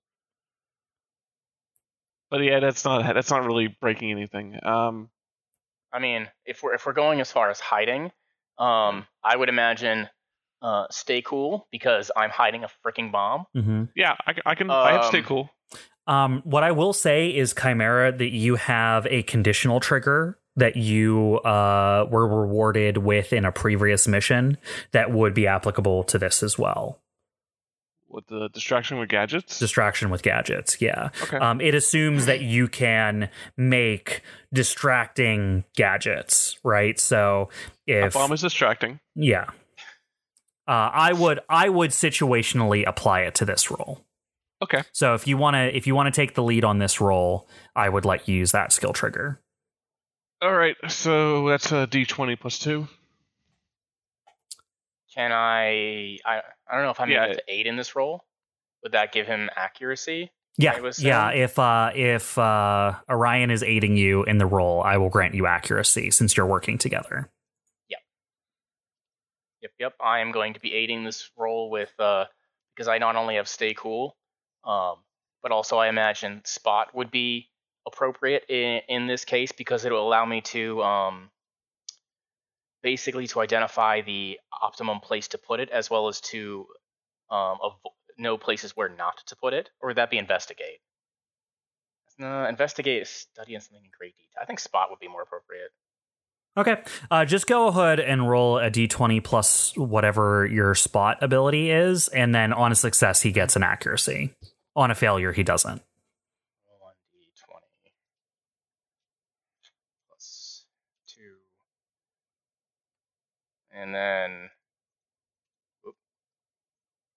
But 2.30 2.42
yeah, 2.42 2.60
that's 2.60 2.84
not 2.84 3.14
that's 3.14 3.30
not 3.30 3.44
really 3.44 3.68
breaking 3.68 4.10
anything. 4.10 4.58
Um, 4.62 5.10
I 5.96 5.98
mean, 5.98 6.28
if 6.44 6.62
we're 6.62 6.74
if 6.74 6.84
we're 6.84 6.92
going 6.92 7.20
as 7.20 7.32
far 7.32 7.48
as 7.48 7.58
hiding, 7.58 8.12
um, 8.58 9.06
I 9.24 9.34
would 9.34 9.48
imagine 9.48 10.08
uh, 10.60 10.84
stay 10.90 11.22
cool 11.22 11.66
because 11.72 12.10
I'm 12.14 12.28
hiding 12.28 12.64
a 12.64 12.68
freaking 12.84 13.10
bomb. 13.10 13.46
Mm-hmm. 13.56 13.84
yeah, 13.96 14.14
I, 14.26 14.34
I 14.44 14.54
can. 14.54 14.70
I 14.70 14.92
have 14.92 15.06
stay 15.06 15.20
Um, 15.20 15.24
cool. 15.24 15.50
Um, 16.06 16.42
what 16.44 16.62
I 16.62 16.70
will 16.70 16.92
say 16.92 17.30
is, 17.30 17.54
Chimera, 17.54 18.12
that 18.12 18.30
you 18.30 18.56
have 18.56 19.06
a 19.06 19.22
conditional 19.22 19.80
trigger 19.80 20.38
that 20.54 20.76
you 20.76 21.38
uh, 21.38 22.06
were 22.10 22.28
rewarded 22.28 22.98
with 22.98 23.32
in 23.32 23.46
a 23.46 23.52
previous 23.52 24.06
mission 24.06 24.58
that 24.92 25.10
would 25.12 25.32
be 25.32 25.46
applicable 25.46 26.04
to 26.04 26.18
this 26.18 26.42
as 26.42 26.58
well. 26.58 27.00
With 28.08 28.26
the 28.28 28.48
distraction 28.52 28.98
with 28.98 29.08
gadgets. 29.08 29.58
Distraction 29.58 30.10
with 30.10 30.22
gadgets, 30.22 30.80
yeah. 30.80 31.10
okay. 31.22 31.38
Um, 31.38 31.60
it 31.60 31.74
assumes 31.74 32.26
that 32.26 32.40
you 32.40 32.68
can 32.68 33.28
make 33.56 34.22
distracting 34.54 35.64
gadgets, 35.74 36.58
right? 36.62 36.98
So 37.00 37.50
if 37.86 38.14
a 38.14 38.18
bomb 38.18 38.32
is 38.32 38.42
distracting. 38.42 39.00
yeah, 39.14 39.46
uh, 40.68 40.90
I 40.92 41.12
would 41.12 41.40
I 41.48 41.68
would 41.68 41.90
situationally 41.90 42.84
apply 42.86 43.20
it 43.22 43.34
to 43.36 43.44
this 43.44 43.70
role. 43.70 44.00
Okay. 44.62 44.82
So 44.92 45.14
if 45.14 45.26
you 45.26 45.36
want 45.36 45.54
to 45.54 45.76
if 45.76 45.86
you 45.86 45.94
want 45.94 46.12
to 46.12 46.18
take 46.20 46.34
the 46.34 46.42
lead 46.42 46.64
on 46.64 46.78
this 46.78 47.00
role, 47.00 47.48
I 47.74 47.88
would 47.88 48.04
let 48.04 48.28
you 48.28 48.36
use 48.36 48.52
that 48.52 48.72
skill 48.72 48.92
trigger. 48.92 49.40
All 50.42 50.54
right. 50.54 50.76
So 50.88 51.48
that's 51.48 51.72
a 51.72 51.86
D 51.86 52.04
twenty 52.04 52.36
plus 52.36 52.58
two. 52.58 52.88
Can 55.16 55.32
I? 55.32 56.18
I 56.24 56.42
I 56.68 56.74
don't 56.74 56.84
know 56.84 56.90
if 56.90 57.00
I'm 57.00 57.10
Yeah, 57.10 57.24
able 57.24 57.34
to 57.34 57.42
aid 57.48 57.66
in 57.66 57.76
this 57.76 57.96
role. 57.96 58.24
Would 58.82 58.92
that 58.92 59.12
give 59.12 59.26
him 59.26 59.48
accuracy? 59.56 60.30
Yeah, 60.58 60.78
yeah. 60.98 61.30
If 61.30 61.58
uh, 61.58 61.90
if 61.94 62.38
uh, 62.38 62.94
Orion 63.10 63.50
is 63.50 63.62
aiding 63.62 63.96
you 63.96 64.24
in 64.24 64.38
the 64.38 64.46
role, 64.46 64.82
I 64.82 64.96
will 64.96 65.10
grant 65.10 65.34
you 65.34 65.46
accuracy 65.46 66.10
since 66.10 66.36
you're 66.36 66.46
working 66.46 66.78
together. 66.78 67.30
Yep. 67.88 68.00
Yep, 69.62 69.70
yep. 69.78 69.94
I 70.00 70.20
am 70.20 70.32
going 70.32 70.54
to 70.54 70.60
be 70.60 70.72
aiding 70.74 71.04
this 71.04 71.30
role 71.36 71.70
with 71.70 71.92
uh 71.98 72.26
because 72.74 72.88
I 72.88 72.98
not 72.98 73.16
only 73.16 73.36
have 73.36 73.48
stay 73.48 73.74
cool, 73.74 74.16
um, 74.64 74.96
but 75.42 75.50
also 75.50 75.78
I 75.78 75.88
imagine 75.88 76.42
spot 76.44 76.94
would 76.94 77.10
be 77.10 77.48
appropriate 77.86 78.44
in 78.48 78.80
in 78.88 79.06
this 79.06 79.24
case 79.24 79.52
because 79.52 79.84
it 79.84 79.92
will 79.92 80.06
allow 80.06 80.24
me 80.24 80.40
to 80.42 80.82
um 80.82 81.30
basically 82.86 83.26
to 83.26 83.40
identify 83.40 84.00
the 84.00 84.38
optimum 84.62 85.00
place 85.00 85.26
to 85.26 85.38
put 85.38 85.58
it 85.58 85.70
as 85.70 85.90
well 85.90 86.06
as 86.06 86.20
to 86.20 86.66
um 87.30 87.58
know 88.16 88.38
places 88.38 88.76
where 88.76 88.88
not 88.88 89.16
to 89.26 89.34
put 89.34 89.52
it 89.52 89.70
or 89.80 89.88
would 89.88 89.96
that 89.96 90.08
be 90.08 90.18
investigate? 90.18 90.78
No, 92.16 92.46
investigate 92.46 93.02
is 93.02 93.08
studying 93.10 93.58
something 93.58 93.84
in 93.84 93.90
great 93.98 94.16
detail. 94.16 94.38
I 94.40 94.44
think 94.44 94.60
spot 94.60 94.88
would 94.90 95.00
be 95.00 95.08
more 95.08 95.22
appropriate. 95.22 95.70
Okay, 96.56 96.76
uh, 97.10 97.24
just 97.24 97.46
go 97.48 97.66
ahead 97.66 97.98
and 97.98 98.30
roll 98.30 98.58
a 98.58 98.70
d20 98.70 99.22
plus 99.22 99.76
whatever 99.76 100.46
your 100.46 100.74
spot 100.76 101.18
ability 101.20 101.70
is, 101.70 102.08
and 102.08 102.32
then 102.34 102.52
on 102.52 102.70
a 102.70 102.74
success 102.76 103.20
he 103.20 103.32
gets 103.32 103.56
an 103.56 103.62
accuracy. 103.62 104.32
On 104.76 104.90
a 104.90 104.94
failure 104.94 105.32
he 105.32 105.42
doesn't. 105.42 105.82
One 106.80 106.94
d 107.12 107.18
twenty 107.44 107.92
plus 110.08 110.64
two, 111.08 111.34
and 113.76 113.94
then 113.94 114.48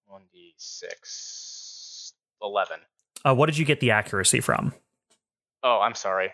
one 0.07 0.23
d 0.33 0.53
six. 0.57 2.13
Eleven. 2.41 2.79
Uh, 3.25 3.35
what 3.35 3.47
did 3.47 3.57
you 3.57 3.65
get 3.65 3.79
the 3.81 3.91
accuracy 3.91 4.39
from? 4.39 4.73
Oh, 5.61 5.79
I'm 5.81 5.93
sorry. 5.95 6.31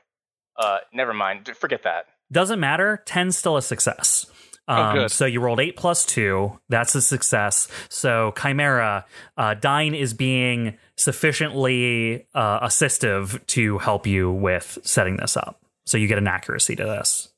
Uh, 0.58 0.78
never 0.94 1.14
mind. 1.14 1.50
Forget 1.58 1.84
that. 1.84 2.06
Doesn't 2.32 2.60
matter. 2.60 3.04
10's 3.08 3.36
still 3.38 3.58
a 3.58 3.62
success. 3.62 4.28
Oh, 4.68 4.74
Um, 4.76 4.96
good. 4.96 5.12
So 5.12 5.26
you 5.26 5.42
rolled 5.42 5.60
8 5.60 5.76
plus 5.78 6.06
2. 6.06 6.60
That's 6.70 6.94
a 6.96 7.02
success. 7.02 7.68
So 7.90 8.34
Chimera, 8.40 9.06
uh, 9.36 9.56
Dine 9.56 9.96
is 9.96 10.14
being 10.14 10.78
sufficiently 10.96 12.28
uh, 12.36 12.66
assistive 12.66 13.44
to 13.48 13.80
help 13.80 14.06
you 14.06 14.32
with 14.32 14.78
setting 14.84 15.18
this 15.18 15.36
up. 15.36 15.60
So 15.88 15.98
you 15.98 16.08
get 16.08 16.20
an 16.20 16.28
accuracy 16.28 16.76
to 16.76 16.84
this. 16.86 17.30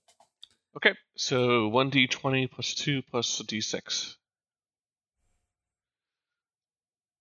Okay. 0.78 0.94
So 1.18 1.68
one 1.68 1.90
D 1.90 2.08
twenty 2.08 2.48
plus 2.48 2.74
two 2.74 3.02
plus 3.02 3.40
a 3.40 3.44
D 3.44 3.62
six. 3.62 4.16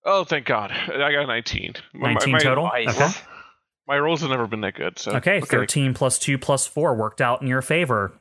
Oh, 0.04 0.24
thank 0.24 0.46
God! 0.46 0.70
I 0.70 1.10
got 1.12 1.24
a 1.24 1.26
nineteen. 1.26 1.74
My- 1.92 2.12
19 2.12 2.32
my, 2.32 2.38
total? 2.38 2.64
Nice. 2.64 2.88
Okay. 2.88 3.08
My 3.88 3.98
rolls 3.98 4.20
have 4.20 4.30
never 4.30 4.46
been 4.46 4.60
that 4.62 4.74
good. 4.74 4.98
So 4.98 5.12
Okay, 5.12 5.40
13 5.40 5.94
plus 5.94 6.18
2 6.18 6.38
plus 6.38 6.66
4 6.66 6.96
worked 6.96 7.20
out 7.20 7.40
in 7.40 7.46
your 7.46 7.62
favor. 7.62 8.12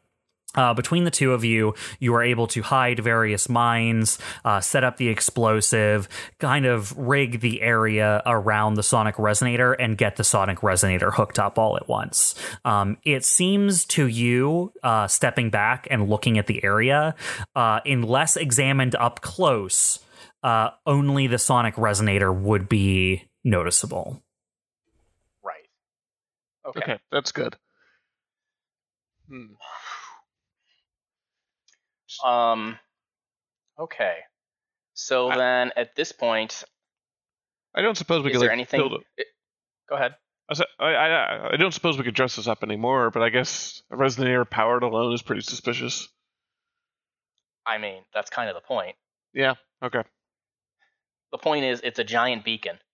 Uh, 0.55 0.73
between 0.73 1.03
the 1.03 1.11
two 1.11 1.33
of 1.33 1.43
you, 1.43 1.73
you 1.99 2.13
are 2.13 2.23
able 2.23 2.47
to 2.47 2.61
hide 2.61 2.99
various 2.99 3.49
mines, 3.49 4.17
uh, 4.43 4.59
set 4.59 4.83
up 4.83 4.97
the 4.97 5.09
explosive, 5.09 6.07
kind 6.39 6.65
of 6.65 6.97
rig 6.97 7.39
the 7.41 7.61
area 7.61 8.21
around 8.25 8.75
the 8.75 8.83
sonic 8.83 9.15
resonator, 9.15 9.75
and 9.79 9.97
get 9.97 10.15
the 10.15 10.23
sonic 10.23 10.59
resonator 10.59 11.13
hooked 11.13 11.39
up 11.39 11.57
all 11.57 11.77
at 11.77 11.87
once. 11.87 12.35
Um, 12.63 12.97
it 13.03 13.25
seems 13.25 13.85
to 13.85 14.07
you, 14.07 14.71
uh, 14.83 15.07
stepping 15.07 15.49
back 15.49 15.87
and 15.89 16.09
looking 16.09 16.37
at 16.37 16.47
the 16.47 16.63
area, 16.63 17.15
uh, 17.55 17.79
unless 17.85 18.37
examined 18.37 18.95
up 18.95 19.21
close, 19.21 19.99
uh, 20.43 20.69
only 20.85 21.27
the 21.27 21.39
sonic 21.39 21.75
resonator 21.75 22.33
would 22.33 22.69
be 22.69 23.27
noticeable. 23.43 24.21
Right. 25.43 25.67
Okay. 26.65 26.79
Okay, 26.79 26.99
that's 27.11 27.31
good. 27.31 27.55
Hmm. 29.29 29.53
Um. 32.23 32.79
Okay. 33.79 34.17
So 34.93 35.29
I- 35.29 35.37
then, 35.37 35.71
at 35.75 35.95
this 35.95 36.11
point, 36.11 36.63
I 37.75 37.81
don't 37.81 37.97
suppose 37.97 38.23
we 38.23 38.31
is 38.31 38.35
could 38.37 38.41
there 38.41 38.49
like 38.49 38.53
anything? 38.53 38.79
build. 38.79 38.93
A, 38.93 38.97
it- 39.17 39.27
go 39.89 39.95
ahead. 39.95 40.15
I, 40.79 40.85
I 40.93 41.53
I 41.53 41.57
don't 41.57 41.73
suppose 41.73 41.97
we 41.97 42.03
could 42.03 42.13
dress 42.13 42.35
this 42.35 42.47
up 42.47 42.61
anymore, 42.63 43.09
but 43.09 43.23
I 43.23 43.29
guess 43.29 43.81
a 43.89 43.95
resonator 43.95 44.47
powered 44.47 44.83
alone 44.83 45.11
is 45.13 45.23
pretty 45.23 45.41
suspicious. 45.41 46.07
I 47.65 47.79
mean, 47.79 48.03
that's 48.13 48.29
kind 48.29 48.47
of 48.47 48.53
the 48.55 48.61
point. 48.61 48.95
Yeah. 49.33 49.55
Okay. 49.83 50.03
The 51.31 51.39
point 51.39 51.65
is, 51.65 51.81
it's 51.83 51.97
a 51.99 52.03
giant 52.03 52.45
beacon. 52.45 52.77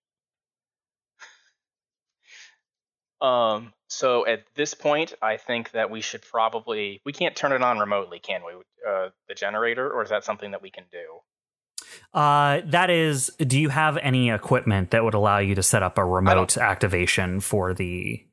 Um. 3.21 3.71
So 3.91 4.25
at 4.25 4.45
this 4.55 4.73
point, 4.73 5.13
I 5.21 5.35
think 5.35 5.71
that 5.71 5.91
we 5.91 5.99
should 5.99 6.21
probably 6.21 7.01
we 7.03 7.11
can't 7.11 7.35
turn 7.35 7.51
it 7.51 7.61
on 7.61 7.77
remotely, 7.77 8.19
can 8.19 8.41
we? 8.45 8.53
Uh, 8.89 9.09
the 9.27 9.35
generator, 9.35 9.91
or 9.91 10.01
is 10.01 10.09
that 10.09 10.23
something 10.23 10.51
that 10.51 10.61
we 10.61 10.71
can 10.71 10.85
do? 10.89 11.19
Uh, 12.17 12.61
that 12.67 12.89
is, 12.89 13.29
do 13.37 13.59
you 13.59 13.67
have 13.67 13.97
any 13.97 14.29
equipment 14.29 14.91
that 14.91 15.03
would 15.03 15.13
allow 15.13 15.39
you 15.39 15.55
to 15.55 15.63
set 15.63 15.83
up 15.83 15.97
a 15.97 16.05
remote 16.05 16.55
activation 16.57 17.41
for 17.41 17.73
the? 17.73 18.25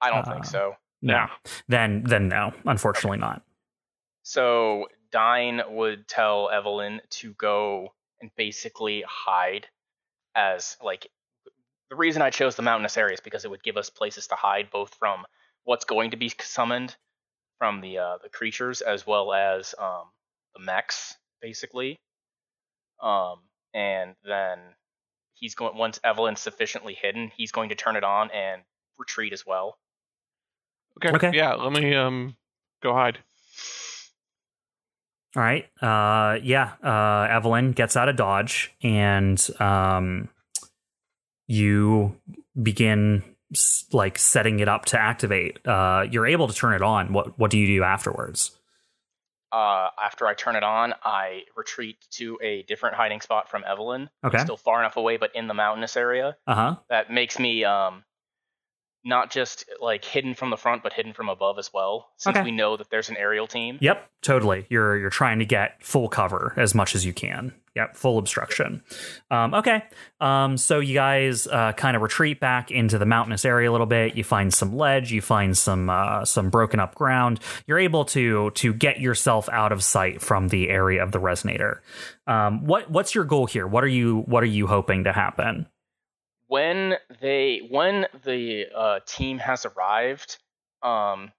I 0.00 0.10
don't 0.10 0.28
Uh, 0.28 0.32
think 0.32 0.44
so. 0.44 0.76
No. 1.02 1.26
Then, 1.66 2.04
then 2.04 2.28
no. 2.28 2.52
Unfortunately, 2.64 3.18
not. 3.18 3.42
So 4.22 4.86
Dine 5.10 5.60
would 5.70 6.06
tell 6.06 6.50
Evelyn 6.50 7.00
to 7.10 7.34
go 7.34 7.94
and 8.20 8.30
basically 8.36 9.02
hide 9.08 9.66
as 10.36 10.76
like 10.80 11.08
the 11.90 11.96
reason 11.96 12.22
I 12.22 12.30
chose 12.30 12.56
the 12.56 12.62
mountainous 12.62 12.96
areas 12.96 13.20
because 13.20 13.44
it 13.44 13.50
would 13.50 13.62
give 13.62 13.76
us 13.76 13.90
places 13.90 14.26
to 14.28 14.34
hide 14.34 14.70
both 14.70 14.94
from 14.94 15.24
what's 15.64 15.84
going 15.84 16.10
to 16.10 16.16
be 16.16 16.32
summoned 16.40 16.94
from 17.58 17.80
the 17.80 17.98
uh, 17.98 18.18
the 18.22 18.28
creatures 18.28 18.80
as 18.80 19.06
well 19.06 19.32
as 19.32 19.74
um, 19.78 20.04
the 20.54 20.62
mechs 20.62 21.14
basically. 21.40 21.98
Um, 23.02 23.40
and 23.74 24.14
then 24.24 24.58
he's 25.34 25.54
going 25.54 25.76
once 25.76 26.00
Evelyn's 26.04 26.40
sufficiently 26.40 26.96
hidden, 27.00 27.30
he's 27.36 27.52
going 27.52 27.68
to 27.68 27.74
turn 27.74 27.96
it 27.96 28.04
on 28.04 28.30
and 28.30 28.62
retreat 28.98 29.32
as 29.32 29.44
well. 29.46 29.78
Okay. 30.98 31.14
Okay. 31.14 31.36
Yeah. 31.36 31.54
Let 31.54 31.72
me 31.72 31.94
um 31.94 32.36
go 32.82 32.92
hide. 32.92 33.18
All 35.36 35.42
right. 35.42 35.66
Uh, 35.82 36.38
yeah. 36.42 36.74
Uh, 36.82 37.26
Evelyn 37.28 37.72
gets 37.72 37.96
out 37.96 38.08
of 38.08 38.14
dodge, 38.14 38.72
and 38.82 39.44
um, 39.58 40.28
you 41.46 42.16
begin 42.60 43.22
like 43.92 44.18
setting 44.18 44.60
it 44.60 44.68
up 44.68 44.86
to 44.86 45.00
activate. 45.00 45.66
Uh, 45.66 46.06
you're 46.10 46.26
able 46.26 46.48
to 46.48 46.54
turn 46.54 46.74
it 46.74 46.82
on. 46.82 47.12
What 47.12 47.38
What 47.38 47.50
do 47.50 47.58
you 47.58 47.66
do 47.66 47.82
afterwards? 47.82 48.50
Uh, 49.52 49.88
after 50.02 50.26
I 50.26 50.34
turn 50.34 50.56
it 50.56 50.64
on, 50.64 50.94
I 51.04 51.42
retreat 51.56 51.96
to 52.12 52.36
a 52.42 52.62
different 52.62 52.96
hiding 52.96 53.20
spot 53.20 53.48
from 53.48 53.62
Evelyn. 53.64 54.10
Okay. 54.24 54.38
Still 54.38 54.56
far 54.56 54.80
enough 54.80 54.96
away, 54.96 55.16
but 55.16 55.30
in 55.34 55.46
the 55.46 55.54
mountainous 55.54 55.96
area. 55.96 56.36
Uh 56.46 56.54
huh. 56.54 56.76
That 56.90 57.12
makes 57.12 57.38
me 57.38 57.64
um, 57.64 58.02
not 59.04 59.30
just 59.30 59.64
like 59.80 60.04
hidden 60.04 60.34
from 60.34 60.50
the 60.50 60.56
front, 60.56 60.82
but 60.82 60.92
hidden 60.92 61.12
from 61.12 61.28
above 61.28 61.58
as 61.58 61.70
well. 61.72 62.10
Since 62.16 62.36
Okay. 62.36 62.44
we 62.44 62.50
know 62.52 62.76
that 62.76 62.88
there's 62.90 63.10
an 63.10 63.16
aerial 63.16 63.46
team. 63.46 63.78
Yep. 63.80 64.08
Totally. 64.22 64.66
You're 64.70 64.96
you're 64.96 65.10
trying 65.10 65.38
to 65.40 65.44
get 65.44 65.82
full 65.84 66.08
cover 66.08 66.54
as 66.56 66.74
much 66.74 66.94
as 66.94 67.04
you 67.04 67.12
can. 67.12 67.52
Yep. 67.76 67.96
Full 67.96 68.18
obstruction. 68.18 68.82
Um, 69.32 69.52
okay. 69.52 69.82
Um, 70.20 70.56
so 70.56 70.78
you 70.78 70.94
guys 70.94 71.46
uh, 71.48 71.72
kind 71.72 71.96
of 71.96 72.02
retreat 72.02 72.38
back 72.40 72.70
into 72.70 72.98
the 72.98 73.04
mountainous 73.04 73.44
area 73.44 73.68
a 73.68 73.72
little 73.72 73.86
bit. 73.86 74.16
You 74.16 74.22
find 74.24 74.54
some 74.54 74.76
ledge. 74.76 75.10
You 75.12 75.20
find 75.20 75.58
some 75.58 75.90
uh, 75.90 76.24
some 76.24 76.50
broken 76.50 76.78
up 76.80 76.94
ground. 76.94 77.40
You're 77.66 77.80
able 77.80 78.04
to 78.06 78.50
to 78.52 78.72
get 78.72 79.00
yourself 79.00 79.48
out 79.50 79.72
of 79.72 79.82
sight 79.82 80.22
from 80.22 80.48
the 80.48 80.70
area 80.70 81.02
of 81.02 81.12
the 81.12 81.20
resonator. 81.20 81.80
Um, 82.26 82.64
what 82.64 82.90
what's 82.90 83.14
your 83.14 83.24
goal 83.24 83.46
here? 83.46 83.66
What 83.66 83.84
are 83.84 83.88
you 83.88 84.20
what 84.26 84.42
are 84.42 84.46
you 84.46 84.66
hoping 84.68 85.04
to 85.04 85.12
happen? 85.12 85.66
When 86.54 86.94
they 87.20 87.62
when 87.68 88.06
the 88.22 88.66
uh, 88.72 89.00
team 89.04 89.38
has 89.38 89.66
arrived, 89.66 90.38
um, 90.84 91.32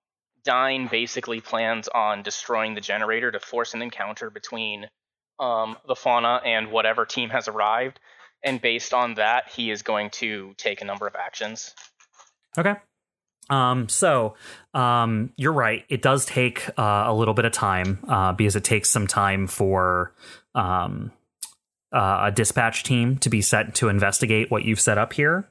Dine 0.44 0.88
basically 0.92 1.40
plans 1.40 1.88
on 1.88 2.22
destroying 2.22 2.76
the 2.76 2.82
generator 2.82 3.32
to 3.32 3.40
force 3.40 3.74
an 3.74 3.82
encounter 3.82 4.30
between 4.30 4.88
um, 5.40 5.78
the 5.88 5.96
fauna 5.96 6.42
and 6.44 6.70
whatever 6.70 7.06
team 7.06 7.30
has 7.30 7.48
arrived. 7.48 7.98
And 8.44 8.60
based 8.60 8.94
on 8.94 9.14
that, 9.14 9.48
he 9.48 9.72
is 9.72 9.84
going 9.84 10.10
to 10.22 10.54
take 10.58 10.82
a 10.82 10.86
number 10.86 11.08
of 11.08 11.16
actions. 11.16 11.74
Okay. 12.58 12.76
Um, 13.50 13.88
so 13.88 14.36
um, 14.74 15.32
you're 15.38 15.54
right. 15.54 15.86
It 15.88 16.02
does 16.02 16.26
take 16.26 16.68
uh, 16.78 17.06
a 17.08 17.14
little 17.14 17.34
bit 17.34 17.46
of 17.46 17.54
time 17.54 18.04
uh, 18.10 18.34
because 18.34 18.58
it 18.58 18.66
takes 18.66 18.90
some 18.90 19.08
time 19.08 19.48
for 19.48 20.14
um, 20.56 21.14
uh, 21.96 22.26
a 22.26 22.32
dispatch 22.32 22.84
team 22.84 23.18
to 23.20 23.30
be 23.30 23.42
set 23.42 23.74
to 23.76 23.90
investigate 23.90 24.52
what 24.52 24.66
you've 24.66 24.82
set 24.82 24.98
up 24.98 25.14
here. 25.14 25.50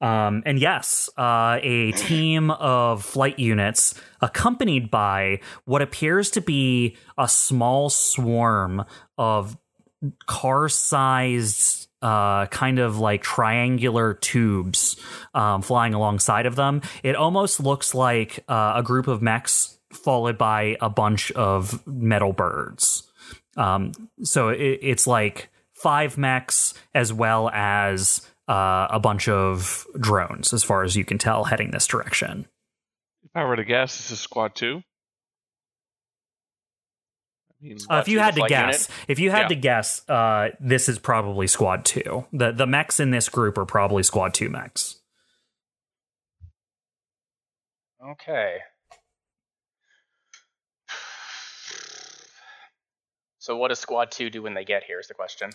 Um, 0.00 0.42
and 0.44 0.58
yes, 0.58 1.08
uh, 1.16 1.58
a 1.62 1.92
team 1.92 2.50
of 2.50 3.04
flight 3.04 3.38
units 3.38 3.94
accompanied 4.20 4.90
by 4.90 5.40
what 5.64 5.82
appears 5.82 6.30
to 6.32 6.40
be 6.40 6.96
a 7.16 7.28
small 7.28 7.88
swarm 7.88 8.84
of 9.16 9.56
car 10.26 10.68
sized 10.68 11.88
uh, 12.02 12.46
kind 12.46 12.78
of 12.78 12.98
like 12.98 13.22
triangular 13.22 14.14
tubes 14.14 14.96
um, 15.34 15.62
flying 15.62 15.94
alongside 15.94 16.46
of 16.46 16.56
them. 16.56 16.82
It 17.02 17.16
almost 17.16 17.58
looks 17.58 17.94
like 17.94 18.44
uh, 18.48 18.74
a 18.76 18.82
group 18.82 19.08
of 19.08 19.22
mechs 19.22 19.78
followed 19.92 20.36
by 20.36 20.76
a 20.80 20.90
bunch 20.90 21.32
of 21.32 21.86
metal 21.86 22.32
birds. 22.32 23.10
Um, 23.56 23.92
so 24.22 24.50
it, 24.50 24.78
it's 24.82 25.06
like 25.06 25.48
five 25.82 26.16
mechs 26.18 26.74
as 26.94 27.12
well 27.12 27.48
as 27.50 28.26
uh, 28.48 28.86
a 28.90 28.98
bunch 29.00 29.28
of 29.28 29.86
drones, 29.98 30.52
as 30.52 30.62
far 30.62 30.82
as 30.84 30.96
you 30.96 31.04
can 31.04 31.18
tell, 31.18 31.44
heading 31.44 31.70
this 31.70 31.86
direction. 31.86 32.46
If 33.24 33.30
I 33.34 33.44
were 33.44 33.56
to 33.56 33.64
guess, 33.64 33.96
this 33.96 34.10
is 34.12 34.20
Squad 34.20 34.54
Two. 34.54 34.82
I 37.50 37.54
mean, 37.68 37.78
Uh, 37.90 37.96
if 37.96 38.08
you 38.08 38.18
two, 38.18 38.22
had 38.22 38.34
the 38.34 38.42
to 38.42 38.48
guess, 38.48 38.88
unit? 38.88 39.04
if 39.08 39.18
you 39.18 39.30
had 39.30 39.42
Yeah. 39.42 39.48
to 39.48 39.54
guess, 39.56 40.08
uh, 40.08 40.50
this 40.60 40.88
is 40.88 40.98
probably 40.98 41.46
Squad 41.46 41.84
Two. 41.84 42.26
The 42.32 42.52
the 42.52 42.66
mechs 42.66 43.00
in 43.00 43.10
this 43.10 43.28
group 43.28 43.58
are 43.58 43.64
probably 43.66 44.02
Squad 44.02 44.34
Two 44.34 44.48
mechs. 44.48 45.00
Okay. 48.04 48.58
So 53.46 53.56
what 53.56 53.68
does 53.68 53.78
Squad 53.78 54.10
Two 54.10 54.28
do 54.28 54.42
when 54.42 54.54
they 54.54 54.64
get 54.64 54.82
here? 54.82 54.98
Is 54.98 55.06
the 55.06 55.14
question. 55.14 55.52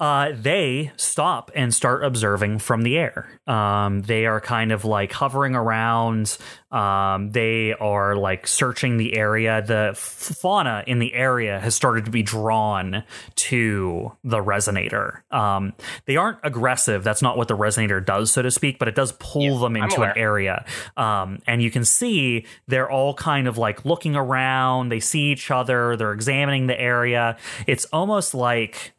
Uh, 0.00 0.32
they 0.34 0.92
stop 0.96 1.50
and 1.54 1.74
start 1.74 2.02
observing 2.02 2.58
from 2.58 2.80
the 2.82 2.96
air. 2.96 3.38
Um, 3.46 4.00
they 4.00 4.24
are 4.24 4.40
kind 4.40 4.72
of 4.72 4.86
like 4.86 5.12
hovering 5.12 5.54
around. 5.54 6.38
Um, 6.72 7.30
they 7.30 7.74
are 7.74 8.16
like 8.16 8.46
searching 8.46 8.96
the 8.96 9.14
area. 9.14 9.62
The 9.62 9.90
f- 9.90 9.98
fauna 9.98 10.84
in 10.86 11.00
the 11.00 11.12
area 11.12 11.60
has 11.60 11.74
started 11.74 12.06
to 12.06 12.10
be 12.10 12.22
drawn 12.22 13.04
to 13.36 14.12
the 14.24 14.38
resonator. 14.38 15.20
Um, 15.30 15.74
they 16.06 16.16
aren't 16.16 16.38
aggressive. 16.42 17.04
That's 17.04 17.22
not 17.22 17.36
what 17.36 17.48
the 17.48 17.56
resonator 17.56 18.04
does, 18.04 18.32
so 18.32 18.40
to 18.40 18.50
speak, 18.50 18.78
but 18.78 18.88
it 18.88 18.94
does 18.94 19.12
pull 19.12 19.42
Yeah, 19.42 19.60
them 19.60 19.76
into 19.76 20.02
an 20.02 20.14
area. 20.16 20.64
Um, 20.96 21.40
and 21.46 21.62
you 21.62 21.70
can 21.70 21.84
see 21.84 22.46
they're 22.66 22.90
all 22.90 23.14
kind 23.14 23.46
of 23.46 23.58
like 23.58 23.84
looking 23.84 24.16
around. 24.16 24.88
They 24.88 25.00
see 25.00 25.30
each 25.30 25.50
other. 25.50 25.96
They're 25.96 26.12
examining 26.12 26.66
the 26.66 26.80
area. 26.80 27.33
It's 27.66 27.84
almost 27.86 28.34
like 28.34 28.94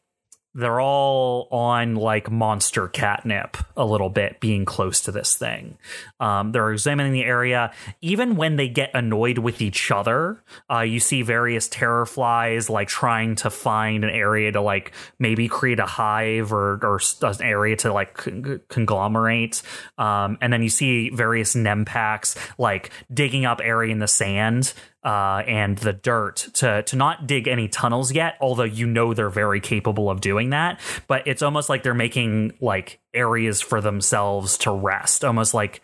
they're 0.56 0.80
all 0.80 1.50
on 1.52 1.96
like 1.96 2.32
monster 2.32 2.88
catnip 2.88 3.58
a 3.76 3.86
little 3.86 4.10
bit 4.10 4.40
being 4.40 4.64
close 4.64 5.02
to 5.02 5.12
this 5.12 5.36
thing. 5.36 5.78
Um, 6.22 6.54
they're 6.54 6.72
examining 6.72 7.12
the 7.12 7.26
area. 7.26 7.74
Even 8.02 8.38
when 8.38 8.56
they 8.56 8.70
get 8.70 8.90
annoyed 8.94 9.38
with 9.38 9.62
each 9.62 9.92
other 9.92 10.42
uh, 10.72 10.80
you 10.80 11.02
see 11.02 11.22
various 11.22 11.68
terror 11.68 12.06
flies 12.06 12.70
like 12.70 12.88
trying 12.88 13.36
to 13.36 13.50
find 13.50 14.06
an 14.06 14.10
area 14.10 14.50
to 14.54 14.62
like 14.62 14.94
maybe 15.20 15.50
create 15.50 15.80
a 15.80 15.86
hive 15.86 16.54
or, 16.54 16.80
or 16.82 17.02
an 17.22 17.42
area 17.42 17.76
to 17.76 17.92
like 17.92 18.14
con- 18.14 18.62
conglomerate. 18.70 19.62
Um, 19.98 20.38
and 20.40 20.54
then 20.54 20.64
you 20.64 20.70
see 20.70 21.10
various 21.10 21.54
nempacks 21.54 22.38
like 22.58 22.92
digging 23.14 23.46
up 23.46 23.60
area 23.62 23.92
in 23.92 24.00
the 24.00 24.08
sand 24.08 24.74
uh, 25.06 25.44
and 25.48 25.78
the 25.78 25.94
dirt 25.94 26.48
to 26.56 26.82
to 26.84 26.96
not 26.96 27.28
dig 27.28 27.48
any 27.48 27.68
tunnels 27.68 28.12
yet, 28.12 28.36
although 28.42 28.64
you 28.64 28.88
know 28.88 29.14
they're 29.14 29.30
very 29.30 29.62
capable 29.62 30.10
of 30.10 30.20
doing 30.20 30.50
that. 30.50 30.80
But 31.08 31.28
it's 31.28 31.44
almost 31.44 31.70
like 31.70 31.84
they're 31.84 31.94
making 31.94 32.54
like 32.60 33.00
areas 33.14 33.62
for 33.62 33.80
themselves 33.82 34.58
to 34.60 34.72
rest, 34.72 35.24
almost 35.24 35.54
like 35.54 35.82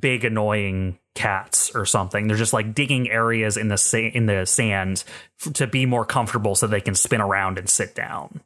big 0.00 0.24
annoying 0.24 0.98
cats 1.14 1.70
or 1.76 1.86
something. 1.86 2.26
They're 2.26 2.36
just 2.36 2.52
like 2.52 2.74
digging 2.74 3.08
areas 3.08 3.56
in 3.56 3.68
the 3.68 3.78
sa- 3.78 3.98
in 3.98 4.26
the 4.26 4.44
sand 4.46 5.04
f- 5.46 5.52
to 5.54 5.66
be 5.68 5.86
more 5.86 6.04
comfortable, 6.04 6.56
so 6.56 6.66
they 6.66 6.80
can 6.80 6.96
spin 6.96 7.20
around 7.20 7.58
and 7.58 7.68
sit 7.70 7.94
down. 7.94 8.40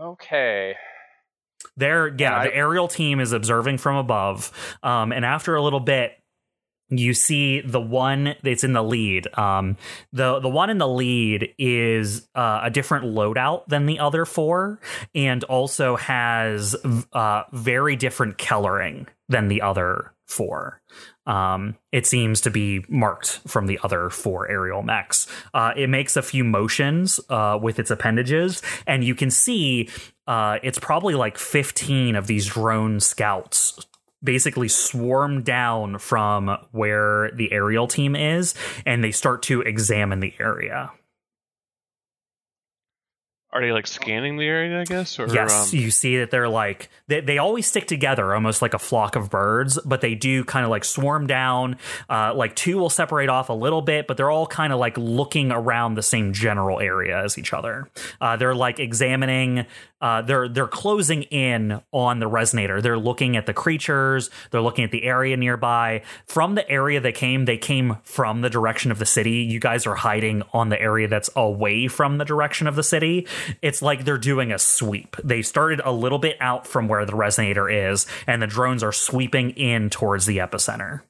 Okay. 0.00 0.74
There, 1.76 2.14
yeah, 2.16 2.38
I- 2.38 2.44
the 2.48 2.54
aerial 2.56 2.88
team 2.88 3.20
is 3.20 3.32
observing 3.32 3.78
from 3.78 3.96
above, 3.96 4.50
um, 4.82 5.12
and 5.12 5.24
after 5.24 5.54
a 5.56 5.62
little 5.62 5.80
bit, 5.80 6.17
you 6.90 7.12
see 7.14 7.60
the 7.60 7.80
one 7.80 8.34
that's 8.42 8.64
in 8.64 8.72
the 8.72 8.82
lead. 8.82 9.26
Um, 9.38 9.76
the 10.12 10.38
the 10.40 10.48
one 10.48 10.70
in 10.70 10.78
the 10.78 10.88
lead 10.88 11.54
is 11.58 12.28
uh, 12.34 12.60
a 12.62 12.70
different 12.70 13.06
loadout 13.06 13.66
than 13.66 13.86
the 13.86 13.98
other 13.98 14.24
four, 14.24 14.80
and 15.14 15.44
also 15.44 15.96
has 15.96 16.76
uh, 17.12 17.42
very 17.52 17.96
different 17.96 18.38
coloring 18.38 19.06
than 19.28 19.48
the 19.48 19.62
other 19.62 20.12
four. 20.26 20.80
Um, 21.26 21.76
it 21.92 22.06
seems 22.06 22.40
to 22.42 22.50
be 22.50 22.84
marked 22.88 23.40
from 23.46 23.66
the 23.66 23.78
other 23.82 24.08
four 24.08 24.50
aerial 24.50 24.82
mechs. 24.82 25.26
Uh, 25.52 25.72
it 25.76 25.90
makes 25.90 26.16
a 26.16 26.22
few 26.22 26.42
motions 26.42 27.20
uh, 27.28 27.58
with 27.60 27.78
its 27.78 27.90
appendages, 27.90 28.62
and 28.86 29.04
you 29.04 29.14
can 29.14 29.30
see 29.30 29.90
uh, 30.26 30.58
it's 30.62 30.78
probably 30.78 31.14
like 31.14 31.36
15 31.36 32.16
of 32.16 32.26
these 32.26 32.46
drone 32.46 33.00
scouts 33.00 33.78
basically 34.22 34.68
swarm 34.68 35.42
down 35.42 35.98
from 35.98 36.56
where 36.72 37.30
the 37.32 37.52
aerial 37.52 37.86
team 37.86 38.16
is, 38.16 38.54
and 38.84 39.02
they 39.02 39.12
start 39.12 39.42
to 39.44 39.60
examine 39.62 40.20
the 40.20 40.34
area. 40.40 40.90
Are 43.58 43.62
they 43.62 43.72
like 43.72 43.88
scanning 43.88 44.36
the 44.36 44.46
area? 44.46 44.80
I 44.80 44.84
guess. 44.84 45.18
Or, 45.18 45.26
yes, 45.26 45.72
Um, 45.72 45.78
you 45.80 45.90
see 45.90 46.18
that 46.18 46.30
they're 46.30 46.48
like 46.48 46.88
they, 47.08 47.20
they 47.20 47.38
always 47.38 47.66
stick 47.66 47.88
together, 47.88 48.32
almost 48.32 48.62
like 48.62 48.72
a 48.72 48.78
flock 48.78 49.16
of 49.16 49.30
birds, 49.30 49.80
but 49.84 50.00
they 50.00 50.14
do 50.14 50.44
kind 50.44 50.64
of 50.64 50.70
like 50.70 50.84
swarm 50.84 51.26
down. 51.26 51.76
Uh, 52.08 52.32
like 52.34 52.54
two 52.54 52.78
will 52.78 52.90
separate 52.90 53.28
off 53.28 53.48
a 53.48 53.52
little 53.52 53.82
bit, 53.82 54.06
but 54.06 54.16
they're 54.16 54.30
all 54.30 54.46
kind 54.46 54.72
of 54.72 54.78
like 54.78 54.96
looking 54.96 55.50
around 55.50 55.94
the 55.94 56.02
same 56.04 56.32
general 56.32 56.78
area 56.78 57.18
as 57.24 57.36
each 57.36 57.52
other. 57.52 57.88
Uh, 58.20 58.36
they're 58.36 58.54
like 58.54 58.78
examining. 58.78 59.66
Uh, 60.00 60.22
they're 60.22 60.48
they're 60.48 60.68
closing 60.68 61.24
in 61.24 61.80
on 61.90 62.20
the 62.20 62.30
resonator. 62.30 62.80
They're 62.80 62.96
looking 62.98 63.36
at 63.36 63.46
the 63.46 63.52
creatures. 63.52 64.30
They're 64.52 64.60
looking 64.60 64.84
at 64.84 64.92
the 64.92 65.02
area 65.02 65.36
nearby. 65.36 66.02
From 66.26 66.54
the 66.54 66.70
area 66.70 67.00
they 67.00 67.10
came, 67.10 67.46
they 67.46 67.58
came 67.58 67.96
from 68.04 68.42
the 68.42 68.50
direction 68.50 68.92
of 68.92 69.00
the 69.00 69.06
city. 69.06 69.38
You 69.38 69.58
guys 69.58 69.86
are 69.86 69.96
hiding 69.96 70.44
on 70.52 70.68
the 70.68 70.80
area 70.80 71.08
that's 71.08 71.30
away 71.34 71.88
from 71.88 72.18
the 72.18 72.24
direction 72.24 72.68
of 72.68 72.76
the 72.76 72.84
city. 72.84 73.26
It's 73.62 73.82
like 73.82 74.04
they're 74.04 74.18
doing 74.18 74.52
a 74.52 74.58
sweep. 74.58 75.16
They 75.22 75.42
started 75.42 75.80
a 75.84 75.92
little 75.92 76.18
bit 76.18 76.36
out 76.40 76.66
from 76.66 76.88
where 76.88 77.04
the 77.04 77.12
resonator 77.12 77.92
is, 77.92 78.06
and 78.26 78.42
the 78.42 78.46
drones 78.46 78.82
are 78.82 78.92
sweeping 78.92 79.50
in 79.50 79.90
towards 79.90 80.26
the 80.26 80.38
epicenter. 80.38 81.02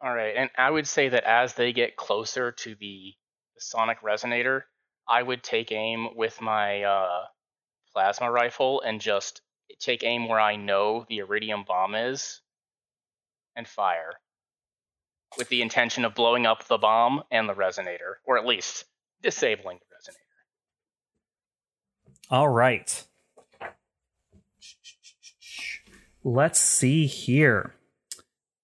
All 0.00 0.14
right, 0.14 0.34
and 0.36 0.50
I 0.56 0.70
would 0.70 0.86
say 0.86 1.08
that 1.08 1.24
as 1.24 1.54
they 1.54 1.72
get 1.72 1.96
closer 1.96 2.52
to 2.52 2.74
the, 2.74 3.14
sonic 3.58 4.02
resonator, 4.02 4.62
I 5.08 5.22
would 5.22 5.42
take 5.42 5.72
aim 5.72 6.08
with 6.14 6.40
my 6.40 6.82
uh, 6.82 7.24
plasma 7.92 8.30
rifle 8.30 8.82
and 8.82 9.00
just 9.00 9.40
take 9.80 10.04
aim 10.04 10.28
where 10.28 10.38
I 10.38 10.56
know 10.56 11.06
the 11.08 11.18
iridium 11.18 11.64
bomb 11.66 11.94
is, 11.94 12.42
and 13.56 13.66
fire, 13.66 14.12
with 15.38 15.48
the 15.48 15.62
intention 15.62 16.04
of 16.04 16.14
blowing 16.14 16.46
up 16.46 16.66
the 16.68 16.78
bomb 16.78 17.22
and 17.30 17.48
the 17.48 17.54
resonator, 17.54 18.16
or 18.24 18.38
at 18.38 18.46
least 18.46 18.84
disabling 19.22 19.78
the 19.78 19.84
resonator. 19.94 20.16
All 22.30 22.48
right. 22.48 23.04
Let's 26.24 26.58
see 26.58 27.06
here. 27.06 27.74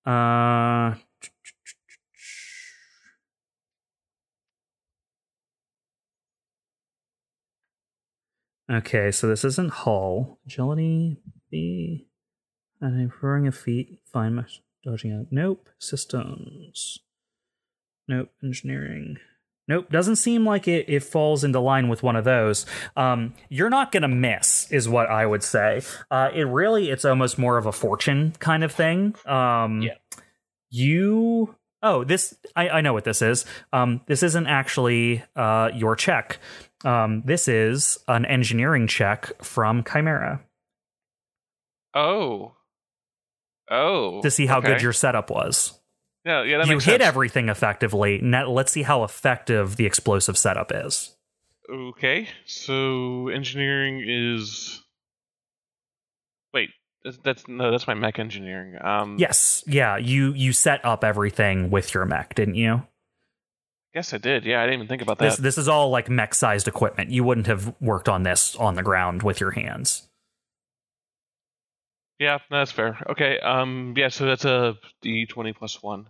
Uh 0.05 0.95
Okay, 8.71 9.11
so 9.11 9.29
this 9.29 9.45
isn't 9.45 9.71
hull. 9.71 10.39
Agility 10.47 11.19
B 11.51 12.09
and 12.83 12.97
I'm 12.97 13.09
referring 13.09 13.47
a 13.47 13.53
feet. 13.53 14.01
Fine 14.13 14.45
dodging 14.85 15.13
out. 15.13 15.27
Nope. 15.31 15.69
Systems. 15.79 16.99
Nope. 18.09 18.31
Engineering. 18.43 19.19
Nope, 19.69 19.91
doesn't 19.91 20.17
seem 20.17 20.45
like 20.45 20.67
it, 20.67 20.87
it 20.89 21.05
falls 21.05 21.45
into 21.45 21.61
line 21.61 21.89
with 21.89 22.03
one 22.03 22.17
of 22.17 22.25
those. 22.25 22.67
Um, 22.97 23.35
you're 23.49 23.71
not 23.71 23.93
gonna 23.93 24.09
miss, 24.09 24.71
is 24.73 24.89
what 24.89 25.09
I 25.09 25.25
would 25.25 25.43
say. 25.45 25.83
Uh, 26.11 26.31
it 26.35 26.43
really, 26.43 26.91
it's 26.91 27.05
almost 27.05 27.39
more 27.39 27.57
of 27.59 27.67
a 27.67 27.73
fortune 27.73 28.33
kind 28.41 28.65
of 28.65 28.73
thing. 28.73 29.15
Um, 29.25 29.83
Yeah. 29.83 29.95
You, 30.75 31.55
oh, 31.83 32.03
this, 32.03 32.35
I, 32.57 32.69
I 32.71 32.81
know 32.81 32.93
what 32.95 33.05
this 33.05 33.21
is. 33.23 33.45
Um, 33.73 34.01
this 34.07 34.23
isn't 34.23 34.47
actually 34.47 35.23
uh, 35.37 35.71
your 35.75 35.95
check. 35.97 36.39
Um, 36.85 37.23
this 37.27 37.47
is 37.47 37.99
an 38.09 38.25
engineering 38.25 38.87
check 38.89 39.31
from 39.45 39.85
Chimera 39.85 40.43
Oh. 41.95 42.55
Oh. 43.71 44.23
to 44.23 44.31
see 44.31 44.47
how 44.47 44.61
good 44.61 44.83
your 44.83 44.93
setup 44.93 45.31
was. 45.31 45.79
Yeah, 46.25 46.45
yeah, 46.45 46.59
that 46.59 46.69
you 46.69 46.75
hit 46.75 46.83
sense. 46.83 47.03
everything 47.03 47.49
effectively. 47.49 48.21
Now 48.23 48.49
let's 48.49 48.71
see 48.71 48.83
how 48.83 49.03
effective 49.03 49.77
the 49.77 49.87
explosive 49.87 50.39
setup 50.39 50.71
is. 50.73 51.17
Okay, 51.71 52.29
so 52.45 53.29
engineering 53.29 54.05
is. 54.07 54.83
Wait, 56.55 56.71
that's, 57.05 57.17
that's 57.19 57.49
no, 57.49 57.71
that's 57.71 57.87
my 57.87 57.95
mech 57.95 58.19
engineering. 58.19 58.77
Um, 58.81 59.17
Yes, 59.19 59.65
yeah, 59.67 59.97
you 59.97 60.33
you 60.35 60.53
set 60.53 60.85
up 60.85 61.03
everything 61.03 61.71
with 61.71 61.93
your 61.95 62.05
mech, 62.05 62.35
didn't 62.35 62.55
you? 62.57 62.83
Yes, 63.95 64.15
I 64.15 64.19
did. 64.19 64.45
Yeah, 64.45 64.61
I 64.61 64.65
didn't 64.67 64.75
even 64.75 64.89
think 64.89 65.03
about 65.03 65.19
This 65.19 65.37
that. 65.37 65.43
this 65.43 65.59
is 65.59 65.69
all 65.69 65.91
like 65.91 66.09
mech 66.09 66.35
sized 66.35 66.69
equipment. 66.69 67.11
You 67.11 67.25
wouldn't 67.25 67.47
have 67.49 67.75
worked 67.81 68.09
on 68.09 68.23
this 68.23 68.55
on 68.57 68.75
the 68.75 68.83
ground 68.83 69.23
with 69.23 69.41
your 69.41 69.51
hands. 69.51 70.09
Yeah, 72.19 72.39
that's 72.51 72.71
fair. 72.71 72.99
Okay. 73.11 73.39
Um. 73.41 73.95
Yeah. 73.97 74.09
So 74.09 74.27
that's 74.27 74.45
a 74.45 74.77
D 75.01 75.27
twenty 75.27 75.53
plus 75.53 75.83
one. 75.83 76.07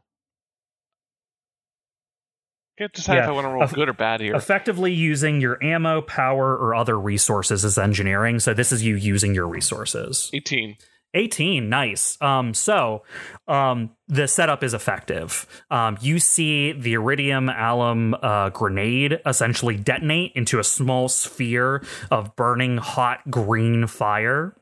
Can't 2.79 2.93
decide 2.93 3.19
if 3.19 3.29
I 3.29 3.33
want 3.33 3.45
to 3.45 3.49
roll 3.51 3.63
eff- 3.63 3.73
good 3.73 3.89
or 3.89 3.93
bad 3.93 4.21
here. 4.21 4.35
Effectively 4.35 4.93
using 4.93 5.41
your 5.41 5.63
ammo, 5.63 6.01
power, 6.01 6.57
or 6.57 6.75
other 6.75 6.99
resources 6.99 7.65
is 7.65 7.77
engineering. 7.79 8.41
So 8.41 8.55
this 8.55 8.73
is 8.73 8.83
you 8.83 8.97
using 8.97 9.35
your 9.35 9.47
resources. 9.47 10.31
Eighteen. 10.33 10.77
18 11.15 11.69
nice 11.69 12.17
um 12.23 12.55
so 12.55 13.03
um 13.47 13.91
the 14.09 14.27
setup 14.27 14.65
is 14.65 14.73
effective 14.73 15.47
um 15.71 15.99
you 16.01 16.19
see 16.19 16.73
the 16.73 16.95
iridium 16.95 17.51
alum 17.51 18.17
uh 18.23 18.49
grenade 18.49 19.21
essentially 19.27 19.77
detonate 19.77 20.33
into 20.35 20.59
a 20.59 20.65
small 20.65 21.11
sphere 21.11 21.85
of 22.11 22.35
burning 22.35 22.79
hot 22.79 23.19
green 23.31 23.87
fire 23.87 24.57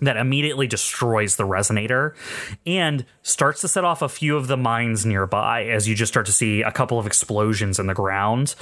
that 0.00 0.16
immediately 0.16 0.66
destroys 0.66 1.36
the 1.36 1.44
resonator 1.46 2.14
and 2.66 3.04
starts 3.22 3.60
to 3.62 3.68
set 3.68 3.84
off 3.84 4.02
a 4.02 4.08
few 4.08 4.36
of 4.36 4.46
the 4.46 4.56
mines 4.56 5.04
nearby 5.06 5.64
as 5.64 5.88
you 5.88 5.94
just 5.94 6.12
start 6.12 6.26
to 6.26 6.32
see 6.32 6.62
a 6.62 6.72
couple 6.72 6.98
of 6.98 7.06
explosions 7.06 7.78
in 7.78 7.86
the 7.86 7.94
ground 7.94 8.54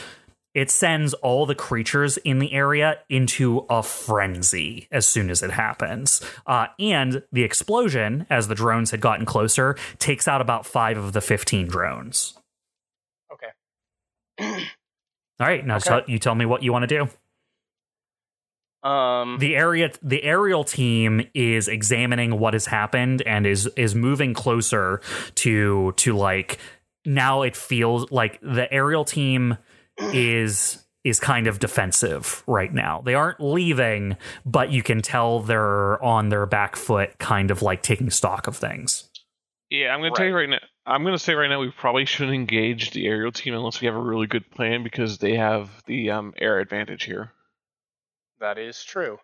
it 0.55 0.70
sends 0.70 1.12
all 1.15 1.47
the 1.47 1.55
creatures 1.55 2.16
in 2.16 2.39
the 2.40 2.52
area 2.52 2.98
into 3.09 3.65
a 3.70 3.82
frenzy 3.82 4.89
as 4.90 5.06
soon 5.06 5.31
as 5.31 5.43
it 5.43 5.51
happens. 5.52 6.20
Uh, 6.47 6.66
and 6.81 7.23
the 7.31 7.44
explosion, 7.44 8.27
as 8.28 8.48
the 8.48 8.55
drones 8.56 8.90
had 8.90 9.01
gotten 9.01 9.24
closer, 9.27 9.77
takes 9.98 10.27
out 10.27 10.40
about 10.40 10.66
five 10.66 10.97
of 10.97 11.12
the 11.12 11.20
15 11.20 11.69
drones. 11.69 12.36
Okay. 13.32 13.47
All 14.40 15.47
right, 15.47 15.65
now 15.65 15.77
Okay. 15.77 15.89
tell- 15.90 16.02
you 16.09 16.19
tell 16.19 16.35
me 16.35 16.47
what 16.47 16.62
you 16.65 16.73
want 16.73 16.82
to 16.85 16.86
do. 17.05 17.09
Um. 18.82 19.38
The 19.38 19.56
area, 19.56 19.90
the 20.02 20.22
aerial 20.22 20.64
team 20.64 21.26
is 21.34 21.68
examining 21.68 22.38
what 22.38 22.55
has 22.55 22.66
happened 22.66 23.22
and 23.22 23.46
is 23.46 23.66
is 23.76 23.94
moving 23.94 24.34
closer 24.34 25.00
to 25.36 25.92
to 25.92 26.16
like 26.16 26.59
now. 27.05 27.42
It 27.42 27.56
feels 27.56 28.10
like 28.10 28.38
the 28.40 28.72
aerial 28.72 29.05
team 29.05 29.59
is 29.98 30.84
is 31.05 31.20
kind 31.20 31.46
of 31.46 31.59
defensive 31.59 32.42
right 32.46 32.72
now. 32.72 33.00
They 33.05 33.14
aren't 33.14 33.40
leaving, 33.40 34.16
but 34.44 34.70
you 34.70 34.82
can 34.82 35.00
tell 35.00 35.40
they're 35.40 36.02
on 36.02 36.28
their 36.28 36.46
back 36.46 36.76
foot, 36.76 37.18
kind 37.18 37.50
of 37.50 37.62
like 37.62 37.82
taking 37.82 38.10
stock 38.10 38.46
of 38.46 38.56
things. 38.56 39.09
Yeah, 39.70 39.94
I'm 39.94 40.00
gonna 40.00 40.14
tell 40.14 40.26
you 40.26 40.34
right 40.34 40.48
now. 40.48 40.59
I'm 40.86 41.05
gonna 41.05 41.18
say 41.18 41.34
right 41.34 41.48
now 41.48 41.60
we 41.60 41.70
probably 41.70 42.06
shouldn't 42.06 42.34
engage 42.34 42.92
the 42.92 43.06
aerial 43.06 43.32
team 43.32 43.55
unless 43.55 43.80
we 43.80 43.86
have 43.86 43.96
a 43.96 44.00
really 44.00 44.26
good 44.26 44.50
plan 44.50 44.82
because 44.82 45.18
they 45.18 45.36
have 45.36 45.70
the 45.86 46.10
um, 46.10 46.34
air 46.38 46.59
advantage 46.59 47.05
here. 47.05 47.32
That 48.40 48.59
is 48.59 48.82
true. 48.85 49.19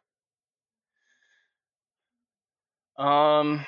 Um, 2.99 3.65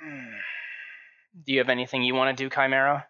do 0.00 1.52
you 1.52 1.58
have 1.58 1.68
anything 1.68 2.02
you 2.02 2.14
want 2.14 2.36
to 2.36 2.44
do, 2.44 2.50
Chimera? 2.50 3.06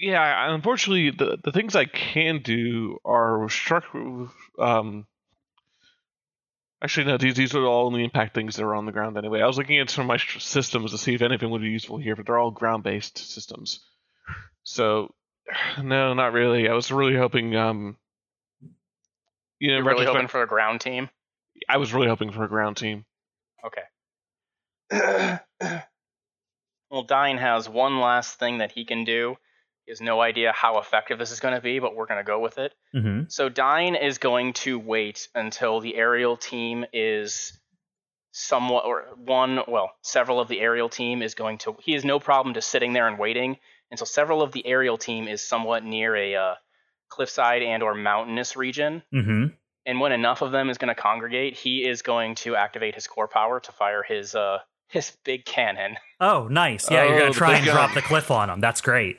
Yeah, 0.00 0.52
unfortunately, 0.52 1.10
the 1.10 1.38
the 1.42 1.52
things 1.52 1.76
I 1.76 1.84
can 1.84 2.42
do 2.42 2.98
are 3.04 3.48
struck. 3.48 3.84
Um, 4.58 5.06
actually, 6.82 7.06
no, 7.06 7.16
these 7.16 7.34
these 7.34 7.54
are 7.54 7.64
all 7.64 7.86
only 7.86 8.02
impact 8.02 8.34
things 8.34 8.56
that 8.56 8.64
are 8.64 8.74
on 8.74 8.86
the 8.86 8.92
ground 8.92 9.16
anyway. 9.16 9.40
I 9.40 9.46
was 9.46 9.56
looking 9.56 9.78
at 9.78 9.90
some 9.90 10.02
of 10.02 10.08
my 10.08 10.16
systems 10.16 10.90
to 10.90 10.98
see 10.98 11.14
if 11.14 11.22
anything 11.22 11.50
would 11.50 11.62
be 11.62 11.68
useful 11.68 11.98
here, 11.98 12.16
but 12.16 12.26
they're 12.26 12.38
all 12.38 12.50
ground 12.50 12.82
based 12.82 13.18
systems. 13.18 13.80
So, 14.64 15.14
no, 15.82 16.12
not 16.14 16.32
really. 16.32 16.68
I 16.68 16.74
was 16.74 16.90
really 16.90 17.16
hoping. 17.16 17.54
Um, 17.54 17.96
you 19.58 19.68
know, 19.68 19.76
You're 19.76 19.84
really 19.84 20.06
hoping 20.06 20.28
for 20.28 20.42
a 20.42 20.46
ground 20.46 20.80
team. 20.80 21.08
I 21.68 21.76
was 21.78 21.94
really 21.94 22.08
hoping 22.08 22.32
for 22.32 22.44
a 22.44 22.48
ground 22.48 22.76
team. 22.76 23.04
Okay. 23.64 23.82
well, 26.90 27.04
Dine 27.04 27.38
has 27.38 27.68
one 27.68 28.00
last 28.00 28.38
thing 28.38 28.58
that 28.58 28.72
he 28.72 28.84
can 28.84 29.04
do. 29.04 29.36
He 29.86 29.92
has 29.92 30.00
no 30.00 30.20
idea 30.20 30.52
how 30.52 30.78
effective 30.78 31.18
this 31.18 31.30
is 31.30 31.40
going 31.40 31.54
to 31.54 31.60
be, 31.60 31.78
but 31.78 31.94
we're 31.94 32.06
going 32.06 32.20
to 32.20 32.26
go 32.26 32.40
with 32.40 32.58
it. 32.58 32.74
hmm 32.92 33.22
So 33.28 33.48
Dine 33.48 33.94
is 33.94 34.18
going 34.18 34.54
to 34.54 34.78
wait 34.78 35.28
until 35.34 35.80
the 35.80 35.96
aerial 35.96 36.36
team 36.36 36.84
is 36.92 37.58
somewhat, 38.32 38.84
or 38.86 39.04
one, 39.16 39.60
well, 39.68 39.92
several 40.02 40.40
of 40.40 40.48
the 40.48 40.60
aerial 40.60 40.88
team 40.88 41.22
is 41.22 41.34
going 41.34 41.58
to. 41.58 41.76
He 41.80 41.92
has 41.92 42.04
no 42.04 42.18
problem 42.18 42.54
just 42.54 42.68
sitting 42.68 42.92
there 42.92 43.06
and 43.06 43.18
waiting 43.18 43.58
until 43.90 44.06
several 44.06 44.42
of 44.42 44.52
the 44.52 44.66
aerial 44.66 44.98
team 44.98 45.28
is 45.28 45.42
somewhat 45.46 45.84
near 45.84 46.16
a 46.16 46.34
uh, 46.34 46.54
cliffside 47.14 47.62
and 47.62 47.82
or 47.82 47.94
mountainous 47.94 48.56
region. 48.56 49.02
hmm 49.12 49.46
And 49.86 50.00
when 50.00 50.12
enough 50.12 50.42
of 50.42 50.50
them 50.52 50.70
is 50.70 50.78
going 50.78 50.94
to 50.94 51.00
congregate, 51.00 51.54
he 51.56 51.84
is 51.86 52.02
going 52.02 52.34
to 52.36 52.56
activate 52.56 52.94
his 52.94 53.06
core 53.06 53.28
power 53.28 53.60
to 53.60 53.72
fire 53.72 54.02
his 54.02 54.34
uh 54.34 54.58
his 54.88 55.16
big 55.24 55.44
cannon. 55.44 55.96
Oh, 56.20 56.46
nice. 56.48 56.90
Yeah, 56.90 57.04
you're 57.04 57.16
Oh, 57.16 57.18
gonna 57.20 57.32
try 57.32 57.56
and 57.56 57.66
gun. 57.66 57.74
drop 57.74 57.94
the 57.94 58.02
cliff 58.02 58.30
on 58.30 58.48
them. 58.48 58.60
That's 58.60 58.80
great. 58.80 59.18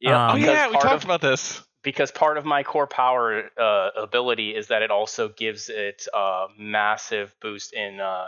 Yeah, 0.00 0.28
Um, 0.28 0.32
oh 0.32 0.36
yeah, 0.36 0.68
we 0.68 0.74
talked 0.74 1.02
of- 1.02 1.04
about 1.04 1.20
this. 1.20 1.62
because 1.82 2.10
part 2.12 2.38
of 2.38 2.44
my 2.44 2.62
core 2.62 2.86
power 2.86 3.50
uh, 3.58 3.90
ability 3.96 4.54
is 4.54 4.68
that 4.68 4.82
it 4.82 4.90
also 4.90 5.28
gives 5.28 5.68
it 5.68 6.06
a 6.14 6.46
massive 6.58 7.34
boost 7.42 7.72
in 7.74 8.00
uh, 8.00 8.26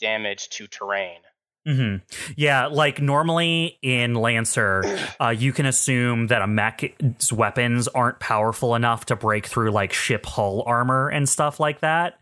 damage 0.00 0.48
to 0.50 0.66
terrain. 0.66 1.18
Hmm 1.66 1.96
Yeah, 2.36 2.66
like 2.66 3.00
normally 3.00 3.78
in 3.82 4.14
Lancer, 4.14 4.82
uh, 5.20 5.28
you 5.28 5.52
can 5.52 5.66
assume 5.66 6.28
that 6.28 6.42
a 6.42 6.46
mech's 6.46 7.32
weapons 7.32 7.88
aren't 7.88 8.20
powerful 8.20 8.74
enough 8.74 9.06
to 9.06 9.16
break 9.16 9.46
through 9.46 9.70
like 9.70 9.92
ship 9.92 10.26
hull 10.26 10.62
armor 10.66 11.08
and 11.08 11.28
stuff 11.28 11.60
like 11.60 11.80
that. 11.80 12.18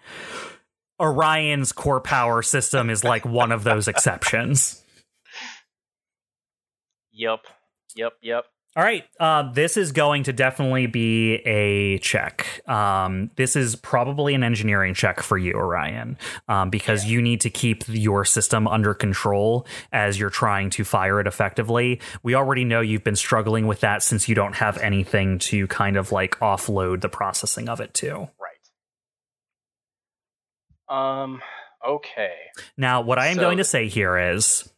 Orion's 1.01 1.73
core 1.73 2.01
power 2.01 2.43
system 2.43 2.91
is 2.91 3.05
like 3.05 3.25
one 3.25 3.53
of 3.53 3.63
those 3.65 3.87
exceptions. 3.89 4.83
Yep, 7.13 7.41
yep, 7.97 8.13
yep. 8.23 8.45
All 8.79 8.85
right. 8.85 9.03
Uh, 9.19 9.51
this 9.51 9.77
is 9.77 9.91
going 9.91 10.23
to 10.23 10.33
definitely 10.33 10.87
be 10.87 11.35
a 11.45 11.99
check. 11.99 12.63
Um, 12.69 13.29
this 13.35 13.57
is 13.57 13.75
probably 13.75 14.35
an 14.37 14.45
engineering 14.45 14.95
check 14.95 15.21
for 15.21 15.37
you, 15.37 15.55
Orion, 15.55 16.17
um, 16.47 16.71
because 16.71 17.05
you 17.05 17.21
need 17.21 17.41
to 17.41 17.51
keep 17.51 17.83
your 17.89 18.25
system 18.25 18.69
under 18.69 18.95
control 18.95 19.67
as 19.91 20.17
you're 20.21 20.31
trying 20.31 20.71
to 20.71 20.85
fire 20.85 21.19
it 21.19 21.27
effectively. 21.27 22.01
We 22.23 22.37
already 22.37 22.63
know 22.63 22.81
you've 22.81 23.03
been 23.03 23.17
struggling 23.17 23.67
with 23.67 23.81
that 23.81 24.05
since 24.05 24.29
you 24.29 24.37
don't 24.37 24.55
have 24.55 24.79
anything 24.79 25.41
to 25.41 25.67
kind 25.67 25.97
of 25.97 26.13
like 26.13 26.39
offload 26.39 27.01
the 27.01 27.09
processing 27.09 27.69
of 27.69 27.81
it 27.81 27.95
to. 27.95 28.29
Right. 28.39 28.55
Um. 30.89 31.43
Okay. 31.85 32.35
Now, 32.77 33.01
what 33.01 33.19
I 33.19 33.27
am 33.27 33.35
So- 33.39 33.43
going 33.43 33.59
to 33.59 33.65
say 33.65 33.89
here 33.89 34.17
is 34.17 34.73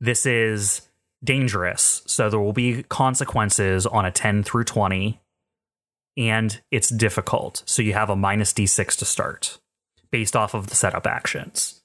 this 0.00 0.26
is 0.26 0.82
dangerous. 1.24 2.02
So 2.06 2.28
there 2.28 2.40
will 2.40 2.52
be 2.52 2.82
consequences 2.84 3.86
on 3.86 4.04
a 4.04 4.10
10 4.10 4.42
through 4.42 4.64
20, 4.64 5.20
and 6.16 6.60
it's 6.70 6.88
difficult. 6.88 7.62
So 7.66 7.82
you 7.82 7.92
have 7.94 8.10
a 8.10 8.16
minus 8.16 8.52
d6 8.52 8.96
to 8.98 9.04
start 9.04 9.58
based 10.10 10.36
off 10.36 10.54
of 10.54 10.68
the 10.68 10.76
setup 10.76 11.06
actions. 11.06 11.80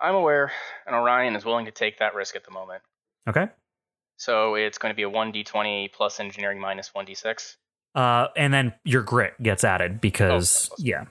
I'm 0.00 0.14
aware, 0.14 0.52
and 0.86 0.94
Orion 0.94 1.36
is 1.36 1.44
willing 1.44 1.66
to 1.66 1.70
take 1.70 1.98
that 1.98 2.14
risk 2.14 2.36
at 2.36 2.44
the 2.44 2.50
moment. 2.50 2.82
Okay. 3.28 3.48
So 4.18 4.54
it's 4.54 4.78
going 4.78 4.92
to 4.92 4.96
be 4.96 5.02
a 5.02 5.10
1d20 5.10 5.92
plus 5.92 6.20
engineering 6.20 6.60
minus 6.60 6.90
1d6. 6.94 7.56
Uh, 7.94 8.28
and 8.36 8.52
then 8.52 8.74
your 8.84 9.02
grit 9.02 9.34
gets 9.42 9.64
added 9.64 10.00
because, 10.00 10.68
Oh, 10.72 10.76
yeah. 10.78 11.04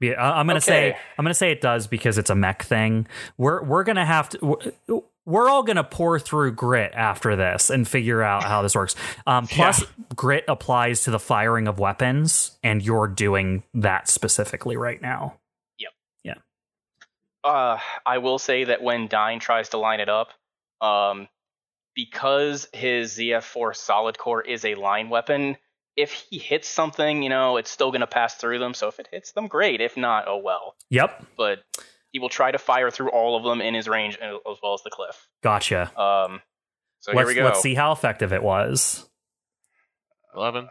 Yeah, 0.00 0.14
I'm 0.18 0.46
gonna 0.46 0.62
say 0.62 0.96
I'm 1.18 1.24
gonna 1.26 1.34
say 1.34 1.52
it 1.52 1.60
does 1.60 1.86
because 1.86 2.16
it's 2.16 2.30
a 2.30 2.34
mech 2.34 2.62
thing. 2.62 3.06
We're 3.36 3.62
we're 3.62 3.84
gonna 3.84 4.06
have 4.06 4.30
to. 4.30 5.04
We're- 5.26 5.50
all 5.50 5.62
gonna 5.62 5.84
pore 5.84 6.18
through 6.18 6.52
grit 6.52 6.92
after 6.94 7.36
this 7.36 7.70
and 7.70 7.86
figure 7.86 8.22
out 8.22 8.44
how 8.44 8.62
this 8.62 8.74
works. 8.74 8.96
Um, 9.26 9.46
plus, 9.46 9.84
grit 10.14 10.44
applies 10.48 11.04
to 11.04 11.10
the 11.10 11.18
firing 11.18 11.68
of 11.68 11.78
weapons, 11.78 12.58
and 12.62 12.82
you're 12.82 13.06
doing 13.08 13.62
that 13.74 14.08
specifically 14.08 14.76
right 14.76 15.00
now. 15.00 15.38
Yep. 15.78 15.92
Yeah. 16.24 16.34
Uh, 17.44 17.78
I 18.04 18.18
will 18.18 18.38
say 18.38 18.64
that 18.64 18.82
when 18.82 19.08
Dine 19.08 19.38
tries 19.40 19.70
to 19.70 19.78
line 19.78 20.00
it 20.00 20.08
up, 20.08 20.30
um, 20.80 21.28
because 21.94 22.68
his 22.72 23.12
ZF4 23.18 23.74
solid 23.74 24.18
core 24.18 24.42
is 24.42 24.64
a 24.64 24.74
line 24.74 25.08
weapon, 25.10 25.56
if 25.96 26.12
he 26.12 26.38
hits 26.38 26.68
something, 26.68 27.22
you 27.22 27.28
know, 27.28 27.56
it's 27.56 27.70
still 27.70 27.90
going 27.90 28.00
to 28.00 28.06
pass 28.06 28.34
through 28.36 28.58
them. 28.58 28.74
So 28.74 28.88
if 28.88 28.98
it 29.00 29.08
hits 29.10 29.32
them, 29.32 29.48
great. 29.48 29.80
If 29.80 29.96
not, 29.96 30.26
oh 30.28 30.38
well. 30.38 30.74
Yep, 30.90 31.26
But 31.36 31.62
he 32.12 32.18
will 32.18 32.28
try 32.28 32.50
to 32.50 32.58
fire 32.58 32.90
through 32.90 33.10
all 33.10 33.36
of 33.36 33.44
them 33.44 33.60
in 33.60 33.74
his 33.74 33.88
range 33.88 34.18
as 34.20 34.56
well 34.62 34.74
as 34.74 34.82
the 34.82 34.90
cliff. 34.90 35.28
gotcha. 35.42 35.82
Um, 36.00 36.40
so 37.00 37.12
let's 37.12 37.20
here 37.20 37.26
we 37.26 37.34
go. 37.34 37.44
let's 37.44 37.62
see 37.62 37.74
how 37.74 37.92
effective 37.92 38.32
it 38.32 38.42
was. 38.42 39.08
Eleven. 40.34 40.68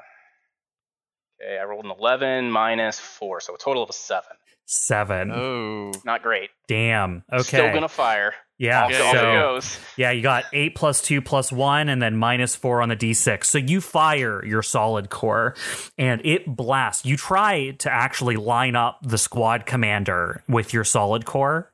Okay, 1.42 1.58
I 1.58 1.64
rolled 1.64 1.86
an 1.86 1.92
11 1.98 2.52
minus 2.52 3.00
4, 3.00 3.40
so 3.40 3.56
a 3.56 3.58
total 3.58 3.82
of 3.82 3.90
a 3.90 3.94
7. 3.94 4.24
Seven. 4.72 5.32
Oh. 5.32 5.92
Not 6.06 6.22
great. 6.22 6.52
Damn. 6.68 7.24
Okay. 7.34 7.42
Still 7.42 7.70
going 7.70 7.82
to 7.82 7.88
fire. 7.88 8.36
yeah. 8.60 8.84
Off, 8.84 8.92
Yeah, 8.92 9.12
so 9.12 9.18
it 9.18 9.34
goes. 9.34 9.80
Yeah, 9.98 10.12
you 10.12 10.22
got 10.22 10.44
eight 10.54 10.76
plus 10.76 11.02
two 11.02 11.24
plus 11.24 11.52
one, 11.52 11.90
and 11.90 12.00
then 12.00 12.16
minus 12.18 12.56
four 12.56 12.84
on 12.84 12.90
the 12.90 12.96
d6. 12.96 13.46
So 13.46 13.58
you 13.58 13.82
fire 13.82 14.46
your 14.46 14.62
solid 14.62 15.10
core, 15.10 15.56
and 15.98 16.22
it 16.24 16.46
blasts. 16.56 17.04
You 17.04 17.18
try 17.18 17.72
to 17.80 17.92
actually 17.92 18.36
line 18.36 18.76
up 18.76 19.00
the 19.02 19.18
squad 19.18 19.66
commander 19.66 20.44
with 20.48 20.72
your 20.72 20.84
solid 20.84 21.26
core, 21.26 21.72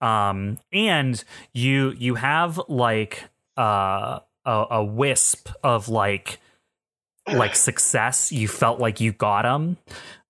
um, 0.00 0.58
and 0.72 1.24
you 1.52 1.92
you 1.98 2.14
have 2.14 2.60
like 2.68 3.24
uh, 3.58 4.20
a, 4.44 4.64
a 4.70 4.84
wisp 4.84 5.48
of 5.64 5.88
like 5.88 6.38
like 7.26 7.56
success. 7.56 8.30
You 8.30 8.46
felt 8.46 8.78
like 8.78 9.00
you 9.00 9.10
got 9.12 9.44
him, 9.44 9.76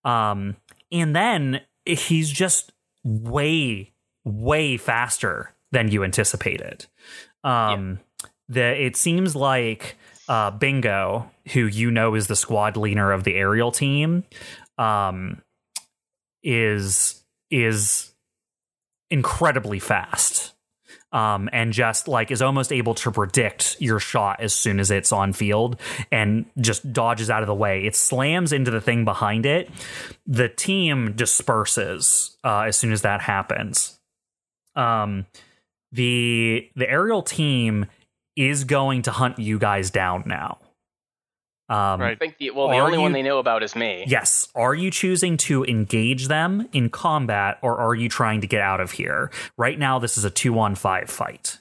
um, 0.05 0.57
and 0.91 1.15
then 1.15 1.61
he's 1.89 2.31
just 2.31 2.73
way 3.05 3.93
way 4.25 4.77
faster 4.77 5.55
than 5.73 5.91
you 5.91 6.05
anticipated. 6.05 6.87
Um, 7.45 8.01
the 8.49 8.85
it 8.85 8.97
seems 8.97 9.35
like 9.35 9.97
uh, 10.29 10.51
Bingo, 10.51 11.31
who 11.53 11.67
you 11.67 11.91
know 11.91 12.15
is 12.15 12.27
the 12.27 12.37
squad 12.37 12.77
leader 12.77 13.13
of 13.13 13.25
the 13.25 13.35
aerial 13.35 13.73
team, 13.73 14.25
um, 14.77 15.43
is 16.43 17.23
is 17.51 18.13
incredibly 19.11 19.79
fast. 19.79 20.53
Um, 21.11 21.49
and 21.55 21.73
just 21.73 22.07
like 22.07 22.31
is 22.31 22.43
almost 22.43 22.71
able 22.71 22.95
to 22.97 23.11
predict 23.11 23.77
your 23.81 23.99
shot 23.99 24.41
as 24.41 24.53
soon 24.53 24.79
as 24.79 24.91
it's 24.91 25.11
on 25.11 25.33
field 25.33 25.81
and 26.13 26.45
just 26.61 26.93
dodges 26.93 27.31
out 27.31 27.43
of 27.43 27.47
the 27.47 27.55
way. 27.55 27.87
It 27.87 27.97
slams 27.97 28.53
into 28.53 28.71
the 28.71 28.83
thing 28.83 29.07
behind 29.07 29.47
it. 29.47 29.71
The 30.27 30.51
team 30.51 31.15
disperses 31.17 32.37
uh, 32.45 32.65
as 32.67 32.77
soon 32.77 32.93
as 32.93 33.01
that 33.03 33.23
happens. 33.23 33.99
Um, 34.77 35.25
the 35.93 36.69
the 36.77 36.89
aerial 36.89 37.23
team 37.23 37.87
is 38.37 38.65
going 38.65 39.03
to 39.03 39.11
hunt 39.11 39.39
you 39.39 39.59
guys 39.59 39.91
down 39.91 40.25
now. 40.27 40.59
Um, 41.71 42.01
Right. 42.01 42.13
I 42.13 42.17
think 42.17 42.39
the, 42.39 42.51
well, 42.53 42.69
the 42.69 42.77
Are 42.77 42.87
only 42.87 42.97
one 42.99 43.13
they 43.13 43.23
know 43.23 43.39
about 43.39 43.63
is 43.63 43.77
me. 43.77 44.05
Yes. 44.07 44.49
Are 44.55 44.75
you 44.75 44.91
choosing 44.91 45.37
to 45.39 45.65
engage 45.65 46.29
them 46.29 46.69
in 46.73 46.89
combat 46.89 47.59
or 47.61 47.79
are 47.79 47.95
you 47.95 48.09
trying 48.09 48.41
to 48.41 48.47
get 48.47 48.63
out 48.63 48.81
of 48.81 48.93
here? 48.93 49.31
Right 49.59 49.79
now, 49.79 49.99
this 49.99 50.17
is 50.17 50.25
a 50.25 50.31
two 50.31 50.59
on 50.59 50.75
five 50.75 51.11
fight. 51.11 51.61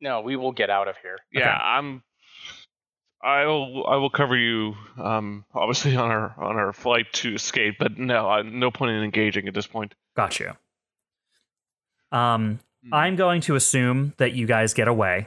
No, 0.00 0.20
we 0.20 0.36
will 0.36 0.52
get 0.52 0.68
out 0.68 0.88
of 0.88 0.96
here. 1.02 1.18
Yeah, 1.32 1.40
Okay. 1.54 1.58
I'm. 1.62 2.02
I 3.22 3.46
will. 3.46 3.86
I 3.88 3.96
will 3.96 4.10
cover 4.10 4.36
you. 4.36 4.74
Um, 5.02 5.46
obviously 5.54 5.96
on 5.96 6.10
our 6.10 6.34
on 6.38 6.56
our 6.56 6.72
flight 6.74 7.10
to 7.14 7.34
escape, 7.34 7.76
but 7.78 7.96
no, 7.98 8.28
I, 8.28 8.42
no 8.42 8.70
point 8.70 8.90
in 8.92 9.02
engaging 9.02 9.48
at 9.48 9.54
this 9.54 9.66
point. 9.66 9.94
Got 10.14 10.38
you. 10.38 10.52
Um, 12.12 12.60
Hmm. 12.88 12.94
I'm 12.94 13.16
going 13.16 13.40
to 13.42 13.56
assume 13.56 14.12
that 14.18 14.34
you 14.34 14.46
guys 14.46 14.74
get 14.74 14.86
away, 14.86 15.26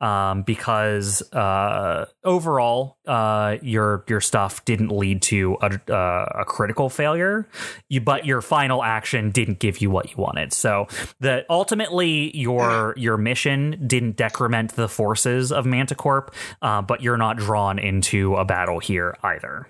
um, 0.00 0.42
because 0.42 1.22
uh, 1.32 2.06
overall, 2.22 2.98
uh, 3.06 3.56
your 3.62 4.04
your 4.08 4.20
stuff 4.20 4.64
didn't 4.64 4.90
lead 4.90 5.22
to 5.22 5.56
a, 5.62 5.92
uh, 5.92 6.40
a 6.40 6.44
critical 6.44 6.90
failure. 6.90 7.48
You, 7.88 8.00
but 8.00 8.26
your 8.26 8.42
final 8.42 8.82
action 8.82 9.30
didn't 9.30 9.58
give 9.58 9.80
you 9.80 9.90
what 9.90 10.10
you 10.10 10.16
wanted. 10.18 10.52
So 10.52 10.86
that 11.20 11.46
ultimately 11.48 12.36
your 12.36 12.94
your 12.96 13.16
mission 13.16 13.86
didn't 13.86 14.16
decrement 14.16 14.72
the 14.72 14.88
forces 14.88 15.50
of 15.50 15.64
Manticorp, 15.64 16.28
uh, 16.60 16.82
but 16.82 17.02
you're 17.02 17.16
not 17.16 17.38
drawn 17.38 17.78
into 17.78 18.36
a 18.36 18.44
battle 18.44 18.80
here 18.80 19.16
either. 19.22 19.68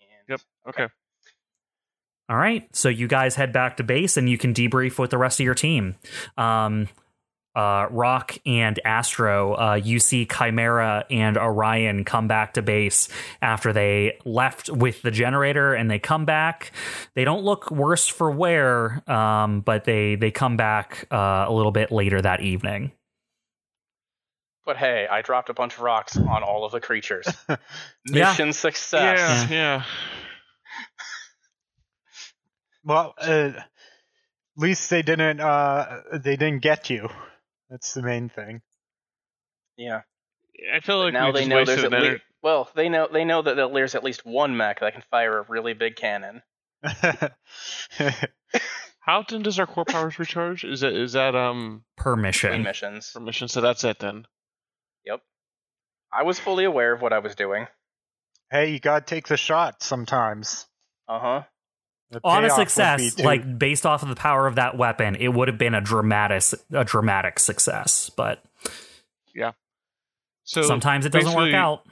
And 0.00 0.28
Yep. 0.28 0.40
Okay. 0.68 0.88
All 2.30 2.36
right. 2.36 2.64
So 2.74 2.88
you 2.88 3.08
guys 3.08 3.34
head 3.34 3.52
back 3.52 3.78
to 3.78 3.82
base 3.82 4.16
and 4.16 4.28
you 4.28 4.38
can 4.38 4.54
debrief 4.54 4.98
with 5.00 5.10
the 5.10 5.18
rest 5.18 5.40
of 5.40 5.44
your 5.44 5.54
team. 5.54 5.96
Um, 6.38 6.88
uh, 7.56 7.88
Rock 7.90 8.38
and 8.46 8.78
Astro, 8.84 9.54
uh, 9.54 9.74
you 9.74 9.98
see 9.98 10.24
Chimera 10.24 11.04
and 11.10 11.36
Orion 11.36 12.04
come 12.04 12.28
back 12.28 12.54
to 12.54 12.62
base 12.62 13.08
after 13.42 13.72
they 13.72 14.18
left 14.24 14.70
with 14.70 15.02
the 15.02 15.10
generator, 15.10 15.74
and 15.74 15.90
they 15.90 15.98
come 15.98 16.24
back. 16.24 16.70
They 17.14 17.24
don't 17.24 17.42
look 17.42 17.68
worse 17.72 18.06
for 18.06 18.30
wear, 18.30 19.02
um, 19.10 19.62
but 19.62 19.84
they 19.84 20.14
they 20.14 20.30
come 20.30 20.56
back 20.56 21.08
uh, 21.10 21.46
a 21.48 21.52
little 21.52 21.72
bit 21.72 21.90
later 21.90 22.22
that 22.22 22.40
evening. 22.40 22.92
But 24.64 24.76
hey, 24.76 25.08
I 25.10 25.22
dropped 25.22 25.50
a 25.50 25.54
bunch 25.54 25.74
of 25.74 25.80
rocks 25.80 26.16
on 26.16 26.44
all 26.44 26.64
of 26.64 26.70
the 26.70 26.80
creatures. 26.80 27.26
Yeah. 28.06 28.30
Mission 28.30 28.52
success. 28.54 29.50
Yeah. 29.50 29.82
Yeah. 29.82 29.84
Well, 32.84 33.14
uh, 33.18 33.52
at 33.56 33.66
least 34.56 34.90
they 34.90 35.02
didn't. 35.02 35.40
Uh, 35.40 36.00
they 36.12 36.36
didn't 36.36 36.62
get 36.62 36.90
you. 36.90 37.08
That's 37.68 37.94
the 37.94 38.02
main 38.02 38.28
thing. 38.28 38.62
Yeah. 39.76 40.02
I 40.74 40.80
feel 40.80 41.04
like 41.04 41.12
now 41.12 41.32
they 41.32 41.46
know 41.46 41.64
there's 41.64 41.84
at 41.84 41.94
an 41.94 42.02
least 42.02 42.22
well, 42.42 42.68
they 42.74 42.88
know 42.88 43.08
they 43.10 43.24
know 43.24 43.42
that 43.42 43.54
there's 43.72 43.94
at 43.94 44.04
least 44.04 44.26
one 44.26 44.56
mech 44.56 44.80
that 44.80 44.92
can 44.92 45.02
fire 45.10 45.38
a 45.38 45.42
really 45.48 45.72
big 45.72 45.96
cannon. 45.96 46.42
How 46.82 47.30
often 49.20 49.42
does 49.42 49.58
our 49.58 49.66
core 49.66 49.84
powers 49.84 50.18
recharge? 50.18 50.64
Is 50.64 50.80
that 50.80 50.92
is 50.92 51.12
that 51.12 51.34
um 51.34 51.84
Per 51.96 52.14
Between 52.16 52.22
mission. 52.22 52.62
missions. 52.62 53.10
permission? 53.12 53.48
So 53.48 53.60
that's 53.60 53.84
it 53.84 53.98
then. 53.98 54.26
Yep. 55.06 55.20
I 56.12 56.24
was 56.24 56.38
fully 56.38 56.64
aware 56.64 56.92
of 56.92 57.00
what 57.00 57.12
I 57.12 57.20
was 57.20 57.34
doing. 57.34 57.66
hey, 58.50 58.72
you 58.72 58.80
gotta 58.80 59.04
take 59.04 59.28
the 59.28 59.36
shot 59.36 59.82
sometimes. 59.82 60.66
Uh 61.08 61.18
huh. 61.18 61.42
The 62.10 62.20
On 62.24 62.44
a 62.44 62.50
success, 62.50 63.14
be 63.14 63.22
to- 63.22 63.24
like 63.24 63.58
based 63.58 63.86
off 63.86 64.02
of 64.02 64.08
the 64.08 64.16
power 64.16 64.46
of 64.48 64.56
that 64.56 64.76
weapon, 64.76 65.14
it 65.16 65.28
would 65.28 65.46
have 65.48 65.58
been 65.58 65.74
a 65.74 65.80
dramatic 65.80 66.42
a 66.72 66.84
dramatic 66.84 67.38
success. 67.38 68.10
But 68.10 68.42
Yeah. 69.34 69.52
So 70.44 70.62
sometimes 70.62 71.06
it 71.06 71.12
doesn't 71.12 71.34
work 71.34 71.54
out. 71.54 71.86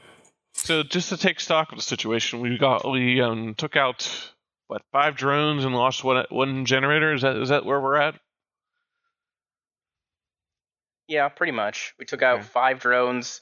So 0.55 0.83
just 0.83 1.11
to 1.11 1.17
take 1.17 1.39
stock 1.39 1.71
of 1.71 1.79
the 1.79 1.83
situation, 1.83 2.41
we 2.41 2.59
got 2.59 2.89
we 2.91 3.21
um 3.21 3.55
took 3.55 3.77
out 3.77 4.33
what 4.67 4.83
five 4.91 5.15
drones 5.15 5.65
and 5.65 5.73
lost 5.75 6.03
one 6.03 6.25
one 6.31 6.65
generator. 6.65 7.13
Is 7.13 7.23
that 7.23 7.37
is 7.37 7.51
that 7.51 7.65
where 7.65 7.81
we're 7.81 7.97
at? 7.97 8.19
Yeah, 11.07 11.29
pretty 11.29 11.53
much. 11.53 11.95
We 11.99 12.05
took 12.05 12.23
out 12.23 12.41
Okay. 12.41 12.49
five 12.49 12.81
drones. 12.81 13.41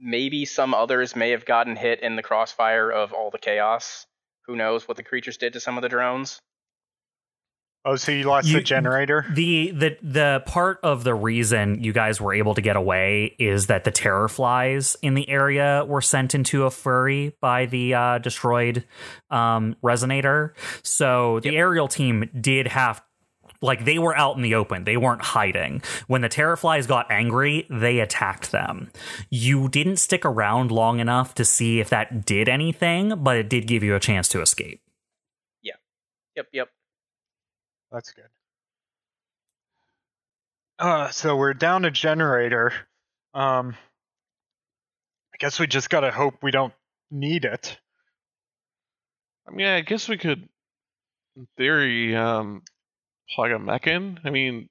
Maybe 0.00 0.44
some 0.44 0.74
others 0.74 1.14
may 1.14 1.30
have 1.30 1.44
gotten 1.44 1.76
hit 1.76 2.00
in 2.00 2.16
the 2.16 2.22
crossfire 2.22 2.90
of 2.90 3.12
all 3.12 3.30
the 3.30 3.38
chaos. 3.38 4.06
Who 4.50 4.56
knows 4.56 4.88
what 4.88 4.96
the 4.96 5.04
creatures 5.04 5.36
did 5.36 5.52
to 5.52 5.60
some 5.60 5.78
of 5.78 5.82
the 5.82 5.88
drones? 5.88 6.40
Oh, 7.84 7.94
so 7.94 8.10
you 8.10 8.24
lost 8.24 8.48
You- 8.48 8.56
the 8.56 8.62
generator? 8.64 9.24
The 9.32 9.70
the 9.70 9.96
the 10.02 10.42
part 10.44 10.80
of 10.82 11.04
the 11.04 11.14
reason 11.14 11.80
you 11.84 11.92
guys 11.92 12.20
were 12.20 12.34
able 12.34 12.56
to 12.56 12.60
get 12.60 12.74
away 12.74 13.36
is 13.38 13.68
that 13.68 13.84
the 13.84 13.92
terror 13.92 14.26
flies 14.26 14.96
in 15.02 15.14
the 15.14 15.28
area 15.28 15.84
were 15.86 16.00
sent 16.00 16.34
into 16.34 16.64
a 16.64 16.70
flurry 16.72 17.32
by 17.40 17.66
the 17.66 17.94
uh, 17.94 18.18
destroyed 18.18 18.84
um, 19.30 19.76
resonator. 19.84 20.54
So 20.82 21.38
the 21.38 21.56
aerial 21.56 21.86
team 21.86 22.28
did 22.38 22.66
have 22.66 23.00
like 23.62 23.84
they 23.84 23.98
were 23.98 24.16
out 24.16 24.36
in 24.36 24.42
the 24.42 24.54
open. 24.54 24.84
They 24.84 24.96
weren't 24.96 25.22
hiding. 25.22 25.82
When 26.06 26.22
the 26.22 26.28
terror 26.28 26.56
flies 26.56 26.86
got 26.86 27.10
angry, 27.10 27.66
they 27.68 28.00
attacked 28.00 28.52
them. 28.52 28.90
You 29.28 29.68
didn't 29.68 29.96
stick 29.96 30.24
around 30.24 30.70
long 30.70 31.00
enough 31.00 31.34
to 31.34 31.44
see 31.44 31.80
if 31.80 31.90
that 31.90 32.24
did 32.24 32.48
anything, 32.48 33.22
but 33.22 33.36
it 33.36 33.48
did 33.48 33.66
give 33.66 33.82
you 33.82 33.94
a 33.94 34.00
chance 34.00 34.28
to 34.28 34.40
escape. 34.40 34.80
Yeah. 35.62 35.74
Yep, 36.36 36.46
yep. 36.52 36.68
That's 37.92 38.12
good. 38.12 38.24
Uh, 40.78 41.10
so 41.10 41.36
we're 41.36 41.52
down 41.52 41.84
a 41.84 41.90
generator. 41.90 42.72
Um, 43.34 43.76
I 45.34 45.36
guess 45.38 45.60
we 45.60 45.66
just 45.66 45.90
gotta 45.90 46.10
hope 46.10 46.36
we 46.42 46.50
don't 46.50 46.72
need 47.10 47.44
it. 47.44 47.78
I 49.46 49.52
mean, 49.52 49.66
I 49.66 49.80
guess 49.82 50.08
we 50.08 50.16
could, 50.16 50.48
in 51.36 51.46
theory, 51.56 52.16
um, 52.16 52.62
plug 53.34 53.50
a 53.52 53.58
mech 53.58 53.86
in. 53.86 54.18
I 54.24 54.30
mean, 54.30 54.68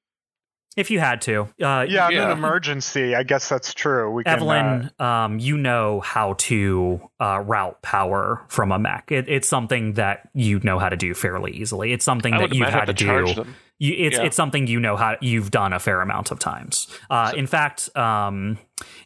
If 0.78 0.92
you 0.92 1.00
had 1.00 1.22
to, 1.24 1.42
uh, 1.62 1.86
Yeah, 1.90 2.08
in 2.08 2.14
Yeah. 2.14 2.32
an 2.32 2.38
emergency, 2.38 3.16
I 3.16 3.24
guess 3.24 3.50
that's 3.50 3.74
true. 3.74 4.12
We 4.12 4.24
can. 4.24 4.32
uh, 4.32 4.36
Evelyn, 4.36 4.92
um, 5.00 5.40
you 5.40 5.58
know 5.58 6.00
how 6.00 6.34
to 6.34 7.02
uh, 7.20 7.40
route 7.40 7.82
power 7.82 8.46
from 8.50 8.72
a 8.72 8.80
mech. 8.80 9.12
It, 9.12 9.28
it's 9.28 9.48
something 9.48 9.94
that 9.94 10.30
you 10.34 10.60
know 10.64 10.78
how 10.80 10.88
to 10.90 10.96
do 10.96 11.14
fairly 11.16 11.52
easily. 11.52 11.92
It's 11.92 12.06
something 12.06 12.34
I 12.34 12.42
that 12.42 12.54
you've 12.54 12.70
had 12.70 12.86
to 12.86 12.94
to 12.94 13.26
do. 13.26 13.34
them. 13.34 13.56
You, 13.80 13.94
it's 13.98 14.18
Yeah. 14.18 14.26
it's 14.26 14.36
something 14.36 14.68
you 14.68 14.80
know 14.80 14.98
how 14.98 15.16
you've 15.22 15.52
done 15.52 15.72
a 15.74 15.80
fair 15.80 16.02
amount 16.02 16.32
of 16.32 16.40
times. 16.40 16.88
Uh, 17.10 17.32
in 17.36 17.48
fact, 17.48 17.96
um, 17.96 18.58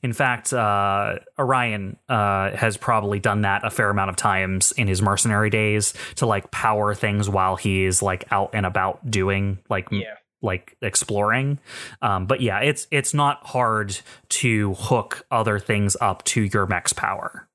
in 0.02 0.14
fact, 0.14 0.52
uh, 0.52 1.20
Orion 1.40 1.98
uh, 2.10 2.52
has 2.56 2.76
probably 2.76 3.20
done 3.20 3.42
that 3.42 3.64
a 3.64 3.70
fair 3.70 3.90
amount 3.92 4.10
of 4.10 4.16
times 4.16 4.72
in 4.74 4.88
his 4.88 5.02
mercenary 5.02 5.50
days 5.52 5.94
to 6.16 6.26
like 6.26 6.50
power 6.52 6.94
things 6.96 7.30
while 7.30 7.56
he's 7.56 8.02
like 8.02 8.26
out 8.32 8.50
and 8.54 8.66
about 8.66 9.10
doing 9.12 9.60
like 9.70 9.88
Yeah. 9.92 10.16
like 10.42 10.76
exploring. 10.82 11.60
Um, 12.02 12.26
but 12.26 12.42
yeah, 12.42 12.60
it's 12.60 12.88
it's 12.90 13.14
not 13.14 13.46
hard 13.46 14.00
to 14.30 14.74
hook 14.74 15.26
other 15.30 15.60
things 15.60 15.96
up 16.02 16.24
to 16.26 16.42
your 16.42 16.66
mech's 16.66 16.94
power. 16.94 17.48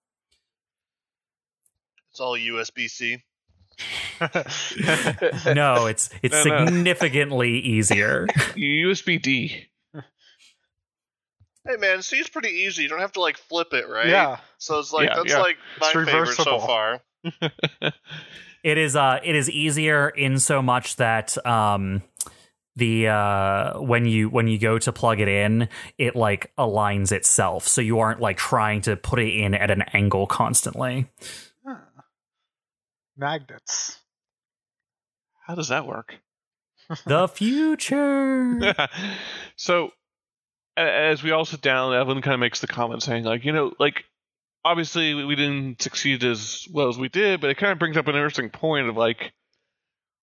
It's 2.11 2.21
all 2.21 2.37
USB 2.37 2.89
C. 2.89 3.23
No, 5.55 5.87
it's 5.87 6.11
it's 6.23 6.45
No, 6.45 6.45
no. 6.45 6.67
significantly 6.67 7.59
easier. 7.59 8.27
USB 8.57 9.21
D. 9.21 9.67
Hey 11.67 11.77
man, 11.77 12.03
C 12.03 12.19
is 12.19 12.29
pretty 12.29 12.49
easy. 12.49 12.85
You 12.85 12.89
don't 12.89 13.01
have 13.01 13.13
to 13.13 13.21
like 13.21 13.37
flip 13.37 13.73
it, 13.73 13.89
right? 13.89 14.09
Yeah. 14.09 14.39
So 14.59 14.79
it's 14.79 14.93
like 14.93 15.09
Yeah, 15.09 15.17
that's 15.17 15.31
yeah. 15.33 15.39
like 15.41 15.59
my 15.81 15.93
favorite 15.93 16.37
so 16.37 16.59
far. 16.59 17.01
It 18.65 18.79
is 18.79 18.97
uh 18.97 19.21
it 19.23 19.35
is 19.37 19.51
easier 19.51 20.09
in 20.09 20.39
so 20.39 20.63
much 20.63 20.97
that 20.97 21.37
um 21.47 22.03
the 22.77 23.09
uh 23.09 23.81
when 23.81 24.07
you 24.07 24.29
when 24.31 24.47
you 24.49 24.59
go 24.59 24.79
to 24.79 24.93
plug 24.93 25.21
it 25.21 25.29
in 25.29 25.69
it 25.99 26.17
like 26.17 26.53
aligns 26.57 27.13
itself 27.13 27.67
so 27.67 27.81
you 27.81 27.99
aren't 27.99 28.21
like 28.21 28.37
trying 28.37 28.81
to 28.83 28.97
put 28.97 29.19
it 29.19 29.29
in 29.35 29.53
at 29.55 29.71
an 29.71 29.83
angle 29.93 30.27
constantly 30.27 31.07
Magnets. 33.19 33.99
How 35.47 35.55
does 35.55 35.69
that 35.69 35.87
work? 35.87 36.19
the 37.05 37.29
future 37.35 38.75
so, 39.57 39.91
as 40.77 41.23
we 41.23 41.33
all 41.33 41.45
sit 41.45 41.61
down, 41.61 41.95
Evelyn 41.95 42.23
kind 42.23 42.35
of 42.35 42.41
makes 42.41 42.61
the 42.61 42.67
comment 42.67 43.03
saying, 43.03 43.25
like, 43.25 43.45
you 43.45 43.53
know, 43.53 43.73
like, 43.79 44.05
obviously 44.65 45.15
we 45.15 45.25
we 45.25 45.35
didn't 45.35 45.83
succeed 45.83 46.23
as 46.25 46.67
well 46.73 46.89
as 46.89 46.99
we 46.99 47.09
did, 47.09 47.41
but 47.41 47.51
it 47.51 47.57
kind 47.57 47.73
of 47.73 47.79
brings 47.79 47.97
up 47.97 48.07
an 48.07 48.15
interesting 48.15 48.51
point 48.51 48.89
of 48.89 48.97
like, 48.97 49.33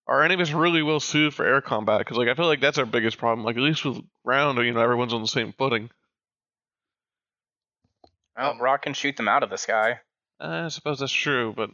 are 0.06 0.22
any 0.22 0.34
of 0.34 0.40
us 0.40 0.52
really 0.52 0.82
well 0.82 1.00
suited 1.00 1.34
for 1.34 1.46
air 1.46 1.60
combat? 1.60 1.98
Because 1.98 2.16
like 2.16 2.28
I 2.28 2.34
feel 2.34 2.46
like 2.46 2.60
that's 2.60 2.78
our 2.78 2.86
biggest 2.86 3.18
problem. 3.18 3.44
Like 3.44 3.56
at 3.56 3.62
least 3.62 3.84
with 3.84 3.98
ground, 4.24 4.58
you 4.58 4.72
know, 4.72 4.80
everyone's 4.80 5.12
on 5.12 5.22
the 5.22 5.28
same 5.28 5.52
footing. 5.52 5.90
Well, 8.36 8.58
Rock 8.58 8.82
can 8.82 8.94
shoot 8.94 9.16
them 9.16 9.28
out 9.28 9.42
of 9.42 9.50
the 9.50 9.56
sky. 9.56 10.00
Uh, 10.38 10.64
I 10.66 10.68
suppose 10.68 10.98
that's 10.98 11.12
true, 11.12 11.54
but 11.56 11.70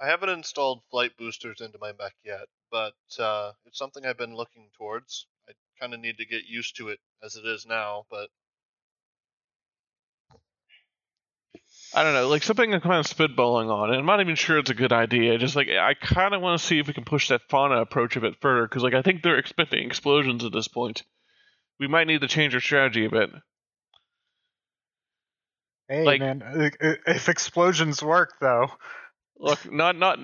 I 0.00 0.08
haven't 0.08 0.28
installed 0.28 0.82
flight 0.90 1.12
boosters 1.18 1.60
into 1.60 1.78
my 1.80 1.92
mech 1.98 2.14
yet, 2.24 2.46
but 2.70 2.94
uh, 3.18 3.52
it's 3.64 3.78
something 3.78 4.04
I've 4.04 4.18
been 4.18 4.36
looking 4.36 4.68
towards. 4.76 5.26
I 5.48 5.52
kind 5.80 5.94
of 5.94 6.00
need 6.00 6.18
to 6.18 6.26
get 6.26 6.44
used 6.44 6.76
to 6.76 6.88
it 6.88 6.98
as 7.24 7.36
it 7.36 7.46
is 7.46 7.64
now, 7.66 8.04
but 8.10 8.28
I 11.94 12.02
don't 12.02 12.12
know, 12.14 12.28
like 12.28 12.42
something 12.42 12.74
I'm 12.74 12.80
kind 12.80 12.98
of 12.98 13.06
spitballing 13.06 13.70
on, 13.70 13.90
and 13.90 13.98
I'm 13.98 14.06
not 14.06 14.20
even 14.20 14.34
sure 14.34 14.58
it's 14.58 14.70
a 14.70 14.74
good 14.74 14.92
idea. 14.92 15.38
Just 15.38 15.56
like 15.56 15.68
I 15.68 15.94
kind 15.94 16.34
of 16.34 16.42
want 16.42 16.60
to 16.60 16.66
see 16.66 16.78
if 16.78 16.86
we 16.88 16.92
can 16.92 17.04
push 17.04 17.28
that 17.28 17.42
fauna 17.48 17.80
approach 17.80 18.16
a 18.16 18.20
bit 18.20 18.34
further, 18.42 18.66
because 18.66 18.82
like 18.82 18.94
I 18.94 19.02
think 19.02 19.22
they're 19.22 19.38
expecting 19.38 19.86
explosions 19.86 20.44
at 20.44 20.52
this 20.52 20.68
point. 20.68 21.04
We 21.80 21.88
might 21.88 22.06
need 22.06 22.20
to 22.22 22.28
change 22.28 22.54
our 22.54 22.60
strategy 22.60 23.06
a 23.06 23.10
bit. 23.10 23.30
Hey 25.88 26.04
Like- 26.04 26.20
man, 26.20 26.42
i- 26.42 26.86
i- 26.86 26.98
if 27.06 27.28
explosions 27.28 28.02
work 28.02 28.34
though, 28.40 28.68
Look, 29.38 29.70
not 29.70 29.96
not. 29.96 30.18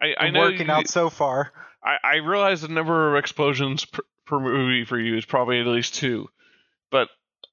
I 0.00 0.14
I 0.18 0.30
know 0.30 0.40
working 0.40 0.66
you- 0.66 0.72
out 0.72 0.88
so 0.88 1.10
far. 1.10 1.52
I 1.82 1.96
I 2.02 2.16
realize 2.16 2.60
the 2.62 2.68
number 2.68 3.10
of 3.14 3.18
explosions 3.18 3.84
per, 3.84 4.02
per 4.26 4.40
movie 4.40 4.84
for 4.84 4.98
you 4.98 5.16
is 5.16 5.24
probably 5.24 5.60
at 5.60 5.66
least 5.66 5.94
two, 5.94 6.28
but 6.90 7.08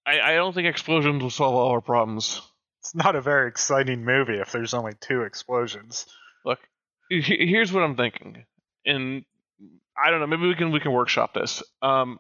I 0.06 0.20
I 0.20 0.36
don't 0.36 0.54
think 0.54 0.68
explosions 0.68 1.22
will 1.22 1.30
solve 1.30 1.56
all 1.56 1.70
our 1.72 1.82
problems. 1.82 2.42
It's 2.82 2.96
not 2.96 3.16
a 3.16 3.22
very 3.22 3.50
exciting 3.50 4.04
movie 4.06 4.38
if 4.40 4.52
there's 4.52 4.74
only 4.74 4.94
two 5.00 5.22
explosions. 5.24 6.06
Look, 6.46 6.60
here's 7.10 7.72
what 7.74 7.84
I'm 7.84 7.96
thinking, 7.96 8.46
and 8.86 9.26
I 10.02 10.10
don't 10.12 10.20
know. 10.20 10.28
Maybe 10.28 10.48
we 10.48 10.56
can 10.56 10.72
we 10.72 10.80
can 10.80 10.92
workshop 10.94 11.34
this. 11.34 11.64
Um, 11.82 12.20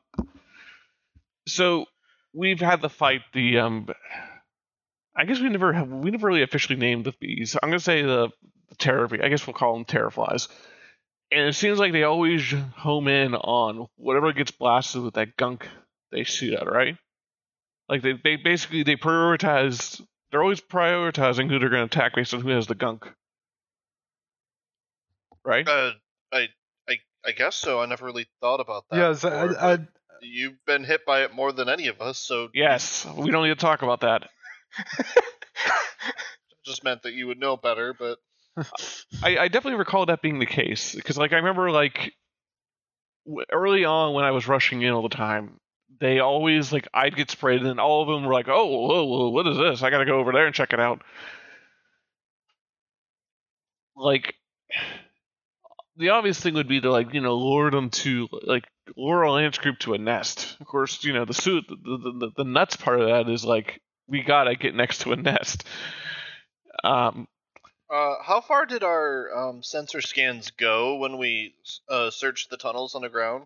so 1.47 1.85
we've 2.33 2.59
had 2.59 2.81
the 2.81 2.89
fight. 2.89 3.21
The 3.33 3.59
um, 3.59 3.87
I 5.17 5.25
guess 5.25 5.39
we 5.39 5.49
never 5.49 5.73
have 5.73 5.89
we 5.89 6.11
never 6.11 6.27
really 6.27 6.43
officially 6.43 6.77
named 6.77 7.05
the 7.05 7.13
bees. 7.19 7.55
I'm 7.61 7.69
gonna 7.69 7.79
say 7.79 8.03
the, 8.03 8.29
the 8.69 8.75
terror. 8.75 9.07
bee. 9.07 9.21
I 9.21 9.29
guess 9.29 9.47
we'll 9.47 9.53
call 9.53 9.73
them 9.73 9.85
terrorflies. 9.85 10.47
And 11.31 11.47
it 11.47 11.53
seems 11.55 11.79
like 11.79 11.91
they 11.91 12.03
always 12.03 12.53
home 12.75 13.07
in 13.07 13.35
on 13.35 13.87
whatever 13.97 14.31
gets 14.31 14.51
blasted 14.51 15.01
with 15.01 15.15
that 15.15 15.35
gunk 15.35 15.67
they 16.11 16.23
shoot 16.23 16.53
at, 16.53 16.71
right? 16.71 16.97
Like 17.89 18.01
they, 18.01 18.13
they 18.23 18.37
basically 18.37 18.83
they 18.83 18.95
prioritize. 18.95 20.01
They're 20.31 20.43
always 20.43 20.61
prioritizing 20.61 21.49
who 21.49 21.59
they're 21.59 21.69
going 21.69 21.87
to 21.87 21.97
attack 21.97 22.15
based 22.15 22.33
on 22.33 22.41
who 22.41 22.49
has 22.49 22.67
the 22.67 22.75
gunk 22.75 23.07
right? 25.47 25.67
uh, 25.67 25.91
I, 26.31 26.47
I, 26.87 26.97
I 27.25 27.31
guess 27.31 27.55
so. 27.55 27.81
I 27.81 27.85
never 27.87 28.05
really 28.05 28.27
thought 28.41 28.59
about 28.59 28.83
that. 28.91 28.97
yeah, 28.97 29.09
before, 29.09 29.31
I, 29.31 29.73
I, 29.73 29.77
but 29.77 29.87
you've 30.21 30.63
been 30.65 30.83
hit 30.83 31.05
by 31.05 31.23
it 31.23 31.33
more 31.33 31.51
than 31.51 31.69
any 31.69 31.87
of 31.87 32.01
us, 32.01 32.19
so 32.19 32.49
yes, 32.53 33.07
we 33.15 33.31
don't 33.31 33.43
need 33.43 33.49
to 33.49 33.55
talk 33.55 33.81
about 33.81 34.01
that. 34.01 34.29
just 36.65 36.83
meant 36.83 37.03
that 37.03 37.13
you 37.13 37.27
would 37.27 37.39
know 37.39 37.57
better. 37.57 37.93
But 37.97 38.17
I, 39.23 39.37
I 39.37 39.47
definitely 39.47 39.79
recall 39.79 40.05
that 40.07 40.21
being 40.21 40.39
the 40.39 40.45
case 40.45 40.95
because, 40.95 41.17
like, 41.17 41.33
I 41.33 41.37
remember 41.37 41.71
like 41.71 42.13
early 43.51 43.85
on 43.85 44.13
when 44.13 44.25
I 44.25 44.31
was 44.31 44.47
rushing 44.47 44.81
in 44.81 44.91
all 44.91 45.01
the 45.01 45.09
time, 45.09 45.59
they 45.99 46.19
always 46.19 46.71
like 46.71 46.87
I'd 46.93 47.15
get 47.15 47.31
sprayed, 47.31 47.61
and 47.63 47.79
all 47.79 48.01
of 48.01 48.07
them 48.07 48.25
were 48.25 48.33
like, 48.33 48.47
"Oh, 48.47 48.65
whoa, 48.65 49.05
whoa, 49.05 49.29
what 49.29 49.47
is 49.47 49.57
this? 49.57 49.83
I 49.83 49.89
got 49.89 49.99
to 49.99 50.05
go 50.05 50.19
over 50.19 50.31
there 50.31 50.45
and 50.45 50.55
check 50.55 50.73
it 50.73 50.79
out." 50.79 51.01
Like, 53.95 54.35
the 55.97 56.09
obvious 56.09 56.39
thing 56.39 56.53
would 56.53 56.67
be 56.67 56.81
to 56.81 56.91
like 56.91 57.13
you 57.13 57.21
know 57.21 57.35
lure 57.35 57.71
them 57.71 57.89
to 57.89 58.27
like 58.43 58.65
lure 58.95 59.23
a 59.23 59.31
lance 59.31 59.57
group 59.57 59.79
to 59.79 59.93
a 59.93 59.97
nest. 59.97 60.55
Of 60.59 60.67
course, 60.67 61.03
you 61.03 61.13
know 61.13 61.25
the 61.25 61.33
suit, 61.33 61.65
the 61.67 61.75
the, 61.75 62.11
the, 62.19 62.31
the 62.37 62.43
nuts 62.43 62.75
part 62.75 63.01
of 63.01 63.07
that 63.07 63.31
is 63.31 63.43
like 63.43 63.81
we 64.07 64.23
gotta 64.23 64.55
get 64.55 64.75
next 64.75 65.01
to 65.01 65.11
a 65.11 65.15
nest. 65.15 65.63
Um, 66.83 67.27
uh, 67.89 68.15
how 68.21 68.41
far 68.41 68.65
did 68.65 68.83
our 68.83 69.49
um, 69.49 69.63
sensor 69.63 70.01
scans 70.01 70.51
go 70.51 70.97
when 70.97 71.17
we 71.17 71.55
uh, 71.89 72.11
searched 72.11 72.49
the 72.49 72.57
tunnels 72.57 72.95
underground? 72.95 73.45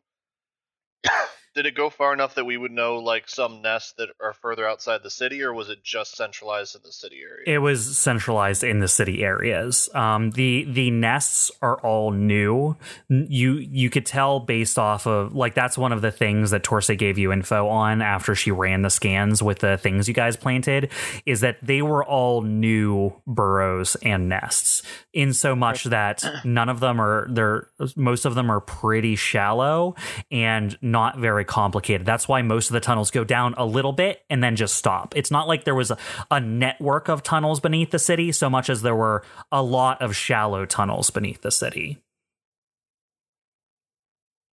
Did 1.53 1.65
it 1.65 1.75
go 1.75 1.89
far 1.89 2.13
enough 2.13 2.35
that 2.35 2.45
we 2.45 2.55
would 2.55 2.71
know 2.71 2.97
like 2.97 3.27
some 3.27 3.61
nests 3.61 3.93
that 3.97 4.09
are 4.21 4.33
further 4.33 4.67
outside 4.67 5.03
the 5.03 5.09
city, 5.09 5.43
or 5.43 5.53
was 5.53 5.69
it 5.69 5.83
just 5.83 6.15
centralized 6.15 6.75
in 6.75 6.81
the 6.83 6.91
city 6.91 7.21
area? 7.21 7.43
It 7.45 7.59
was 7.59 7.97
centralized 7.97 8.63
in 8.63 8.79
the 8.79 8.87
city 8.87 9.23
areas. 9.23 9.89
Um, 9.93 10.31
the 10.31 10.65
the 10.69 10.91
nests 10.91 11.51
are 11.61 11.75
all 11.81 12.11
new. 12.11 12.77
You 13.09 13.55
you 13.55 13.89
could 13.89 14.05
tell 14.05 14.39
based 14.39 14.79
off 14.79 15.05
of 15.05 15.35
like 15.35 15.53
that's 15.53 15.77
one 15.77 15.91
of 15.91 16.01
the 16.01 16.11
things 16.11 16.51
that 16.51 16.63
Torse 16.63 16.89
gave 16.91 17.17
you 17.17 17.31
info 17.33 17.67
on 17.67 18.01
after 18.01 18.33
she 18.33 18.51
ran 18.51 18.81
the 18.81 18.89
scans 18.89 19.43
with 19.43 19.59
the 19.59 19.77
things 19.77 20.07
you 20.07 20.13
guys 20.13 20.37
planted 20.37 20.89
is 21.25 21.41
that 21.41 21.57
they 21.61 21.81
were 21.81 22.03
all 22.05 22.41
new 22.41 23.13
burrows 23.27 23.95
and 24.03 24.29
nests. 24.29 24.83
In 25.13 25.33
so 25.33 25.55
much 25.55 25.83
that 25.85 26.23
none 26.45 26.69
of 26.69 26.79
them 26.79 27.01
are 27.01 27.27
they're 27.29 27.67
most 27.95 28.25
of 28.25 28.35
them 28.35 28.49
are 28.49 28.61
pretty 28.61 29.15
shallow 29.15 29.95
and 30.31 30.77
not 30.81 31.19
very 31.19 31.40
complicated. 31.43 32.05
That's 32.05 32.27
why 32.27 32.41
most 32.41 32.69
of 32.69 32.73
the 32.73 32.79
tunnels 32.79 33.11
go 33.11 33.23
down 33.23 33.53
a 33.57 33.65
little 33.65 33.93
bit 33.93 34.23
and 34.29 34.43
then 34.43 34.55
just 34.55 34.75
stop. 34.75 35.15
It's 35.15 35.31
not 35.31 35.47
like 35.47 35.63
there 35.63 35.75
was 35.75 35.91
a, 35.91 35.97
a 36.29 36.39
network 36.39 37.07
of 37.07 37.23
tunnels 37.23 37.59
beneath 37.59 37.91
the 37.91 37.99
city 37.99 38.31
so 38.31 38.49
much 38.49 38.69
as 38.69 38.81
there 38.81 38.95
were 38.95 39.23
a 39.51 39.61
lot 39.61 40.01
of 40.01 40.15
shallow 40.15 40.65
tunnels 40.65 41.09
beneath 41.09 41.41
the 41.41 41.51
city. 41.51 42.01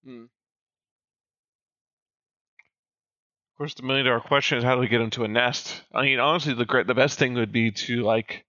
Hmm. 0.05 0.25
Of 3.59 3.59
course, 3.59 3.75
the 3.75 3.83
million 3.83 4.07
dollar 4.07 4.21
question 4.21 4.57
is 4.57 4.65
how 4.65 4.77
do 4.77 4.81
we 4.81 4.89
get 4.89 4.99
them 4.99 5.11
to 5.11 5.25
a 5.25 5.29
nest? 5.29 5.83
I 5.93 6.03
mean, 6.03 6.21
honestly, 6.21 6.55
the 6.55 6.65
great, 6.65 6.87
the 6.87 6.95
best 6.95 7.19
thing 7.19 7.35
would 7.35 7.51
be 7.51 7.73
to 7.73 8.03
like 8.03 8.45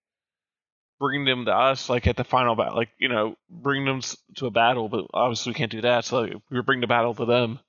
bring 1.00 1.26
them 1.26 1.46
to 1.46 1.52
us, 1.52 1.90
like 1.90 2.06
at 2.06 2.16
the 2.16 2.24
final 2.24 2.56
battle, 2.56 2.76
like 2.76 2.90
you 3.00 3.08
know, 3.08 3.36
bring 3.50 3.86
them 3.86 4.02
to 4.36 4.46
a 4.46 4.52
battle. 4.52 4.88
But 4.88 5.06
obviously, 5.12 5.50
we 5.50 5.56
can't 5.56 5.72
do 5.72 5.82
that. 5.82 6.06
So 6.06 6.22
like, 6.22 6.34
we 6.52 6.62
bring 6.62 6.82
the 6.82 6.88
battle 6.88 7.16
to 7.16 7.26
them. 7.26 7.60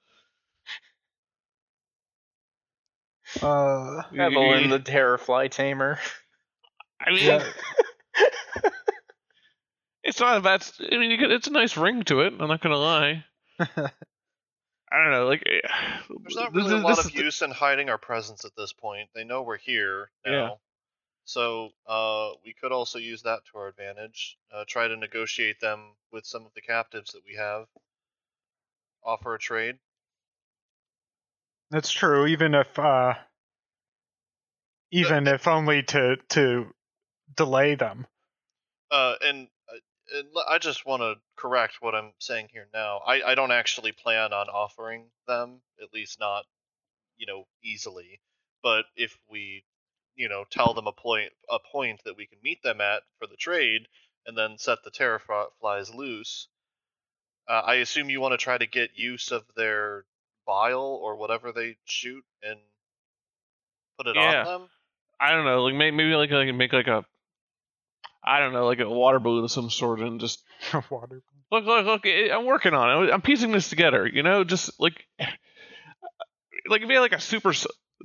Uh, 3.42 4.02
We- 4.12 4.20
Evelyn, 4.20 4.70
the 4.70 4.80
Terrorfly 4.80 5.50
Tamer. 5.50 5.98
I 7.00 7.10
mean, 7.12 7.24
yeah, 7.24 7.44
it's 10.02 10.20
not 10.20 10.38
a 10.38 10.40
bad. 10.40 10.66
I 10.92 10.96
mean, 10.96 11.10
you 11.10 11.18
could, 11.18 11.30
it's 11.30 11.46
a 11.46 11.52
nice 11.52 11.76
ring 11.76 12.02
to 12.04 12.20
it. 12.20 12.34
I'm 12.38 12.48
not 12.48 12.60
gonna 12.60 12.76
lie. 12.76 13.24
I 14.92 15.02
don't 15.04 15.12
know, 15.12 15.26
like 15.26 15.44
eh, 15.46 15.68
There's 16.22 16.34
not 16.34 16.52
this 16.52 16.64
really 16.64 16.80
a 16.80 16.82
lot 16.82 16.98
of 16.98 17.06
is 17.06 17.12
the- 17.12 17.22
use 17.22 17.42
in 17.42 17.50
hiding 17.52 17.88
our 17.90 17.98
presence 17.98 18.44
at 18.44 18.52
this 18.56 18.72
point. 18.72 19.08
They 19.14 19.24
know 19.24 19.42
we're 19.42 19.56
here 19.58 20.10
now. 20.26 20.32
Yeah. 20.32 20.48
So 21.26 21.68
uh, 21.86 22.30
we 22.44 22.54
could 22.54 22.72
also 22.72 22.98
use 22.98 23.22
that 23.22 23.40
to 23.52 23.58
our 23.58 23.68
advantage. 23.68 24.36
Uh, 24.52 24.64
try 24.66 24.88
to 24.88 24.96
negotiate 24.96 25.60
them 25.60 25.80
with 26.12 26.26
some 26.26 26.44
of 26.44 26.52
the 26.54 26.60
captives 26.60 27.12
that 27.12 27.20
we 27.24 27.36
have. 27.36 27.66
Offer 29.04 29.34
a 29.36 29.38
trade. 29.38 29.78
That's 31.70 31.90
true. 31.90 32.26
Even 32.26 32.54
if, 32.54 32.78
uh, 32.78 33.14
even 34.92 35.26
if 35.26 35.46
only 35.46 35.82
to 35.84 36.16
to 36.30 36.66
delay 37.36 37.74
them. 37.74 38.06
Uh, 38.90 39.14
and, 39.22 39.48
uh, 39.68 40.18
and 40.18 40.28
I 40.48 40.58
just 40.58 40.84
want 40.84 41.02
to 41.02 41.14
correct 41.36 41.76
what 41.80 41.94
I'm 41.94 42.12
saying 42.18 42.48
here 42.52 42.66
now. 42.74 42.98
I, 43.06 43.22
I 43.22 43.34
don't 43.34 43.52
actually 43.52 43.92
plan 43.92 44.32
on 44.32 44.48
offering 44.48 45.04
them, 45.28 45.60
at 45.80 45.94
least 45.94 46.18
not, 46.18 46.44
you 47.16 47.26
know, 47.26 47.46
easily. 47.62 48.20
But 48.62 48.86
if 48.96 49.16
we, 49.30 49.64
you 50.16 50.28
know, 50.28 50.44
tell 50.50 50.74
them 50.74 50.88
a 50.88 50.92
point 50.92 51.32
a 51.48 51.58
point 51.72 52.00
that 52.04 52.16
we 52.16 52.26
can 52.26 52.38
meet 52.42 52.62
them 52.62 52.80
at 52.80 53.02
for 53.18 53.26
the 53.26 53.36
trade, 53.36 53.82
and 54.26 54.36
then 54.36 54.58
set 54.58 54.78
the 54.84 54.90
terraflies 54.90 55.94
loose, 55.94 56.48
uh, 57.48 57.62
I 57.64 57.76
assume 57.76 58.10
you 58.10 58.20
want 58.20 58.32
to 58.32 58.38
try 58.38 58.58
to 58.58 58.66
get 58.66 58.98
use 58.98 59.30
of 59.30 59.44
their 59.56 60.04
bile 60.50 60.98
or 61.00 61.14
whatever 61.16 61.52
they 61.52 61.76
shoot 61.84 62.24
and 62.42 62.58
put 63.96 64.08
it 64.08 64.16
Yeah. 64.16 64.44
on 64.44 64.60
them. 64.60 64.68
I 65.20 65.30
don't 65.30 65.44
know, 65.44 65.62
like 65.62 65.74
may- 65.74 65.90
maybe 65.92 66.14
like 66.14 66.32
I 66.32 66.44
can 66.46 66.56
make 66.56 66.72
like 66.72 66.88
a, 66.88 67.04
I 68.24 68.40
don't 68.40 68.52
know, 68.52 68.66
like 68.66 68.80
a 68.80 68.88
water 68.88 69.20
balloon 69.20 69.44
of 69.44 69.50
some 69.52 69.70
sort, 69.70 70.00
and 70.00 70.18
just 70.20 70.42
Water. 70.90 71.22
look, 71.52 71.64
look, 71.64 71.86
look. 71.86 72.06
eh, 72.06 72.30
I'm 72.34 72.46
working 72.46 72.74
on 72.74 73.04
it. 73.06 73.12
I'm 73.12 73.22
piecing 73.22 73.52
this 73.52 73.68
together. 73.68 74.06
You 74.06 74.22
know, 74.22 74.42
just 74.44 74.70
like, 74.80 75.06
like 76.68 76.82
if 76.82 76.88
you 76.88 76.94
had 76.94 77.00
like 77.00 77.12
a 77.12 77.20
super, 77.20 77.52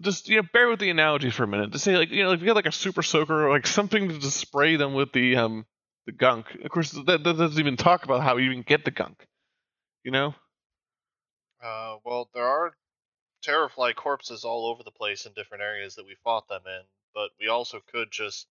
just 0.02 0.30
you 0.30 0.36
know, 0.38 0.48
bear 0.54 0.68
with 0.70 0.80
the 0.80 0.90
analogy 0.90 1.30
for 1.32 1.44
a 1.44 1.48
minute. 1.48 1.72
To 1.72 1.80
say 1.80 1.98
like, 1.98 2.12
you 2.12 2.24
know, 2.24 2.34
if 2.34 2.42
you 2.42 2.48
had 2.48 2.56
like 2.56 2.66
a 2.66 2.72
super 2.72 3.02
soaker 3.02 3.48
or 3.48 3.52
like 3.52 3.66
something 3.68 4.10
to 4.10 4.20
just 4.20 4.38
spray 4.38 4.76
them 4.76 4.94
with 4.94 5.12
the 5.14 5.38
um 5.38 5.66
the 6.06 6.12
gunk. 6.12 6.46
Of 6.64 6.70
course, 6.70 6.92
that, 6.92 7.24
that 7.24 7.38
doesn't 7.38 7.60
even 7.60 7.78
talk 7.78 8.04
about 8.04 8.22
how 8.24 8.38
you 8.38 8.52
even 8.52 8.62
get 8.62 8.86
the 8.86 8.92
gunk. 8.92 9.26
You 10.04 10.12
know. 10.12 10.36
Uh, 11.66 11.98
well, 12.04 12.30
there 12.34 12.46
are 12.46 12.74
Terrorfly 13.44 13.96
corpses 13.96 14.44
all 14.44 14.68
over 14.68 14.84
the 14.84 14.92
place 14.92 15.26
in 15.26 15.34
different 15.34 15.64
areas 15.64 15.96
that 15.96 16.06
we 16.06 16.16
fought 16.24 16.48
them 16.48 16.62
in, 16.66 16.82
but 17.14 17.30
we 17.40 17.48
also 17.48 17.82
could 17.92 18.12
just 18.12 18.48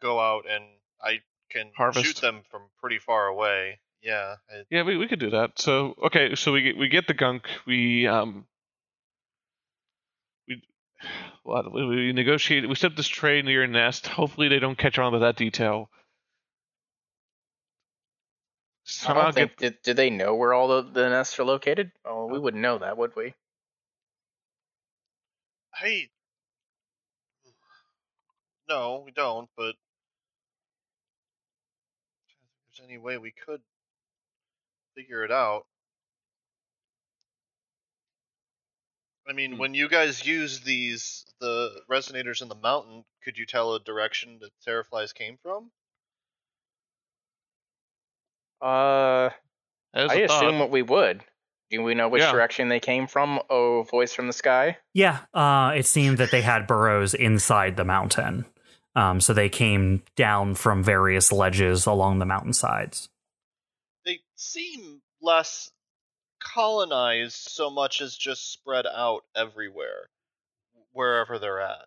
go 0.00 0.20
out 0.20 0.44
and 0.48 0.64
I 1.02 1.20
can 1.50 1.70
shoot 1.94 2.16
them 2.16 2.42
from 2.50 2.62
pretty 2.80 2.98
far 2.98 3.26
away. 3.26 3.80
Yeah, 4.02 4.36
I, 4.48 4.62
Yeah, 4.70 4.84
we, 4.84 4.96
we 4.96 5.08
could 5.08 5.18
do 5.18 5.30
that. 5.30 5.58
So 5.58 5.94
okay, 6.06 6.34
so 6.36 6.52
we 6.52 6.62
get 6.62 6.76
we 6.76 6.88
get 6.88 7.06
the 7.06 7.14
gunk. 7.14 7.48
We 7.66 8.06
um 8.06 8.46
we 10.48 10.62
what 11.42 11.72
we, 11.72 11.84
we 11.84 12.12
negotiate. 12.12 12.68
We 12.68 12.74
set 12.76 12.96
this 12.96 13.08
tray 13.08 13.42
near 13.42 13.60
your 13.60 13.66
nest. 13.66 14.06
Hopefully 14.06 14.48
they 14.48 14.60
don't 14.60 14.78
catch 14.78 14.98
on 14.98 15.12
to 15.12 15.18
that 15.20 15.36
detail. 15.36 15.90
I 18.86 18.89
Somehow 19.00 19.24
don't 19.24 19.34
think. 19.34 19.56
get 19.56 19.58
Did, 19.58 19.82
do 19.82 19.94
they 19.94 20.10
know 20.10 20.34
where 20.34 20.52
all 20.52 20.68
the, 20.68 20.82
the 20.82 21.08
nests 21.08 21.38
are 21.38 21.44
located? 21.44 21.90
Oh, 22.04 22.26
we 22.26 22.38
wouldn't 22.38 22.62
know 22.62 22.78
that, 22.78 22.96
would 22.98 23.16
we? 23.16 23.34
I 25.74 26.08
no, 28.68 29.02
we 29.04 29.10
don't. 29.10 29.48
But 29.56 29.74
if 32.28 32.76
there's 32.78 32.88
any 32.88 32.98
way 32.98 33.18
we 33.18 33.32
could 33.32 33.62
figure 34.94 35.24
it 35.24 35.32
out. 35.32 35.66
I 39.28 39.32
mean, 39.32 39.52
Hmm. 39.52 39.58
when 39.58 39.74
you 39.74 39.88
guys 39.88 40.26
use 40.26 40.60
these 40.60 41.24
the 41.40 41.82
resonators 41.88 42.42
in 42.42 42.48
the 42.48 42.54
mountain, 42.54 43.04
could 43.22 43.38
you 43.38 43.46
tell 43.46 43.74
a 43.74 43.80
direction 43.80 44.38
that 44.40 44.50
Terraflies 44.66 45.14
came 45.14 45.38
from? 45.38 45.70
Uh, 48.62 49.30
I 49.94 50.00
I 50.00 50.02
a 50.14 50.28
thought. 50.28 50.44
assume 50.44 50.58
what 50.58 50.70
we 50.70 50.82
would. 50.82 51.22
Do 51.70 51.82
we 51.82 51.94
know 51.94 52.08
which 52.08 52.22
Yeah. 52.22 52.32
direction 52.32 52.68
they 52.68 52.80
came 52.80 53.06
from? 53.06 53.40
Oh, 53.48 53.84
voice 53.84 54.12
from 54.12 54.26
the 54.26 54.32
sky. 54.32 54.78
Yeah, 54.92 55.20
uh, 55.32 55.72
it 55.76 55.86
seemed 55.86 56.18
that 56.18 56.30
they 56.32 56.42
had 56.42 56.66
burrows 56.66 57.14
inside 57.14 57.76
the 57.76 57.84
mountain. 57.84 58.44
Um, 58.96 59.20
so 59.20 59.32
they 59.32 59.48
came 59.48 60.02
down 60.16 60.56
from 60.56 60.82
various 60.82 61.30
ledges 61.30 61.86
along 61.86 62.18
the 62.18 62.26
mountainsides. 62.26 63.08
They 64.04 64.20
seem 64.34 65.02
less 65.22 65.70
colonized 66.42 67.36
so 67.50 67.70
much 67.70 68.00
as 68.00 68.16
just 68.16 68.52
spread 68.52 68.86
out 68.86 69.24
everywhere, 69.36 70.08
wherever 70.92 71.38
they're 71.38 71.60
at. 71.60 71.86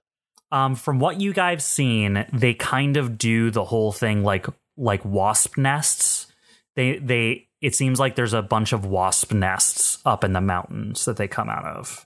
Um, 0.52 0.76
from 0.76 1.00
what 1.00 1.20
you 1.20 1.34
guys 1.34 1.66
seen, 1.66 2.26
they 2.32 2.54
kind 2.54 2.96
of 2.96 3.18
do 3.18 3.52
the 3.52 3.66
whole 3.66 3.92
thing 3.92 4.24
like 4.24 4.46
like 4.78 5.04
wasp 5.04 5.58
nests. 5.58 6.28
They 6.76 6.98
they 6.98 7.48
it 7.62 7.76
seems 7.76 8.00
like 8.00 8.16
there's 8.16 8.34
a 8.34 8.42
bunch 8.42 8.74
of 8.74 8.86
wasp 8.86 9.32
nests 9.32 10.00
up 10.06 10.24
in 10.24 10.34
the 10.34 10.42
mountains 10.42 11.06
that 11.06 11.18
they 11.18 11.28
come 11.28 11.50
out 11.50 11.66
of. 11.66 12.06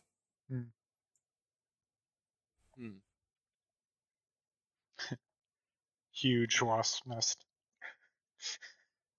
hmm 2.78 2.98
Huge 6.14 6.62
wasp 6.62 7.06
nest. 7.08 7.46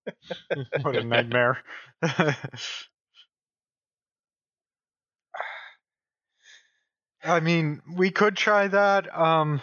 what 0.81 0.95
a 0.95 1.03
nightmare. 1.03 1.57
I 7.23 7.39
mean, 7.41 7.81
we 7.95 8.11
could 8.11 8.37
try 8.37 8.67
that. 8.67 9.13
Um, 9.17 9.61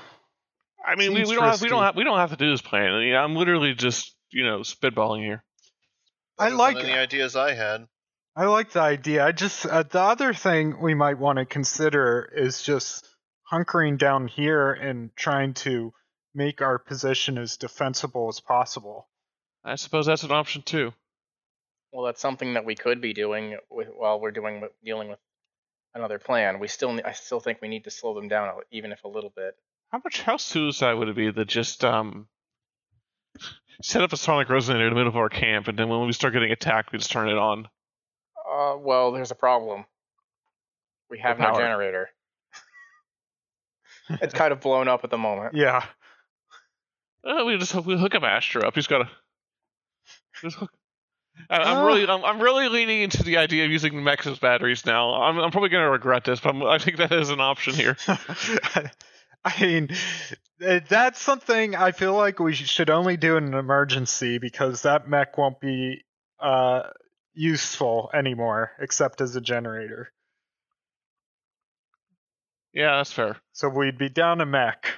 I 0.84 0.94
mean, 0.94 1.14
we, 1.14 1.24
we 1.24 1.34
don't 1.34 1.44
have 1.44 1.62
we 1.62 1.68
don't 1.68 1.82
have 1.82 1.96
we 1.96 2.04
don't 2.04 2.18
have 2.18 2.30
to 2.30 2.36
do 2.36 2.50
this 2.50 2.60
plan. 2.60 2.92
I 2.92 3.00
mean, 3.00 3.14
I'm 3.14 3.34
literally 3.34 3.74
just 3.74 4.14
you 4.30 4.44
know 4.44 4.60
spitballing 4.60 5.22
here. 5.22 5.42
I 6.38 6.48
like 6.48 6.76
the 6.76 6.98
ideas 6.98 7.36
I 7.36 7.54
had. 7.54 7.88
I 8.34 8.44
like 8.46 8.72
the 8.72 8.80
idea. 8.80 9.24
I 9.24 9.32
just 9.32 9.64
uh, 9.64 9.82
the 9.82 10.00
other 10.00 10.34
thing 10.34 10.80
we 10.80 10.94
might 10.94 11.18
want 11.18 11.38
to 11.38 11.46
consider 11.46 12.30
is 12.34 12.60
just 12.60 13.08
hunkering 13.50 13.98
down 13.98 14.28
here 14.28 14.72
and 14.72 15.10
trying 15.16 15.54
to 15.54 15.92
make 16.34 16.60
our 16.60 16.78
position 16.78 17.38
as 17.38 17.56
defensible 17.56 18.28
as 18.28 18.40
possible. 18.40 19.08
I 19.64 19.76
suppose 19.76 20.06
that's 20.06 20.22
an 20.22 20.32
option 20.32 20.62
too. 20.62 20.92
Well, 21.92 22.04
that's 22.04 22.20
something 22.20 22.54
that 22.54 22.66
we 22.66 22.74
could 22.74 23.00
be 23.00 23.14
doing 23.14 23.56
with, 23.70 23.88
while 23.88 24.20
we're 24.20 24.32
doing 24.32 24.68
dealing 24.84 25.08
with 25.08 25.18
another 25.94 26.18
plan. 26.18 26.58
We 26.58 26.68
still, 26.68 27.00
I 27.04 27.12
still 27.12 27.40
think 27.40 27.62
we 27.62 27.68
need 27.68 27.84
to 27.84 27.90
slow 27.90 28.14
them 28.14 28.28
down, 28.28 28.52
even 28.70 28.92
if 28.92 29.02
a 29.04 29.08
little 29.08 29.32
bit. 29.34 29.56
How 29.90 30.00
much 30.04 30.20
how 30.20 30.36
suicide 30.36 30.94
would 30.94 31.08
it 31.08 31.16
be 31.16 31.32
to 31.32 31.44
just 31.46 31.84
um 31.84 32.28
set 33.82 34.02
up 34.02 34.12
a 34.12 34.16
sonic 34.16 34.48
resonator 34.48 34.88
in 34.88 34.90
the 34.90 34.96
middle 34.96 35.08
of 35.08 35.16
our 35.16 35.28
camp, 35.28 35.68
and 35.68 35.78
then 35.78 35.88
when 35.88 36.06
we 36.06 36.12
start 36.12 36.32
getting 36.32 36.52
attacked, 36.52 36.92
we 36.92 36.98
just 36.98 37.10
turn 37.10 37.28
it 37.28 37.38
on. 37.38 37.68
Uh, 38.50 38.76
well, 38.78 39.12
there's 39.12 39.30
a 39.30 39.34
problem. 39.34 39.84
We 41.10 41.18
have 41.18 41.38
no 41.38 41.52
generator. 41.52 42.10
it's 44.10 44.34
kind 44.34 44.52
of 44.52 44.60
blown 44.60 44.88
up 44.88 45.04
at 45.04 45.10
the 45.10 45.18
moment. 45.18 45.54
Yeah. 45.54 45.84
Uh, 47.24 47.44
we 47.44 47.56
just 47.58 47.74
we 47.74 47.98
hook 47.98 48.14
up 48.14 48.22
Astro 48.22 48.62
up. 48.62 48.74
He's 48.74 48.86
got. 48.86 49.08
Just 50.40 50.56
hook. 50.56 50.70
I'm 51.50 51.86
really, 51.86 52.08
I'm, 52.08 52.24
I'm 52.24 52.40
really 52.40 52.68
leaning 52.68 53.02
into 53.02 53.22
the 53.22 53.36
idea 53.36 53.64
of 53.64 53.70
using 53.70 54.06
as 54.08 54.38
batteries 54.38 54.86
now. 54.86 55.14
I'm, 55.14 55.38
I'm 55.38 55.50
probably 55.50 55.68
going 55.68 55.84
to 55.84 55.90
regret 55.90 56.24
this, 56.24 56.40
but 56.40 56.54
I'm, 56.54 56.62
I 56.62 56.78
think 56.78 56.96
that 56.96 57.12
is 57.12 57.30
an 57.30 57.40
option 57.40 57.74
here. 57.74 57.96
I 59.60 59.62
mean, 59.62 59.90
eh, 60.60 60.80
that's 60.88 61.20
something 61.20 61.76
I 61.76 61.92
feel 61.92 62.14
like 62.14 62.40
we 62.40 62.52
should 62.52 62.90
only 62.90 63.16
do 63.16 63.36
in 63.36 63.44
an 63.44 63.54
emergency 63.54 64.38
because 64.38 64.82
that 64.82 65.08
mech 65.08 65.38
won't 65.38 65.60
be 65.60 66.02
uh, 66.40 66.82
useful 67.32 68.10
anymore 68.12 68.72
except 68.80 69.20
as 69.20 69.36
a 69.36 69.40
generator. 69.40 70.10
Yeah, 72.74 72.96
that's 72.96 73.12
fair. 73.12 73.36
So 73.52 73.68
we'd 73.68 73.98
be 73.98 74.08
down 74.08 74.40
a 74.40 74.46
mech. 74.46 74.92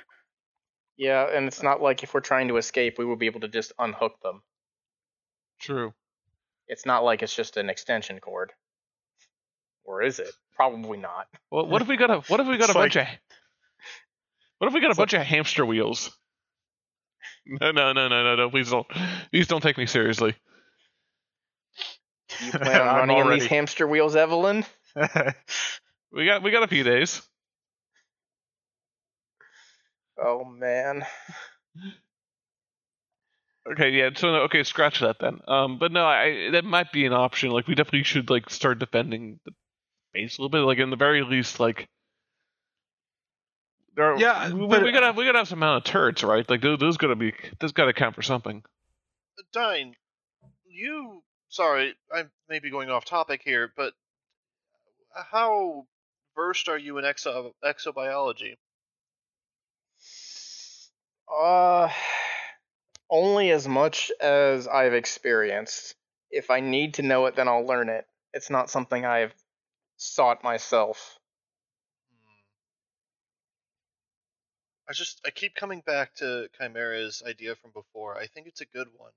Yeah, 0.96 1.26
and 1.30 1.46
it's 1.46 1.62
not 1.62 1.82
like 1.82 2.02
if 2.02 2.14
we're 2.14 2.20
trying 2.20 2.48
to 2.48 2.56
escape, 2.56 2.98
we 2.98 3.04
will 3.04 3.16
be 3.16 3.26
able 3.26 3.40
to 3.40 3.48
just 3.48 3.72
unhook 3.78 4.20
them. 4.22 4.42
True. 5.60 5.92
It's 6.66 6.86
not 6.86 7.04
like 7.04 7.22
it's 7.22 7.34
just 7.34 7.56
an 7.58 7.68
extension 7.68 8.18
cord. 8.18 8.52
Or 9.84 10.02
is 10.02 10.18
it? 10.18 10.30
Probably 10.56 10.98
not. 10.98 11.28
Well, 11.50 11.66
what 11.66 11.82
if 11.82 11.88
we 11.88 11.96
got 11.96 12.10
a, 12.10 12.20
what 12.20 12.40
if 12.40 12.48
we 12.48 12.56
got 12.58 12.70
It's 12.70 12.70
a 12.70 12.74
bunch 12.74 12.96
of, 12.96 13.06
what 14.58 14.68
if 14.68 14.74
we 14.74 14.80
got 14.80 14.88
a 14.88 14.90
It's 14.90 14.98
bunch 14.98 15.14
of 15.14 15.22
hamster 15.22 15.64
wheels? 15.66 16.16
No, 17.46 17.72
no, 17.72 17.92
no, 17.94 18.08
no, 18.08 18.22
no, 18.22 18.36
no! 18.36 18.50
Please 18.50 18.70
don't, 18.70 18.86
please 19.32 19.46
don't 19.46 19.62
take 19.62 19.78
me 19.78 19.86
seriously. 19.86 20.34
You 22.40 22.52
plan 22.60 22.82
on 22.82 22.88
I'm 22.88 22.96
running 22.96 23.18
in 23.18 23.28
these 23.30 23.46
hamster 23.46 23.86
wheels, 23.86 24.16
Evelyn? 24.16 24.64
We 26.12 26.24
got, 26.26 26.42
we 26.42 26.50
got 26.50 26.62
a 26.62 26.68
few 26.68 26.84
days. 26.84 27.20
Oh 30.22 30.44
man. 30.44 31.04
Okay, 33.70 33.90
yeah. 33.90 34.10
So 34.14 34.32
no, 34.32 34.38
okay, 34.42 34.64
scratch 34.64 35.00
that 35.00 35.18
then. 35.20 35.40
Um, 35.46 35.78
but 35.78 35.92
no, 35.92 36.06
I 36.06 36.50
that 36.52 36.64
might 36.64 36.92
be 36.92 37.04
an 37.06 37.12
option. 37.12 37.50
Like 37.50 37.66
we 37.66 37.74
definitely 37.74 38.04
should 38.04 38.30
like 38.30 38.50
start 38.50 38.78
defending 38.78 39.40
the 39.44 39.52
base 40.14 40.38
a 40.38 40.42
little 40.42 40.50
bit. 40.50 40.66
Like 40.66 40.78
in 40.78 40.90
the 40.90 40.96
very 40.96 41.22
least, 41.22 41.60
like 41.60 41.88
there. 43.98 44.14
Are, 44.14 44.18
Yeah, 44.18 44.52
we, 44.52 44.66
but- 44.66 44.82
we 44.82 44.92
gotta 44.92 45.12
we 45.12 45.24
gotta 45.26 45.38
have 45.38 45.48
some 45.48 45.58
amount 45.58 45.78
of 45.86 45.92
turrets, 45.92 46.22
right? 46.22 46.48
Like 46.48 46.62
those, 46.62 46.78
those 46.78 46.96
gotta 46.96 47.16
be 47.16 47.34
those 47.60 47.72
gotta 47.72 47.92
count 47.92 48.14
for 48.14 48.22
something. 48.22 48.62
Dine, 49.52 49.94
you. 50.66 51.22
Sorry, 51.50 51.94
I 52.12 52.24
may 52.48 52.58
be 52.58 52.70
going 52.70 52.90
off 52.90 53.04
topic 53.04 53.40
here, 53.44 53.72
but 53.76 53.94
how 55.30 55.86
versed 56.34 56.68
are 56.68 56.78
you 56.78 56.98
in 56.98 57.04
exo 57.04 57.52
exobiology? 57.64 58.56
Uh 61.32 61.90
only 63.10 63.50
as 63.50 63.66
much 63.66 64.12
as 64.20 64.68
I've 64.68 64.92
experienced. 64.92 65.94
If 66.30 66.50
I 66.50 66.60
need 66.60 66.94
to 66.94 67.02
know 67.02 67.24
it, 67.26 67.36
then 67.36 67.48
I'll 67.48 67.66
learn 67.66 67.88
it. 67.88 68.06
It's 68.34 68.50
not 68.50 68.68
something 68.70 69.06
I've 69.06 69.34
sought 69.96 70.44
myself. 70.44 71.17
I 74.88 74.94
just 74.94 75.20
I 75.26 75.30
keep 75.30 75.54
coming 75.54 75.82
back 75.84 76.14
to 76.16 76.48
Chimera's 76.58 77.22
idea 77.26 77.54
from 77.54 77.72
before. 77.72 78.16
I 78.16 78.26
think 78.26 78.46
it's 78.46 78.62
a 78.62 78.66
good 78.66 78.88
one. 78.96 79.12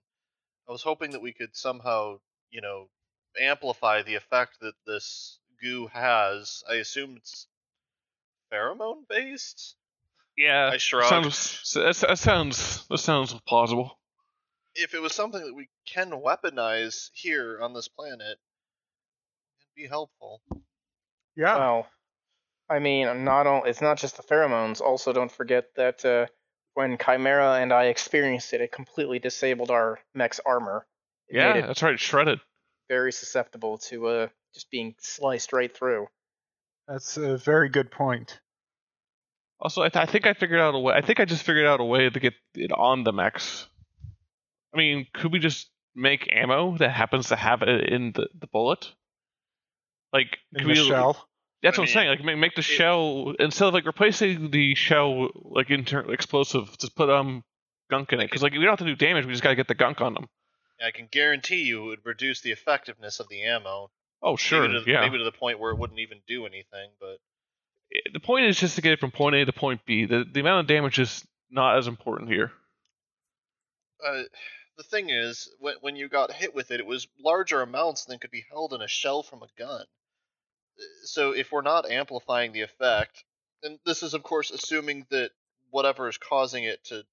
I 0.68 0.72
was 0.72 0.84
hoping 0.84 1.12
that 1.12 1.22
we 1.22 1.32
could 1.32 1.56
somehow, 1.56 2.20
you 2.50 2.62
know, 2.62 2.90
amplify 3.40 4.02
the 4.02 4.16
effect 4.16 4.60
that 4.60 4.74
this 4.86 5.40
goo 5.62 5.88
has. 5.88 6.64
I 6.70 6.76
assume 6.76 7.16
it's 7.18 7.48
pheromone 8.52 9.08
based. 9.08 9.76
Yeah, 10.38 10.72
I 10.74 10.78
shrugged. 10.78 11.08
sounds 11.08 11.74
that, 11.74 11.96
that 12.08 12.18
sounds 12.18 12.86
that 12.88 12.98
sounds 12.98 13.34
plausible. 13.48 13.98
If 14.76 14.94
it 14.94 15.02
was 15.02 15.14
something 15.14 15.42
that 15.42 15.56
we 15.56 15.70
can 15.86 16.12
weaponize 16.12 17.10
here 17.14 17.60
on 17.62 17.74
this 17.74 17.88
planet, 17.88 18.22
it'd 18.22 19.76
be 19.76 19.88
helpful. 19.88 20.42
yeah. 21.36 21.58
Well, 21.58 21.88
I 22.72 22.80
mean, 22.80 23.26
not 23.26 23.48
all, 23.48 23.66
it's 23.66 23.82
not 23.82 23.98
just 23.98 24.16
the 24.16 24.24
pheromones. 24.24 24.80
Also, 24.80 25.12
don't 25.12 25.32
forget 25.32 25.66
that 25.76 26.06
uh, 26.06 26.28
when 26.74 26.98
Chimera 26.98 27.56
and 27.56 27.74
I 27.74 27.86
experienced 27.86 28.54
it, 28.54 28.62
it 28.62 28.72
completely 28.72 29.20
disabled 29.20 29.70
our 29.70 30.00
mech's 30.16 30.40
armor. 30.46 30.86
It 31.28 31.36
Yeah, 31.36 31.68
that's 31.68 31.84
right. 31.84 32.00
Shredded. 32.00 32.40
very 32.88 33.12
susceptible 33.12 33.78
to 33.90 34.08
uh, 34.08 34.28
just 34.54 34.72
being 34.72 34.96
sliced 35.00 35.52
right 35.52 35.76
through. 35.76 36.08
That's 36.88 37.18
a 37.18 37.38
very 37.38 37.68
good 37.68 37.92
point. 37.92 38.40
Also, 39.60 39.82
I, 39.82 39.90
th- 39.90 40.08
I 40.08 40.10
think 40.10 40.26
I 40.26 40.34
figured 40.34 40.60
out 40.60 40.74
a 40.74 40.80
way. 40.80 40.94
I 40.94 41.02
think 41.02 41.20
I 41.20 41.26
just 41.26 41.44
figured 41.44 41.66
out 41.68 41.82
a 41.82 41.86
way 41.86 42.10
to 42.10 42.20
get 42.20 42.34
it 42.56 42.72
on 42.72 43.04
the 43.04 43.12
mechs. 43.14 43.68
I 44.74 44.78
mean, 44.78 45.08
could 45.14 45.32
we 45.34 45.40
just 45.40 45.70
make 45.94 46.30
ammo 46.34 46.78
that 46.78 46.92
happens 46.92 47.28
to 47.28 47.36
have 47.36 47.62
it 47.64 47.90
in 47.92 48.14
the, 48.14 48.28
the 48.40 48.48
bullet? 48.48 48.92
Like, 50.14 50.38
In 50.54 50.66
could 50.66 50.76
the 50.76 50.82
we, 50.82 50.88
shell. 50.88 51.28
That's 51.64 51.78
I 51.78 51.82
what 51.82 51.90
I'm 51.90 51.94
saying. 51.94 52.10
Like, 52.10 52.24
make, 52.24 52.38
make 52.38 52.56
the 52.56 52.60
it- 52.62 52.64
shell 52.64 53.34
instead 53.40 53.68
of 53.68 53.74
like 53.74 53.86
replacing 53.86 54.52
the 54.52 54.76
shell 54.76 55.30
like 55.36 55.70
internal 55.70 56.12
explosive, 56.12 56.76
just 56.80 56.96
put 56.96 57.10
um 57.10 57.44
gunk 57.90 58.14
in 58.14 58.20
it. 58.20 58.26
Because 58.26 58.42
like 58.44 58.54
we 58.54 58.60
don't 58.60 58.70
have 58.70 58.80
to 58.80 58.86
do 58.86 58.96
damage. 58.96 59.26
We 59.26 59.32
just 59.32 59.44
gotta 59.44 59.56
get 59.56 59.68
the 59.68 59.76
gunk 59.76 60.02
on 60.02 60.14
them. 60.14 60.28
I 60.84 60.90
can 60.92 61.08
guarantee 61.12 61.64
you 61.64 61.84
it 61.84 61.88
would 61.90 62.06
reduce 62.06 62.42
the 62.42 62.52
effectiveness 62.52 63.20
of 63.20 63.28
the 63.30 63.44
ammo. 63.44 63.92
Oh 64.24 64.36
sure, 64.36 64.68
maybe 64.68 64.84
to, 64.84 64.92
yeah. 64.92 65.02
Maybe 65.02 65.20
to 65.20 65.24
the 65.24 65.32
point 65.32 65.60
where 65.60 65.72
it 65.72 65.78
wouldn't 65.78 66.00
even 66.00 66.22
do 66.28 66.46
anything, 66.46 66.92
but 67.00 67.18
The 68.14 68.20
point 68.20 68.46
is 68.46 68.60
just 68.60 68.76
to 68.76 68.82
get 68.82 68.94
it 68.94 69.00
from 69.00 69.12
point 69.12 69.36
A 69.36 69.46
to 69.46 69.54
point 69.54 69.82
B. 69.86 70.06
The 70.06 70.26
the 70.32 70.40
amount 70.40 70.62
of 70.62 70.68
damage 70.68 70.98
is 71.00 71.24
not 71.52 71.78
as 71.78 71.88
important 71.88 72.32
here. 72.32 72.52
uh, 74.04 74.24
the 74.78 74.84
thing 74.84 75.10
is, 75.10 75.50
when 75.60 75.76
when 75.82 75.96
you 75.96 76.08
got 76.10 76.32
hit 76.32 76.56
with 76.56 76.72
it, 76.72 76.80
it 76.80 76.86
was 76.86 77.08
larger 77.20 77.62
amounts 77.62 78.06
than 78.06 78.18
could 78.18 78.32
be 78.32 78.46
held 78.50 78.74
in 78.74 78.82
a 78.82 78.88
shell 78.88 79.22
from 79.22 79.44
a 79.44 79.48
gun. 79.60 79.86
So 81.04 81.32
if 81.32 81.52
we're 81.52 81.62
not 81.62 81.90
amplifying 81.90 82.54
the 82.54 82.62
effect, 82.62 83.24
and 83.64 83.80
this 83.86 84.04
is 84.04 84.14
of 84.14 84.24
course 84.24 84.52
assuming 84.52 85.06
that 85.10 85.32
whatever 85.70 86.08
is 86.08 86.18
causing 86.18 86.64
it 86.64 86.84
to 86.86 87.04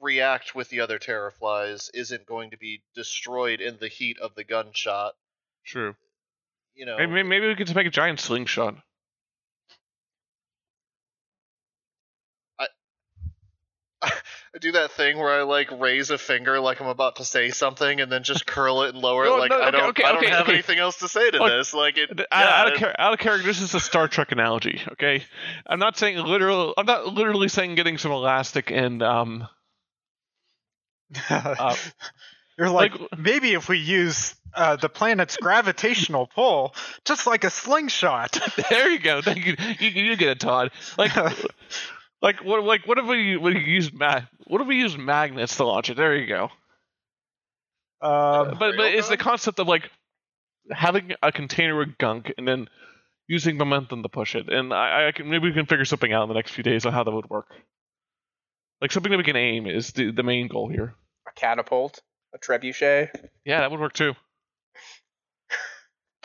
react 0.00 0.54
with 0.54 0.68
the 0.68 0.80
other 0.80 0.98
terraflies 0.98 1.90
isn't 1.94 2.26
going 2.26 2.50
to 2.50 2.58
be 2.58 2.82
destroyed 2.94 3.60
in 3.60 3.78
the 3.78 3.88
heat 3.88 4.18
of 4.18 4.34
the 4.34 4.44
gunshot. 4.44 5.14
True. 5.64 5.94
You 6.74 6.86
know, 6.86 6.98
Maybe, 6.98 7.22
maybe 7.22 7.46
we 7.48 7.54
could 7.54 7.66
just 7.66 7.76
make 7.76 7.86
a 7.86 7.90
giant 7.90 8.20
slingshot. 8.20 8.76
I 12.58 12.66
do 14.60 14.72
that 14.72 14.90
thing 14.92 15.18
where 15.18 15.30
I 15.32 15.42
like 15.42 15.70
raise 15.70 16.10
a 16.10 16.18
finger 16.18 16.58
like 16.60 16.80
I'm 16.80 16.86
about 16.86 17.16
to 17.16 17.24
say 17.24 17.50
something 17.50 18.00
and 18.00 18.10
then 18.10 18.22
just 18.22 18.46
curl 18.46 18.82
it 18.82 18.94
and 18.94 19.02
lower 19.02 19.24
No, 19.24 19.36
it 19.36 19.38
like 19.40 19.50
no, 19.50 19.58
I 19.60 19.68
okay, 19.68 19.70
don't 19.78 19.88
okay, 19.90 20.04
I 20.04 20.12
don't 20.12 20.22
okay, 20.24 20.30
have 20.30 20.42
okay. 20.42 20.52
anything 20.54 20.78
else 20.78 20.98
to 20.98 21.08
say 21.08 21.30
to 21.30 21.38
Look, 21.38 21.48
this. 21.48 21.74
Like 21.74 21.96
it 21.98 22.10
Out, 22.10 22.26
yeah, 22.30 22.48
out, 22.48 22.66
of, 22.68 22.72
it- 22.74 22.78
char- 22.80 22.94
out 22.98 23.12
of 23.12 23.18
character, 23.18 23.46
this 23.46 23.60
is 23.60 23.74
a 23.74 23.80
Star 23.80 24.08
Trek 24.08 24.32
analogy. 24.32 24.80
Okay, 24.92 25.24
I'm 25.66 25.78
not 25.78 25.96
saying 25.98 26.18
literal. 26.18 26.74
I'm 26.76 26.86
not 26.86 27.06
literally 27.12 27.48
saying 27.48 27.74
getting 27.74 27.98
some 27.98 28.12
elastic 28.12 28.70
and 28.70 29.02
um. 29.02 29.48
You're 32.58 32.70
like, 32.70 32.98
like- 32.98 33.18
maybe 33.18 33.52
if 33.52 33.68
we 33.68 33.78
use 33.78 34.34
uh, 34.54 34.76
the 34.76 34.88
planet's 34.88 35.36
gravitational 35.36 36.26
pull, 36.34 36.74
just 37.04 37.26
like 37.26 37.44
a 37.44 37.50
slingshot. 37.50 38.38
There 38.70 38.90
you 38.90 38.98
go. 38.98 39.20
Thank 39.22 39.44
you. 39.46 39.54
You, 39.78 39.90
you 39.90 40.16
get 40.16 40.30
it, 40.30 40.40
Todd. 40.40 40.70
Like, 40.96 41.12
like 42.26 42.44
what? 42.44 42.62
Like 42.64 42.86
what 42.86 42.98
if 42.98 43.06
we 43.06 43.36
we 43.36 43.58
use 43.58 43.92
ma- 43.92 44.22
What 44.46 44.60
if 44.60 44.66
we 44.66 44.76
use 44.76 44.96
magnets 44.98 45.56
to 45.56 45.64
launch 45.64 45.90
it? 45.90 45.96
There 45.96 46.16
you 46.16 46.26
go. 46.26 46.44
um, 48.02 48.56
but 48.58 48.76
but 48.76 48.86
it's 48.94 49.08
the 49.08 49.16
concept 49.16 49.58
of 49.58 49.68
like 49.68 49.88
having 50.70 51.12
a 51.22 51.30
container 51.30 51.76
with 51.76 51.96
gunk 51.98 52.32
and 52.36 52.46
then 52.46 52.68
using 53.28 53.56
momentum 53.56 54.02
to 54.02 54.08
push 54.08 54.34
it. 54.34 54.48
And 54.52 54.72
I, 54.72 55.08
I 55.08 55.12
can 55.12 55.30
maybe 55.30 55.48
we 55.48 55.54
can 55.54 55.66
figure 55.66 55.84
something 55.84 56.12
out 56.12 56.24
in 56.24 56.28
the 56.28 56.34
next 56.34 56.50
few 56.50 56.64
days 56.64 56.84
on 56.84 56.92
how 56.92 57.04
that 57.04 57.12
would 57.12 57.30
work. 57.30 57.48
Like 58.80 58.92
something 58.92 59.10
that 59.10 59.18
we 59.18 59.24
can 59.24 59.36
aim 59.36 59.66
is 59.66 59.92
the 59.92 60.10
the 60.10 60.22
main 60.22 60.48
goal 60.48 60.68
here. 60.68 60.94
A 61.28 61.32
catapult, 61.40 62.00
a 62.34 62.38
trebuchet. 62.38 63.10
Yeah, 63.44 63.60
that 63.60 63.70
would 63.70 63.80
work 63.80 63.92
too. 63.92 64.14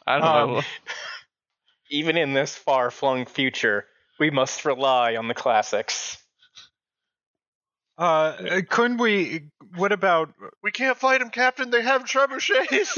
I 0.07 0.19
don't 0.19 0.49
know. 0.49 0.57
Um, 0.57 0.63
Even 1.91 2.17
in 2.17 2.33
this 2.33 2.55
far-flung 2.55 3.25
future, 3.25 3.85
we 4.21 4.29
must 4.29 4.63
rely 4.65 5.15
on 5.15 5.27
the 5.27 5.33
classics. 5.33 6.23
uh, 7.97 8.61
couldn't 8.69 8.99
we? 8.99 9.47
What 9.75 9.91
about? 9.91 10.29
we 10.61 10.71
can't 10.71 10.95
fight 10.95 11.21
them, 11.21 11.31
Captain. 11.31 11.71
They 11.71 11.81
have 11.81 12.03
trebuchets. 12.03 12.97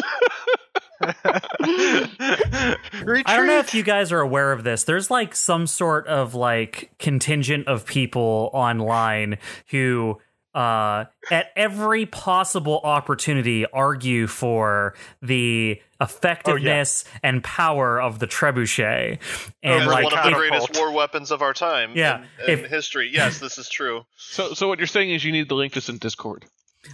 Retreat. 3.03 3.25
I 3.25 3.37
don't 3.37 3.47
know 3.47 3.59
if 3.59 3.73
you 3.73 3.83
guys 3.83 4.11
are 4.11 4.19
aware 4.19 4.51
of 4.51 4.65
this. 4.65 4.83
There's 4.83 5.09
like 5.09 5.33
some 5.33 5.65
sort 5.65 6.07
of 6.07 6.35
like 6.35 6.91
contingent 6.99 7.69
of 7.69 7.85
people 7.85 8.49
online 8.53 9.37
who 9.69 10.19
uh, 10.55 11.05
at 11.31 11.47
every 11.55 12.05
possible 12.05 12.80
opportunity 12.84 13.65
argue 13.67 14.27
for 14.27 14.93
the 15.21 15.81
effectiveness 15.99 17.05
and 17.23 17.43
power 17.43 17.99
of 18.01 18.19
the 18.19 18.27
trebuchet 18.27 19.17
and 19.63 19.81
As 19.84 19.88
like 19.88 20.03
one 20.03 20.17
of 20.17 20.23
the 20.23 20.30
if- 20.31 20.38
greatest 20.38 20.75
war 20.77 20.91
weapons 20.91 21.31
of 21.31 21.41
our 21.41 21.53
time 21.53 21.91
Yeah, 21.95 22.23
in, 22.45 22.59
in 22.59 22.59
if- 22.65 22.69
history. 22.69 23.09
Yes, 23.11 23.39
this 23.39 23.57
is 23.57 23.67
true. 23.69 24.05
So, 24.17 24.53
so 24.53 24.67
what 24.67 24.80
you're 24.80 24.88
saying 24.88 25.09
is 25.11 25.23
you 25.23 25.31
need 25.31 25.49
to 25.49 25.55
link 25.55 25.73
this 25.73 25.89
in 25.89 25.97
Discord. 25.97 26.45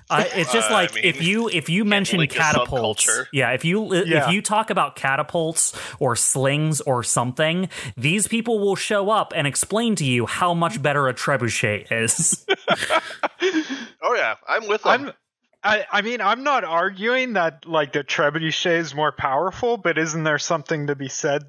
I, 0.09 0.23
it's 0.35 0.51
just 0.53 0.69
Uh, 0.69 0.73
like 0.73 0.91
I 0.91 0.95
mean, 0.95 1.05
if 1.05 1.21
you 1.21 1.49
if 1.49 1.69
you 1.69 1.85
mention 1.85 2.19
link 2.19 2.31
catapults, 2.31 3.09
yeah. 3.31 3.51
If 3.51 3.65
you 3.65 3.93
Yeah. 3.93 4.27
if 4.27 4.33
you 4.33 4.41
talk 4.41 4.69
about 4.69 4.95
catapults 4.95 5.75
or 5.99 6.15
slings 6.15 6.81
or 6.81 7.03
something, 7.03 7.69
these 7.97 8.27
people 8.27 8.59
will 8.59 8.75
show 8.75 9.09
up 9.09 9.33
and 9.35 9.47
explain 9.47 9.95
to 9.95 10.05
you 10.05 10.25
how 10.25 10.53
much 10.53 10.81
better 10.81 11.07
a 11.07 11.13
trebuchet 11.13 11.91
is. 11.91 12.45
Oh 14.01 14.15
yeah, 14.15 14.35
I'm 14.47 14.67
with 14.67 14.83
them. 14.83 15.07
I'm, 15.07 15.13
I, 15.61 15.85
I 15.91 16.01
mean, 16.01 16.21
I'm 16.21 16.43
not 16.43 16.63
arguing 16.63 17.33
that 17.33 17.65
like 17.67 17.91
the 17.93 18.03
trebuchet 18.03 18.79
is 18.79 18.95
more 18.95 19.11
powerful, 19.11 19.77
but 19.77 19.97
isn't 19.97 20.23
there 20.23 20.39
something 20.39 20.87
to 20.87 20.95
be 20.95 21.09
said 21.09 21.43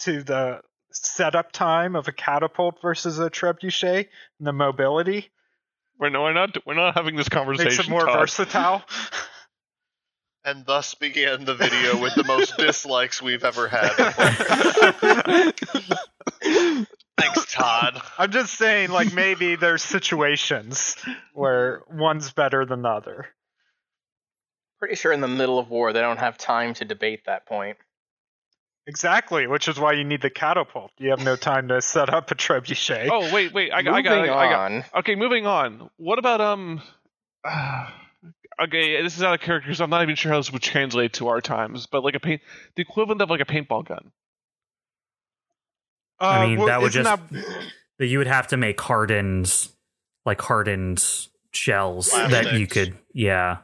to 0.00 0.22
the 0.22 0.60
setup 0.92 1.50
time 1.52 1.96
of 1.96 2.06
a 2.08 2.12
catapult 2.12 2.80
versus 2.82 3.18
a 3.18 3.30
trebuchet 3.30 4.06
and 4.38 4.46
the 4.46 4.52
mobility 4.52 5.30
We're, 5.98 6.10
no, 6.10 6.22
we're 6.22 6.32
not. 6.32 6.56
We're 6.64 6.74
not 6.74 6.94
having 6.94 7.16
this 7.16 7.28
conversation. 7.28 7.70
makes 7.70 7.80
it 7.80 7.90
more 7.90 8.06
Todd. 8.06 8.20
versatile? 8.20 8.82
and 10.44 10.64
thus 10.64 10.94
began 10.94 11.44
the 11.44 11.54
video 11.54 12.00
with 12.00 12.14
the 12.14 12.24
most 12.24 12.56
dislikes 12.58 13.20
we've 13.20 13.44
ever 13.44 13.68
had. 13.68 13.90
Thanks, 17.18 17.52
Todd. 17.52 18.00
I'm 18.16 18.30
just 18.30 18.54
saying, 18.54 18.90
like 18.90 19.12
maybe 19.12 19.56
there's 19.56 19.82
situations 19.82 20.96
where 21.34 21.82
one's 21.90 22.32
better 22.32 22.64
than 22.64 22.82
the 22.82 22.88
other. 22.88 23.26
Pretty 24.78 24.94
sure 24.94 25.12
in 25.12 25.20
the 25.20 25.28
middle 25.28 25.58
of 25.58 25.68
war 25.68 25.92
they 25.92 26.00
don't 26.00 26.20
have 26.20 26.38
time 26.38 26.74
to 26.74 26.84
debate 26.84 27.26
that 27.26 27.46
point. 27.46 27.76
Exactly, 28.88 29.46
which 29.46 29.68
is 29.68 29.78
why 29.78 29.92
you 29.92 30.02
need 30.02 30.22
the 30.22 30.30
catapult. 30.30 30.90
You 30.96 31.10
have 31.10 31.22
no 31.22 31.36
time 31.36 31.68
to 31.68 31.82
set 31.82 32.08
up 32.08 32.30
a 32.30 32.34
trebuchet. 32.34 33.10
Oh 33.12 33.30
wait, 33.32 33.52
wait. 33.52 33.70
I, 33.70 33.82
got- 33.82 33.92
I 33.92 33.96
Moving 33.98 34.26
got. 34.26 34.38
I 34.38 34.50
got. 34.50 34.72
on. 34.72 34.84
Okay, 34.96 35.14
moving 35.14 35.46
on. 35.46 35.90
What 35.98 36.18
about 36.18 36.40
um? 36.40 36.80
okay, 37.46 39.02
this 39.02 39.16
is 39.18 39.22
out 39.22 39.34
of 39.34 39.40
character, 39.40 39.74
so 39.74 39.84
I'm 39.84 39.90
not 39.90 40.02
even 40.02 40.16
sure 40.16 40.32
how 40.32 40.38
this 40.38 40.50
would 40.50 40.62
translate 40.62 41.12
to 41.14 41.28
our 41.28 41.42
times. 41.42 41.86
But 41.86 42.02
like 42.02 42.14
a 42.14 42.20
paint, 42.20 42.40
the 42.76 42.82
equivalent 42.82 43.20
of 43.20 43.28
like 43.28 43.40
a 43.40 43.44
paintball 43.44 43.86
gun. 43.86 44.10
I 46.18 46.44
Uh, 46.44 46.46
mean, 46.48 46.58
well, 46.58 46.66
that 46.68 46.80
would 46.80 46.92
just 46.92 47.04
that- 47.30 47.66
that 47.98 48.06
you 48.06 48.16
would 48.18 48.26
have 48.26 48.46
to 48.48 48.56
make 48.56 48.80
hardened, 48.80 49.52
like 50.24 50.40
hardened 50.40 51.04
shells 51.52 52.10
that 52.10 52.54
you 52.54 52.66
could, 52.66 52.96
yeah. 53.12 53.58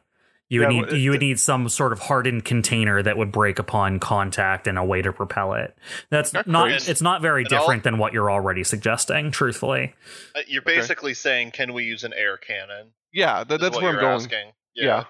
You 0.51 0.61
would 0.61 0.73
Yeah, 0.73 0.81
need 0.81 0.87
well, 0.89 0.97
you 0.97 1.11
would 1.11 1.21
need 1.21 1.41
some 1.41 1.69
sort 1.71 1.93
of 1.93 2.01
hardened 2.01 2.45
container 2.45 3.03
that 3.03 3.16
would 3.16 3.33
break 3.33 3.59
upon 3.59 3.99
contact 3.99 4.66
and 4.66 4.79
a 4.79 4.85
way 4.85 5.01
to 5.03 5.12
propel 5.12 5.55
it. 5.55 5.75
That's 6.11 6.33
Not 6.35 6.47
not. 6.47 6.65
crazy. 6.66 6.91
It's 6.91 7.01
not 7.03 7.23
very 7.23 7.45
And 7.45 7.53
all- 7.53 7.61
different 7.61 7.83
than 7.83 7.97
what 7.99 8.12
you're 8.12 8.31
already 8.31 8.62
suggesting. 8.62 9.31
Truthfully, 9.31 9.95
Uh, 10.37 10.41
You're 10.47 10.62
basically 10.62 11.15
saying, 11.15 11.53
can 11.53 11.73
we 11.73 11.85
use 11.85 12.05
an 12.05 12.12
air 12.12 12.37
cannon? 12.37 12.93
Yeah, 13.12 13.43
that, 13.45 13.55
is 13.55 13.61
that's 13.61 13.75
what 13.75 13.83
where 13.83 13.91
I'm 13.91 13.95
you're 13.95 14.03
going. 14.03 14.15
Asking. 14.21 14.53
Yeah. 14.75 15.05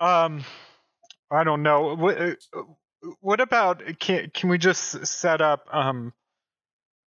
Um, 0.00 0.44
I 1.30 1.44
don't 1.44 1.62
know. 1.62 1.94
What, 1.96 2.18
uh, 2.20 2.34
what 3.20 3.40
about 3.40 3.82
can 3.98 4.30
can 4.34 4.48
we 4.48 4.58
just 4.58 5.06
set 5.06 5.40
up 5.40 5.66
um 5.72 6.12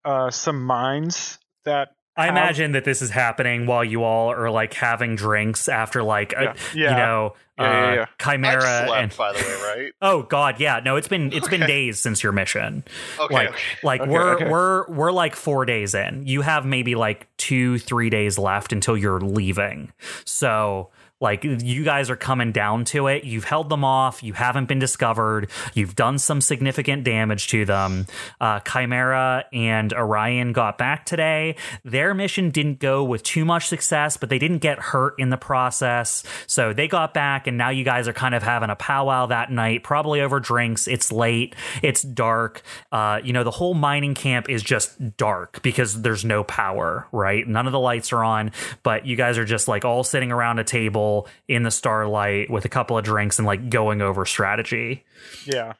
uh 0.05 0.31
some 0.31 0.63
mines 0.65 1.39
that 1.65 1.91
I 2.17 2.25
How- 2.25 2.31
imagine 2.31 2.73
that 2.73 2.85
this 2.85 3.03
is 3.03 3.11
happening 3.11 3.67
while 3.67 3.85
you 3.85 4.03
all 4.05 4.31
are 4.33 4.51
like 4.51 4.75
having 4.75 5.17
drinks 5.17 5.69
after 5.69 6.03
like 6.03 6.33
a, 6.33 6.55
Yeah. 6.75 6.91
you 6.91 6.97
know 6.97 7.35
Yeah, 7.59 7.65
yeah, 7.65 7.89
uh, 7.91 7.95
yeah. 7.95 8.07
Chimera 8.21 8.61
slept, 8.61 8.93
and 8.93 9.17
by 9.17 9.33
the 9.33 9.39
way, 9.39 9.83
right? 9.83 9.93
oh 10.03 10.23
god 10.25 10.59
yeah 10.61 10.81
no 10.85 10.97
it's 10.97 11.09
been 11.09 11.33
it's 11.33 11.49
been 11.49 11.61
days 11.67 12.01
since 12.01 12.23
your 12.23 12.33
mission 12.33 12.85
Okay. 13.19 13.33
like 13.35 13.49
okay. 13.51 13.59
like 13.85 14.01
Okay, 14.03 14.11
we're 14.11 14.35
okay. 14.35 14.49
we're 14.51 14.87
we're 14.89 15.13
like 15.13 15.37
four 15.37 15.65
days 15.65 15.95
in 15.95 16.27
you 16.27 16.43
have 16.43 16.67
maybe 16.67 16.95
like 16.95 17.29
two 17.37 17.79
three 17.79 18.11
days 18.11 18.39
left 18.39 18.73
until 18.73 18.97
you're 18.97 19.21
leaving 19.21 19.93
so 20.25 20.91
like 21.21 21.45
you 21.45 21.85
guys 21.85 22.09
are 22.09 22.17
coming 22.17 22.51
down 22.51 22.85
to 22.87 23.07
it. 23.07 23.25
You've 23.25 23.45
held 23.45 23.69
them 23.69 23.85
off. 23.85 24.23
You 24.23 24.33
haven't 24.33 24.67
been 24.67 24.79
discovered. 24.79 25.51
You've 25.75 25.95
done 25.95 26.19
some 26.19 26.41
significant 26.41 27.05
damage 27.05 27.49
to 27.49 27.67
them. 27.67 28.07
Uh, 28.41 28.61
chimera 28.61 29.45
and 29.53 29.93
orion 29.93 30.53
got 30.53 30.79
back 30.79 31.05
today. 31.05 31.57
Their 31.85 32.15
mission 32.15 32.49
didn't 32.51 32.79
go 32.79 33.05
with 33.05 33.23
too 33.23 33.45
much 33.45 33.69
success 33.69 34.17
but 34.17 34.31
they 34.31 34.39
didn't 34.39 34.59
get 34.59 34.79
hurt 34.79 35.15
in 35.19 35.29
the 35.29 35.37
process. 35.37 36.23
So 36.47 36.73
they 36.73 36.89
got 36.89 37.13
back 37.13 37.47
and 37.47 37.59
now 37.59 37.69
you 37.69 37.85
guys 37.85 38.09
are 38.09 38.15
kind 38.15 38.35
of 38.35 38.43
having 38.43 38.71
a 38.71 38.77
powwow 38.77 39.27
that 39.27 39.53
night 39.53 39.83
probably 39.83 40.23
over 40.23 40.41
drinks. 40.41 40.89
It's 40.89 41.13
late. 41.13 41.55
It's 41.83 42.01
dark. 42.03 42.63
Uh, 42.91 43.21
you 43.23 43.35
know 43.35 43.45
the 43.45 43.51
whole 43.51 43.75
mining 43.75 44.15
camp 44.15 44.49
is 44.49 44.63
just 44.63 45.19
dark 45.19 45.61
because 45.63 46.01
there's 46.01 46.25
no 46.25 46.45
power 46.45 47.07
right? 47.13 47.47
None 47.47 47.67
of 47.67 47.73
the 47.73 47.81
lights 47.81 48.11
are 48.13 48.25
on 48.25 48.53
but 48.83 49.05
you 49.05 49.17
guys 49.17 49.37
are 49.37 49.45
just 49.45 49.69
like 49.69 49.85
all 49.85 50.03
sitting 50.03 50.33
around 50.33 50.59
a 50.59 50.65
table 50.65 51.10
in 51.49 51.63
the 51.63 51.71
starlight 51.71 52.51
with 52.51 52.65
a 52.65 52.69
couple 52.69 52.97
of 52.97 53.05
drinks 53.05 53.39
and 53.39 53.47
like 53.47 53.71
going 53.71 54.01
over 54.03 54.25
strategy 54.25 55.05
yeah 55.47 55.75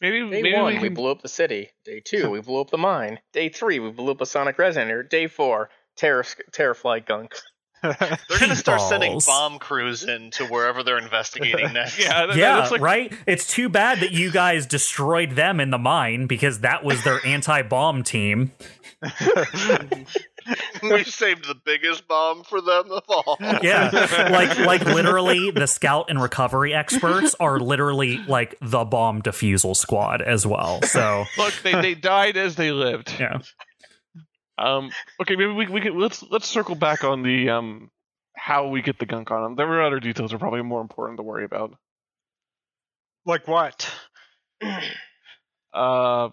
Maybe 0.00 0.20
Day 0.20 0.42
maybe 0.42 0.52
one, 0.52 0.74
we 0.74 0.80
we, 0.80 0.88
blew 0.90 1.10
up 1.10 1.22
the 1.22 1.28
city. 1.28 1.70
Day 1.84 1.98
two, 2.04 2.28
we 2.28 2.40
blew 2.42 2.60
up 2.60 2.68
the 2.68 2.76
mine. 2.76 3.20
Day 3.32 3.48
three, 3.48 3.78
we 3.78 3.90
blew 3.90 4.10
up 4.10 4.20
a 4.20 4.26
sonic 4.26 4.58
resonator. 4.58 5.08
Day 5.08 5.28
four, 5.28 5.70
terror 5.96 6.24
terrorfly 6.52 7.06
gunk. 7.06 7.34
They're 7.82 8.38
gonna 8.38 8.56
start 8.56 8.80
sending 8.80 9.18
bomb 9.26 9.58
crews 9.58 10.04
into 10.04 10.46
wherever 10.46 10.82
they're 10.82 10.98
investigating 10.98 11.72
next. 11.72 11.98
yeah, 11.98 12.26
that, 12.26 12.36
yeah 12.36 12.56
that's 12.56 12.70
like 12.70 12.80
right 12.80 13.12
it's 13.26 13.46
too 13.46 13.68
bad 13.68 14.00
that 14.00 14.10
you 14.10 14.30
guys 14.30 14.64
destroyed 14.64 15.32
them 15.32 15.60
in 15.60 15.68
the 15.68 15.76
mine 15.76 16.26
because 16.26 16.60
that 16.60 16.82
was 16.82 17.04
their 17.04 17.20
anti-bomb 17.26 18.02
team 18.02 18.52
we 20.82 21.04
saved 21.04 21.46
the 21.46 21.54
biggest 21.54 22.06
bomb 22.08 22.42
for 22.44 22.60
them 22.60 22.90
of 22.90 23.02
all. 23.08 23.36
yeah 23.62 23.90
like 24.30 24.58
like 24.58 24.84
literally 24.84 25.50
the 25.50 25.66
scout 25.66 26.06
and 26.08 26.20
recovery 26.20 26.74
experts 26.74 27.34
are 27.40 27.58
literally 27.58 28.18
like 28.28 28.56
the 28.60 28.84
bomb 28.84 29.22
defusal 29.22 29.74
squad 29.76 30.20
as 30.22 30.46
well 30.46 30.80
so 30.82 31.24
look. 31.38 31.54
They 31.62 31.72
they 31.80 31.94
died 31.94 32.36
as 32.36 32.56
they 32.56 32.70
lived. 32.72 33.12
yeah 33.18 33.38
Um. 34.56 34.90
Okay. 35.20 35.34
Maybe 35.36 35.52
we 35.52 35.66
we 35.66 35.80
can 35.80 35.98
let's 35.98 36.22
let's 36.30 36.46
circle 36.46 36.74
back 36.76 37.02
on 37.02 37.22
the 37.22 37.50
um 37.50 37.90
how 38.36 38.68
we 38.68 38.82
get 38.82 38.98
the 38.98 39.06
gunk 39.06 39.30
on 39.30 39.42
them. 39.42 39.54
There 39.56 39.66
are 39.66 39.82
other 39.82 39.98
details 40.00 40.32
are 40.32 40.38
probably 40.38 40.62
more 40.62 40.80
important 40.80 41.18
to 41.18 41.22
worry 41.24 41.44
about. 41.44 41.74
like 43.26 43.48
what 43.48 43.90
Uh, 45.72 46.28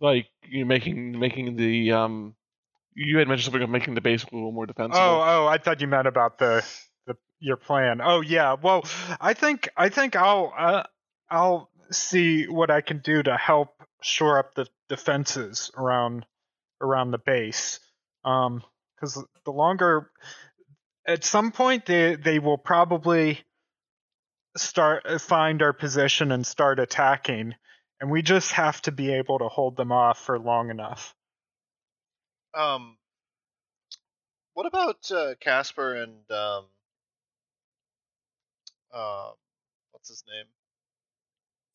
like 0.00 0.26
you 0.48 0.66
making 0.66 1.18
making 1.18 1.54
the 1.56 1.92
um. 1.92 2.34
You 3.00 3.18
had 3.18 3.28
mentioned 3.28 3.44
something 3.44 3.62
of 3.62 3.70
making 3.70 3.94
the 3.94 4.00
base 4.00 4.24
a 4.24 4.34
little 4.34 4.50
more 4.50 4.66
defensible. 4.66 4.98
oh 4.98 5.22
oh 5.24 5.46
i 5.46 5.58
thought 5.58 5.80
you 5.80 5.86
meant 5.86 6.08
about 6.08 6.38
the, 6.38 6.64
the 7.06 7.16
your 7.38 7.56
plan. 7.56 8.00
Oh 8.02 8.20
yeah. 8.20 8.56
Well 8.60 8.84
i 9.20 9.34
think 9.34 9.68
i 9.76 9.88
think 9.88 10.16
i'll 10.16 10.52
uh, 10.58 10.82
i'll 11.30 11.70
see 11.90 12.46
what 12.48 12.70
i 12.70 12.80
can 12.80 12.98
do 12.98 13.22
to 13.22 13.36
help 13.36 13.70
shore 14.02 14.38
up 14.38 14.54
the 14.54 14.66
defenses 14.88 15.70
around 15.76 16.26
around 16.80 17.10
the 17.12 17.18
base 17.18 17.80
um 18.24 18.62
because 18.94 19.22
the 19.44 19.52
longer 19.52 20.10
at 21.06 21.24
some 21.24 21.50
point 21.52 21.86
they 21.86 22.16
they 22.16 22.38
will 22.38 22.58
probably 22.58 23.40
start 24.56 25.20
find 25.20 25.62
our 25.62 25.72
position 25.72 26.32
and 26.32 26.46
start 26.46 26.78
attacking 26.78 27.54
and 28.00 28.10
we 28.10 28.22
just 28.22 28.52
have 28.52 28.80
to 28.82 28.92
be 28.92 29.12
able 29.12 29.38
to 29.38 29.48
hold 29.48 29.76
them 29.76 29.92
off 29.92 30.18
for 30.18 30.38
long 30.38 30.70
enough 30.70 31.14
Um, 32.58 32.96
what 34.54 34.66
about 34.66 35.10
uh, 35.12 35.34
Casper 35.40 35.94
and 35.94 36.30
um, 36.30 36.64
uh, 38.92 39.30
what's 39.92 40.08
his 40.08 40.24
name? 40.26 40.46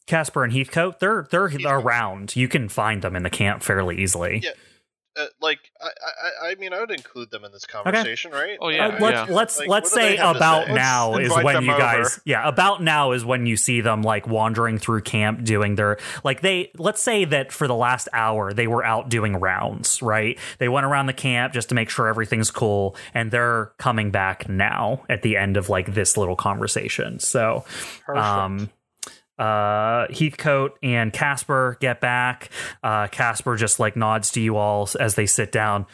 casper 0.05 0.43
and 0.43 0.51
heathcote 0.51 0.99
they're 0.99 1.25
they're 1.31 1.47
Heathcote. 1.47 1.85
around 1.85 2.35
you 2.35 2.49
can 2.49 2.67
find 2.67 3.01
them 3.01 3.15
in 3.15 3.23
the 3.23 3.29
camp 3.29 3.63
fairly 3.63 3.97
easily 4.01 4.41
Yeah. 4.43 4.51
Uh, 5.15 5.25
like 5.41 5.59
I, 5.81 5.87
I, 5.87 6.51
I 6.51 6.55
mean, 6.55 6.73
I 6.73 6.79
would 6.79 6.89
include 6.91 7.29
them 7.29 7.45
in 7.45 7.51
this 7.51 7.65
conversation, 7.67 8.31
right? 8.31 8.57
Oh, 8.59 8.69
yeah, 8.69 8.87
Uh, 8.87 8.97
let's 8.99 9.29
yeah. 9.29 9.35
let's 9.35 9.59
Like, 9.59 9.67
let's 9.69 9.91
what 9.91 10.01
do 10.01 10.07
they 10.07 10.15
say 10.17 10.21
about 10.23 10.65
say? 10.67 10.73
now 10.73 11.11
Let's 11.11 11.25
is 11.37 11.43
when 11.43 11.61
you 11.63 11.67
guys 11.69 12.05
over. 12.13 12.21
yeah 12.25 12.47
about 12.47 12.81
now 12.81 13.11
is 13.11 13.23
when 13.23 13.45
you 13.45 13.55
see 13.55 13.81
them 13.81 14.01
like 14.01 14.27
wandering 14.27 14.79
through 14.79 15.01
camp 15.01 15.43
doing 15.43 15.75
their 15.75 15.97
like 16.23 16.41
they 16.41 16.71
let's 16.79 17.01
say 17.01 17.25
that 17.25 17.51
for 17.51 17.67
the 17.67 17.75
last 17.75 18.07
hour 18.13 18.53
they 18.53 18.65
were 18.65 18.83
out 18.83 19.09
doing 19.09 19.35
rounds 19.35 20.01
right 20.01 20.39
they 20.57 20.67
went 20.69 20.85
around 20.85 21.05
the 21.05 21.13
camp 21.13 21.53
just 21.53 21.69
to 21.69 21.75
make 21.75 21.89
sure 21.91 22.07
everything's 22.07 22.49
cool 22.49 22.95
and 23.13 23.29
they're 23.29 23.71
coming 23.77 24.09
back 24.09 24.49
now 24.49 25.03
at 25.09 25.21
the 25.21 25.37
end 25.37 25.57
of 25.57 25.69
like 25.69 25.93
this 25.93 26.17
little 26.17 26.35
conversation 26.35 27.19
so 27.19 27.63
Perfect. 28.05 28.25
um 28.25 28.69
uh 29.43 30.07
Heathcote 30.13 30.77
and 30.81 31.11
Casper 31.11 31.77
get 31.79 31.99
back. 31.99 32.49
Uh, 32.83 33.07
Casper 33.07 33.55
just 33.55 33.79
like 33.79 33.95
nods 33.95 34.31
to 34.31 34.41
you 34.41 34.57
all 34.57 34.87
as 34.99 35.15
they 35.15 35.25
sit 35.25 35.51
down. 35.51 35.85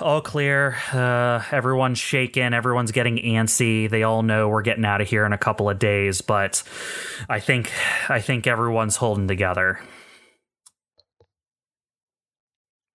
All 0.00 0.20
clear. 0.20 0.76
Uh, 0.92 1.42
everyone's 1.52 1.98
shaken. 1.98 2.52
Everyone's 2.54 2.90
getting 2.90 3.18
antsy. 3.18 3.88
They 3.88 4.02
all 4.02 4.22
know 4.22 4.48
we're 4.48 4.62
getting 4.62 4.84
out 4.84 5.00
of 5.00 5.08
here 5.08 5.24
in 5.24 5.32
a 5.32 5.38
couple 5.38 5.70
of 5.70 5.78
days, 5.78 6.22
but 6.22 6.62
I 7.28 7.38
think 7.38 7.70
I 8.08 8.20
think 8.20 8.46
everyone's 8.46 8.96
holding 8.96 9.28
together. 9.28 9.80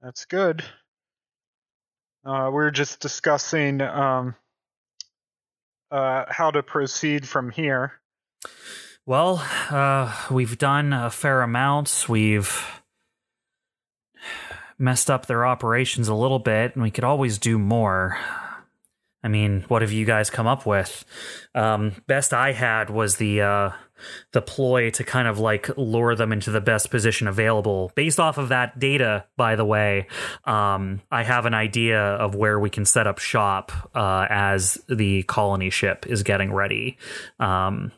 That's 0.02 0.26
good. 0.26 0.64
Uh, 2.26 2.50
we 2.54 2.64
are 2.64 2.72
just 2.72 3.00
discussing 3.00 3.82
um, 3.82 4.36
uh, 5.92 6.26
how 6.28 6.52
to 6.52 6.62
proceed 6.62 7.28
from 7.28 7.52
here. 7.52 7.94
Well, 9.08 9.46
uh, 9.70 10.12
we've 10.32 10.58
done 10.58 10.92
a 10.92 11.12
fair 11.12 11.44
amount. 11.44 12.06
We've 12.10 12.82
messed 14.80 15.12
up 15.12 15.28
their 15.28 15.46
operations 15.46 16.08
a 16.08 16.16
little 16.16 16.40
bit, 16.40 16.74
and 16.74 16.82
we 16.82 16.90
could 16.90 17.04
always 17.04 17.38
do 17.38 17.60
more. 17.60 18.18
I 19.24 19.28
mean, 19.28 19.64
what 19.68 19.84
have 19.84 19.92
you 19.92 20.06
guys 20.06 20.32
come 20.32 20.48
up 20.48 20.66
with? 20.66 21.06
Um, 21.54 21.94
best 22.08 22.34
I 22.34 22.52
had 22.52 22.90
was 22.90 23.18
the 23.18 23.42
uh, 23.42 23.72
the 24.34 24.42
ploy 24.42 24.90
to 24.92 25.04
kind 25.04 25.28
of 25.28 25.38
like 25.38 25.70
lure 25.78 26.16
them 26.16 26.32
into 26.32 26.50
the 26.50 26.62
best 26.62 26.90
position 26.90 27.28
available. 27.28 27.92
Based 27.96 28.20
off 28.20 28.40
of 28.40 28.50
that 28.50 28.80
data, 28.80 29.26
by 29.38 29.56
the 29.56 29.66
way, 29.66 30.08
um, 30.46 31.02
I 31.12 31.24
have 31.24 31.46
an 31.46 31.54
idea 31.54 32.00
of 32.00 32.34
where 32.34 32.60
we 32.60 32.72
can 32.72 32.86
set 32.86 33.06
up 33.06 33.20
shop 33.20 33.72
uh, 33.94 34.26
as 34.32 34.84
the 34.90 35.22
colony 35.24 35.70
ship 35.70 36.08
is 36.08 36.24
getting 36.24 36.52
ready. 36.52 36.98
Um, 37.40 37.92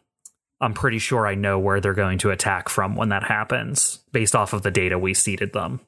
I'm 0.60 0.74
pretty 0.74 1.00
sure 1.00 1.28
I 1.28 1.36
know 1.36 1.60
where 1.60 1.80
they're 1.80 1.94
going 1.94 2.18
to 2.20 2.32
attack 2.32 2.70
from 2.70 2.96
when 2.96 3.10
that 3.10 3.24
happens, 3.24 4.00
based 4.12 4.36
off 4.36 4.54
of 4.54 4.64
the 4.64 4.72
data 4.72 4.98
we 4.98 5.14
seeded 5.14 5.54
them. 5.54 5.82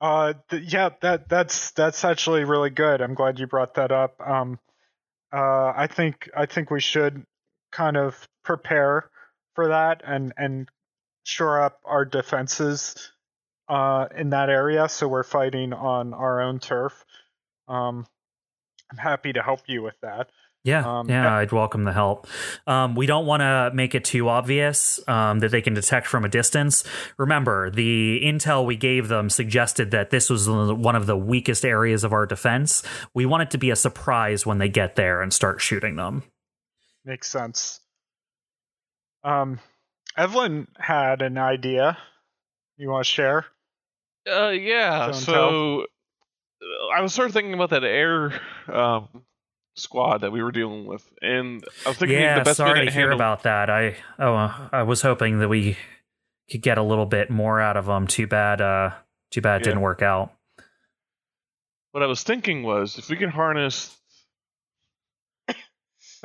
Uh, 0.00 0.34
th- 0.50 0.72
yeah, 0.72 0.90
that 1.00 1.28
that's 1.28 1.70
that's 1.70 2.04
actually 2.04 2.44
really 2.44 2.70
good. 2.70 3.00
I'm 3.00 3.14
glad 3.14 3.38
you 3.38 3.46
brought 3.46 3.74
that 3.74 3.92
up. 3.92 4.20
Um, 4.20 4.58
uh, 5.32 5.72
I 5.74 5.86
think 5.86 6.28
I 6.36 6.46
think 6.46 6.70
we 6.70 6.80
should 6.80 7.24
kind 7.70 7.96
of 7.96 8.28
prepare 8.42 9.08
for 9.54 9.68
that 9.68 10.02
and 10.04 10.32
and 10.36 10.68
shore 11.24 11.62
up 11.62 11.80
our 11.84 12.04
defenses 12.04 13.12
uh, 13.68 14.06
in 14.16 14.30
that 14.30 14.50
area, 14.50 14.88
so 14.88 15.08
we're 15.08 15.22
fighting 15.22 15.72
on 15.72 16.12
our 16.14 16.40
own 16.42 16.58
turf. 16.58 17.04
Um, 17.68 18.06
I'm 18.90 18.98
happy 18.98 19.32
to 19.32 19.42
help 19.42 19.60
you 19.66 19.82
with 19.82 19.98
that. 20.02 20.30
Yeah, 20.64 20.98
Um, 21.00 21.08
yeah, 21.08 21.24
yeah. 21.24 21.36
I'd 21.38 21.50
welcome 21.50 21.82
the 21.82 21.92
help. 21.92 22.28
Um, 22.68 22.94
we 22.94 23.06
don't 23.06 23.26
want 23.26 23.40
to 23.40 23.72
make 23.74 23.96
it 23.96 24.04
too 24.04 24.28
obvious 24.28 25.00
um, 25.08 25.40
that 25.40 25.50
they 25.50 25.60
can 25.60 25.74
detect 25.74 26.06
from 26.06 26.24
a 26.24 26.28
distance. 26.28 26.84
Remember, 27.18 27.68
the 27.68 28.20
intel 28.22 28.64
we 28.64 28.76
gave 28.76 29.08
them 29.08 29.28
suggested 29.28 29.90
that 29.90 30.10
this 30.10 30.30
was 30.30 30.48
one 30.48 30.94
of 30.94 31.06
the 31.06 31.16
weakest 31.16 31.64
areas 31.64 32.04
of 32.04 32.12
our 32.12 32.26
defense. 32.26 32.84
We 33.12 33.26
want 33.26 33.42
it 33.42 33.50
to 33.50 33.58
be 33.58 33.70
a 33.70 33.76
surprise 33.76 34.46
when 34.46 34.58
they 34.58 34.68
get 34.68 34.94
there 34.94 35.20
and 35.20 35.32
start 35.32 35.60
shooting 35.60 35.96
them. 35.96 36.22
Makes 37.04 37.28
sense. 37.28 37.80
Um, 39.24 39.58
Evelyn 40.16 40.68
had 40.78 41.22
an 41.22 41.38
idea. 41.38 41.98
You 42.76 42.88
want 42.90 43.04
to 43.04 43.10
share? 43.10 43.46
Uh, 44.30 44.50
yeah. 44.50 45.06
Don't 45.06 45.14
So 45.14 45.86
I 46.94 47.00
was 47.00 47.12
sort 47.12 47.26
of 47.26 47.34
thinking 47.34 47.54
about 47.54 47.70
that 47.70 47.82
air 47.82 48.40
um, 48.72 49.08
squad 49.74 50.18
that 50.18 50.32
we 50.32 50.42
were 50.42 50.52
dealing 50.52 50.86
with, 50.86 51.02
and 51.22 51.64
I 51.84 51.90
was 51.90 51.98
thinking 51.98 52.18
yeah, 52.18 52.38
the 52.38 52.44
best 52.44 52.58
way 52.60 52.66
sorry 52.66 52.80
to 52.80 52.86
to 52.86 52.90
hear 52.92 53.10
handle. 53.10 53.16
about 53.18 53.42
that. 53.44 53.70
I 53.70 53.96
oh, 54.18 54.34
uh, 54.34 54.68
I 54.72 54.82
was 54.82 55.02
hoping 55.02 55.38
that 55.38 55.48
we 55.48 55.76
could 56.50 56.62
get 56.62 56.78
a 56.78 56.82
little 56.82 57.06
bit 57.06 57.30
more 57.30 57.60
out 57.60 57.76
of 57.76 57.86
them. 57.86 58.06
Too 58.06 58.26
bad. 58.26 58.60
Uh, 58.60 58.90
too 59.30 59.40
bad 59.40 59.56
it 59.56 59.66
Yeah. 59.66 59.70
didn't 59.70 59.80
work 59.82 60.02
out. 60.02 60.32
What 61.92 62.02
I 62.02 62.06
was 62.06 62.22
thinking 62.22 62.62
was 62.62 62.98
if 62.98 63.08
we 63.08 63.16
can 63.16 63.30
harness. 63.30 63.96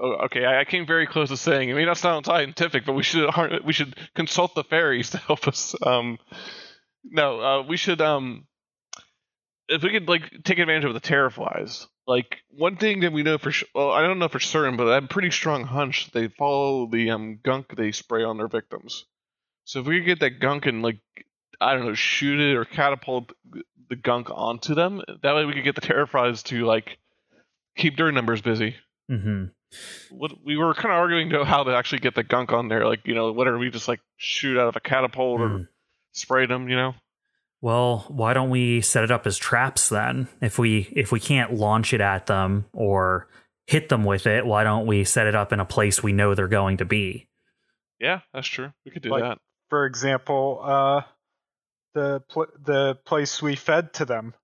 oh, 0.00 0.12
okay, 0.24 0.44
I, 0.44 0.60
I 0.60 0.64
came 0.64 0.86
very 0.86 1.06
close 1.06 1.28
to 1.28 1.36
saying 1.36 1.68
it 1.68 1.74
may 1.74 1.84
not 1.84 1.98
sound 1.98 2.26
scientific, 2.26 2.84
but 2.86 2.92
we 2.92 3.02
should 3.02 3.28
har- 3.30 3.60
we 3.64 3.72
should 3.72 3.96
consult 4.14 4.54
the 4.54 4.64
fairies 4.64 5.10
to 5.10 5.18
help 5.18 5.48
us. 5.48 5.74
Um, 5.82 6.18
no, 7.04 7.40
uh, 7.40 7.62
we 7.66 7.76
should 7.76 8.00
um, 8.00 8.46
if 9.68 9.82
we 9.82 9.90
could 9.90 10.08
like 10.08 10.30
take 10.44 10.58
advantage 10.58 10.84
of 10.84 10.94
the 10.94 11.00
terraflies. 11.00 11.86
Like 12.08 12.38
one 12.56 12.76
thing 12.76 13.00
that 13.00 13.12
we 13.12 13.22
know 13.22 13.36
for 13.36 13.50
sure, 13.50 13.68
well, 13.74 13.90
I 13.90 14.00
don't 14.00 14.18
know 14.18 14.28
for 14.28 14.40
certain, 14.40 14.78
but 14.78 14.88
I 14.88 14.94
have 14.94 15.04
a 15.04 15.08
pretty 15.08 15.30
strong 15.30 15.64
hunch 15.64 16.10
they 16.10 16.28
follow 16.28 16.86
the 16.86 17.10
um 17.10 17.38
gunk 17.44 17.76
they 17.76 17.92
spray 17.92 18.24
on 18.24 18.38
their 18.38 18.48
victims. 18.48 19.04
So 19.66 19.80
if 19.80 19.86
we 19.86 19.98
could 19.98 20.06
get 20.06 20.20
that 20.20 20.40
gunk 20.40 20.64
and 20.64 20.82
like 20.82 21.00
I 21.60 21.74
don't 21.74 21.84
know, 21.84 21.92
shoot 21.94 22.40
it 22.40 22.56
or 22.56 22.64
catapult 22.64 23.32
the 23.90 23.96
gunk 23.96 24.28
onto 24.30 24.74
them. 24.74 25.02
That 25.22 25.34
way 25.34 25.44
we 25.44 25.52
could 25.52 25.64
get 25.64 25.74
the 25.74 25.82
terraflies 25.82 26.42
to 26.44 26.64
like 26.64 26.96
keep 27.76 27.98
their 27.98 28.10
numbers 28.10 28.40
busy. 28.40 28.76
hmm 29.10 29.44
What 30.10 30.32
we 30.42 30.56
were 30.56 30.72
kind 30.72 30.86
of 30.94 30.98
arguing 30.98 31.28
to 31.30 31.44
how 31.44 31.64
to 31.64 31.72
actually 31.76 31.98
get 31.98 32.14
the 32.14 32.22
gunk 32.22 32.52
on 32.52 32.68
there. 32.68 32.86
Like 32.86 33.06
you 33.06 33.14
know, 33.14 33.32
whether 33.32 33.58
we 33.58 33.68
just 33.68 33.86
like 33.86 34.00
shoot 34.16 34.58
out 34.58 34.68
of 34.68 34.76
a 34.76 34.80
catapult 34.80 35.40
Hmm. 35.40 35.44
or 35.44 35.70
spray 36.12 36.46
them. 36.46 36.70
You 36.70 36.76
know. 36.76 36.94
Well, 37.60 38.04
why 38.08 38.34
don't 38.34 38.50
we 38.50 38.80
set 38.80 39.04
it 39.04 39.10
up 39.10 39.26
as 39.26 39.36
traps 39.36 39.88
then? 39.88 40.28
If 40.40 40.58
we 40.58 40.92
if 40.94 41.10
we 41.10 41.18
can't 41.20 41.54
launch 41.54 41.92
it 41.92 42.00
at 42.00 42.26
them 42.26 42.66
or 42.72 43.28
hit 43.66 43.88
them 43.88 44.04
with 44.04 44.26
it, 44.26 44.46
why 44.46 44.62
don't 44.64 44.86
we 44.86 45.04
set 45.04 45.26
it 45.26 45.34
up 45.34 45.52
in 45.52 45.60
a 45.60 45.64
place 45.64 46.02
we 46.02 46.12
know 46.12 46.34
they're 46.34 46.46
going 46.48 46.76
to 46.78 46.84
be? 46.84 47.28
Yeah, 47.98 48.20
that's 48.32 48.46
true. 48.46 48.72
We 48.84 48.92
could 48.92 49.02
do 49.02 49.10
Like- 49.10 49.22
that. 49.22 49.38
For 49.70 49.84
example, 49.86 50.60
uh, 50.62 51.02
the 51.94 52.20
pl- 52.28 52.46
the 52.64 52.94
place 53.04 53.42
we 53.42 53.54
fed 53.56 53.92
to 53.94 54.04
them. 54.06 54.34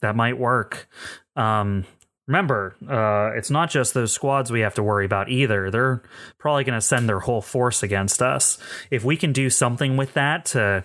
That 0.00 0.16
might 0.16 0.38
work. 0.38 0.88
Um, 1.36 1.84
remember, 2.26 2.76
uh, 2.88 3.36
it's 3.36 3.50
not 3.50 3.70
just 3.70 3.94
those 3.94 4.12
squads 4.12 4.50
we 4.50 4.60
have 4.60 4.74
to 4.74 4.82
worry 4.82 5.04
about 5.04 5.28
either. 5.28 5.70
They're 5.70 6.02
probably 6.38 6.64
going 6.64 6.78
to 6.78 6.86
send 6.86 7.08
their 7.08 7.20
whole 7.20 7.42
force 7.42 7.82
against 7.82 8.22
us. 8.22 8.58
If 8.90 9.04
we 9.04 9.16
can 9.16 9.32
do 9.32 9.50
something 9.50 9.96
with 9.96 10.14
that 10.14 10.44
to, 10.46 10.84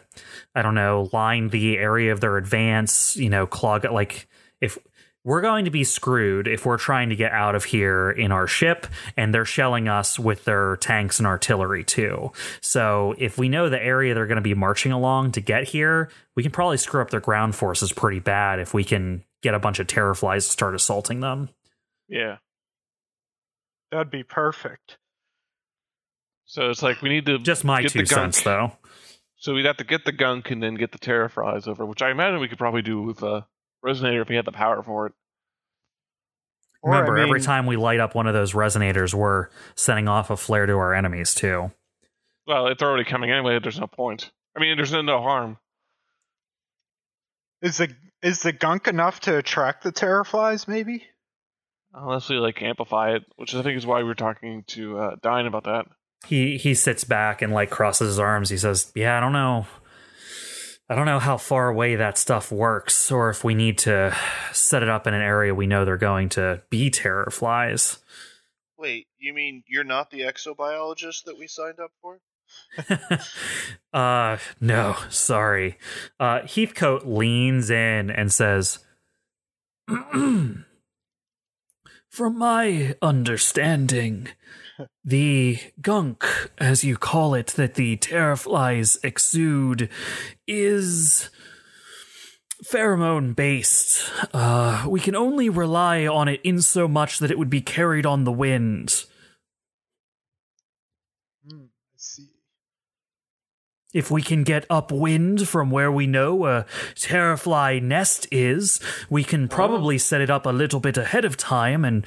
I 0.55 0.61
don't 0.61 0.76
know, 0.76 1.09
line 1.14 1.49
the 1.49 1.77
area 1.77 2.11
of 2.11 2.22
their 2.22 2.38
advance, 2.38 3.15
you 3.15 3.30
know, 3.30 3.45
clog 3.45 3.85
it, 3.85 3.91
like 3.91 4.27
if 4.61 4.77
we're 5.27 5.41
going 5.41 5.65
to 5.65 5.72
be 5.72 5.84
screwed 5.84 6.47
if 6.47 6.65
we're 6.65 6.77
trying 6.77 7.09
to 7.09 7.15
get 7.15 7.34
out 7.34 7.53
of 7.53 7.65
here 7.65 8.09
in 8.09 8.31
our 8.31 8.47
ship 8.47 8.88
and 9.18 9.34
they're 9.34 9.43
shelling 9.43 9.89
us 9.89 10.18
with 10.18 10.45
their 10.45 10.77
tanks 10.77 11.19
and 11.19 11.27
artillery 11.27 11.84
too. 11.84 12.31
So 12.61 13.14
if 13.18 13.38
we 13.38 13.49
know 13.49 13.68
the 13.68 13.84
area 13.84 14.14
they're 14.14 14.26
going 14.26 14.38
to 14.38 14.41
be 14.41 14.53
marching 14.53 14.93
along 14.93 15.34
to 15.34 15.41
get 15.41 15.65
here, 15.65 16.09
we 16.38 16.43
can 16.43 16.53
probably 16.53 16.77
screw 16.77 17.01
up 17.01 17.09
their 17.09 17.19
ground 17.19 17.55
forces 17.55 17.91
pretty 17.91 18.19
bad 18.19 18.59
if 18.59 18.73
we 18.73 18.85
can 18.85 19.22
get 19.41 19.53
a 19.53 19.59
bunch 19.59 19.80
of 19.80 19.88
terraflies 19.88 20.45
to 20.45 20.51
start 20.51 20.76
assaulting 20.76 21.19
them. 21.19 21.49
Yeah. 22.07 22.38
That'd 23.91 24.11
be 24.11 24.23
perfect. 24.23 24.97
So 26.45 26.69
it's 26.69 26.81
like 26.81 27.01
we 27.01 27.09
need 27.09 27.26
to 27.26 27.39
Just 27.39 27.64
my 27.65 27.81
get 27.81 27.91
two 27.91 27.99
the 27.99 28.05
gunk. 28.05 28.34
cents 28.34 28.41
though. 28.43 28.72
So 29.38 29.53
we'd 29.53 29.65
have 29.65 29.77
to 29.77 29.84
get 29.84 30.05
the 30.05 30.11
gunk 30.11 30.49
and 30.49 30.64
then 30.64 30.76
get 30.76 30.91
the 30.91 30.97
terraflies 30.97 31.68
over, 31.68 31.85
which 31.85 32.01
I 32.01 32.09
imagine 32.09 32.39
we 32.39 32.47
could 32.47 32.57
probably 32.57 32.81
do 32.81 33.01
with 33.01 33.22
a 33.22 33.45
resonator 33.85 34.22
if 34.22 34.30
we 34.30 34.35
had 34.35 34.45
the 34.45 34.51
power 34.51 34.81
for 34.81 35.07
it. 35.07 35.14
Or, 36.81 36.93
I 36.93 36.99
Remember, 36.99 37.18
every 37.19 37.41
time 37.41 37.65
we 37.65 37.76
light 37.76 37.99
up 37.99 38.15
one 38.15 38.27
of 38.27 38.34
those 38.34 38.53
resonators, 38.53 39.14
we're 39.14 39.49
sending 39.76 40.07
off 40.07 40.30
a 40.30 40.38
flare 40.38 40.65
to 40.65 40.73
our 40.73 40.93
enemies 40.93 41.34
too. 41.35 41.72
Well, 42.45 42.68
it's 42.68 42.81
already 42.81 43.03
coming 43.03 43.30
anyway, 43.31 43.59
there's 43.61 43.80
no 43.80 43.88
point. 43.88 44.31
I 44.55 44.59
mean, 44.59 44.77
there's 44.77 44.91
no, 44.91 45.01
no 45.01 45.22
harm. 45.22 45.57
Is 47.61 47.77
the 47.77 47.89
is 48.28 48.41
the 48.41 48.52
gunk 48.52 48.88
enough 48.88 49.22
to 49.22 49.38
attract 49.38 49.84
the 49.84 49.91
terraflies? 49.91 50.68
Maybe. 50.68 51.06
Unless 51.94 52.30
we 52.30 52.36
like 52.36 52.62
amplify 52.62 53.16
it, 53.16 53.24
which 53.38 53.56
I 53.56 53.64
think 53.64 53.78
is 53.78 53.86
why 53.86 53.99
we 53.99 54.04
were 54.04 54.16
talking 54.16 54.66
to 54.68 54.99
uh, 54.99 55.16
Dine 55.24 55.45
about 55.45 55.64
that. 55.64 55.86
He 56.28 56.58
he 56.58 56.74
sits 56.74 57.04
back 57.06 57.41
and 57.41 57.54
like 57.54 57.70
crosses 57.70 58.10
his 58.10 58.20
arms. 58.20 58.49
He 58.49 58.58
says, 58.58 58.91
"Yeah, 58.95 59.18
I 59.18 59.22
don't 59.22 59.34
know. 59.34 59.66
I 60.90 60.95
don't 60.95 61.06
know 61.06 61.20
how 61.20 61.38
far 61.38 61.70
away 61.70 61.95
that 61.95 62.18
stuff 62.18 62.52
works, 62.52 63.12
or 63.12 63.30
if 63.30 63.44
we 63.44 63.56
need 63.56 63.78
to 63.80 64.16
set 64.52 64.84
it 64.84 64.90
up 64.90 65.08
in 65.08 65.14
an 65.14 65.22
area 65.22 65.56
we 65.56 65.68
know 65.68 65.86
they're 65.86 65.98
going 65.98 66.30
to 66.30 66.62
be 66.70 66.90
terror 66.90 67.30
flies." 67.32 67.99
Wait, 68.78 69.08
you 69.18 69.34
mean 69.34 69.64
you're 69.68 69.84
not 69.84 70.12
the 70.12 70.22
exobiologist 70.22 71.24
that 71.24 71.38
we 71.40 71.48
signed 71.48 71.80
up 71.80 71.91
for? 72.02 72.20
uh, 73.94 74.38
no, 74.60 74.95
sorry. 75.10 75.78
Uh, 76.19 76.41
Heathcote 76.41 77.06
leans 77.06 77.69
in 77.69 78.10
and 78.10 78.32
says, 78.32 78.80
From 82.10 82.38
my 82.38 82.95
understanding, 83.02 84.30
the 85.03 85.60
gunk, 85.82 86.26
as 86.57 86.84
you 86.84 86.98
call 86.98 87.34
it, 87.34 87.48
that 87.48 87.76
the 87.76 87.98
terraflies 87.98 88.98
exude 89.03 89.90
is 90.48 91.30
pheromone 92.64 93.36
based. 93.36 94.11
Uh, 94.34 94.86
we 94.88 94.99
can 94.99 95.15
only 95.15 95.49
rely 95.49 96.07
on 96.07 96.28
it 96.28 96.41
in 96.44 96.61
so 96.61 96.88
much 96.88 97.19
that 97.19 97.32
it 97.32 97.38
would 97.38 97.49
be 97.49 97.61
carried 97.61 98.06
on 98.06 98.24
the 98.24 98.32
wind. 98.32 99.06
If 103.98 104.11
we 104.11 104.22
can 104.22 104.44
get 104.44 104.64
upwind 104.69 105.49
from 105.49 105.72
where 105.72 105.91
we 105.91 106.06
know 106.06 106.45
a 106.45 106.65
terrafly 106.94 107.82
nest 107.82 108.28
is, 108.32 108.80
we 109.10 109.24
can 109.24 109.48
probably 109.48 109.98
set 109.98 110.22
it 110.22 110.30
up 110.30 110.45
a 110.45 110.52
little 110.52 110.80
bit 110.80 110.98
ahead 110.98 111.26
of 111.26 111.36
time 111.36 111.84
and 111.84 112.06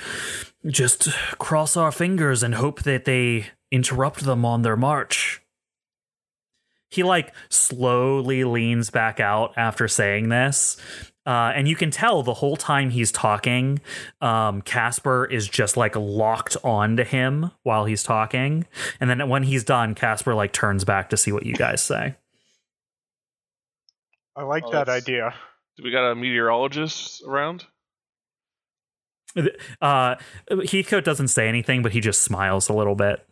just 0.69 1.09
cross 1.39 1.77
our 1.77 1.91
fingers 1.91 2.45
and 2.45 2.55
hope 2.55 2.85
that 2.85 3.07
they 3.07 3.47
interrupt 3.73 4.21
them 4.21 4.45
on 4.45 4.63
their 4.63 4.77
march. 4.77 5.43
He 6.91 7.03
like 7.03 7.35
slowly 7.49 8.45
leans 8.45 8.91
back 8.91 9.19
out 9.19 9.53
after 9.57 9.89
saying 9.89 10.29
this. 10.29 10.77
Uh, 11.31 11.53
and 11.55 11.69
you 11.69 11.77
can 11.77 11.93
tell 11.93 12.25
the 12.25 12.35
whole 12.35 12.57
time 12.57 12.91
he's 12.91 13.13
talking, 13.13 13.81
um, 14.21 14.61
Casper 14.63 15.25
is 15.27 15.47
just 15.47 15.77
like 15.77 15.95
locked 15.95 16.57
onto 16.65 17.05
him 17.05 17.53
while 17.63 17.85
he's 17.85 18.03
talking. 18.03 18.67
And 18.99 19.09
then 19.09 19.29
when 19.29 19.45
he's 19.45 19.63
done, 19.63 19.95
Casper 19.95 20.35
like 20.35 20.53
turns 20.53 20.85
back 20.85 21.09
to 21.11 21.17
see 21.17 21.31
what 21.31 21.47
you 21.47 21.55
guys 21.55 21.83
say. 21.85 22.17
I 24.35 24.43
like 24.43 24.65
Well, 24.65 24.73
that 24.73 24.89
idea. 24.89 25.33
Do 25.77 25.85
we 25.85 25.93
got 25.93 26.11
a 26.11 26.17
meteorologist 26.17 27.23
around? 27.25 27.65
Uh, 29.81 30.17
Heathcote 30.51 31.05
doesn't 31.05 31.29
say 31.29 31.47
anything, 31.49 31.83
but 31.83 31.93
he 31.93 32.01
just 32.01 32.23
smiles 32.23 32.69
a 32.69 32.73
little 32.73 32.97
bit. 32.97 33.25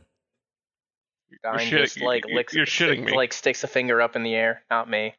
Dine 1.43 1.59
shit- 1.67 1.81
just 1.81 2.01
like 2.01 2.25
you're- 2.27 2.37
licks, 2.37 2.55
you're 2.55 2.65
shitting 2.65 3.07
me. 3.07 3.17
like 3.17 3.33
sticks 3.33 3.65
a 3.65 3.67
finger 3.67 4.01
up 4.01 4.15
in 4.15 4.23
the 4.23 4.37
air. 4.37 4.63
Not 4.71 4.89
me. 4.89 5.17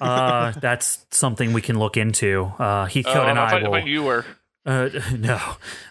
Uh, 0.00 0.52
that's 0.52 1.06
something 1.10 1.52
we 1.52 1.60
can 1.62 1.78
look 1.78 1.96
into. 1.96 2.44
Uh, 2.58 2.86
Heathcote 2.86 3.16
Uh, 3.16 3.30
and 3.30 3.38
I 3.38 3.46
I 3.46 3.50
thought- 3.50 3.64
I 3.64 3.68
will. 3.68 3.86
you 3.88 4.02
were. 4.02 4.24
Uh, 4.66 4.88
no. 5.18 5.38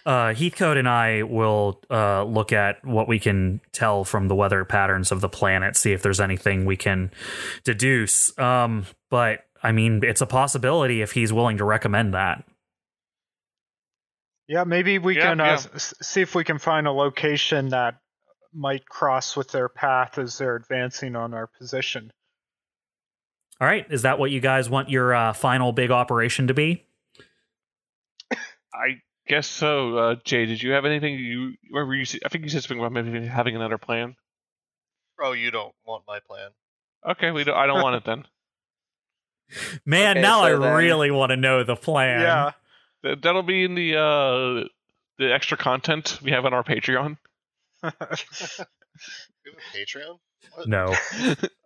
Uh, 0.06 0.32
Heathcote 0.32 0.76
and 0.76 0.88
I 0.88 1.22
will 1.24 1.80
uh, 1.90 2.22
look 2.24 2.52
at 2.52 2.84
what 2.84 3.08
we 3.08 3.18
can 3.18 3.60
tell 3.72 4.04
from 4.04 4.28
the 4.28 4.34
weather 4.34 4.64
patterns 4.64 5.10
of 5.12 5.20
the 5.20 5.28
planet, 5.28 5.76
see 5.76 5.92
if 5.92 6.02
there's 6.02 6.20
anything 6.20 6.64
we 6.66 6.76
can 6.76 7.10
deduce. 7.64 8.36
Um, 8.38 8.86
but 9.10 9.40
I 9.62 9.72
mean, 9.72 10.02
it's 10.04 10.20
a 10.20 10.26
possibility 10.26 11.02
if 11.02 11.12
he's 11.12 11.32
willing 11.32 11.58
to 11.58 11.64
recommend 11.64 12.14
that. 12.14 12.44
Yeah, 14.48 14.64
maybe 14.64 14.98
we 14.98 15.16
Yeah, 15.16 15.30
can 15.30 15.40
uh, 15.40 15.44
yeah. 15.44 15.52
s- 15.74 15.94
see 16.02 16.22
if 16.22 16.34
we 16.34 16.44
can 16.44 16.58
find 16.58 16.86
a 16.86 16.92
location 16.92 17.68
that 17.68 17.96
might 18.52 18.84
cross 18.88 19.36
with 19.36 19.50
their 19.52 19.68
path 19.68 20.18
as 20.18 20.38
they're 20.38 20.56
advancing 20.56 21.14
on 21.14 21.34
our 21.34 21.46
position. 21.46 22.10
All 23.60 23.66
right. 23.68 23.86
Is 23.90 24.02
that 24.02 24.18
what 24.18 24.30
you 24.30 24.40
guys 24.40 24.70
want 24.70 24.88
your 24.88 25.14
uh, 25.14 25.32
final 25.32 25.72
big 25.72 25.90
operation 25.90 26.46
to 26.48 26.54
be? 26.54 26.86
I 28.72 29.00
guess 29.26 29.46
so. 29.46 29.96
Uh, 29.98 30.14
Jay, 30.24 30.46
did 30.46 30.62
you 30.62 30.70
have 30.72 30.84
anything? 30.84 31.14
You 31.18 31.54
remember? 31.70 31.94
You 31.94 32.04
I 32.24 32.28
think 32.28 32.44
you 32.44 32.50
said 32.50 32.62
something 32.62 32.78
about 32.82 32.92
maybe 32.92 33.26
having 33.26 33.56
another 33.56 33.78
plan. 33.78 34.16
Oh, 35.22 35.32
you 35.32 35.50
don't 35.50 35.74
want 35.84 36.04
my 36.06 36.20
plan. 36.20 36.50
Okay, 37.06 37.30
we 37.30 37.44
don't. 37.44 37.56
I 37.56 37.66
don't 37.66 37.82
want 37.82 37.96
it 37.96 38.04
then. 38.04 38.24
Man, 39.84 40.12
Okay, 40.18 40.22
now 40.22 40.40
so 40.40 40.44
I 40.44 40.50
then- 40.58 40.74
really 40.76 41.10
want 41.10 41.30
to 41.30 41.36
know 41.36 41.64
the 41.64 41.76
plan. 41.76 42.20
Yeah. 42.20 42.52
Th- 43.02 43.18
That'll 43.20 43.42
be 43.42 43.64
in 43.64 43.74
the 43.74 43.96
uh 43.96 44.68
the 45.18 45.32
extra 45.34 45.56
content 45.58 46.18
we 46.22 46.30
have 46.30 46.44
on 46.46 46.54
our 46.54 46.62
Patreon. 46.64 47.18
You 49.44 49.52
have 49.52 49.56
a 49.56 49.76
Patreon? 49.76 50.18
What? 50.54 50.68
No. 50.68 50.94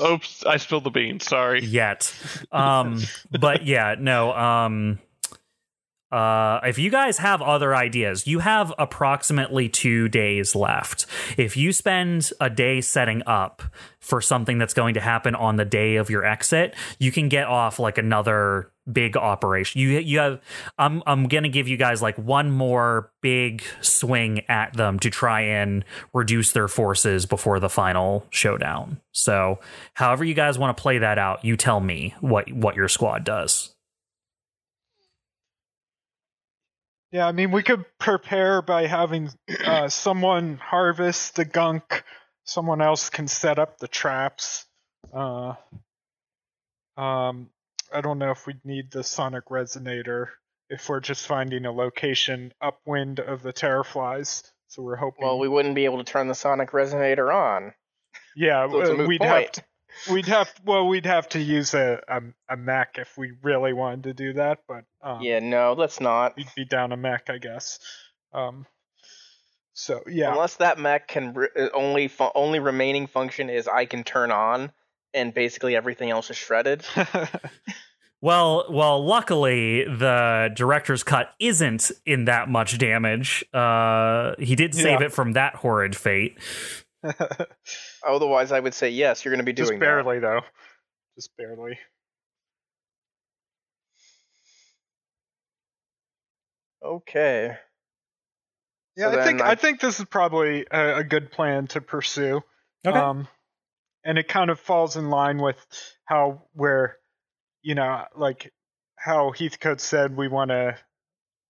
Oops, 0.00 0.44
I 0.46 0.56
spilled 0.56 0.84
the 0.84 0.90
beans. 0.90 1.26
Sorry. 1.26 1.64
yet. 1.64 2.12
Um, 2.52 3.00
but 3.30 3.66
yeah, 3.66 3.94
no. 3.98 4.32
Um, 4.32 4.98
uh, 6.14 6.60
if 6.62 6.78
you 6.78 6.90
guys 6.90 7.18
have 7.18 7.42
other 7.42 7.74
ideas, 7.74 8.26
you 8.26 8.38
have 8.38 8.72
approximately 8.78 9.68
two 9.68 10.08
days 10.08 10.54
left. 10.54 11.06
If 11.36 11.56
you 11.56 11.72
spend 11.72 12.30
a 12.40 12.48
day 12.48 12.80
setting 12.80 13.22
up 13.26 13.62
for 13.98 14.20
something 14.20 14.58
that's 14.58 14.74
going 14.74 14.94
to 14.94 15.00
happen 15.00 15.34
on 15.34 15.56
the 15.56 15.64
day 15.64 15.96
of 15.96 16.10
your 16.10 16.24
exit, 16.24 16.76
you 17.00 17.10
can 17.10 17.28
get 17.28 17.48
off 17.48 17.80
like 17.80 17.98
another 17.98 18.70
big 18.90 19.16
operation. 19.16 19.80
You 19.80 19.98
you 19.98 20.18
have 20.18 20.40
I'm 20.78 21.02
I'm 21.06 21.28
gonna 21.28 21.48
give 21.48 21.68
you 21.68 21.76
guys 21.76 22.02
like 22.02 22.16
one 22.18 22.50
more 22.50 23.12
big 23.22 23.62
swing 23.80 24.42
at 24.48 24.74
them 24.76 24.98
to 25.00 25.10
try 25.10 25.40
and 25.40 25.84
reduce 26.12 26.52
their 26.52 26.68
forces 26.68 27.26
before 27.26 27.60
the 27.60 27.68
final 27.68 28.26
showdown. 28.30 29.00
So 29.12 29.60
however 29.94 30.24
you 30.24 30.34
guys 30.34 30.58
want 30.58 30.76
to 30.76 30.80
play 30.80 30.98
that 30.98 31.18
out, 31.18 31.44
you 31.44 31.56
tell 31.56 31.80
me 31.80 32.14
what 32.20 32.52
what 32.52 32.76
your 32.76 32.88
squad 32.88 33.24
does. 33.24 33.74
Yeah, 37.14 37.28
I 37.28 37.32
mean, 37.32 37.52
we 37.52 37.62
could 37.62 37.84
prepare 38.00 38.60
by 38.60 38.88
having 38.88 39.30
uh, 39.64 39.88
someone 39.88 40.56
harvest 40.56 41.36
the 41.36 41.44
gunk, 41.44 42.02
someone 42.42 42.82
else 42.82 43.08
can 43.08 43.28
set 43.28 43.60
up 43.60 43.78
the 43.78 43.86
traps. 43.86 44.64
Uh, 45.12 45.54
um, 46.96 47.50
I 47.94 48.00
don't 48.00 48.18
know 48.18 48.30
if 48.32 48.46
we'd 48.46 48.64
need 48.64 48.90
the 48.90 49.04
sonic 49.04 49.46
resonator 49.46 50.26
if 50.68 50.88
we're 50.88 51.00
just 51.00 51.26
finding 51.26 51.64
a 51.66 51.72
location 51.72 52.52
upwind 52.60 53.20
of 53.20 53.42
the 53.42 53.52
terraflies. 53.52 54.42
So 54.68 54.82
we're 54.82 54.96
hoping. 54.96 55.24
Well, 55.24 55.38
we 55.38 55.48
wouldn't 55.48 55.74
be 55.74 55.84
able 55.84 55.98
to 55.98 56.04
turn 56.04 56.26
the 56.28 56.34
sonic 56.34 56.70
resonator 56.72 57.32
on. 57.32 57.72
yeah, 58.34 58.68
So 58.68 59.02
uh, 59.02 59.06
we'd 59.06 59.20
point. 59.20 59.30
have 59.32 59.52
to, 59.52 59.62
we'd 60.12 60.26
have 60.26 60.52
well, 60.64 60.88
we'd 60.88 61.06
have 61.06 61.28
to 61.30 61.38
use 61.40 61.74
a, 61.74 62.00
a 62.08 62.20
a 62.48 62.56
mech 62.56 62.96
if 62.98 63.16
we 63.16 63.32
really 63.42 63.72
wanted 63.72 64.04
to 64.04 64.14
do 64.14 64.32
that, 64.32 64.60
but 64.66 64.84
um, 65.02 65.20
Yeah, 65.22 65.38
no, 65.38 65.74
let's 65.74 66.00
not. 66.00 66.36
we'd 66.36 66.48
be 66.56 66.64
down 66.64 66.90
a 66.92 66.96
mech, 66.96 67.30
I 67.30 67.38
guess. 67.38 67.78
Um, 68.32 68.66
so 69.74 70.02
yeah, 70.08 70.30
Unless 70.32 70.56
that 70.56 70.78
mech 70.78 71.08
can 71.08 71.34
re- 71.34 71.48
uh, 71.56 71.68
only 71.74 72.08
fu- 72.08 72.30
only 72.34 72.58
remaining 72.58 73.06
function 73.06 73.50
is 73.50 73.68
I 73.68 73.84
can 73.86 74.02
turn 74.04 74.30
on, 74.32 74.72
and 75.14 75.32
basically 75.32 75.76
everything 75.76 76.10
else 76.10 76.30
is 76.30 76.36
shredded. 76.36 76.84
Well, 78.20 78.64
well, 78.70 79.04
luckily 79.04 79.84
the 79.84 80.48
director's 80.56 81.02
cut 81.02 81.34
isn't 81.38 81.92
in 82.06 82.24
that 82.24 82.48
much 82.48 82.78
damage. 82.78 83.44
Uh, 83.52 84.34
he 84.38 84.56
did 84.56 84.74
save 84.74 85.00
Yeah. 85.00 85.06
it 85.08 85.12
from 85.12 85.32
that 85.32 85.56
horrid 85.56 85.94
fate. 85.94 86.38
Otherwise, 88.02 88.50
I 88.50 88.60
would 88.60 88.72
say 88.72 88.88
yes. 88.88 89.22
You're 89.26 89.32
going 89.32 89.40
to 89.40 89.44
be 89.44 89.52
doing 89.52 89.66
just 89.68 89.72
that. 89.72 89.78
barely 89.80 90.20
though, 90.20 90.40
just 91.16 91.36
barely. 91.36 91.76
Okay. 96.82 97.56
Yeah, 98.96 99.10
So 99.10 99.20
I 99.20 99.24
think 99.24 99.40
I, 99.42 99.50
I- 99.50 99.54
think 99.54 99.80
this 99.80 99.98
is 99.98 100.06
probably 100.06 100.66
a, 100.70 100.98
a 100.98 101.04
good 101.04 101.30
plan 101.32 101.66
to 101.68 101.80
pursue. 101.80 102.42
Okay. 102.86 102.98
Um, 102.98 103.28
and 104.04 104.18
it 104.18 104.28
kind 104.28 104.50
of 104.50 104.60
falls 104.60 104.96
in 104.96 105.10
line 105.10 105.38
with 105.38 105.64
how 106.04 106.42
we're, 106.54 106.94
you 107.62 107.74
know, 107.74 108.04
like 108.16 108.52
how 108.96 109.32
Heathcote 109.32 109.80
said 109.80 110.16
we 110.16 110.28
want 110.28 110.50
to, 110.50 110.76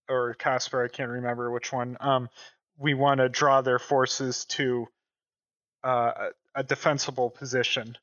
or 0.09 0.33
Casper, 0.35 0.83
I 0.83 0.87
can't 0.87 1.09
remember 1.09 1.51
which 1.51 1.71
one. 1.73 1.97
Um, 1.99 2.29
we 2.77 2.93
want 2.93 3.19
to 3.19 3.29
draw 3.29 3.61
their 3.61 3.79
forces 3.79 4.45
to 4.45 4.87
uh, 5.83 6.11
a, 6.55 6.59
a 6.59 6.63
defensible 6.63 7.29
position. 7.29 7.97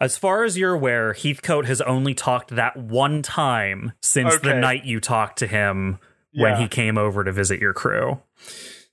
As 0.00 0.18
far 0.18 0.44
as 0.44 0.58
you're 0.58 0.74
aware, 0.74 1.14
Heathcote 1.14 1.66
has 1.66 1.80
only 1.80 2.14
talked 2.14 2.54
that 2.54 2.76
one 2.76 3.22
time 3.22 3.92
since 4.02 4.38
the 4.40 4.54
night 4.54 4.84
you 4.84 5.00
talked 5.00 5.38
to 5.38 5.46
him 5.46 5.98
when 6.34 6.60
he 6.60 6.68
came 6.68 6.98
over 6.98 7.24
to 7.24 7.32
visit 7.32 7.60
your 7.60 7.72
crew. 7.72 8.20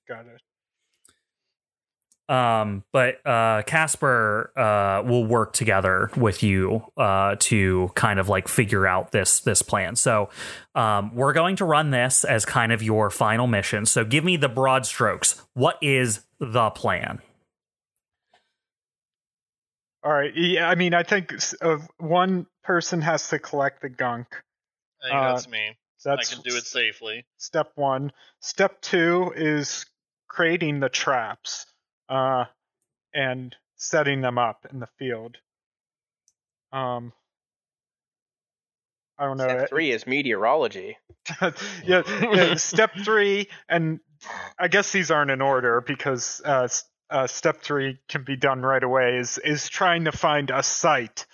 Got 0.08 0.26
it. 0.28 0.42
Um, 2.30 2.84
but 2.94 3.26
uh, 3.26 3.64
Casper 3.64 4.52
uh, 4.56 5.02
will 5.04 5.26
work 5.26 5.54
together 5.54 6.12
with 6.16 6.44
you 6.44 6.84
uh, 6.96 7.36
to 7.40 7.92
kind 7.96 8.20
of 8.20 8.30
like 8.30 8.48
figure 8.48 8.86
out 8.86 9.12
this 9.12 9.40
this 9.40 9.64
plan. 9.64 9.96
So 9.96 10.30
um, 10.76 11.16
we're 11.16 11.34
going 11.34 11.56
to 11.56 11.66
run 11.66 11.90
this 11.90 12.24
as 12.24 12.46
kind 12.46 12.72
of 12.72 12.84
your 12.84 13.10
final 13.10 13.48
mission. 13.48 13.88
So 13.88 14.06
give 14.06 14.24
me 14.24 14.38
the 14.38 14.48
broad 14.48 14.86
strokes. 14.86 15.42
What 15.56 15.80
is 15.82 16.22
the 16.40 16.70
plan? 16.70 17.20
All 20.04 20.14
right. 20.14 20.32
Yeah, 20.36 20.70
I 20.70 20.76
mean, 20.76 20.94
I 20.94 21.04
think 21.04 21.34
uh, 21.62 21.78
one 21.98 22.46
person 22.64 23.02
has 23.02 23.28
to 23.30 23.40
collect 23.40 23.82
the 23.82 23.90
gunk. 23.90 24.28
I 25.04 25.08
think 25.08 25.16
Uh, 25.16 25.34
that's 25.34 25.48
me. 25.48 25.78
That's 26.06 26.32
I 26.32 26.36
can 26.36 26.44
do 26.44 26.56
it 26.56 26.66
safely. 26.66 27.26
step 27.38 27.72
one. 27.76 28.12
Step 28.40 28.80
two 28.82 29.34
is 29.36 29.86
creating 30.30 30.80
the 30.80 30.90
traps 30.90 31.66
uh, 32.10 32.46
and 33.14 33.56
setting 33.78 34.22
them 34.22 34.38
up 34.38 34.66
in 34.72 34.80
the 34.80 34.88
field. 34.98 35.38
Um, 36.74 37.14
I 39.18 39.26
don't 39.26 39.38
know. 39.38 39.48
Step 39.48 39.70
three 39.70 39.92
is 39.92 40.08
meteorology. 40.08 40.98
yeah, 41.86 42.04
yeah, 42.22 42.56
step 42.56 42.92
three, 43.04 43.48
and 43.68 44.00
I 44.58 44.68
guess 44.68 44.92
these 44.92 45.12
aren't 45.12 45.32
in 45.32 45.42
order 45.42 45.82
because 45.82 46.42
uh, 46.46 46.68
uh, 47.10 47.28
step 47.28 47.62
three 47.62 48.00
can 48.08 48.24
be 48.24 48.36
done 48.36 48.62
right 48.62 48.84
away. 48.84 49.18
Is 49.18 49.38
is 49.38 49.68
trying 49.68 50.06
to 50.06 50.12
find 50.12 50.50
a 50.50 50.64
site 50.64 51.26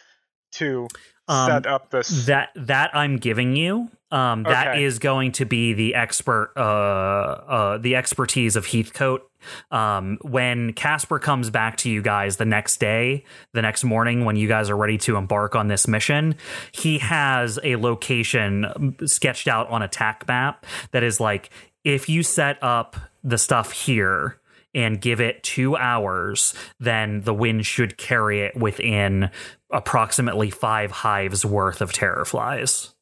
to 0.53 0.87
Um, 1.27 1.49
set 1.49 1.65
up 1.65 1.89
this? 1.89 2.25
That 2.27 2.49
that 2.55 2.95
I'm 2.95 3.17
giving 3.17 3.55
you. 3.55 3.89
Um, 4.11 4.43
that 4.43 4.77
is 4.77 4.95
Okay. 4.97 5.03
going 5.03 5.31
to 5.33 5.45
be 5.45 5.73
the 5.73 5.95
expert, 5.95 6.53
uh, 6.55 6.59
uh, 6.59 7.77
the 7.79 7.95
expertise 7.95 8.55
of 8.55 8.67
Heathcote. 8.67 9.23
Um, 9.71 10.17
when 10.21 10.73
Casper 10.73 11.19
comes 11.19 11.49
back 11.49 11.77
to 11.77 11.89
you 11.89 12.01
guys 12.01 12.37
the 12.37 12.45
next 12.45 12.77
day, 12.79 13.25
the 13.53 13.61
next 13.61 13.83
morning, 13.83 14.23
when 14.23 14.35
you 14.35 14.47
guys 14.47 14.69
are 14.69 14.77
ready 14.77 14.97
to 14.99 15.17
embark 15.17 15.55
on 15.55 15.67
this 15.67 15.87
mission, 15.87 16.35
he 16.71 16.99
has 16.99 17.59
a 17.63 17.75
location 17.75 18.65
um, 18.65 18.95
sketched 19.05 19.47
out 19.47 19.67
on 19.69 19.81
a 19.81 19.87
TAC 19.87 20.27
map 20.27 20.65
that 20.91 21.03
is 21.03 21.19
like 21.19 21.49
if 21.83 22.07
you 22.07 22.23
set 22.23 22.57
up 22.63 22.95
the 23.23 23.37
stuff 23.37 23.71
here 23.71 24.39
and 24.75 25.01
give 25.01 25.19
it 25.21 25.41
two 25.41 25.75
hours, 25.75 26.53
then 26.79 27.21
the 27.21 27.33
wind 27.33 27.65
should 27.65 27.97
carry 27.97 28.41
it 28.41 28.55
within 28.55 29.31
approximately 29.71 30.51
five 30.51 30.91
hives 30.91 31.43
worth 31.43 31.81
of 31.81 31.93
terror 31.93 32.25
flies. 32.25 32.93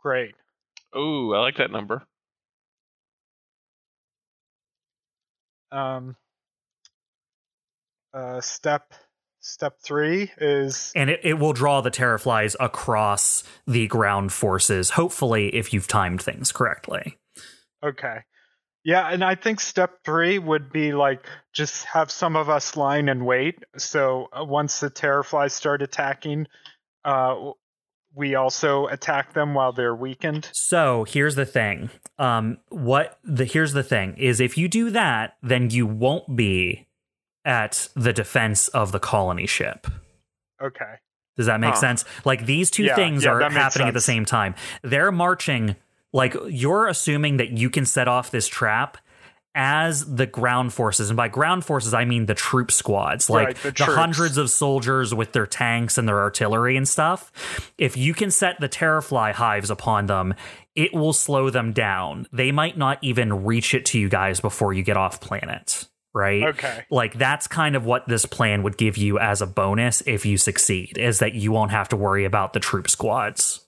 Great. 0.00 0.34
Oh, 0.94 1.32
I 1.32 1.38
like 1.40 1.56
that 1.56 1.72
number. 1.72 2.06
Um, 5.72 6.16
uh, 8.14 8.40
step 8.40 8.92
step 9.40 9.78
three 9.82 10.30
is 10.38 10.92
And 10.94 11.10
it, 11.10 11.20
it 11.22 11.34
will 11.34 11.52
draw 11.52 11.80
the 11.80 11.90
terror 11.90 12.18
flies 12.18 12.56
across 12.60 13.42
the 13.66 13.86
ground 13.88 14.32
forces, 14.32 14.90
hopefully, 14.90 15.54
if 15.54 15.72
you've 15.72 15.88
timed 15.88 16.22
things 16.22 16.52
correctly. 16.52 17.18
okay. 17.84 18.20
Yeah, 18.86 19.08
and 19.08 19.24
I 19.24 19.34
think 19.34 19.58
step 19.60 20.04
three 20.04 20.38
would 20.38 20.70
be 20.72 20.92
like 20.92 21.26
just 21.52 21.84
have 21.86 22.08
some 22.08 22.36
of 22.36 22.48
us 22.48 22.76
line 22.76 23.08
and 23.08 23.26
wait. 23.26 23.58
So 23.76 24.28
uh, 24.32 24.44
once 24.44 24.78
the 24.78 24.88
terrorflies 24.90 25.50
start 25.50 25.82
attacking, 25.82 26.46
uh, 27.04 27.50
we 28.14 28.36
also 28.36 28.86
attack 28.86 29.32
them 29.32 29.54
while 29.54 29.72
they're 29.72 29.94
weakened. 29.96 30.48
So 30.52 31.02
here's 31.02 31.34
the 31.34 31.44
thing. 31.44 31.90
Um, 32.16 32.58
what 32.68 33.18
the 33.24 33.44
here's 33.44 33.72
the 33.72 33.82
thing 33.82 34.16
is 34.18 34.38
if 34.38 34.56
you 34.56 34.68
do 34.68 34.90
that, 34.90 35.36
then 35.42 35.68
you 35.70 35.84
won't 35.84 36.36
be 36.36 36.86
at 37.44 37.88
the 37.96 38.12
defense 38.12 38.68
of 38.68 38.92
the 38.92 39.00
colony 39.00 39.46
ship. 39.48 39.88
Okay. 40.62 40.94
Does 41.36 41.46
that 41.46 41.58
make 41.58 41.74
Huh. 41.74 41.80
sense? 41.80 42.04
Like 42.24 42.46
these 42.46 42.70
two 42.70 42.84
Yeah, 42.84 42.94
things 42.94 43.24
yeah, 43.24 43.30
are 43.32 43.50
happening 43.50 43.88
at 43.88 43.94
the 43.94 44.00
same 44.00 44.24
time. 44.24 44.54
They're 44.82 45.10
marching 45.10 45.74
like 46.16 46.34
you're 46.48 46.86
assuming 46.86 47.36
that 47.36 47.50
you 47.50 47.70
can 47.70 47.84
set 47.84 48.08
off 48.08 48.30
this 48.30 48.48
trap 48.48 48.98
as 49.54 50.14
the 50.14 50.26
ground 50.26 50.72
forces 50.72 51.08
and 51.08 51.16
by 51.16 51.28
ground 51.28 51.64
forces 51.64 51.94
I 51.94 52.04
mean 52.04 52.26
the 52.26 52.34
troop 52.34 52.70
squads 52.70 53.30
like 53.30 53.46
Right, 53.46 53.56
the 53.56 53.70
the, 53.70 53.84
hundreds 53.84 54.36
of 54.36 54.50
soldiers 54.50 55.14
with 55.14 55.32
their 55.32 55.46
tanks 55.46 55.96
and 55.96 56.06
their 56.06 56.20
artillery 56.20 56.76
and 56.76 56.86
stuff. 56.86 57.72
If 57.78 57.96
you 57.96 58.12
can 58.12 58.30
set 58.30 58.60
the 58.60 58.68
terrorfly 58.68 59.32
hives 59.32 59.70
upon 59.70 60.06
them 60.06 60.34
it 60.74 60.92
will 60.92 61.14
slow 61.14 61.48
them 61.48 61.72
down. 61.72 62.26
They 62.34 62.52
might 62.52 62.76
not 62.76 62.98
even 63.00 63.46
reach 63.46 63.72
it 63.72 63.86
to 63.86 63.98
you 63.98 64.10
guys 64.10 64.40
before 64.40 64.74
you 64.74 64.82
get 64.82 64.96
off 64.96 65.20
planet 65.20 65.86
right? 66.14 66.44
Okay. 66.44 66.84
like 66.90 67.12
that's 67.14 67.46
kind 67.46 67.76
of 67.76 67.84
what 67.84 68.08
this 68.08 68.24
plan 68.24 68.62
would 68.62 68.78
give 68.78 68.96
you 68.96 69.18
as 69.18 69.42
a 69.42 69.46
bonus 69.46 70.02
if 70.06 70.24
you 70.24 70.38
succeed 70.38 70.96
is 70.96 71.18
that 71.18 71.34
you 71.34 71.52
won't 71.52 71.72
have 71.72 71.90
to 71.90 71.96
worry 71.96 72.24
about 72.24 72.54
the 72.54 72.60
troop 72.60 72.88
squads 72.88 73.65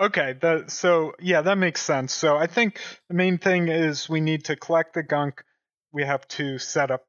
Okay, 0.00 0.34
that 0.40 0.70
so 0.70 1.14
yeah, 1.20 1.42
that 1.42 1.58
makes 1.58 1.82
sense. 1.82 2.12
So 2.12 2.36
I 2.36 2.46
think 2.46 2.80
the 3.08 3.14
main 3.14 3.38
thing 3.38 3.68
is 3.68 4.08
we 4.08 4.20
need 4.20 4.46
to 4.46 4.56
collect 4.56 4.94
the 4.94 5.02
gunk. 5.02 5.44
We 5.92 6.04
have 6.04 6.26
to 6.28 6.58
set 6.58 6.90
up 6.90 7.04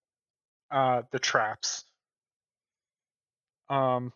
uh, 0.69 1.03
the 1.11 1.19
traps. 1.19 1.85
Um, 3.69 4.13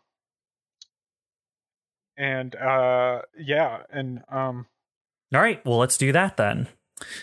and 2.17 2.53
uh, 2.55 3.21
yeah, 3.37 3.83
and 3.91 4.21
um, 4.29 4.67
all 5.33 5.41
right 5.41 5.63
well 5.65 5.77
let's 5.77 5.97
do 5.97 6.11
that 6.11 6.37
then 6.37 6.67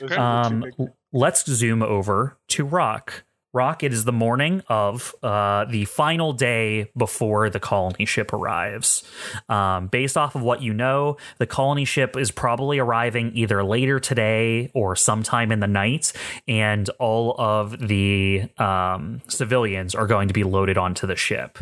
those 0.00 0.12
are 0.12 0.60
the 0.60 0.72
two 0.74 0.82
um 0.82 0.92
let's 1.12 1.46
zoom 1.50 1.82
over 1.82 2.36
to 2.48 2.64
rock 2.64 3.24
rock 3.54 3.82
it 3.82 3.92
is 3.92 4.04
the 4.04 4.12
morning 4.12 4.62
of 4.68 5.14
uh 5.22 5.64
the 5.66 5.84
final 5.86 6.32
day 6.32 6.90
before 6.96 7.48
the 7.48 7.60
colony 7.60 8.04
ship 8.04 8.32
arrives. 8.32 9.02
Um 9.48 9.86
based 9.86 10.18
off 10.18 10.34
of 10.34 10.42
what 10.42 10.60
you 10.60 10.74
know 10.74 11.16
the 11.38 11.46
colony 11.46 11.84
ship 11.84 12.16
is 12.16 12.30
probably 12.30 12.78
arriving 12.78 13.30
either 13.34 13.64
later 13.64 13.98
today 14.00 14.70
or 14.74 14.96
sometime 14.96 15.52
in 15.52 15.60
the 15.60 15.66
night 15.68 16.12
and 16.46 16.90
all 16.98 17.34
of 17.38 17.78
the 17.88 18.42
um 18.58 19.22
civilians 19.28 19.94
are 19.94 20.06
going 20.06 20.28
to 20.28 20.34
be 20.34 20.44
loaded 20.44 20.76
onto 20.76 21.06
the 21.06 21.16
ship. 21.16 21.58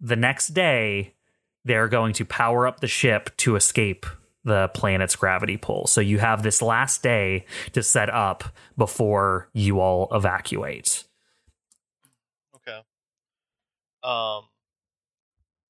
The 0.00 0.16
next 0.16 0.48
day 0.48 1.14
they're 1.64 1.88
going 1.88 2.12
to 2.14 2.24
power 2.24 2.66
up 2.66 2.80
the 2.80 2.86
ship 2.86 3.30
to 3.38 3.56
escape 3.56 4.06
the 4.44 4.68
planet's 4.74 5.16
gravity 5.16 5.56
pull. 5.56 5.86
So 5.86 6.00
you 6.00 6.18
have 6.18 6.42
this 6.42 6.62
last 6.62 7.02
day 7.02 7.46
to 7.72 7.82
set 7.82 8.10
up 8.10 8.44
before 8.76 9.48
you 9.52 9.80
all 9.80 10.08
evacuate. 10.12 11.04
Okay. 12.56 12.78
Um. 14.02 14.44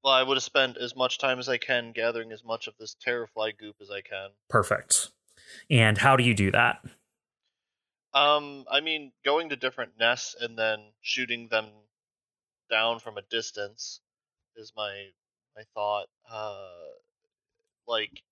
Well, 0.02 0.12
I 0.12 0.22
would 0.22 0.36
have 0.36 0.44
spent 0.44 0.76
as 0.76 0.94
much 0.94 1.16
time 1.16 1.38
as 1.38 1.48
I 1.48 1.56
can 1.56 1.92
gathering 1.92 2.30
as 2.30 2.44
much 2.44 2.66
of 2.66 2.74
this 2.78 2.94
Terrorfly 3.06 3.56
goop 3.58 3.76
as 3.80 3.90
I 3.90 4.02
can. 4.02 4.28
Perfect. 4.50 5.08
And 5.70 5.96
how 5.96 6.16
do 6.16 6.24
you 6.24 6.34
do 6.34 6.50
that? 6.50 6.84
Um, 8.12 8.64
I 8.70 8.80
mean, 8.80 9.12
going 9.24 9.48
to 9.48 9.56
different 9.56 9.92
nests 9.98 10.36
and 10.38 10.58
then 10.58 10.92
shooting 11.00 11.48
them 11.48 11.68
down 12.70 13.00
from 13.00 13.16
a 13.16 13.22
distance 13.22 14.00
is 14.56 14.72
my 14.76 15.06
my 15.56 15.62
thought. 15.74 16.06
Uh, 16.30 16.68
like, 17.86 18.22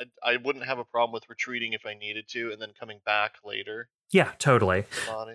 I 0.00 0.32
I 0.32 0.36
wouldn't 0.36 0.64
have 0.64 0.78
a 0.78 0.84
problem 0.84 1.12
with 1.12 1.28
retreating 1.28 1.72
if 1.72 1.86
I 1.86 1.94
needed 1.94 2.28
to, 2.28 2.52
and 2.52 2.60
then 2.60 2.70
coming 2.78 3.00
back 3.04 3.34
later. 3.44 3.88
Yeah, 4.10 4.32
totally. 4.38 4.84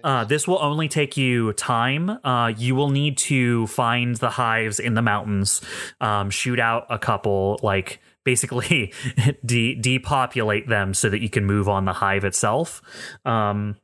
Uh, 0.04 0.26
this 0.26 0.48
will 0.48 0.62
only 0.62 0.90
take 0.90 1.16
you 1.16 1.54
time. 1.54 2.10
Uh, 2.26 2.52
you 2.58 2.76
will 2.76 2.90
need 2.90 3.18
to 3.20 3.68
find 3.68 4.16
the 4.18 4.32
hives 4.32 4.80
in 4.80 4.96
the 4.96 5.02
mountains, 5.02 5.62
um, 6.02 6.30
shoot 6.30 6.60
out 6.60 6.86
a 6.90 7.00
couple, 7.00 7.58
like 7.64 8.02
basically 8.26 8.92
de- 9.46 9.76
depopulate 9.76 10.68
them 10.68 10.94
so 10.94 11.10
that 11.10 11.22
you 11.22 11.30
can 11.30 11.46
move 11.46 11.70
on 11.70 11.86
the 11.86 11.94
hive 11.94 12.26
itself. 12.26 12.82
Um, 13.24 13.78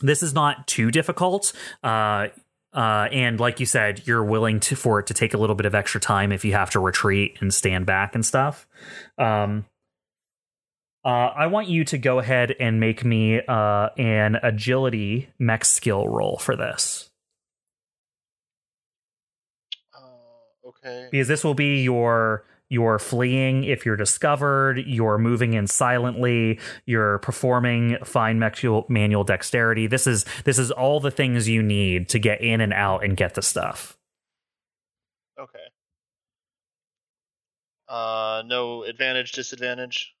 this 0.00 0.22
is 0.22 0.32
not 0.32 0.66
too 0.66 0.90
difficult. 0.90 1.52
Uh, 1.82 2.28
uh, 2.72 3.08
and 3.10 3.40
like 3.40 3.60
you 3.60 3.66
said, 3.66 4.06
you're 4.06 4.24
willing 4.24 4.60
to 4.60 4.76
for 4.76 5.00
it 5.00 5.06
to 5.06 5.14
take 5.14 5.34
a 5.34 5.38
little 5.38 5.56
bit 5.56 5.66
of 5.66 5.74
extra 5.74 6.00
time 6.00 6.32
if 6.32 6.44
you 6.44 6.52
have 6.52 6.70
to 6.70 6.80
retreat 6.80 7.36
and 7.40 7.52
stand 7.52 7.86
back 7.86 8.14
and 8.14 8.24
stuff. 8.24 8.66
Um, 9.18 9.64
uh, 11.08 11.32
I 11.34 11.46
want 11.46 11.68
you 11.68 11.84
to 11.86 11.98
go 11.98 12.18
ahead 12.18 12.54
and 12.60 12.80
make 12.80 13.02
me 13.04 13.40
uh, 13.40 13.88
an 13.96 14.36
agility 14.42 15.30
mech 15.38 15.64
skill 15.64 16.06
roll 16.08 16.36
for 16.38 16.54
this 16.56 17.10
Uh, 19.94 20.68
okay. 20.68 21.08
because 21.10 21.28
this 21.28 21.44
will 21.44 21.54
be 21.54 21.82
your 21.82 22.44
your 22.70 22.98
fleeing 22.98 23.64
if 23.64 23.86
you're 23.86 23.96
discovered, 23.96 24.78
you're 24.86 25.18
moving 25.18 25.54
in 25.54 25.66
silently, 25.66 26.60
you're 26.86 27.18
performing 27.20 27.96
fine 28.04 28.38
manual, 28.38 28.84
manual 28.90 29.24
dexterity. 29.24 29.86
This 29.86 30.06
is 30.06 30.26
this 30.44 30.58
is 30.58 30.70
all 30.70 31.00
the 31.00 31.10
things 31.10 31.48
you 31.48 31.62
need 31.62 32.10
to 32.10 32.18
get 32.18 32.42
in 32.42 32.60
and 32.60 32.74
out 32.74 33.04
and 33.04 33.16
get 33.16 33.34
the 33.34 33.42
stuff. 33.42 33.96
Okay. 35.40 35.58
Uh, 37.88 38.42
no 38.46 38.82
advantage, 38.84 39.32
disadvantage. 39.32 40.14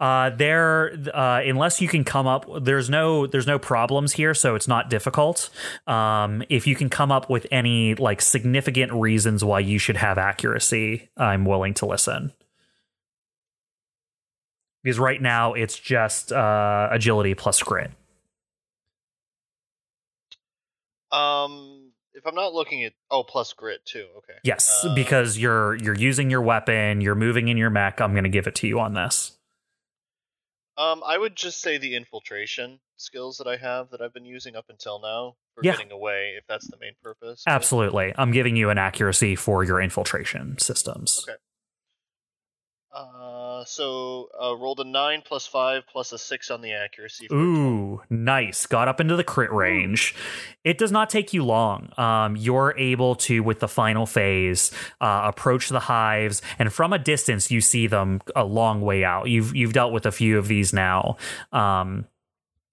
Uh, 0.00 0.30
there, 0.30 0.92
uh, 1.14 1.40
unless 1.44 1.80
you 1.80 1.88
can 1.88 2.04
come 2.04 2.26
up, 2.26 2.46
there's 2.62 2.90
no, 2.90 3.26
there's 3.26 3.46
no 3.46 3.58
problems 3.58 4.12
here, 4.12 4.34
so 4.34 4.54
it's 4.54 4.68
not 4.68 4.90
difficult. 4.90 5.50
Um, 5.86 6.42
if 6.48 6.66
you 6.66 6.74
can 6.76 6.88
come 6.88 7.12
up 7.12 7.30
with 7.30 7.46
any 7.50 7.94
like 7.94 8.20
significant 8.20 8.92
reasons 8.92 9.44
why 9.44 9.60
you 9.60 9.78
should 9.78 9.96
have 9.96 10.18
accuracy, 10.18 11.10
I'm 11.16 11.44
willing 11.44 11.74
to 11.74 11.86
listen. 11.86 12.32
Because 14.82 14.98
right 14.98 15.22
now 15.22 15.52
it's 15.54 15.78
just 15.78 16.32
uh, 16.32 16.88
agility 16.90 17.34
plus 17.34 17.62
grit. 17.62 17.92
Um, 21.12 21.92
if 22.14 22.26
I'm 22.26 22.34
not 22.34 22.52
looking 22.54 22.84
at 22.84 22.92
oh 23.10 23.22
plus 23.22 23.52
grit 23.52 23.84
too. 23.84 24.06
Okay. 24.18 24.34
Yes, 24.42 24.84
Uh, 24.84 24.94
because 24.94 25.38
you're 25.38 25.76
you're 25.76 25.94
using 25.94 26.30
your 26.30 26.42
weapon, 26.42 27.00
you're 27.00 27.14
moving 27.14 27.48
in 27.48 27.56
your 27.56 27.70
mech. 27.70 28.00
I'm 28.00 28.12
going 28.12 28.24
to 28.24 28.30
give 28.30 28.46
it 28.46 28.54
to 28.56 28.66
you 28.66 28.80
on 28.80 28.94
this. 28.94 29.32
Um, 30.78 31.02
I 31.06 31.18
would 31.18 31.36
just 31.36 31.60
say 31.60 31.78
the 31.78 31.96
infiltration 31.96 32.80
skills 32.96 33.38
that 33.38 33.46
I 33.46 33.56
have 33.56 33.90
that 33.90 34.00
I've 34.00 34.14
been 34.14 34.24
using 34.24 34.56
up 34.56 34.66
until 34.68 35.00
now 35.00 35.36
for 35.54 35.64
Yeah. 35.64 35.72
getting 35.72 35.92
away, 35.92 36.34
if 36.38 36.44
that's 36.46 36.70
the 36.70 36.78
main 36.80 36.94
purpose. 37.02 37.42
Absolutely, 37.46 38.14
I'm 38.16 38.30
giving 38.32 38.56
you 38.56 38.70
an 38.70 38.78
accuracy 38.78 39.36
for 39.36 39.64
your 39.64 39.80
infiltration 39.80 40.58
systems. 40.58 41.26
Okay. 41.28 41.36
Uh, 42.92 43.64
so 43.64 44.28
uh, 44.42 44.54
rolled 44.54 44.80
a 44.80 44.84
nine 44.84 45.22
plus 45.24 45.46
five 45.46 45.84
plus 45.90 46.12
a 46.12 46.18
six 46.18 46.50
on 46.50 46.60
the 46.60 46.72
accuracy. 46.72 47.26
for 47.26 47.34
Ooh, 47.34 48.02
nice. 48.10 48.66
Got 48.66 48.86
up 48.86 49.00
into 49.00 49.16
the 49.16 49.24
crit 49.24 49.50
range. 49.50 50.14
It 50.62 50.76
does 50.76 50.92
not 50.92 51.08
take 51.08 51.32
you 51.32 51.42
long. 51.42 51.90
Um, 51.96 52.36
you're 52.36 52.74
able 52.76 53.14
to, 53.16 53.42
with 53.42 53.60
the 53.60 53.68
final 53.68 54.04
phase, 54.04 54.70
uh, 55.00 55.22
approach 55.24 55.70
the 55.70 55.80
hives, 55.80 56.42
and 56.58 56.70
from 56.70 56.92
a 56.92 56.98
distance, 56.98 57.50
you 57.50 57.62
see 57.62 57.86
them 57.86 58.20
a 58.36 58.44
long 58.44 58.82
way 58.82 59.04
out. 59.04 59.28
You've 59.28 59.56
you've 59.56 59.72
dealt 59.72 59.92
with 59.92 60.04
a 60.04 60.12
few 60.12 60.38
of 60.38 60.48
these 60.48 60.74
now. 60.74 61.16
Um, 61.50 62.06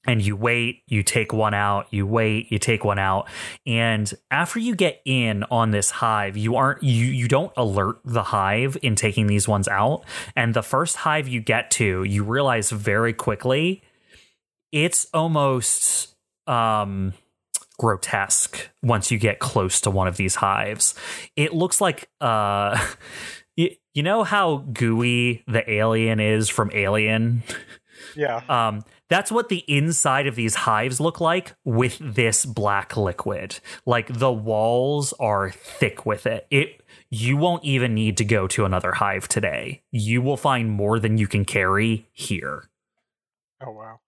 and 0.05 0.25
you 0.25 0.35
wait, 0.35 0.83
you 0.87 1.03
take 1.03 1.33
one 1.33 1.53
out, 1.53 1.87
you 1.91 2.05
wait, 2.07 2.51
you 2.51 2.57
take 2.57 2.83
one 2.83 2.99
out, 2.99 3.27
and 3.65 4.13
after 4.31 4.59
you 4.59 4.75
get 4.75 5.01
in 5.05 5.43
on 5.51 5.71
this 5.71 5.89
hive, 5.91 6.37
you 6.37 6.55
aren't 6.55 6.83
you 6.83 7.05
you 7.05 7.27
don't 7.27 7.51
alert 7.57 7.99
the 8.05 8.23
hive 8.23 8.77
in 8.81 8.95
taking 8.95 9.27
these 9.27 9.47
ones 9.47 9.67
out, 9.67 10.03
and 10.35 10.53
the 10.53 10.63
first 10.63 10.97
hive 10.97 11.27
you 11.27 11.41
get 11.41 11.71
to, 11.71 12.03
you 12.03 12.23
realize 12.23 12.69
very 12.71 13.13
quickly 13.13 13.83
it's 14.71 15.07
almost 15.13 16.15
um 16.47 17.13
grotesque 17.77 18.69
once 18.83 19.09
you 19.09 19.17
get 19.17 19.39
close 19.39 19.79
to 19.81 19.89
one 19.89 20.07
of 20.07 20.17
these 20.17 20.35
hives. 20.35 20.95
It 21.35 21.53
looks 21.53 21.79
like 21.81 22.09
uh 22.21 22.79
you, 23.55 23.71
you 23.93 24.03
know 24.03 24.23
how 24.23 24.57
gooey 24.73 25.43
the 25.47 25.69
alien 25.69 26.19
is 26.19 26.49
from 26.49 26.71
Alien? 26.73 27.43
Yeah. 28.15 28.41
Um, 28.49 28.83
that's 29.09 29.31
what 29.31 29.49
the 29.49 29.63
inside 29.67 30.27
of 30.27 30.35
these 30.35 30.55
hives 30.55 30.99
look 30.99 31.19
like 31.19 31.55
with 31.65 31.97
this 31.99 32.45
black 32.45 32.95
liquid. 32.95 33.59
Like 33.85 34.07
the 34.07 34.31
walls 34.31 35.13
are 35.19 35.49
thick 35.49 36.05
with 36.05 36.25
it. 36.25 36.47
It 36.51 36.83
you 37.09 37.37
won't 37.37 37.63
even 37.63 37.93
need 37.95 38.17
to 38.17 38.25
go 38.25 38.47
to 38.47 38.65
another 38.65 38.93
hive 38.93 39.27
today. 39.27 39.81
You 39.91 40.21
will 40.21 40.37
find 40.37 40.69
more 40.69 40.99
than 40.99 41.17
you 41.17 41.27
can 41.27 41.43
carry 41.43 42.07
here. 42.11 42.69
Oh 43.65 43.71
wow. 43.71 43.99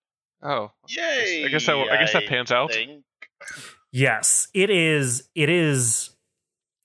Oh, 0.44 0.72
Yay! 0.88 1.44
I 1.46 1.50
guess 1.50 1.66
that 1.68 1.76
I 1.76 1.98
guess 1.98 2.14
that 2.14 2.26
pans 2.28 2.52
out. 2.52 2.72
think. 2.72 3.04
Yes, 3.92 4.48
it 4.54 4.70
is 4.70 5.30
it 5.36 5.50
is 5.50 6.12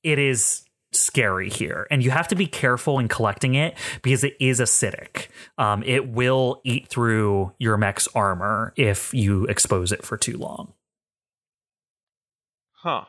it 0.03 0.19
is 0.19 0.66
scary 0.99 1.49
here 1.51 1.87
and 1.91 2.03
you 2.05 2.11
have 2.11 2.29
to 2.29 2.35
be 2.35 2.47
careful 2.47 2.99
in 2.99 3.09
collecting 3.09 3.55
it 3.55 3.77
because 4.03 4.25
it 4.25 4.37
is 4.41 4.61
acidic 4.61 5.29
um, 5.59 5.83
it 5.85 6.09
will 6.09 6.61
eat 6.65 6.89
through 6.89 7.53
your 7.59 7.77
mech's 7.77 8.09
armor 8.15 8.73
if 8.77 9.13
you 9.15 9.45
expose 9.47 9.93
it 9.93 10.05
for 10.05 10.17
too 10.17 10.37
long 10.37 10.73
huh? 12.83 13.05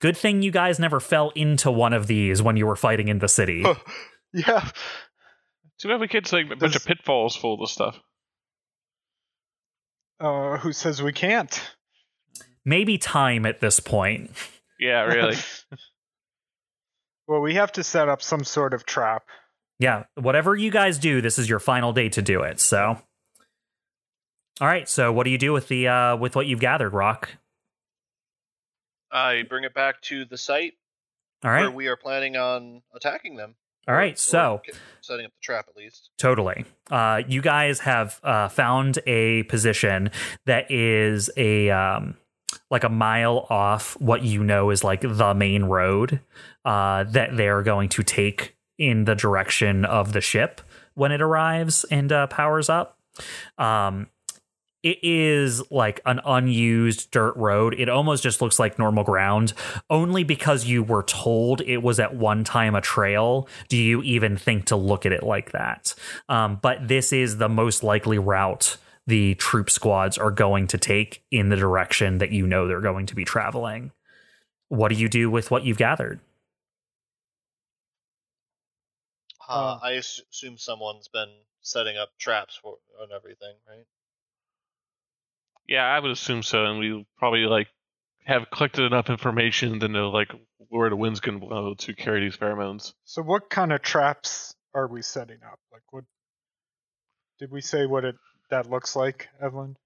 good 0.00 0.16
thing 0.16 0.42
you 0.42 0.50
guys 0.50 0.78
never 0.78 1.00
fell 1.00 1.30
into 1.34 1.70
one 1.70 1.92
of 1.92 2.06
these 2.06 2.42
when 2.42 2.56
you 2.56 2.66
were 2.66 2.76
fighting 2.76 3.08
in 3.08 3.18
the 3.18 3.28
city 3.28 3.64
Yeah. 4.32 4.68
Too 5.78 5.88
bad 5.88 6.00
we 6.00 6.08
kids 6.08 6.30
like 6.32 6.46
a 6.46 6.48
bunch 6.48 6.60
Does- 6.60 6.76
of 6.76 6.84
pitfalls 6.84 7.36
full 7.36 7.54
of 7.54 7.60
this 7.60 7.70
stuff. 7.72 7.98
Uh, 10.20 10.56
who 10.58 10.72
says 10.72 11.02
we 11.02 11.12
can't? 11.12 11.60
maybe 12.64 12.98
time 12.98 13.46
at 13.46 13.60
this 13.60 13.78
point 13.80 14.30
Yeah, 14.78 15.02
really. 15.02 15.36
well, 17.26 17.40
we 17.40 17.54
have 17.54 17.72
to 17.72 17.82
set 17.84 18.08
up 18.08 18.22
some 18.22 18.44
sort 18.44 18.74
of 18.74 18.84
trap. 18.86 19.24
yeah 19.78 20.04
whatever 20.14 20.54
you 20.56 20.70
guys 20.70 20.98
do 20.98 21.20
this 21.20 21.38
is 21.38 21.48
your 21.48 21.58
final 21.60 21.92
day 21.92 22.08
to 22.08 22.22
do 22.22 22.42
it 22.42 22.58
so 22.60 22.98
all 24.60 24.66
right 24.68 24.88
so 24.88 25.12
what 25.12 25.24
do 25.24 25.30
you 25.30 25.36
do 25.38 25.52
with 25.52 25.68
the 25.68 25.86
uh 25.88 26.16
with 26.16 26.34
what 26.36 26.46
you've 26.46 26.60
gathered 26.60 26.92
rock 26.94 27.30
I 29.10 29.42
bring 29.48 29.64
it 29.64 29.72
back 29.74 30.00
to 30.02 30.24
the 30.24 30.36
site 30.36 30.74
All 31.44 31.50
right. 31.50 31.60
where 31.62 31.70
we 31.70 31.86
are 31.88 31.96
planning 31.96 32.36
on 32.36 32.82
attacking 32.94 33.36
them. 33.36 33.54
all 33.88 33.94
Or- 33.94 33.98
right 33.98 34.14
or 34.14 34.16
so 34.16 34.62
setting 35.00 35.26
up 35.26 35.32
the 35.32 35.40
trap 35.42 35.66
at 35.68 35.76
least. 35.76 36.10
Totally. 36.18 36.64
Uh, 36.90 37.22
you 37.28 37.40
guys 37.40 37.80
have 37.80 38.18
uh, 38.24 38.48
found 38.48 38.98
a 39.06 39.44
position 39.44 40.10
that 40.46 40.70
is 40.70 41.30
a 41.36 41.70
um, 41.70 42.16
like 42.70 42.84
a 42.84 42.88
mile 42.88 43.46
off 43.50 44.00
what 44.00 44.22
you 44.22 44.42
know 44.42 44.70
is 44.70 44.84
like 44.84 45.00
the 45.02 45.34
main 45.34 45.64
road 45.64 46.20
uh, 46.64 47.04
that 47.04 47.36
they're 47.36 47.62
going 47.62 47.88
to 47.88 48.02
take 48.02 48.56
in 48.78 49.04
the 49.04 49.14
direction 49.14 49.84
of 49.84 50.12
the 50.12 50.20
ship 50.20 50.60
when 50.94 51.12
it 51.12 51.20
arrives 51.20 51.84
and 51.90 52.12
uh, 52.12 52.26
powers 52.26 52.68
up. 52.68 52.98
Um, 53.58 54.08
it 54.82 54.98
is 55.02 55.68
like 55.70 56.00
an 56.06 56.20
unused 56.24 57.10
dirt 57.10 57.34
road. 57.36 57.74
It 57.76 57.88
almost 57.88 58.22
just 58.22 58.40
looks 58.40 58.60
like 58.60 58.78
normal 58.78 59.02
ground. 59.02 59.52
Only 59.90 60.22
because 60.22 60.66
you 60.66 60.82
were 60.82 61.02
told 61.02 61.60
it 61.62 61.78
was 61.78 61.98
at 61.98 62.14
one 62.14 62.44
time 62.44 62.76
a 62.76 62.80
trail 62.80 63.48
do 63.68 63.76
you 63.76 64.00
even 64.02 64.36
think 64.36 64.66
to 64.66 64.76
look 64.76 65.04
at 65.04 65.12
it 65.12 65.24
like 65.24 65.50
that. 65.52 65.92
Um, 66.28 66.60
but 66.62 66.86
this 66.86 67.12
is 67.12 67.38
the 67.38 67.48
most 67.48 67.82
likely 67.82 68.18
route 68.18 68.76
the 69.06 69.34
troop 69.36 69.70
squads 69.70 70.18
are 70.18 70.30
going 70.30 70.66
to 70.68 70.78
take 70.78 71.22
in 71.30 71.48
the 71.48 71.56
direction 71.56 72.18
that 72.18 72.32
you 72.32 72.46
know 72.46 72.66
they're 72.66 72.80
going 72.80 73.06
to 73.06 73.14
be 73.14 73.24
traveling. 73.24 73.92
What 74.68 74.88
do 74.88 74.96
you 74.96 75.08
do 75.08 75.30
with 75.30 75.50
what 75.50 75.64
you've 75.64 75.78
gathered? 75.78 76.20
Uh, 79.48 79.78
Oh. 79.80 79.86
I 79.86 79.92
assume 79.92 80.58
someone's 80.58 81.08
been 81.08 81.32
setting 81.62 81.96
up 81.96 82.10
traps 82.18 82.56
for 82.56 82.78
and 83.00 83.12
everything, 83.12 83.54
right? 83.68 83.86
yeah, 85.68 85.84
I 85.84 85.98
would 86.00 86.10
assume 86.10 86.42
so, 86.42 86.64
and 86.64 86.78
we 86.78 87.06
probably 87.18 87.40
like 87.46 87.68
have 88.24 88.50
collected 88.50 88.84
enough 88.84 89.10
information 89.10 89.80
to 89.80 89.88
know 89.88 90.10
like 90.10 90.32
where 90.68 90.90
the 90.90 90.96
wind's 90.96 91.20
gonna 91.20 91.38
blow 91.38 91.74
to 91.74 91.94
carry 91.94 92.20
these 92.20 92.36
pheromones. 92.36 92.92
So, 93.04 93.22
what 93.22 93.50
kind 93.50 93.72
of 93.72 93.82
traps 93.82 94.54
are 94.74 94.86
we 94.88 95.02
setting 95.02 95.38
up? 95.44 95.58
Like, 95.72 95.82
what 95.90 96.04
did 97.38 97.50
we 97.50 97.60
say? 97.60 97.86
What 97.86 98.04
it 98.04 98.16
that 98.50 98.70
looks 98.70 98.96
like, 98.96 99.28
Evelyn? 99.40 99.76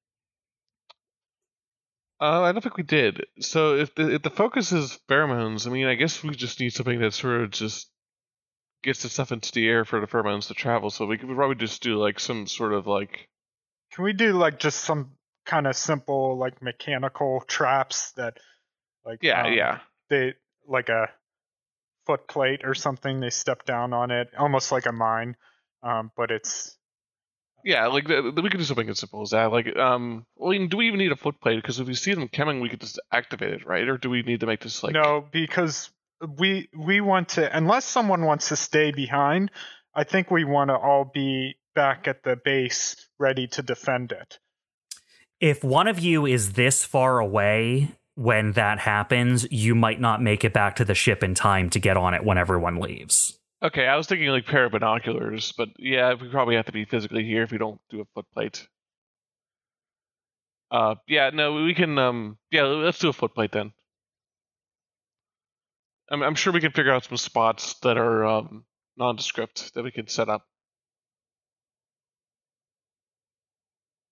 Uh, 2.20 2.42
I 2.42 2.52
don't 2.52 2.60
think 2.60 2.76
we 2.76 2.82
did. 2.82 3.24
So 3.40 3.76
if 3.76 3.94
the 3.94 4.14
if 4.14 4.22
the 4.22 4.30
focus 4.30 4.72
is 4.72 4.98
pheromones, 5.08 5.66
I 5.66 5.70
mean, 5.70 5.86
I 5.86 5.94
guess 5.94 6.22
we 6.22 6.34
just 6.34 6.60
need 6.60 6.70
something 6.70 7.00
that 7.00 7.14
sort 7.14 7.40
of 7.40 7.50
just 7.50 7.90
gets 8.82 9.02
the 9.02 9.08
stuff 9.08 9.32
into 9.32 9.52
the 9.52 9.66
air 9.66 9.84
for 9.84 10.00
the 10.00 10.06
pheromones 10.06 10.48
to 10.48 10.54
travel. 10.54 10.90
So 10.90 11.06
we 11.06 11.16
could 11.16 11.34
probably 11.34 11.56
just 11.56 11.82
do 11.82 11.96
like 11.96 12.20
some 12.20 12.46
sort 12.46 12.74
of 12.74 12.86
like 12.86 13.28
Can 13.92 14.04
we 14.04 14.12
do 14.12 14.32
like 14.32 14.58
just 14.58 14.80
some 14.80 15.12
kind 15.46 15.66
of 15.66 15.76
simple 15.76 16.38
like 16.38 16.62
mechanical 16.62 17.42
traps 17.46 18.12
that, 18.12 18.36
like, 19.04 19.22
yeah, 19.22 19.46
um, 19.46 19.52
yeah, 19.54 19.78
they 20.10 20.34
like 20.68 20.90
a 20.90 21.08
foot 22.06 22.28
plate 22.28 22.60
or 22.64 22.74
something? 22.74 23.20
They 23.20 23.30
step 23.30 23.64
down 23.64 23.94
on 23.94 24.10
it, 24.10 24.28
almost 24.38 24.72
like 24.72 24.86
a 24.86 24.92
mine, 24.92 25.36
um, 25.82 26.10
but 26.16 26.30
it's 26.30 26.76
yeah. 27.64 27.86
Like 27.86 28.06
th- 28.06 28.22
th- 28.22 28.34
we 28.34 28.48
could 28.50 28.58
do 28.58 28.64
something 28.64 28.88
as 28.88 28.98
simple 28.98 29.22
as 29.22 29.30
that. 29.30 29.52
Like, 29.52 29.76
um, 29.76 30.26
well, 30.36 30.56
do 30.66 30.76
we 30.76 30.86
even 30.86 30.98
need 30.98 31.12
a 31.12 31.16
foot 31.16 31.40
plate? 31.40 31.56
Because 31.56 31.80
if 31.80 31.86
we 31.86 31.94
see 31.94 32.14
them 32.14 32.28
coming, 32.28 32.60
we 32.60 32.68
could 32.68 32.80
just 32.80 33.00
activate 33.12 33.52
it, 33.52 33.66
right? 33.66 33.88
Or 33.88 33.98
do 33.98 34.10
we 34.10 34.22
need 34.22 34.40
to 34.40 34.46
make 34.46 34.60
this 34.60 34.82
like 34.82 34.94
no 34.94 35.26
because 35.30 35.90
we 36.38 36.68
we 36.76 37.00
want 37.00 37.30
to 37.30 37.56
unless 37.56 37.84
someone 37.84 38.24
wants 38.24 38.48
to 38.48 38.56
stay 38.56 38.92
behind. 38.92 39.50
I 39.94 40.04
think 40.04 40.30
we 40.30 40.44
want 40.44 40.70
to 40.70 40.76
all 40.76 41.10
be 41.12 41.56
back 41.74 42.06
at 42.06 42.22
the 42.22 42.36
base, 42.36 43.08
ready 43.18 43.48
to 43.48 43.62
defend 43.62 44.12
it. 44.12 44.38
If 45.40 45.64
one 45.64 45.88
of 45.88 45.98
you 45.98 46.26
is 46.26 46.52
this 46.52 46.84
far 46.84 47.18
away 47.18 47.96
when 48.14 48.52
that 48.52 48.78
happens, 48.78 49.50
you 49.50 49.74
might 49.74 50.00
not 50.00 50.22
make 50.22 50.44
it 50.44 50.52
back 50.52 50.76
to 50.76 50.84
the 50.84 50.94
ship 50.94 51.22
in 51.22 51.34
time 51.34 51.70
to 51.70 51.78
get 51.78 51.96
on 51.96 52.14
it 52.14 52.24
when 52.24 52.38
everyone 52.38 52.76
leaves. 52.76 53.39
Okay, 53.62 53.86
I 53.86 53.96
was 53.96 54.06
thinking 54.06 54.28
like 54.28 54.46
pair 54.46 54.64
of 54.64 54.72
binoculars, 54.72 55.52
but 55.52 55.68
yeah, 55.78 56.14
we 56.14 56.28
probably 56.30 56.56
have 56.56 56.66
to 56.66 56.72
be 56.72 56.86
physically 56.86 57.24
here 57.24 57.42
if 57.42 57.52
we 57.52 57.58
don't 57.58 57.80
do 57.90 58.00
a 58.00 58.06
foot 58.14 58.24
plate. 58.32 58.66
Uh, 60.70 60.94
yeah, 61.06 61.30
no, 61.30 61.52
we 61.64 61.74
can. 61.74 61.98
Um, 61.98 62.38
yeah, 62.50 62.62
let's 62.62 62.98
do 62.98 63.08
a 63.08 63.12
foot 63.12 63.34
plate 63.34 63.52
then. 63.52 63.72
I'm, 66.10 66.22
I'm 66.22 66.34
sure 66.34 66.52
we 66.52 66.60
can 66.60 66.72
figure 66.72 66.92
out 66.92 67.04
some 67.04 67.18
spots 67.18 67.74
that 67.82 67.98
are 67.98 68.24
um, 68.24 68.64
nondescript 68.96 69.74
that 69.74 69.84
we 69.84 69.90
can 69.90 70.08
set 70.08 70.28
up. 70.28 70.46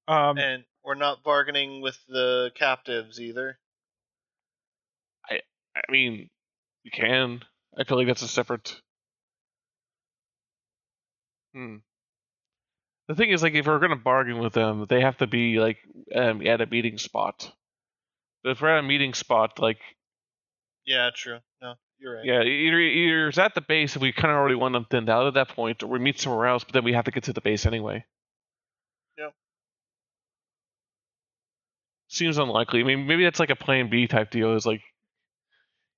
Um, 0.09 0.37
And 0.39 0.65
we're 0.85 0.95
not 0.95 1.23
bargaining 1.23 1.81
with 1.81 1.99
the 2.09 2.51
captives 2.55 3.21
either. 3.21 3.59
I 5.31 5.41
I 5.75 5.93
mean, 5.93 6.29
we 6.85 6.91
can. 6.91 7.43
I 7.79 7.85
feel 7.85 7.97
like 7.99 8.07
that's 8.07 8.23
a 8.23 8.29
separate. 8.29 8.81
Hmm. 11.59 11.77
The 13.09 13.17
thing 13.17 13.31
is, 13.31 13.43
like, 13.43 13.55
if 13.55 13.67
we're 13.67 13.81
gonna 13.81 13.97
bargain 13.97 14.39
with 14.39 14.53
them, 14.53 14.87
they 14.89 15.01
have 15.01 15.17
to 15.17 15.27
be 15.27 15.59
like 15.59 15.79
um, 16.15 16.47
at 16.47 16.61
a 16.61 16.67
meeting 16.67 16.99
spot. 16.99 17.51
But 18.45 18.51
if 18.51 18.61
we're 18.61 18.69
at 18.77 18.85
a 18.85 18.87
meeting 18.87 19.13
spot, 19.13 19.59
like, 19.59 19.81
Yeah, 20.87 21.11
true. 21.13 21.41
No, 21.61 21.75
you're 21.99 22.15
right. 22.17 22.25
yeah, 22.25 22.43
either 22.43 22.79
either 22.79 23.29
it's 23.29 23.39
at 23.39 23.57
the 23.57 23.61
base 23.61 23.97
if 23.97 24.03
we 24.03 24.13
kind 24.13 24.31
of 24.31 24.37
already 24.37 24.55
want 24.55 24.75
them 24.75 24.85
thinned 24.89 25.09
out 25.11 25.27
at 25.27 25.35
that 25.35 25.49
point, 25.49 25.83
or 25.83 25.89
we 25.89 25.99
meet 25.99 26.21
somewhere 26.21 26.47
else, 26.47 26.63
but 26.63 26.75
then 26.75 26.85
we 26.85 26.93
have 26.93 27.07
to 27.07 27.11
get 27.11 27.25
to 27.25 27.33
the 27.33 27.41
base 27.41 27.67
anyway. 27.67 28.05
Yep. 29.19 29.35
Seems 32.09 32.39
unlikely. 32.39 32.81
I 32.81 32.85
mean, 32.85 33.07
maybe 33.09 33.25
that's 33.25 33.41
like 33.41 33.51
a 33.51 33.57
plan 33.57 33.91
B 33.91 34.07
type 34.07 34.31
deal. 34.31 34.55
Is 34.55 34.65
like, 34.67 34.83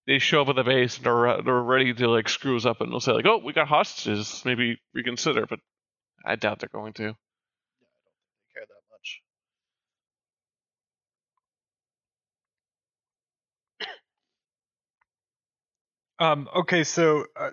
they 0.06 0.18
show 0.18 0.42
up 0.42 0.48
at 0.48 0.56
the 0.56 0.64
base 0.64 0.98
and 0.98 1.06
are 1.06 1.42
they're 1.42 1.54
ready 1.60 1.92
to 1.94 2.08
like 2.08 2.28
screw 2.28 2.56
us 2.56 2.66
up, 2.66 2.80
and 2.80 2.90
they'll 2.90 3.00
say 3.00 3.12
like, 3.12 3.26
"Oh, 3.26 3.38
we 3.38 3.52
got 3.52 3.68
hostages. 3.68 4.42
Maybe 4.44 4.80
reconsider." 4.94 5.46
But 5.46 5.60
I 6.24 6.36
doubt 6.36 6.60
they're 6.60 6.68
going 6.72 6.92
to. 6.94 7.02
No, 7.02 7.08
I 7.08 7.12
don't 7.12 8.54
care 8.54 8.66
that 8.66 8.82
much. 8.90 9.22
Um, 16.18 16.48
okay, 16.54 16.84
so 16.84 17.26
uh, 17.36 17.50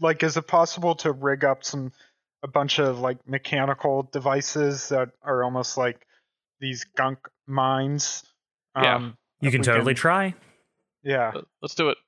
like, 0.00 0.22
is 0.22 0.36
it 0.36 0.46
possible 0.46 0.94
to 0.96 1.12
rig 1.12 1.44
up 1.44 1.64
some 1.64 1.92
a 2.42 2.48
bunch 2.48 2.78
of 2.78 3.00
like 3.00 3.18
mechanical 3.26 4.08
devices 4.12 4.90
that 4.90 5.10
are 5.22 5.42
almost 5.42 5.76
like 5.76 6.06
these 6.60 6.84
gunk 6.96 7.18
mines? 7.46 8.24
Yeah. 8.76 8.96
Um, 8.96 9.16
You 9.40 9.50
can 9.50 9.60
we 9.60 9.64
totally 9.64 9.94
try. 9.94 10.34
Yeah. 11.08 11.32
Let- 11.34 11.44
Let's 11.62 11.74
do 11.74 11.88
it. 11.88 11.98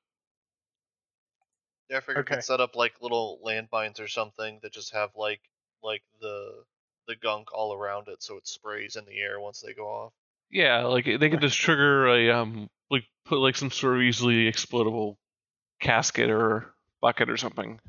Yeah, 1.88 1.96
I 1.96 2.00
figured 2.00 2.28
we 2.28 2.36
could 2.36 2.44
set 2.44 2.60
up 2.60 2.76
like 2.76 2.92
little 3.00 3.40
landmines 3.44 3.98
or 4.00 4.06
something 4.06 4.60
that 4.62 4.72
just 4.72 4.92
have 4.94 5.10
like 5.16 5.40
like 5.82 6.02
the 6.20 6.62
the 7.08 7.16
gunk 7.16 7.52
all 7.52 7.74
around 7.74 8.06
it, 8.08 8.22
so 8.22 8.36
it 8.36 8.46
sprays 8.46 8.94
in 8.96 9.04
the 9.06 9.18
air 9.18 9.40
once 9.40 9.60
they 9.60 9.72
go 9.72 9.86
off. 9.88 10.12
Yeah, 10.50 10.84
like 10.84 11.04
they 11.06 11.30
could 11.30 11.40
just 11.40 11.58
trigger 11.58 12.06
a 12.08 12.30
um 12.30 12.68
like 12.90 13.04
put 13.24 13.38
like 13.38 13.56
some 13.56 13.70
sort 13.72 13.96
of 13.96 14.02
easily 14.02 14.50
explodable 14.50 15.16
casket 15.80 16.30
or 16.30 16.72
bucket 17.00 17.28
or 17.30 17.36
something, 17.36 17.80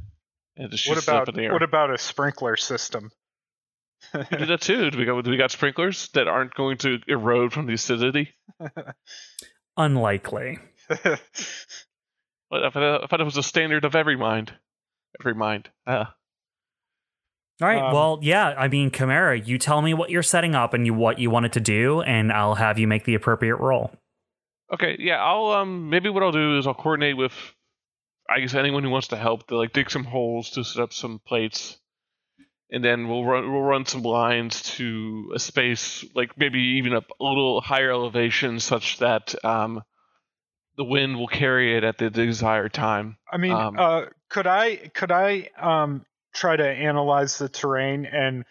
and 0.57 0.71
just 0.71 0.87
What 0.87 0.95
shoots 0.95 1.07
up 1.07 1.23
about 1.23 1.29
in 1.29 1.35
the 1.35 1.43
air. 1.47 1.53
what 1.53 1.61
about 1.63 1.93
a 1.93 1.97
sprinkler 1.99 2.55
system? 2.55 3.11
we 4.15 4.37
do 4.37 4.45
that 4.47 4.61
too. 4.61 4.89
Do 4.89 4.97
we 4.97 5.05
got 5.05 5.23
do 5.23 5.29
we 5.29 5.37
got 5.37 5.51
sprinklers 5.51 6.09
that 6.15 6.27
aren't 6.27 6.55
going 6.55 6.77
to 6.79 6.99
erode 7.07 7.53
from 7.53 7.67
the 7.67 7.73
acidity? 7.73 8.33
Unlikely. 9.77 10.59
But 12.51 12.65
I 12.65 12.69
thought, 12.69 13.13
I 13.13 13.21
it 13.21 13.23
was 13.23 13.37
a 13.37 13.43
standard 13.43 13.85
of 13.85 13.95
every 13.95 14.17
mind. 14.17 14.51
Every 15.21 15.33
mind. 15.33 15.69
Ah. 15.87 16.13
All 17.61 17.67
right. 17.67 17.81
Um, 17.81 17.93
well, 17.93 18.19
yeah. 18.21 18.47
I 18.57 18.67
mean, 18.67 18.91
Chimera, 18.91 19.39
you 19.39 19.57
tell 19.57 19.81
me 19.81 19.93
what 19.93 20.09
you're 20.09 20.21
setting 20.21 20.53
up 20.53 20.73
and 20.73 20.85
you 20.85 20.93
what 20.93 21.17
you 21.17 21.29
want 21.29 21.45
it 21.45 21.53
to 21.53 21.61
do, 21.61 22.01
and 22.01 22.31
I'll 22.31 22.55
have 22.55 22.77
you 22.77 22.87
make 22.87 23.05
the 23.05 23.15
appropriate 23.15 23.55
roll. 23.57 23.91
Okay, 24.73 24.97
yeah, 24.99 25.23
I'll 25.23 25.47
um 25.51 25.89
maybe 25.89 26.09
what 26.09 26.23
I'll 26.23 26.31
do 26.31 26.57
is 26.57 26.67
I'll 26.67 26.73
coordinate 26.73 27.17
with 27.17 27.33
I 28.29 28.39
guess 28.39 28.53
anyone 28.53 28.83
who 28.83 28.89
wants 28.89 29.09
to 29.09 29.17
help 29.17 29.47
to 29.47 29.57
like 29.57 29.73
dig 29.73 29.91
some 29.91 30.05
holes 30.05 30.51
to 30.51 30.63
set 30.63 30.81
up 30.81 30.93
some 30.93 31.19
plates. 31.25 31.77
And 32.69 32.83
then 32.83 33.09
we'll 33.09 33.25
run 33.25 33.51
we'll 33.51 33.61
run 33.61 33.85
some 33.85 34.01
lines 34.01 34.61
to 34.77 35.31
a 35.35 35.39
space 35.39 36.05
like 36.15 36.37
maybe 36.37 36.59
even 36.77 36.93
up 36.93 37.05
a 37.19 37.23
little 37.23 37.59
higher 37.61 37.91
elevation 37.91 38.59
such 38.59 38.97
that 38.99 39.35
um 39.43 39.83
the 40.77 40.83
wind 40.83 41.17
will 41.17 41.27
carry 41.27 41.75
it 41.75 41.83
at 41.83 41.97
the 41.97 42.09
desired 42.09 42.73
time. 42.73 43.17
I 43.31 43.37
mean, 43.37 43.53
Um, 43.53 43.77
uh, 43.77 44.05
could 44.29 44.47
I 44.47 44.75
could 44.75 45.11
I 45.11 45.49
um, 45.57 46.05
try 46.33 46.55
to 46.55 46.67
analyze 46.67 47.37
the 47.37 47.49
terrain 47.49 48.05
and 48.05 48.45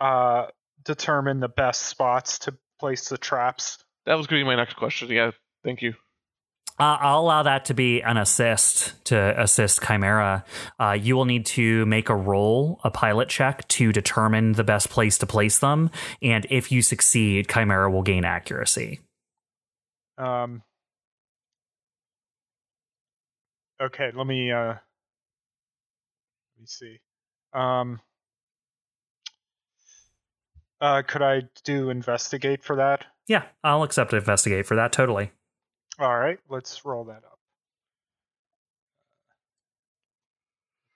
uh, 0.00 0.46
determine 0.84 1.40
the 1.40 1.48
best 1.48 1.82
spots 1.82 2.40
to 2.40 2.56
place 2.78 3.08
the 3.08 3.18
traps? 3.18 3.78
That 4.06 4.14
was 4.14 4.26
going 4.26 4.40
to 4.40 4.44
be 4.44 4.48
my 4.48 4.56
next 4.56 4.74
question. 4.74 5.08
Yeah, 5.10 5.32
thank 5.64 5.82
you. 5.82 5.94
Uh, 6.76 6.98
I'll 7.00 7.20
allow 7.20 7.44
that 7.44 7.66
to 7.66 7.74
be 7.74 8.02
an 8.02 8.16
assist 8.16 9.04
to 9.04 9.40
assist 9.40 9.80
Chimera. 9.82 10.44
Uh, 10.78 10.98
you 11.00 11.14
will 11.14 11.24
need 11.24 11.46
to 11.46 11.86
make 11.86 12.08
a 12.08 12.16
roll, 12.16 12.80
a 12.82 12.90
pilot 12.90 13.28
check 13.28 13.66
to 13.68 13.92
determine 13.92 14.52
the 14.52 14.64
best 14.64 14.90
place 14.90 15.16
to 15.18 15.26
place 15.26 15.60
them. 15.60 15.90
And 16.20 16.46
if 16.50 16.72
you 16.72 16.82
succeed, 16.82 17.48
Chimera 17.48 17.88
will 17.88 18.02
gain 18.02 18.24
accuracy. 18.24 18.98
Um, 20.18 20.62
okay, 23.80 24.10
let 24.14 24.26
me 24.26 24.50
uh, 24.50 24.74
let 24.74 24.78
me 26.58 26.66
see. 26.66 26.98
Um, 27.52 28.00
uh, 30.80 31.02
could 31.06 31.22
I 31.22 31.42
do 31.64 31.90
investigate 31.90 32.62
for 32.62 32.76
that? 32.76 33.04
Yeah, 33.26 33.44
I'll 33.62 33.82
accept 33.82 34.12
investigate 34.12 34.66
for 34.66 34.74
that 34.76 34.92
totally. 34.92 35.32
All 35.98 36.18
right, 36.18 36.38
let's 36.48 36.84
roll 36.84 37.04
that 37.04 37.24
up. 37.24 37.38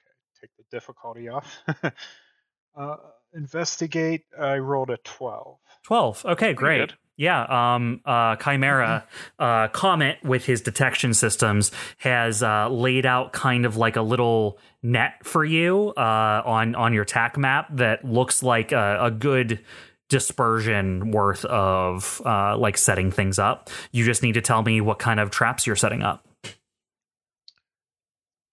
Okay, 0.00 0.40
take 0.42 0.50
the 0.56 0.64
difficulty 0.70 1.28
off. 1.28 1.58
uh, 2.76 2.96
investigate. 3.34 4.22
I 4.38 4.58
rolled 4.58 4.90
a 4.90 4.98
twelve. 4.98 5.58
12. 5.84 6.26
Okay, 6.26 6.52
great. 6.52 6.92
Good. 7.18 7.22
Yeah, 7.22 7.74
um, 7.74 8.00
uh, 8.04 8.36
Chimera, 8.36 9.04
uh, 9.38 9.68
Comet 9.68 10.18
with 10.22 10.44
his 10.44 10.60
detection 10.60 11.14
systems 11.14 11.72
has 11.98 12.42
uh, 12.42 12.68
laid 12.68 13.06
out 13.06 13.32
kind 13.32 13.66
of 13.66 13.76
like 13.76 13.96
a 13.96 14.02
little 14.02 14.58
net 14.82 15.14
for 15.24 15.44
you 15.44 15.92
uh, 15.96 16.42
on 16.44 16.74
on 16.74 16.92
your 16.92 17.04
TAC 17.04 17.36
map 17.36 17.68
that 17.76 18.04
looks 18.04 18.42
like 18.42 18.72
a, 18.72 18.98
a 19.06 19.10
good 19.10 19.60
dispersion 20.08 21.10
worth 21.10 21.44
of 21.44 22.22
uh, 22.24 22.56
like 22.56 22.78
setting 22.78 23.10
things 23.10 23.38
up. 23.38 23.70
You 23.92 24.04
just 24.04 24.22
need 24.22 24.34
to 24.34 24.40
tell 24.40 24.62
me 24.62 24.80
what 24.80 24.98
kind 24.98 25.20
of 25.20 25.30
traps 25.30 25.66
you're 25.66 25.76
setting 25.76 26.02
up. 26.02 26.26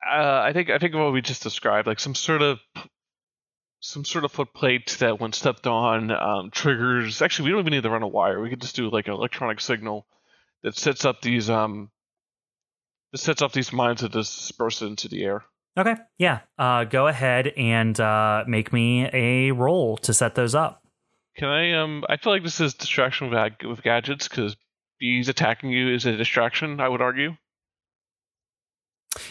Uh, 0.05 0.41
I 0.43 0.53
think 0.53 0.69
I 0.69 0.77
think 0.77 0.93
of 0.93 0.99
what 0.99 1.13
we 1.13 1.21
just 1.21 1.41
described, 1.41 1.87
like 1.87 1.99
some 1.99 2.13
sort 2.13 2.41
of 2.43 2.59
some 3.85 4.03
sort 4.03 4.25
of 4.25 4.33
footplate 4.33 4.97
that, 4.97 5.19
when 5.19 5.31
stepped 5.31 5.67
on, 5.67 6.11
um, 6.11 6.49
triggers. 6.51 7.21
Actually, 7.21 7.45
we 7.45 7.51
don't 7.51 7.59
even 7.61 7.71
need 7.71 7.83
to 7.83 7.89
run 7.89 8.01
a 8.01 8.07
wire. 8.07 8.41
We 8.41 8.49
could 8.49 8.61
just 8.61 8.75
do 8.75 8.89
like 8.89 9.07
an 9.07 9.13
electronic 9.13 9.59
signal 9.59 10.07
that 10.63 10.75
sets 10.75 11.05
up 11.05 11.21
these 11.21 11.49
um 11.49 11.91
that 13.11 13.19
sets 13.19 13.41
up 13.41 13.51
these 13.51 13.71
mines 13.71 14.01
that 14.01 14.11
disperse 14.11 14.81
into 14.81 15.07
the 15.07 15.23
air. 15.23 15.45
Okay, 15.77 15.95
yeah. 16.17 16.39
Uh, 16.57 16.85
go 16.85 17.07
ahead 17.07 17.47
and 17.57 17.99
uh, 17.99 18.43
make 18.47 18.73
me 18.73 19.09
a 19.13 19.51
roll 19.51 19.97
to 19.97 20.13
set 20.13 20.35
those 20.35 20.55
up. 20.55 20.81
Can 21.37 21.49
I 21.49 21.73
um? 21.73 22.03
I 22.09 22.17
feel 22.17 22.33
like 22.33 22.43
this 22.43 22.59
is 22.59 22.73
distraction 22.73 23.29
with, 23.29 23.53
with 23.63 23.83
gadgets 23.83 24.27
because 24.27 24.55
bees 24.99 25.29
attacking 25.29 25.69
you 25.69 25.93
is 25.93 26.05
a 26.05 26.17
distraction. 26.17 26.79
I 26.79 26.89
would 26.89 27.01
argue. 27.01 27.35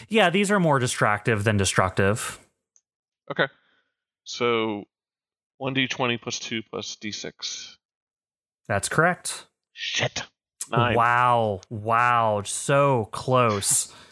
Yeah, 0.07 0.29
these 0.29 0.49
are 0.49 0.59
more 0.59 0.79
distractive 0.79 1.43
than 1.43 1.57
destructive. 1.57 2.39
Okay. 3.29 3.47
So, 4.25 4.83
one 5.57 5.73
d 5.73 5.87
twenty 5.87 6.17
plus 6.17 6.39
two 6.39 6.61
plus 6.63 6.95
d 6.97 7.11
six. 7.11 7.77
That's 8.67 8.89
correct. 8.89 9.45
Shit. 9.73 10.23
Nine. 10.71 10.95
Wow. 10.95 11.61
Wow. 11.69 12.41
So 12.45 13.07
close. 13.11 13.93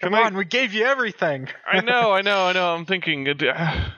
Come 0.00 0.14
I- 0.14 0.22
on, 0.24 0.36
we 0.36 0.44
gave 0.44 0.74
you 0.74 0.84
everything. 0.84 1.48
I 1.66 1.80
know, 1.80 2.12
I 2.12 2.22
know, 2.22 2.46
I 2.46 2.52
know. 2.52 2.74
I'm 2.74 2.84
thinking. 2.86 3.28
uh, 3.28 3.90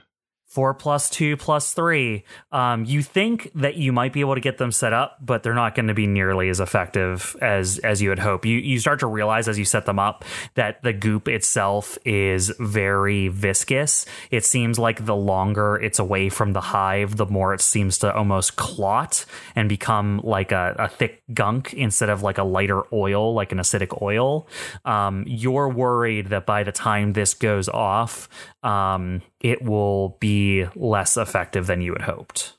Four 0.57 0.73
plus 0.73 1.11
two 1.11 1.37
plus 1.37 1.75
three. 1.75 2.25
Um, 2.51 2.87
you 2.87 3.03
think 3.03 3.51
that 3.57 3.77
you 3.77 3.93
might 3.93 4.15
be 4.15 4.21
able 4.21 4.37
to 4.37 4.41
get 4.41 4.57
them 4.57 4.73
set 4.73 4.95
up, 4.95 5.19
but 5.21 5.43
they're 5.43 5.53
not 5.53 5.75
going 5.75 5.89
to 5.89 5.93
be 5.93 6.07
nearly 6.07 6.49
as 6.49 6.61
effective 6.61 7.37
as 7.43 7.79
as 7.81 8.01
you 8.01 8.09
would 8.09 8.21
hope. 8.21 8.47
You 8.47 8.57
you 8.57 8.79
start 8.79 9.01
to 9.01 9.07
realize 9.07 9.49
as 9.49 9.59
you 9.59 9.67
set 9.67 9.85
them 9.85 9.99
up 9.99 10.25
that 10.55 10.81
the 10.81 10.95
goop 10.95 11.29
itself 11.29 11.99
is 12.07 12.51
very 12.59 13.29
viscous. 13.29 14.07
It 14.31 14.47
seems 14.47 14.79
like 14.79 15.05
the 15.05 15.15
longer 15.15 15.77
it's 15.77 15.99
away 15.99 16.31
from 16.31 16.55
the 16.55 16.63
hive, 16.63 17.17
the 17.17 17.27
more 17.27 17.53
it 17.53 17.61
seems 17.61 17.99
to 17.99 18.15
almost 18.15 18.57
clot 18.57 19.27
and 19.55 19.69
become 19.69 20.23
like 20.25 20.53
a, 20.53 20.75
a 20.79 20.89
thick 20.89 21.23
gunk 21.35 21.75
instead 21.75 22.09
of 22.09 22.23
like 22.23 22.39
a 22.39 22.45
lighter 22.45 22.83
oil, 22.95 23.35
like 23.35 23.53
an 23.53 23.59
acidic 23.59 24.01
oil. 24.01 24.49
Um, 24.87 25.25
you're 25.27 25.69
worried 25.69 26.29
that 26.29 26.47
by 26.47 26.63
the 26.63 26.73
time 26.73 27.13
this 27.13 27.35
goes 27.35 27.69
off, 27.69 28.31
um, 28.63 29.21
it 29.47 29.63
will 29.63 30.17
be 30.19 30.67
less 30.75 31.17
effective 31.17 31.69
than 31.69 31.81
you 31.81 31.93
had 31.93 32.03
hoped. 32.03 32.55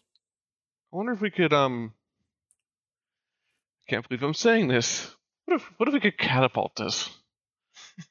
I 0.93 0.95
wonder 0.95 1.11
if 1.11 1.19
we 1.19 1.29
could 1.29 1.51
um. 1.51 1.91
I 3.85 3.91
can't 3.91 4.07
believe 4.07 4.23
I'm 4.23 4.33
saying 4.33 4.69
this. 4.69 5.13
What 5.45 5.55
if 5.55 5.63
what 5.75 5.89
if 5.89 5.93
we 5.93 5.99
could 5.99 6.17
catapult 6.17 6.77
this? 6.77 7.09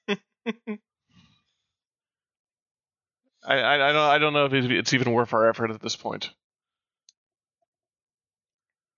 I, 0.08 0.16
I 3.46 3.88
I 3.88 3.92
don't 3.92 4.10
I 4.10 4.18
don't 4.18 4.34
know 4.34 4.44
if 4.44 4.52
it's 4.52 4.66
it's 4.68 4.92
even 4.92 5.12
worth 5.14 5.32
our 5.32 5.48
effort 5.48 5.70
at 5.70 5.80
this 5.80 5.96
point. 5.96 6.28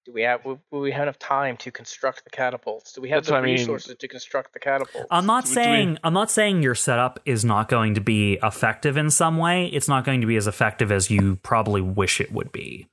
Do 0.09 0.15
we 0.15 0.23
have 0.23 0.43
will 0.43 0.59
will 0.71 0.81
we 0.81 0.91
have 0.93 1.03
enough 1.03 1.19
time 1.19 1.59
to 1.59 1.71
construct 1.71 2.25
the 2.25 2.31
catapults? 2.31 2.95
Do 2.95 3.03
we 3.03 3.11
have 3.11 3.19
That's 3.19 3.27
the 3.29 3.35
what 3.35 3.43
I 3.43 3.45
mean. 3.45 3.57
resources 3.59 3.95
to 3.95 4.09
construct 4.09 4.55
the 4.55 4.59
catapults? 4.59 5.07
I'm 5.11 5.27
not 5.27 5.45
Do 5.45 5.51
we- 5.51 5.57
we- 5.59 5.65
saying 5.65 5.99
I'm 6.03 6.15
not 6.15 6.31
saying 6.31 6.63
your 6.63 6.75
setup 6.75 7.21
is 7.27 7.45
not 7.45 7.69
going 7.69 7.93
to 7.95 8.01
be 8.01 8.39
effective 8.43 8.97
in 8.97 9.11
some 9.11 9.37
way. 9.37 9.67
It's 9.67 9.87
not 9.87 10.07
going 10.07 10.23
to 10.23 10.27
be 10.27 10.37
as 10.37 10.47
effective 10.47 10.91
as 10.91 11.11
you 11.11 11.37
probably 11.43 11.83
wish 11.83 12.23
it 12.23 12.33
would 12.33 12.53
be. 12.53 12.87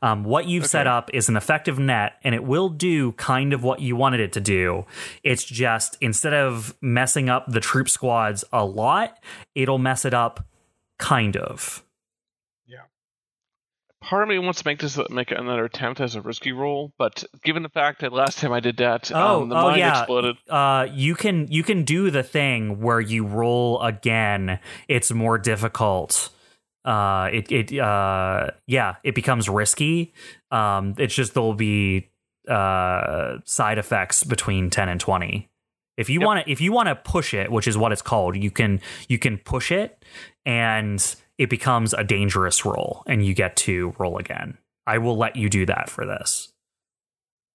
Um, 0.00 0.24
what 0.24 0.46
you've 0.46 0.66
set 0.66 0.86
up 0.86 1.10
is 1.12 1.28
an 1.28 1.36
effective 1.36 1.78
net, 1.78 2.14
and 2.24 2.34
it 2.34 2.42
will 2.42 2.70
do 2.70 3.12
kind 3.12 3.52
of 3.52 3.62
what 3.62 3.80
you 3.80 3.94
wanted 3.94 4.20
it 4.20 4.32
to 4.32 4.40
do. 4.40 4.86
It's 5.22 5.44
just 5.44 5.98
instead 6.00 6.32
of 6.32 6.74
messing 6.80 7.28
up 7.28 7.44
the 7.48 7.60
troop 7.60 7.90
squads 7.90 8.44
a 8.50 8.64
lot, 8.64 9.18
it'll 9.54 9.76
mess 9.78 10.06
it 10.06 10.14
up 10.14 10.46
kind 10.98 11.36
of. 11.36 11.82
Part 14.02 14.22
of 14.22 14.28
me 14.28 14.38
wants 14.38 14.62
to 14.62 14.68
make 14.68 14.80
this 14.80 14.98
make 15.10 15.30
another 15.30 15.64
attempt 15.64 16.00
as 16.00 16.14
a 16.14 16.20
risky 16.20 16.52
roll, 16.52 16.92
but 16.98 17.24
given 17.42 17.62
the 17.62 17.68
fact 17.68 18.00
that 18.00 18.12
last 18.12 18.38
time 18.38 18.52
I 18.52 18.60
did 18.60 18.76
that, 18.78 19.10
Oh, 19.14 19.42
um, 19.42 19.48
the 19.48 19.56
oh, 19.56 19.62
mine 19.70 19.78
yeah. 19.78 19.98
exploded. 20.00 20.36
Uh, 20.48 20.86
you 20.92 21.14
can 21.14 21.46
you 21.50 21.62
can 21.62 21.84
do 21.84 22.10
the 22.10 22.22
thing 22.22 22.80
where 22.80 23.00
you 23.00 23.24
roll 23.26 23.80
again. 23.82 24.58
It's 24.88 25.10
more 25.12 25.38
difficult. 25.38 26.28
Uh, 26.84 27.30
it 27.32 27.50
it 27.52 27.78
uh 27.78 28.50
yeah, 28.66 28.96
it 29.04 29.14
becomes 29.14 29.48
risky. 29.48 30.12
Um, 30.50 30.94
it's 30.98 31.14
just 31.14 31.34
there'll 31.34 31.54
be 31.54 32.10
uh 32.48 33.38
side 33.44 33.78
effects 33.78 34.24
between 34.24 34.68
ten 34.68 34.88
and 34.88 35.00
twenty. 35.00 35.48
If 35.96 36.10
you 36.10 36.20
Yep. 36.20 36.26
want 36.26 36.44
to 36.46 36.50
if 36.50 36.60
you 36.60 36.72
want 36.72 36.88
to 36.88 36.96
push 36.96 37.34
it, 37.34 37.52
which 37.52 37.68
is 37.68 37.78
what 37.78 37.92
it's 37.92 38.02
called, 38.02 38.36
you 38.36 38.50
can 38.50 38.80
you 39.08 39.18
can 39.18 39.38
push 39.38 39.70
it 39.70 40.04
and 40.44 41.14
it 41.38 41.50
becomes 41.50 41.94
a 41.94 42.04
dangerous 42.04 42.64
roll 42.64 43.02
and 43.06 43.24
you 43.24 43.34
get 43.34 43.56
to 43.56 43.94
roll 43.98 44.18
again. 44.18 44.58
I 44.86 44.98
will 44.98 45.16
let 45.16 45.36
you 45.36 45.48
do 45.48 45.66
that 45.66 45.88
for 45.88 46.04
this. 46.06 46.52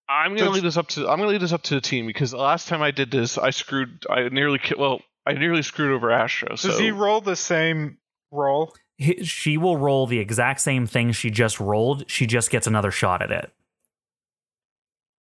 I'm 0.10 0.32
gonna 0.32 0.40
That's- 0.40 0.54
leave 0.56 0.64
this 0.64 0.78
up 0.78 0.88
to 0.90 1.02
I'm 1.10 1.18
gonna 1.20 1.28
leave 1.30 1.42
this 1.42 1.52
up 1.54 1.64
to 1.64 1.76
the 1.76 1.82
team 1.82 2.08
because 2.08 2.32
the 2.32 2.38
last 2.38 2.68
time 2.68 2.82
I 2.82 2.92
did 2.92 3.12
this, 3.12 3.38
I 3.38 3.50
screwed. 3.50 4.06
I 4.10 4.30
nearly 4.30 4.58
ki- 4.60 4.76
well, 4.78 5.02
I 5.26 5.34
nearly 5.34 5.62
screwed 5.64 5.92
over 5.92 6.10
Astro. 6.12 6.56
So 6.56 6.70
Does 6.70 6.80
he 6.80 6.92
roll 6.92 7.20
the 7.20 7.36
same 7.36 7.98
roll? 8.32 8.74
He- 8.98 9.24
She 9.26 9.58
will 9.58 9.78
roll 9.78 10.08
the 10.08 10.20
exact 10.20 10.62
same 10.62 10.88
thing 10.88 11.12
she 11.12 11.30
just 11.30 11.60
rolled. 11.60 12.10
She 12.10 12.26
just 12.26 12.50
gets 12.50 12.66
another 12.68 12.90
shot 12.92 13.22
at 13.22 13.32
it. 13.32 13.52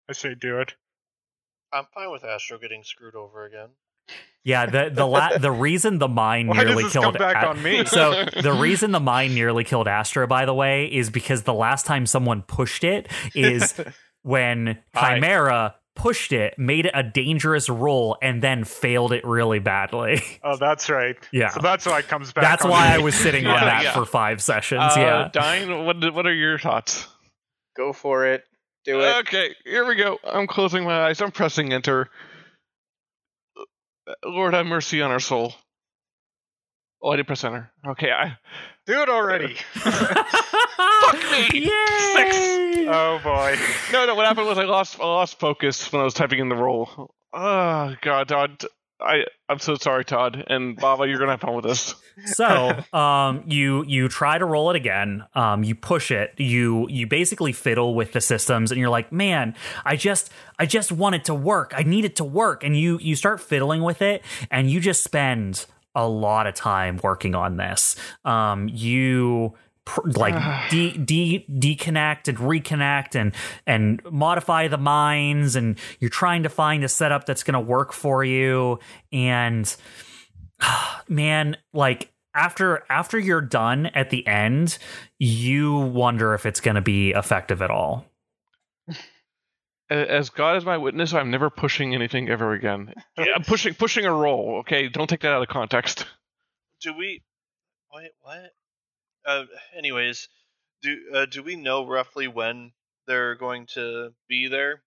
I 0.08 0.14
say 0.14 0.35
do 0.35 0.59
it. 0.59 0.75
I'm 1.74 1.85
fine 1.93 2.11
with 2.11 2.24
Astro 2.24 2.59
getting 2.59 2.84
screwed 2.84 3.16
over 3.16 3.43
again. 3.45 3.69
Yeah, 4.43 4.67
the 4.67 4.92
the 4.93 5.06
la- 5.08 5.38
the 5.38 5.51
reason 5.51 5.98
the 5.98 6.08
mine 6.08 6.48
Why 6.50 6.64
nearly 6.64 6.88
killed 6.90 7.06
come 7.06 7.14
back 7.14 7.43
A- 7.43 7.48
on 7.50 7.64
me? 7.64 7.84
So 7.88 8.25
the 8.42 8.53
reason 8.53 8.92
the 8.92 9.00
mine 9.00 9.34
nearly 9.34 9.64
killed 9.64 9.88
Astro, 9.88 10.27
by 10.27 10.45
the 10.45 10.53
way, 10.53 10.85
is 10.85 11.09
because 11.09 11.43
the 11.43 11.53
last 11.53 11.85
time 11.85 12.06
someone 12.06 12.43
pushed 12.43 12.84
it 12.84 13.08
is 13.34 13.74
when 14.22 14.77
Hi. 14.93 15.16
Chimera 15.16 15.75
pushed 15.95 16.32
it, 16.34 16.59
made 16.59 16.85
it 16.85 16.92
a 16.93 17.01
dangerous 17.01 17.69
roll, 17.69 18.17
and 18.22 18.42
then 18.42 18.66
failed 18.66 19.14
it 19.14 19.24
really 19.25 19.59
badly. 19.59 20.22
Oh, 20.43 20.58
that's 20.58 20.90
right. 20.90 21.16
Yeah. 21.32 21.50
So 21.50 21.61
that's 21.61 21.85
why 21.85 22.00
it 22.00 22.08
comes 22.08 22.34
back. 22.34 22.43
That's 22.43 22.66
on 22.66 22.69
why 22.72 22.90
me. 22.90 22.93
I 22.95 22.98
was 23.00 23.16
sitting 23.16 23.48
on 23.48 23.53
Yeah, 23.56 23.66
that 23.66 23.84
yeah. 23.85 23.93
for 23.93 24.06
five 24.06 24.43
sessions. 24.43 24.82
uh, 24.84 24.93
yeah. 24.98 25.30
Dine, 25.34 25.85
what 25.85 26.14
what 26.14 26.27
are 26.27 26.34
your 26.34 26.59
thoughts? 26.59 27.08
Go 27.75 27.93
for 27.93 28.27
it. 28.27 28.43
Do 28.84 29.00
it. 29.01 29.16
Okay, 29.22 29.56
here 29.64 29.85
we 29.88 29.95
go. 29.95 30.19
I'm 30.24 30.45
closing 30.45 30.84
my 30.84 31.06
eyes. 31.08 31.19
I'm 31.22 31.32
pressing 31.32 31.74
enter. 31.74 32.09
Lord 34.24 34.53
have 34.53 34.66
mercy 34.66 35.01
on 35.01 35.11
our 35.11 35.19
soul. 35.19 35.53
Oh, 37.01 37.11
I 37.11 37.17
did 37.17 37.27
press 37.27 37.43
enter. 37.43 37.72
Okay, 37.88 38.11
I 38.11 38.38
Do 38.85 39.01
it 39.01 39.09
already. 39.09 39.56
Fuck 39.74 41.32
me. 41.32 41.59
Yay! 41.61 42.88
oh 42.88 43.19
boy. 43.24 43.58
no 43.92 44.06
no. 44.06 44.16
What 44.16 44.25
happened 44.25 44.48
was 44.48 44.58
I 44.58 44.64
lost 44.64 45.00
I 45.00 45.03
lost 45.03 45.40
focus 45.40 45.92
when 45.92 46.01
I 46.01 46.06
was 46.06 46.14
typing 46.14 46.40
in 46.40 46.50
the 46.50 46.56
roll. 46.56 46.90
Oh 46.98 47.09
ah, 47.34 47.95
God, 48.01 48.27
Todd. 48.27 48.66
I 48.99 49.25
I'm 49.49 49.59
so 49.59 49.75
sorry, 49.75 50.06
Todd. 50.06 50.45
And 50.48 50.75
Baba. 50.77 51.07
You're 51.07 51.19
gonna 51.19 51.32
have 51.32 51.41
fun 51.41 51.56
with 51.56 51.65
this. 51.65 51.95
so 52.25 52.83
um 52.93 53.43
you 53.48 53.83
you 53.85 54.07
try 54.07 54.38
to 54.38 54.45
roll 54.45 54.69
it 54.69 54.75
again. 54.75 55.25
Um 55.33 55.64
you 55.64 55.75
push 55.75 56.11
it. 56.11 56.33
You 56.38 56.88
you 56.90 57.06
basically 57.07 57.51
fiddle 57.51 57.93
with 57.93 58.14
the 58.14 58.22
systems 58.22 58.72
and 58.72 58.80
you're 58.80 58.90
like 58.90 59.11
man 59.11 59.56
i 59.83 59.95
just 59.95 60.32
i 60.59 60.65
just 60.65 60.91
want 60.91 61.15
it 61.15 61.25
to 61.25 61.33
work. 61.33 61.74
I 61.75 61.83
need 61.83 62.06
it 62.06 62.15
to 62.17 62.24
work. 62.24 62.64
And 62.64 62.77
you 62.80 62.98
you 62.99 63.15
start 63.15 63.41
fiddling 63.41 63.83
with 63.83 64.01
it 64.01 64.24
and 64.49 64.72
you 64.72 64.80
just 64.80 65.03
spend 65.03 65.65
a 65.93 66.07
lot 66.07 66.48
of 66.48 66.56
time 66.56 66.99
working 67.03 67.35
on 67.35 67.57
this. 67.57 67.95
Um 68.24 68.69
you 68.69 69.56
like 70.15 70.69
de, 70.69 70.97
de 70.97 71.45
deconnect 71.47 72.27
and 72.27 72.38
reconnect 72.38 73.15
and 73.15 73.33
and 73.67 74.01
modify 74.11 74.67
the 74.67 74.77
mines 74.77 75.55
and 75.55 75.77
you're 75.99 76.09
trying 76.09 76.43
to 76.43 76.49
find 76.49 76.83
a 76.83 76.89
setup 76.89 77.25
that's 77.25 77.43
going 77.43 77.53
to 77.53 77.59
work 77.59 77.93
for 77.93 78.23
you 78.23 78.80
and 79.11 79.75
man 81.07 81.55
like 81.73 82.11
after 82.33 82.83
after 82.89 83.19
you're 83.19 83.41
done 83.41 83.85
at 83.88 84.09
the 84.09 84.25
end 84.27 84.77
you 85.19 85.75
wonder 85.75 86.33
if 86.33 86.45
it's 86.45 86.59
going 86.59 86.75
to 86.75 86.81
be 86.81 87.11
effective 87.11 87.61
at 87.61 87.69
all 87.69 88.05
As 89.88 90.31
God 90.31 90.57
is 90.57 90.65
my 90.65 90.77
witness, 90.77 91.14
I'm 91.14 91.30
never 91.30 91.51
pushing 91.51 91.93
anything 91.93 92.27
ever 92.30 92.53
again. 92.53 92.91
Yeah, 93.17 93.33
I'm 93.35 93.43
pushing 93.43 93.75
pushing 93.75 94.05
a 94.05 94.11
roll. 94.11 94.57
Okay, 94.61 94.89
don't 94.89 95.07
take 95.07 95.19
that 95.22 95.31
out 95.31 95.43
of 95.43 95.47
context. 95.47 96.07
Do 96.81 96.93
we? 96.97 97.22
Wait, 97.93 98.09
what? 98.22 98.51
Uh, 99.25 99.45
anyways, 99.75 100.29
do 100.81 100.97
uh, 101.13 101.25
do 101.25 101.43
we 101.43 101.55
know 101.55 101.85
roughly 101.85 102.27
when 102.27 102.71
they're 103.07 103.35
going 103.35 103.67
to 103.73 104.13
be 104.27 104.47
there? 104.47 104.81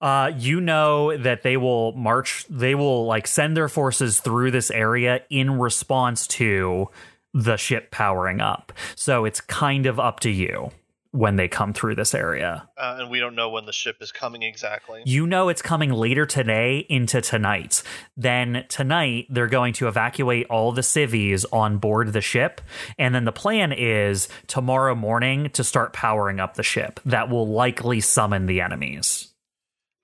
uh 0.00 0.30
you 0.36 0.60
know 0.60 1.16
that 1.16 1.42
they 1.42 1.56
will 1.56 1.92
march 1.92 2.44
they 2.48 2.74
will 2.74 3.06
like 3.06 3.26
send 3.26 3.56
their 3.56 3.68
forces 3.68 4.20
through 4.20 4.50
this 4.50 4.70
area 4.70 5.22
in 5.30 5.58
response 5.58 6.26
to 6.26 6.88
the 7.34 7.56
ship 7.56 7.90
powering 7.90 8.40
up 8.40 8.72
so 8.96 9.24
it's 9.24 9.40
kind 9.40 9.86
of 9.86 9.98
up 9.98 10.20
to 10.20 10.30
you 10.30 10.70
when 11.12 11.36
they 11.36 11.46
come 11.46 11.72
through 11.72 11.94
this 11.94 12.14
area 12.14 12.68
Uh, 12.76 12.96
and 12.98 13.10
we 13.10 13.20
don't 13.20 13.34
know 13.34 13.50
when 13.50 13.66
the 13.66 13.72
ship 13.72 13.96
is 14.00 14.10
coming 14.10 14.42
exactly. 14.42 15.02
You 15.04 15.26
know 15.26 15.48
it's 15.48 15.62
coming 15.62 15.92
later 15.92 16.26
today 16.26 16.86
into 16.88 17.20
tonight. 17.20 17.82
Then 18.16 18.64
tonight 18.68 19.26
they're 19.30 19.46
going 19.46 19.74
to 19.74 19.88
evacuate 19.88 20.46
all 20.48 20.72
the 20.72 20.82
civvies 20.82 21.44
on 21.52 21.78
board 21.78 22.12
the 22.12 22.20
ship, 22.20 22.60
and 22.98 23.14
then 23.14 23.24
the 23.24 23.32
plan 23.32 23.72
is 23.72 24.28
tomorrow 24.46 24.94
morning 24.94 25.50
to 25.50 25.62
start 25.62 25.92
powering 25.92 26.40
up 26.40 26.54
the 26.54 26.62
ship. 26.62 26.98
That 27.04 27.28
will 27.28 27.46
likely 27.46 28.00
summon 28.00 28.46
the 28.46 28.60
enemies. 28.60 29.34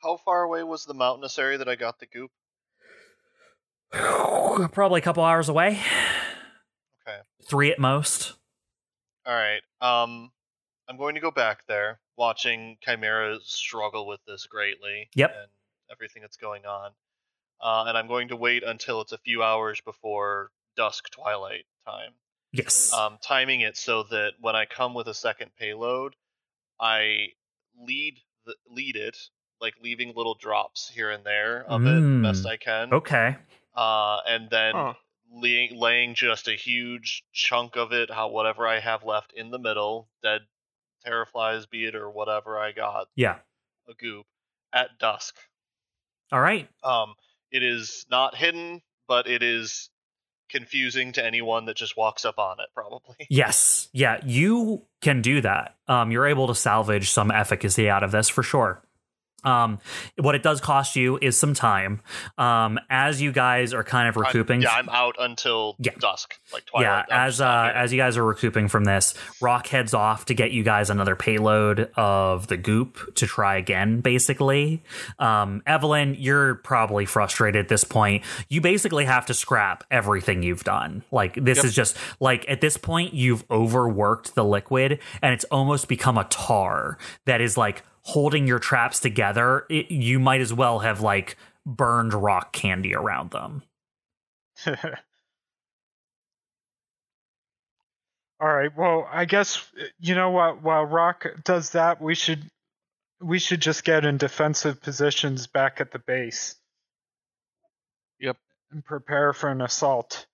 How 0.03 0.19
far 0.19 0.43
away 0.43 0.63
was 0.63 0.85
the 0.85 0.95
mountainous 0.95 1.39
area 1.39 1.59
that 1.59 1.69
I 1.69 1.75
got 1.75 1.99
the 1.99 2.07
goop? 2.07 2.31
Probably 4.73 5.01
a 5.01 5.05
couple 5.05 5.25
hours 5.25 5.49
away. 5.49 5.81
Okay. 7.09 7.19
Three 7.49 7.73
at 7.73 7.79
most. 7.79 8.35
All 9.27 9.35
right. 9.35 9.63
Um, 9.81 10.31
I'm 10.89 10.97
going 10.97 11.15
to 11.15 11.21
go 11.21 11.31
back 11.31 11.67
there, 11.67 12.01
watching 12.17 12.79
Chimera 12.83 13.39
struggle 13.43 14.07
with 14.07 14.21
this 14.27 14.47
greatly. 14.47 15.09
Yep. 15.15 15.31
And 15.43 15.51
everything 15.91 16.23
that's 16.23 16.37
going 16.37 16.65
on. 16.67 16.91
Uh, 17.61 17.85
and 17.89 17.99
I'm 17.99 18.09
going 18.09 18.29
to 18.29 18.37
wait 18.37 18.63
until 18.63 19.01
it's 19.01 19.13
a 19.13 19.19
few 19.19 19.43
hours 19.43 19.81
before 19.85 20.51
dusk 20.77 21.11
twilight 21.11 21.65
time. 21.87 22.13
Yes. 22.53 22.93
Um, 22.93 23.19
timing 23.23 23.61
it 23.63 23.77
so 23.77 24.05
that 24.05 24.33
when 24.41 24.55
I 24.57 24.65
come 24.65 24.95
with 24.95 25.09
a 25.09 25.15
second 25.15 25.51
payload, 25.59 26.15
I 26.81 27.29
lead 27.79 28.19
the, 28.47 28.55
lead 28.71 28.97
it 28.97 29.17
like 29.61 29.75
leaving 29.83 30.13
little 30.15 30.37
drops 30.37 30.89
here 30.95 31.11
and 31.11 31.25
there 31.25 31.65
of 31.65 31.83
Mm. 31.83 32.21
it 32.21 32.23
best 32.23 32.47
I 32.47 32.57
can. 32.57 32.93
okay. 32.95 33.37
Uh, 33.75 34.19
and 34.27 34.49
then 34.51 34.75
Huh. 34.75 34.95
laying, 35.33 35.77
laying 35.79 36.15
just 36.15 36.47
a 36.49 36.55
huge 36.55 37.25
chunk 37.33 37.77
of 37.77 37.93
it, 37.93 38.11
how 38.11 38.29
whatever 38.29 38.67
I 38.69 38.79
have 38.79 39.03
left 39.05 39.33
in 39.33 39.51
the 39.51 39.59
middle, 39.59 40.09
dead 40.23 40.43
terraflies 41.07 41.69
be 41.69 41.85
it 41.87 41.95
or 41.95 42.11
whatever 42.11 42.59
I 42.59 42.73
got, 42.73 43.09
Yeah. 43.17 43.39
a 43.89 43.95
goop 43.95 44.27
at 44.73 44.99
dusk. 44.99 45.37
All 46.33 46.41
right. 46.41 46.69
Um, 46.85 47.15
it 47.51 47.63
is 47.63 48.05
not 48.11 48.35
hidden, 48.35 48.83
but 49.07 49.27
it 49.27 49.43
is 49.43 49.89
confusing 50.51 51.13
to 51.13 51.25
anyone 51.25 51.67
that 51.67 51.77
just 51.77 51.97
walks 51.97 52.25
up 52.25 52.39
on 52.39 52.59
it, 52.61 52.67
probably. 52.75 53.17
Yes. 53.31 53.89
Yeah, 53.93 54.21
you 54.25 54.83
can 55.01 55.23
do 55.23 55.41
that. 55.43 55.77
Um, 55.89 56.11
you're 56.11 56.27
able 56.27 56.47
to 56.49 56.55
salvage 56.55 57.11
some 57.11 57.31
efficacy 57.31 57.89
out 57.89 58.03
of 58.03 58.11
this 58.13 58.29
for 58.29 58.43
sure. 58.43 58.83
Um, 59.45 59.79
what 60.19 60.35
it 60.35 60.43
does 60.43 60.61
cost 60.61 60.97
you 60.97 61.19
is 61.23 61.39
some 61.39 61.55
time. 61.55 62.01
Um, 62.37 62.79
as 62.91 63.23
you 63.23 63.31
guys 63.33 63.73
are 63.73 63.85
kind 63.85 64.09
of 64.09 64.17
I'm- 64.17 64.25
recouping. 64.27 64.63
yeah, 64.63 64.73
I'm 64.73 64.89
out 64.89 65.15
until 65.19 65.77
Yeah. 65.79 65.93
dusk, 65.99 66.39
like 66.53 66.67
twilight. 66.67 67.07
yeah, 67.09 67.17
I'm 67.17 67.29
as 67.29 67.41
uh, 67.41 67.73
as 67.75 67.93
you 67.93 67.99
guys 67.99 68.17
are 68.17 68.25
recouping 68.25 68.69
from 68.69 68.85
this, 68.85 69.15
Rock 69.41 69.69
heads 69.69 69.95
off 69.95 70.25
to 70.27 70.35
get 70.35 70.51
you 70.51 70.63
guys 70.65 70.91
another 70.91 71.15
payload 71.17 71.91
of 71.97 72.49
the 72.49 72.57
goop 72.57 73.15
to 73.15 73.27
try 73.27 73.57
again. 73.57 74.01
Basically, 74.01 74.83
um, 75.19 75.63
Evelyn, 75.67 76.17
you're 76.19 76.57
probably 76.57 77.07
frustrated 77.07 77.65
at 77.65 77.69
this 77.69 77.85
point. 77.85 78.25
You 78.49 78.61
basically 78.61 79.05
have 79.05 79.25
to 79.27 79.35
scrap 79.35 79.85
everything 79.91 80.43
you've 80.43 80.65
done. 80.65 81.05
Like 81.11 81.35
this 81.35 81.59
Yep. 81.59 81.65
is 81.67 81.75
just 81.75 81.97
like 82.21 82.45
at 82.49 82.61
this 82.61 82.77
point 82.77 83.15
you've 83.15 83.45
overworked 83.51 84.35
the 84.35 84.45
liquid, 84.45 84.99
and 85.23 85.33
it's 85.33 85.45
almost 85.45 85.89
become 85.89 86.19
a 86.19 86.25
tar 86.25 86.99
that 87.25 87.41
is 87.41 87.57
like 87.57 87.83
holding 88.09 88.47
your 88.47 88.59
traps 88.59 89.01
together. 89.01 89.67
It, 89.69 89.91
you 89.91 90.19
might 90.19 90.41
as 90.41 90.53
well 90.55 90.79
have 90.79 91.03
like 91.03 91.37
burned 91.67 92.15
rock 92.15 92.55
candy 92.55 92.95
around 92.95 93.31
them. 93.33 93.63
All 98.41 98.49
right. 98.49 98.71
Well, 98.77 99.07
I 99.11 99.25
guess 99.25 99.63
you 100.01 100.15
know 100.15 100.31
what. 100.31 100.63
While 100.63 100.85
Rock 100.85 101.27
does 101.45 101.71
that, 101.71 102.01
we 102.01 102.15
should 102.15 102.45
we 103.21 103.39
should 103.39 103.61
just 103.61 103.85
get 103.85 104.05
in 104.05 104.17
defensive 104.17 104.81
positions 104.81 105.47
back 105.49 105.81
at 105.81 105.91
the 105.91 105.99
base. 105.99 106.55
Yep. 108.21 108.37
And 108.71 108.85
prepare 108.85 109.33
for 109.33 109.51
an 109.51 109.61
assault. 109.61 110.27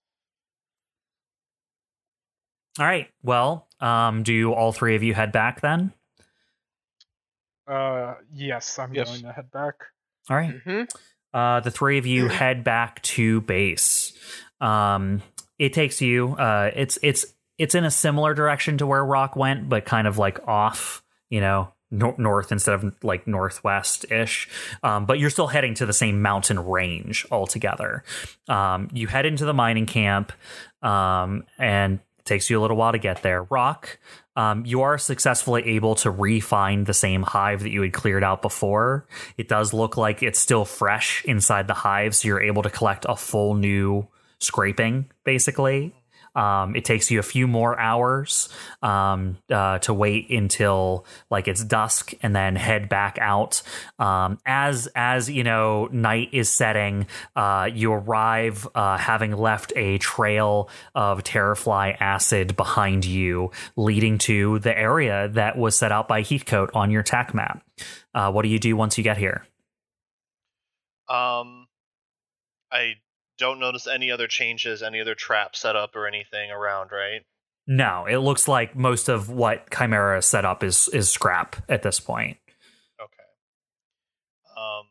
All 2.78 2.84
right. 2.86 3.08
Well, 3.22 3.68
Um, 3.80 4.22
do 4.22 4.52
all 4.52 4.72
three 4.72 4.96
of 4.96 5.02
you 5.02 5.14
head 5.14 5.32
back 5.32 5.60
then? 5.60 5.92
Uh, 7.66 8.14
yes, 8.32 8.78
I'm 8.78 8.94
Yes. 8.94 9.08
going 9.08 9.22
to 9.22 9.32
head 9.32 9.50
back. 9.50 9.74
All 10.30 10.36
right. 10.36 10.54
hmm 10.64 10.82
Uh, 11.32 11.60
the 11.60 11.70
three 11.70 11.98
of 11.98 12.06
you 12.06 12.28
head 12.28 12.62
back 12.64 13.02
to 13.02 13.40
base. 13.42 14.12
Um, 14.60 15.22
it 15.58 15.72
takes 15.72 16.00
you. 16.00 16.34
Uh, 16.34 16.70
it's 16.74 16.98
it's 17.02 17.26
it's 17.58 17.74
in 17.74 17.84
a 17.84 17.90
similar 17.90 18.34
direction 18.34 18.78
to 18.78 18.86
where 18.86 19.04
Rock 19.04 19.34
went, 19.36 19.68
but 19.68 19.84
kind 19.84 20.06
of 20.06 20.16
like 20.18 20.46
off. 20.46 21.02
You 21.30 21.40
know, 21.40 21.72
north 21.90 22.52
instead 22.52 22.74
of 22.74 22.94
like 23.02 23.26
northwest 23.26 24.04
ish. 24.10 24.48
Um, 24.82 25.06
but 25.06 25.18
you're 25.18 25.30
still 25.30 25.48
heading 25.48 25.74
to 25.74 25.86
the 25.86 25.92
same 25.92 26.22
mountain 26.22 26.58
range 26.60 27.26
altogether. 27.32 28.04
Um, 28.48 28.88
you 28.92 29.06
head 29.08 29.26
into 29.26 29.44
the 29.44 29.54
mining 29.54 29.86
camp, 29.86 30.32
um, 30.82 31.44
and 31.58 31.98
it 32.18 32.24
takes 32.24 32.48
you 32.50 32.58
a 32.58 32.62
little 32.62 32.76
while 32.76 32.92
to 32.92 32.98
get 32.98 33.22
there. 33.22 33.42
Rock, 33.44 33.98
um, 34.36 34.64
you 34.66 34.82
are 34.82 34.98
successfully 34.98 35.62
able 35.66 35.94
to 35.96 36.10
re-find 36.10 36.86
the 36.86 36.94
same 36.94 37.22
hive 37.22 37.62
that 37.62 37.70
you 37.70 37.82
had 37.82 37.92
cleared 37.92 38.24
out 38.24 38.42
before. 38.42 39.06
It 39.36 39.48
does 39.48 39.72
look 39.72 39.96
like 39.96 40.22
it's 40.22 40.38
still 40.38 40.64
fresh 40.64 41.24
inside 41.24 41.68
the 41.68 41.74
hive, 41.74 42.16
so 42.16 42.28
you're 42.28 42.42
able 42.42 42.62
to 42.62 42.70
collect 42.70 43.06
a 43.08 43.16
full 43.16 43.54
new 43.54 44.08
scraping, 44.38 45.10
basically. 45.24 45.94
Um, 46.34 46.74
it 46.76 46.84
takes 46.84 47.10
you 47.10 47.18
a 47.18 47.22
few 47.22 47.46
more 47.46 47.78
hours 47.78 48.48
um, 48.82 49.38
uh, 49.50 49.78
to 49.80 49.94
wait 49.94 50.30
until 50.30 51.06
like 51.30 51.48
it's 51.48 51.64
dusk 51.64 52.12
and 52.22 52.34
then 52.34 52.56
head 52.56 52.88
back 52.88 53.18
out. 53.20 53.62
Um, 53.98 54.38
as 54.44 54.88
as 54.94 55.30
you 55.30 55.44
know, 55.44 55.86
night 55.92 56.28
is 56.32 56.48
setting. 56.48 57.06
Uh, 57.36 57.68
you 57.72 57.92
arrive 57.92 58.66
uh, 58.74 58.96
having 58.98 59.32
left 59.32 59.72
a 59.76 59.98
trail 59.98 60.68
of 60.94 61.22
terrafly 61.22 61.96
acid 62.00 62.56
behind 62.56 63.04
you, 63.04 63.50
leading 63.76 64.18
to 64.18 64.58
the 64.60 64.76
area 64.76 65.28
that 65.28 65.56
was 65.56 65.76
set 65.76 65.92
out 65.92 66.08
by 66.08 66.22
Heathcote 66.22 66.70
on 66.74 66.90
your 66.90 67.02
TAC 67.02 67.34
map. 67.34 67.64
Uh, 68.14 68.30
what 68.30 68.42
do 68.42 68.48
you 68.48 68.58
do 68.58 68.76
once 68.76 68.96
you 68.96 69.04
get 69.04 69.18
here? 69.18 69.44
Um, 71.08 71.68
I 72.72 72.94
don't 73.38 73.58
notice 73.58 73.86
any 73.86 74.10
other 74.10 74.26
changes, 74.26 74.82
any 74.82 75.00
other 75.00 75.14
trap 75.14 75.56
setup 75.56 75.96
or 75.96 76.06
anything 76.06 76.50
around, 76.50 76.90
right? 76.92 77.22
No, 77.66 78.04
it 78.06 78.18
looks 78.18 78.46
like 78.46 78.76
most 78.76 79.08
of 79.08 79.30
what 79.30 79.70
Chimera 79.70 80.20
set 80.22 80.44
up 80.44 80.62
is 80.62 80.88
is 80.88 81.10
scrap 81.10 81.56
at 81.68 81.82
this 81.82 81.98
point. 82.00 82.36
Okay. 83.00 83.24
Um, 84.56 84.84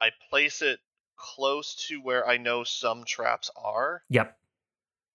I 0.00 0.10
place 0.30 0.62
it 0.62 0.78
close 1.16 1.74
to 1.88 1.96
where 2.00 2.26
I 2.28 2.36
know 2.36 2.62
some 2.64 3.04
traps 3.04 3.50
are, 3.56 4.02
Yep, 4.08 4.36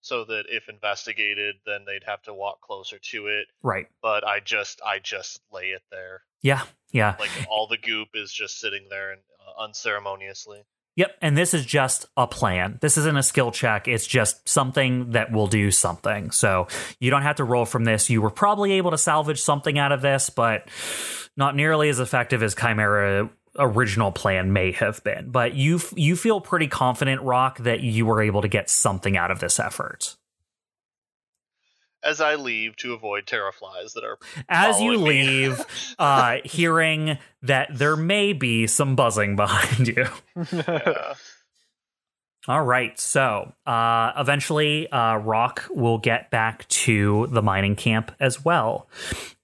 so 0.02 0.26
that 0.26 0.44
if 0.50 0.68
investigated, 0.68 1.56
then 1.66 1.86
they'd 1.86 2.04
have 2.06 2.22
to 2.24 2.34
walk 2.34 2.60
closer 2.62 3.00
to 3.00 3.28
it. 3.28 3.48
right. 3.62 3.88
But 4.02 4.26
I 4.28 4.42
just, 4.42 4.82
I 4.86 5.00
just 5.00 5.40
lay 5.54 5.68
it 5.68 5.82
there, 5.92 6.24
Yeah, 6.42 6.64
yeah. 6.92 7.16
like 7.20 7.30
all 7.50 7.68
the 7.68 7.78
goop 7.78 8.10
is 8.16 8.34
just 8.34 8.60
sitting 8.60 8.88
there 8.90 9.14
and 9.14 9.22
uh, 9.40 9.64
unceremoniously. 9.64 10.64
Yep, 10.96 11.18
and 11.22 11.36
this 11.36 11.54
is 11.54 11.66
just 11.66 12.06
a 12.16 12.28
plan. 12.28 12.78
This 12.82 12.98
isn't 12.98 13.18
a 13.18 13.24
skill 13.24 13.52
check. 13.52 13.88
It's 13.88 14.06
just 14.06 14.48
something 14.48 15.12
that 15.12 15.32
will 15.32 15.48
do 15.48 15.72
something. 15.72 16.30
So 16.30 16.68
you 17.00 17.10
don't 17.10 17.24
have 17.24 17.38
to 17.38 17.44
roll 17.44 17.66
from 17.66 17.84
this. 17.84 18.10
You 18.10 18.22
were 18.22 18.30
probably 18.30 18.74
able 18.74 18.92
to 18.92 18.98
salvage 18.98 19.42
something 19.42 19.80
out 19.80 19.92
of 19.92 20.02
this, 20.02 20.30
but 20.30 20.70
not 21.36 21.56
nearly 21.56 21.90
as 21.90 22.00
effective 22.00 22.44
as 22.44 22.54
Chimera 22.54 23.30
original 23.58 24.12
plan 24.12 24.54
may 24.54 24.72
have 24.72 25.04
been. 25.04 25.30
But 25.30 25.56
you 25.56 25.80
you 25.96 26.16
feel 26.16 26.42
pretty 26.42 26.68
confident, 26.68 27.22
Rock, 27.22 27.60
that 27.60 27.82
you 27.82 28.06
were 28.06 28.22
able 28.22 28.42
to 28.42 28.48
get 28.48 28.70
something 28.70 29.18
out 29.18 29.32
of 29.32 29.40
this 29.40 29.60
effort. 29.60 30.16
As 32.04 32.22
I 32.22 32.36
leave 32.36 32.76
to 32.78 32.94
avoid 32.94 33.26
terraflies 33.26 33.94
that 33.94 34.04
are 34.04 34.18
As 34.50 34.82
you 34.82 34.98
leave, 34.98 35.62
uh, 36.00 36.38
hearing 36.44 37.18
that 37.42 37.70
there 37.72 37.96
may 37.96 38.34
be 38.34 38.68
some 38.68 38.96
buzzing 38.96 39.36
behind 39.36 39.88
you. 39.88 40.08
Yeah. 40.52 41.14
All 42.48 42.64
right. 42.64 43.00
So 43.00 43.54
uh, 43.66 44.12
eventually, 44.18 44.92
uh, 44.92 45.18
Rock 45.18 45.64
will 45.70 45.98
get 45.98 46.30
back 46.30 46.68
to 46.68 47.28
the 47.32 47.42
mining 47.42 47.78
camp 47.78 48.12
as 48.20 48.44
well. 48.44 48.90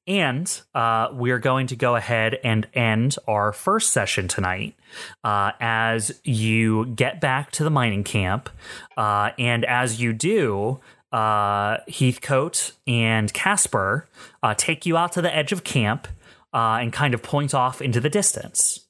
And 0.06 0.62
uh, 0.74 1.10
we're 1.14 1.40
going 1.40 1.68
to 1.68 1.76
go 1.76 1.96
ahead 1.96 2.40
and 2.44 2.68
end 2.74 3.16
our 3.28 3.54
first 3.54 3.94
session 3.94 4.28
tonight 4.28 4.76
uh, 5.24 5.52
as 5.62 6.20
you 6.24 6.88
get 6.88 7.22
back 7.22 7.52
to 7.52 7.64
the 7.64 7.70
mining 7.70 8.04
camp. 8.04 8.50
Uh, 8.98 9.30
and 9.38 9.64
as 9.66 10.02
you 10.02 10.12
do, 10.12 10.80
uh, 11.12 11.78
Heathcote 11.88 12.74
and 12.86 13.34
Casper 13.34 14.08
uh, 14.44 14.54
take 14.56 14.86
you 14.86 14.98
out 14.98 15.14
to 15.14 15.22
the 15.22 15.36
edge 15.36 15.52
of 15.52 15.64
camp 15.64 16.08
uh, 16.54 16.80
and 16.82 16.94
kind 16.94 17.14
of 17.14 17.24
point 17.24 17.54
off 17.54 17.82
into 17.82 18.00
the 18.00 18.10
distance. 18.10 18.88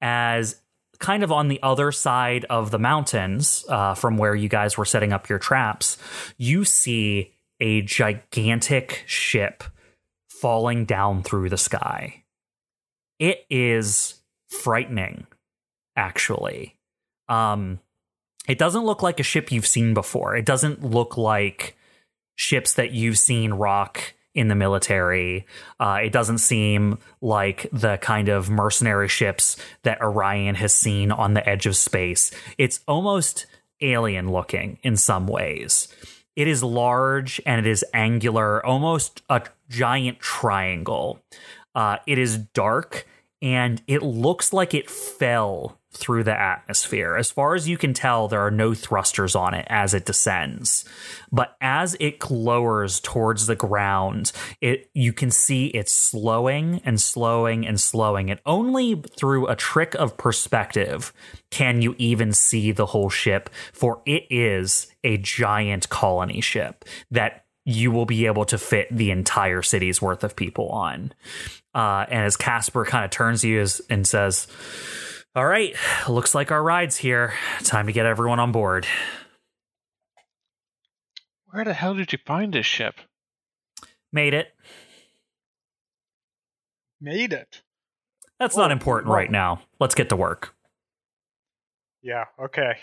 As 0.00 0.60
kind 0.98 1.22
of 1.22 1.32
on 1.32 1.48
the 1.48 1.60
other 1.62 1.92
side 1.92 2.44
of 2.46 2.70
the 2.70 2.78
mountains 2.78 3.64
uh, 3.68 3.94
from 3.94 4.16
where 4.16 4.34
you 4.34 4.48
guys 4.48 4.78
were 4.78 4.84
setting 4.84 5.12
up 5.12 5.28
your 5.28 5.38
traps, 5.38 5.98
you 6.38 6.64
see 6.64 7.32
a 7.60 7.82
gigantic 7.82 9.04
ship 9.06 9.64
falling 10.28 10.84
down 10.84 11.22
through 11.22 11.48
the 11.48 11.56
sky. 11.56 12.24
It 13.18 13.46
is 13.50 14.20
frightening, 14.48 15.26
actually. 15.96 16.76
Um, 17.28 17.78
it 18.48 18.58
doesn't 18.58 18.84
look 18.84 19.02
like 19.02 19.20
a 19.20 19.24
ship 19.24 19.52
you've 19.52 19.66
seen 19.66 19.94
before. 19.94 20.36
It 20.36 20.44
doesn't 20.44 20.82
look 20.82 21.16
like 21.16 21.76
ships 22.34 22.74
that 22.74 22.92
you've 22.92 23.18
seen 23.18 23.54
rock 23.54 24.14
in 24.34 24.48
the 24.48 24.54
military. 24.54 25.46
Uh, 25.78 26.00
it 26.02 26.10
doesn't 26.10 26.38
seem 26.38 26.98
like 27.20 27.66
the 27.72 27.98
kind 27.98 28.28
of 28.28 28.48
mercenary 28.48 29.08
ships 29.08 29.56
that 29.82 30.00
Orion 30.00 30.54
has 30.54 30.72
seen 30.72 31.12
on 31.12 31.34
the 31.34 31.46
edge 31.48 31.66
of 31.66 31.76
space. 31.76 32.30
It's 32.58 32.80
almost 32.88 33.46
alien 33.80 34.30
looking 34.30 34.78
in 34.82 34.96
some 34.96 35.26
ways. 35.26 35.88
It 36.34 36.48
is 36.48 36.62
large 36.62 37.40
and 37.44 37.64
it 37.64 37.70
is 37.70 37.84
angular, 37.92 38.64
almost 38.64 39.22
a 39.28 39.42
giant 39.68 40.18
triangle. 40.18 41.20
Uh, 41.74 41.98
it 42.06 42.18
is 42.18 42.38
dark 42.38 43.06
and 43.42 43.82
it 43.86 44.02
looks 44.02 44.52
like 44.52 44.72
it 44.72 44.88
fell 44.88 45.78
through 45.92 46.24
the 46.24 46.38
atmosphere. 46.38 47.16
As 47.16 47.30
far 47.30 47.54
as 47.54 47.68
you 47.68 47.76
can 47.76 47.92
tell, 47.92 48.26
there 48.26 48.40
are 48.40 48.50
no 48.50 48.74
thrusters 48.74 49.36
on 49.36 49.54
it 49.54 49.66
as 49.68 49.92
it 49.94 50.06
descends. 50.06 50.84
But 51.30 51.56
as 51.60 51.96
it 52.00 52.30
lowers 52.30 52.98
towards 53.00 53.46
the 53.46 53.56
ground, 53.56 54.32
it 54.60 54.90
you 54.94 55.12
can 55.12 55.30
see 55.30 55.66
it's 55.66 55.92
slowing 55.92 56.80
and 56.84 57.00
slowing 57.00 57.66
and 57.66 57.80
slowing. 57.80 58.30
And 58.30 58.40
only 58.46 59.02
through 59.16 59.48
a 59.48 59.56
trick 59.56 59.94
of 59.94 60.16
perspective 60.16 61.12
can 61.50 61.82
you 61.82 61.94
even 61.98 62.32
see 62.32 62.72
the 62.72 62.86
whole 62.86 63.10
ship, 63.10 63.50
for 63.72 64.00
it 64.06 64.24
is 64.30 64.86
a 65.04 65.18
giant 65.18 65.88
colony 65.90 66.40
ship 66.40 66.84
that 67.10 67.44
you 67.64 67.90
will 67.90 68.06
be 68.06 68.26
able 68.26 68.44
to 68.46 68.58
fit 68.58 68.88
the 68.90 69.10
entire 69.10 69.62
city's 69.62 70.02
worth 70.02 70.24
of 70.24 70.34
people 70.34 70.68
on. 70.70 71.12
Uh, 71.74 72.04
and 72.08 72.24
as 72.24 72.36
Casper 72.36 72.84
kind 72.84 73.04
of 73.04 73.10
turns 73.10 73.42
to 73.42 73.48
you 73.48 73.64
and 73.88 74.06
says, 74.06 74.46
All 75.34 75.46
right, 75.46 75.74
looks 76.08 76.34
like 76.34 76.50
our 76.50 76.62
ride's 76.62 76.98
here. 76.98 77.32
Time 77.64 77.86
to 77.86 77.92
get 77.92 78.04
everyone 78.04 78.38
on 78.38 78.52
board. 78.52 78.86
Where 81.46 81.64
the 81.64 81.72
hell 81.72 81.94
did 81.94 82.12
you 82.12 82.18
find 82.26 82.52
this 82.52 82.66
ship? 82.66 82.94
Made 84.12 84.34
it. 84.34 84.54
Made 87.00 87.32
it. 87.32 87.62
That's 88.38 88.56
Oh, 88.58 88.60
not 88.62 88.72
important 88.72 89.08
well. 89.08 89.16
right 89.18 89.30
now. 89.30 89.62
Let's 89.80 89.94
get 89.94 90.08
to 90.10 90.16
work. 90.16 90.54
Yeah. 92.02 92.24
Okay. 92.38 92.74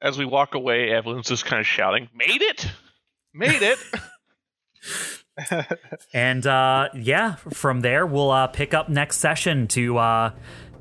As 0.00 0.18
we 0.18 0.24
walk 0.24 0.54
away, 0.54 0.90
Evelyn's 0.90 1.28
just 1.28 1.44
kind 1.44 1.60
of 1.60 1.66
shouting, 1.66 2.08
"Made 2.14 2.42
it! 2.42 2.66
Made 3.32 3.62
it!" 3.62 3.78
And 6.14 6.46
uh, 6.46 6.88
yeah, 6.94 7.36
from 7.36 7.80
there, 7.80 8.06
we'll 8.06 8.30
uh, 8.30 8.46
pick 8.48 8.74
up 8.74 8.88
next 8.88 9.18
session 9.18 9.66
to 9.68 9.96
uh, 9.98 10.32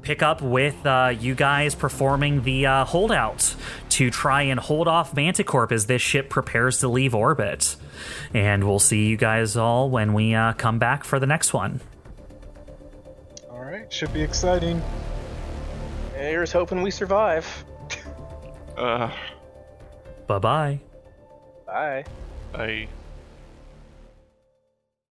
pick 0.01 0.21
up 0.21 0.41
with 0.41 0.85
uh, 0.85 1.13
you 1.17 1.35
guys 1.35 1.75
performing 1.75 2.43
the 2.43 2.65
uh, 2.65 2.85
holdout 2.85 3.55
to 3.89 4.09
try 4.09 4.43
and 4.43 4.59
hold 4.59 4.87
off 4.87 5.13
Manticorp 5.15 5.71
as 5.71 5.85
this 5.85 6.01
ship 6.01 6.29
prepares 6.29 6.79
to 6.79 6.87
leave 6.87 7.15
orbit. 7.15 7.75
And 8.33 8.63
we'll 8.63 8.79
see 8.79 9.07
you 9.07 9.17
guys 9.17 9.55
all 9.55 9.89
when 9.89 10.13
we 10.13 10.33
uh, 10.33 10.53
come 10.53 10.79
back 10.79 11.03
for 11.03 11.19
the 11.19 11.27
next 11.27 11.53
one. 11.53 11.81
All 13.49 13.61
right. 13.63 13.91
Should 13.91 14.13
be 14.13 14.21
exciting. 14.21 14.81
Here's 16.15 16.51
hoping 16.51 16.81
we 16.81 16.91
survive. 16.91 17.47
uh, 18.77 19.11
Bye 20.27 20.39
bye. 20.39 20.79
Bye. 21.65 22.05
I 22.53 22.87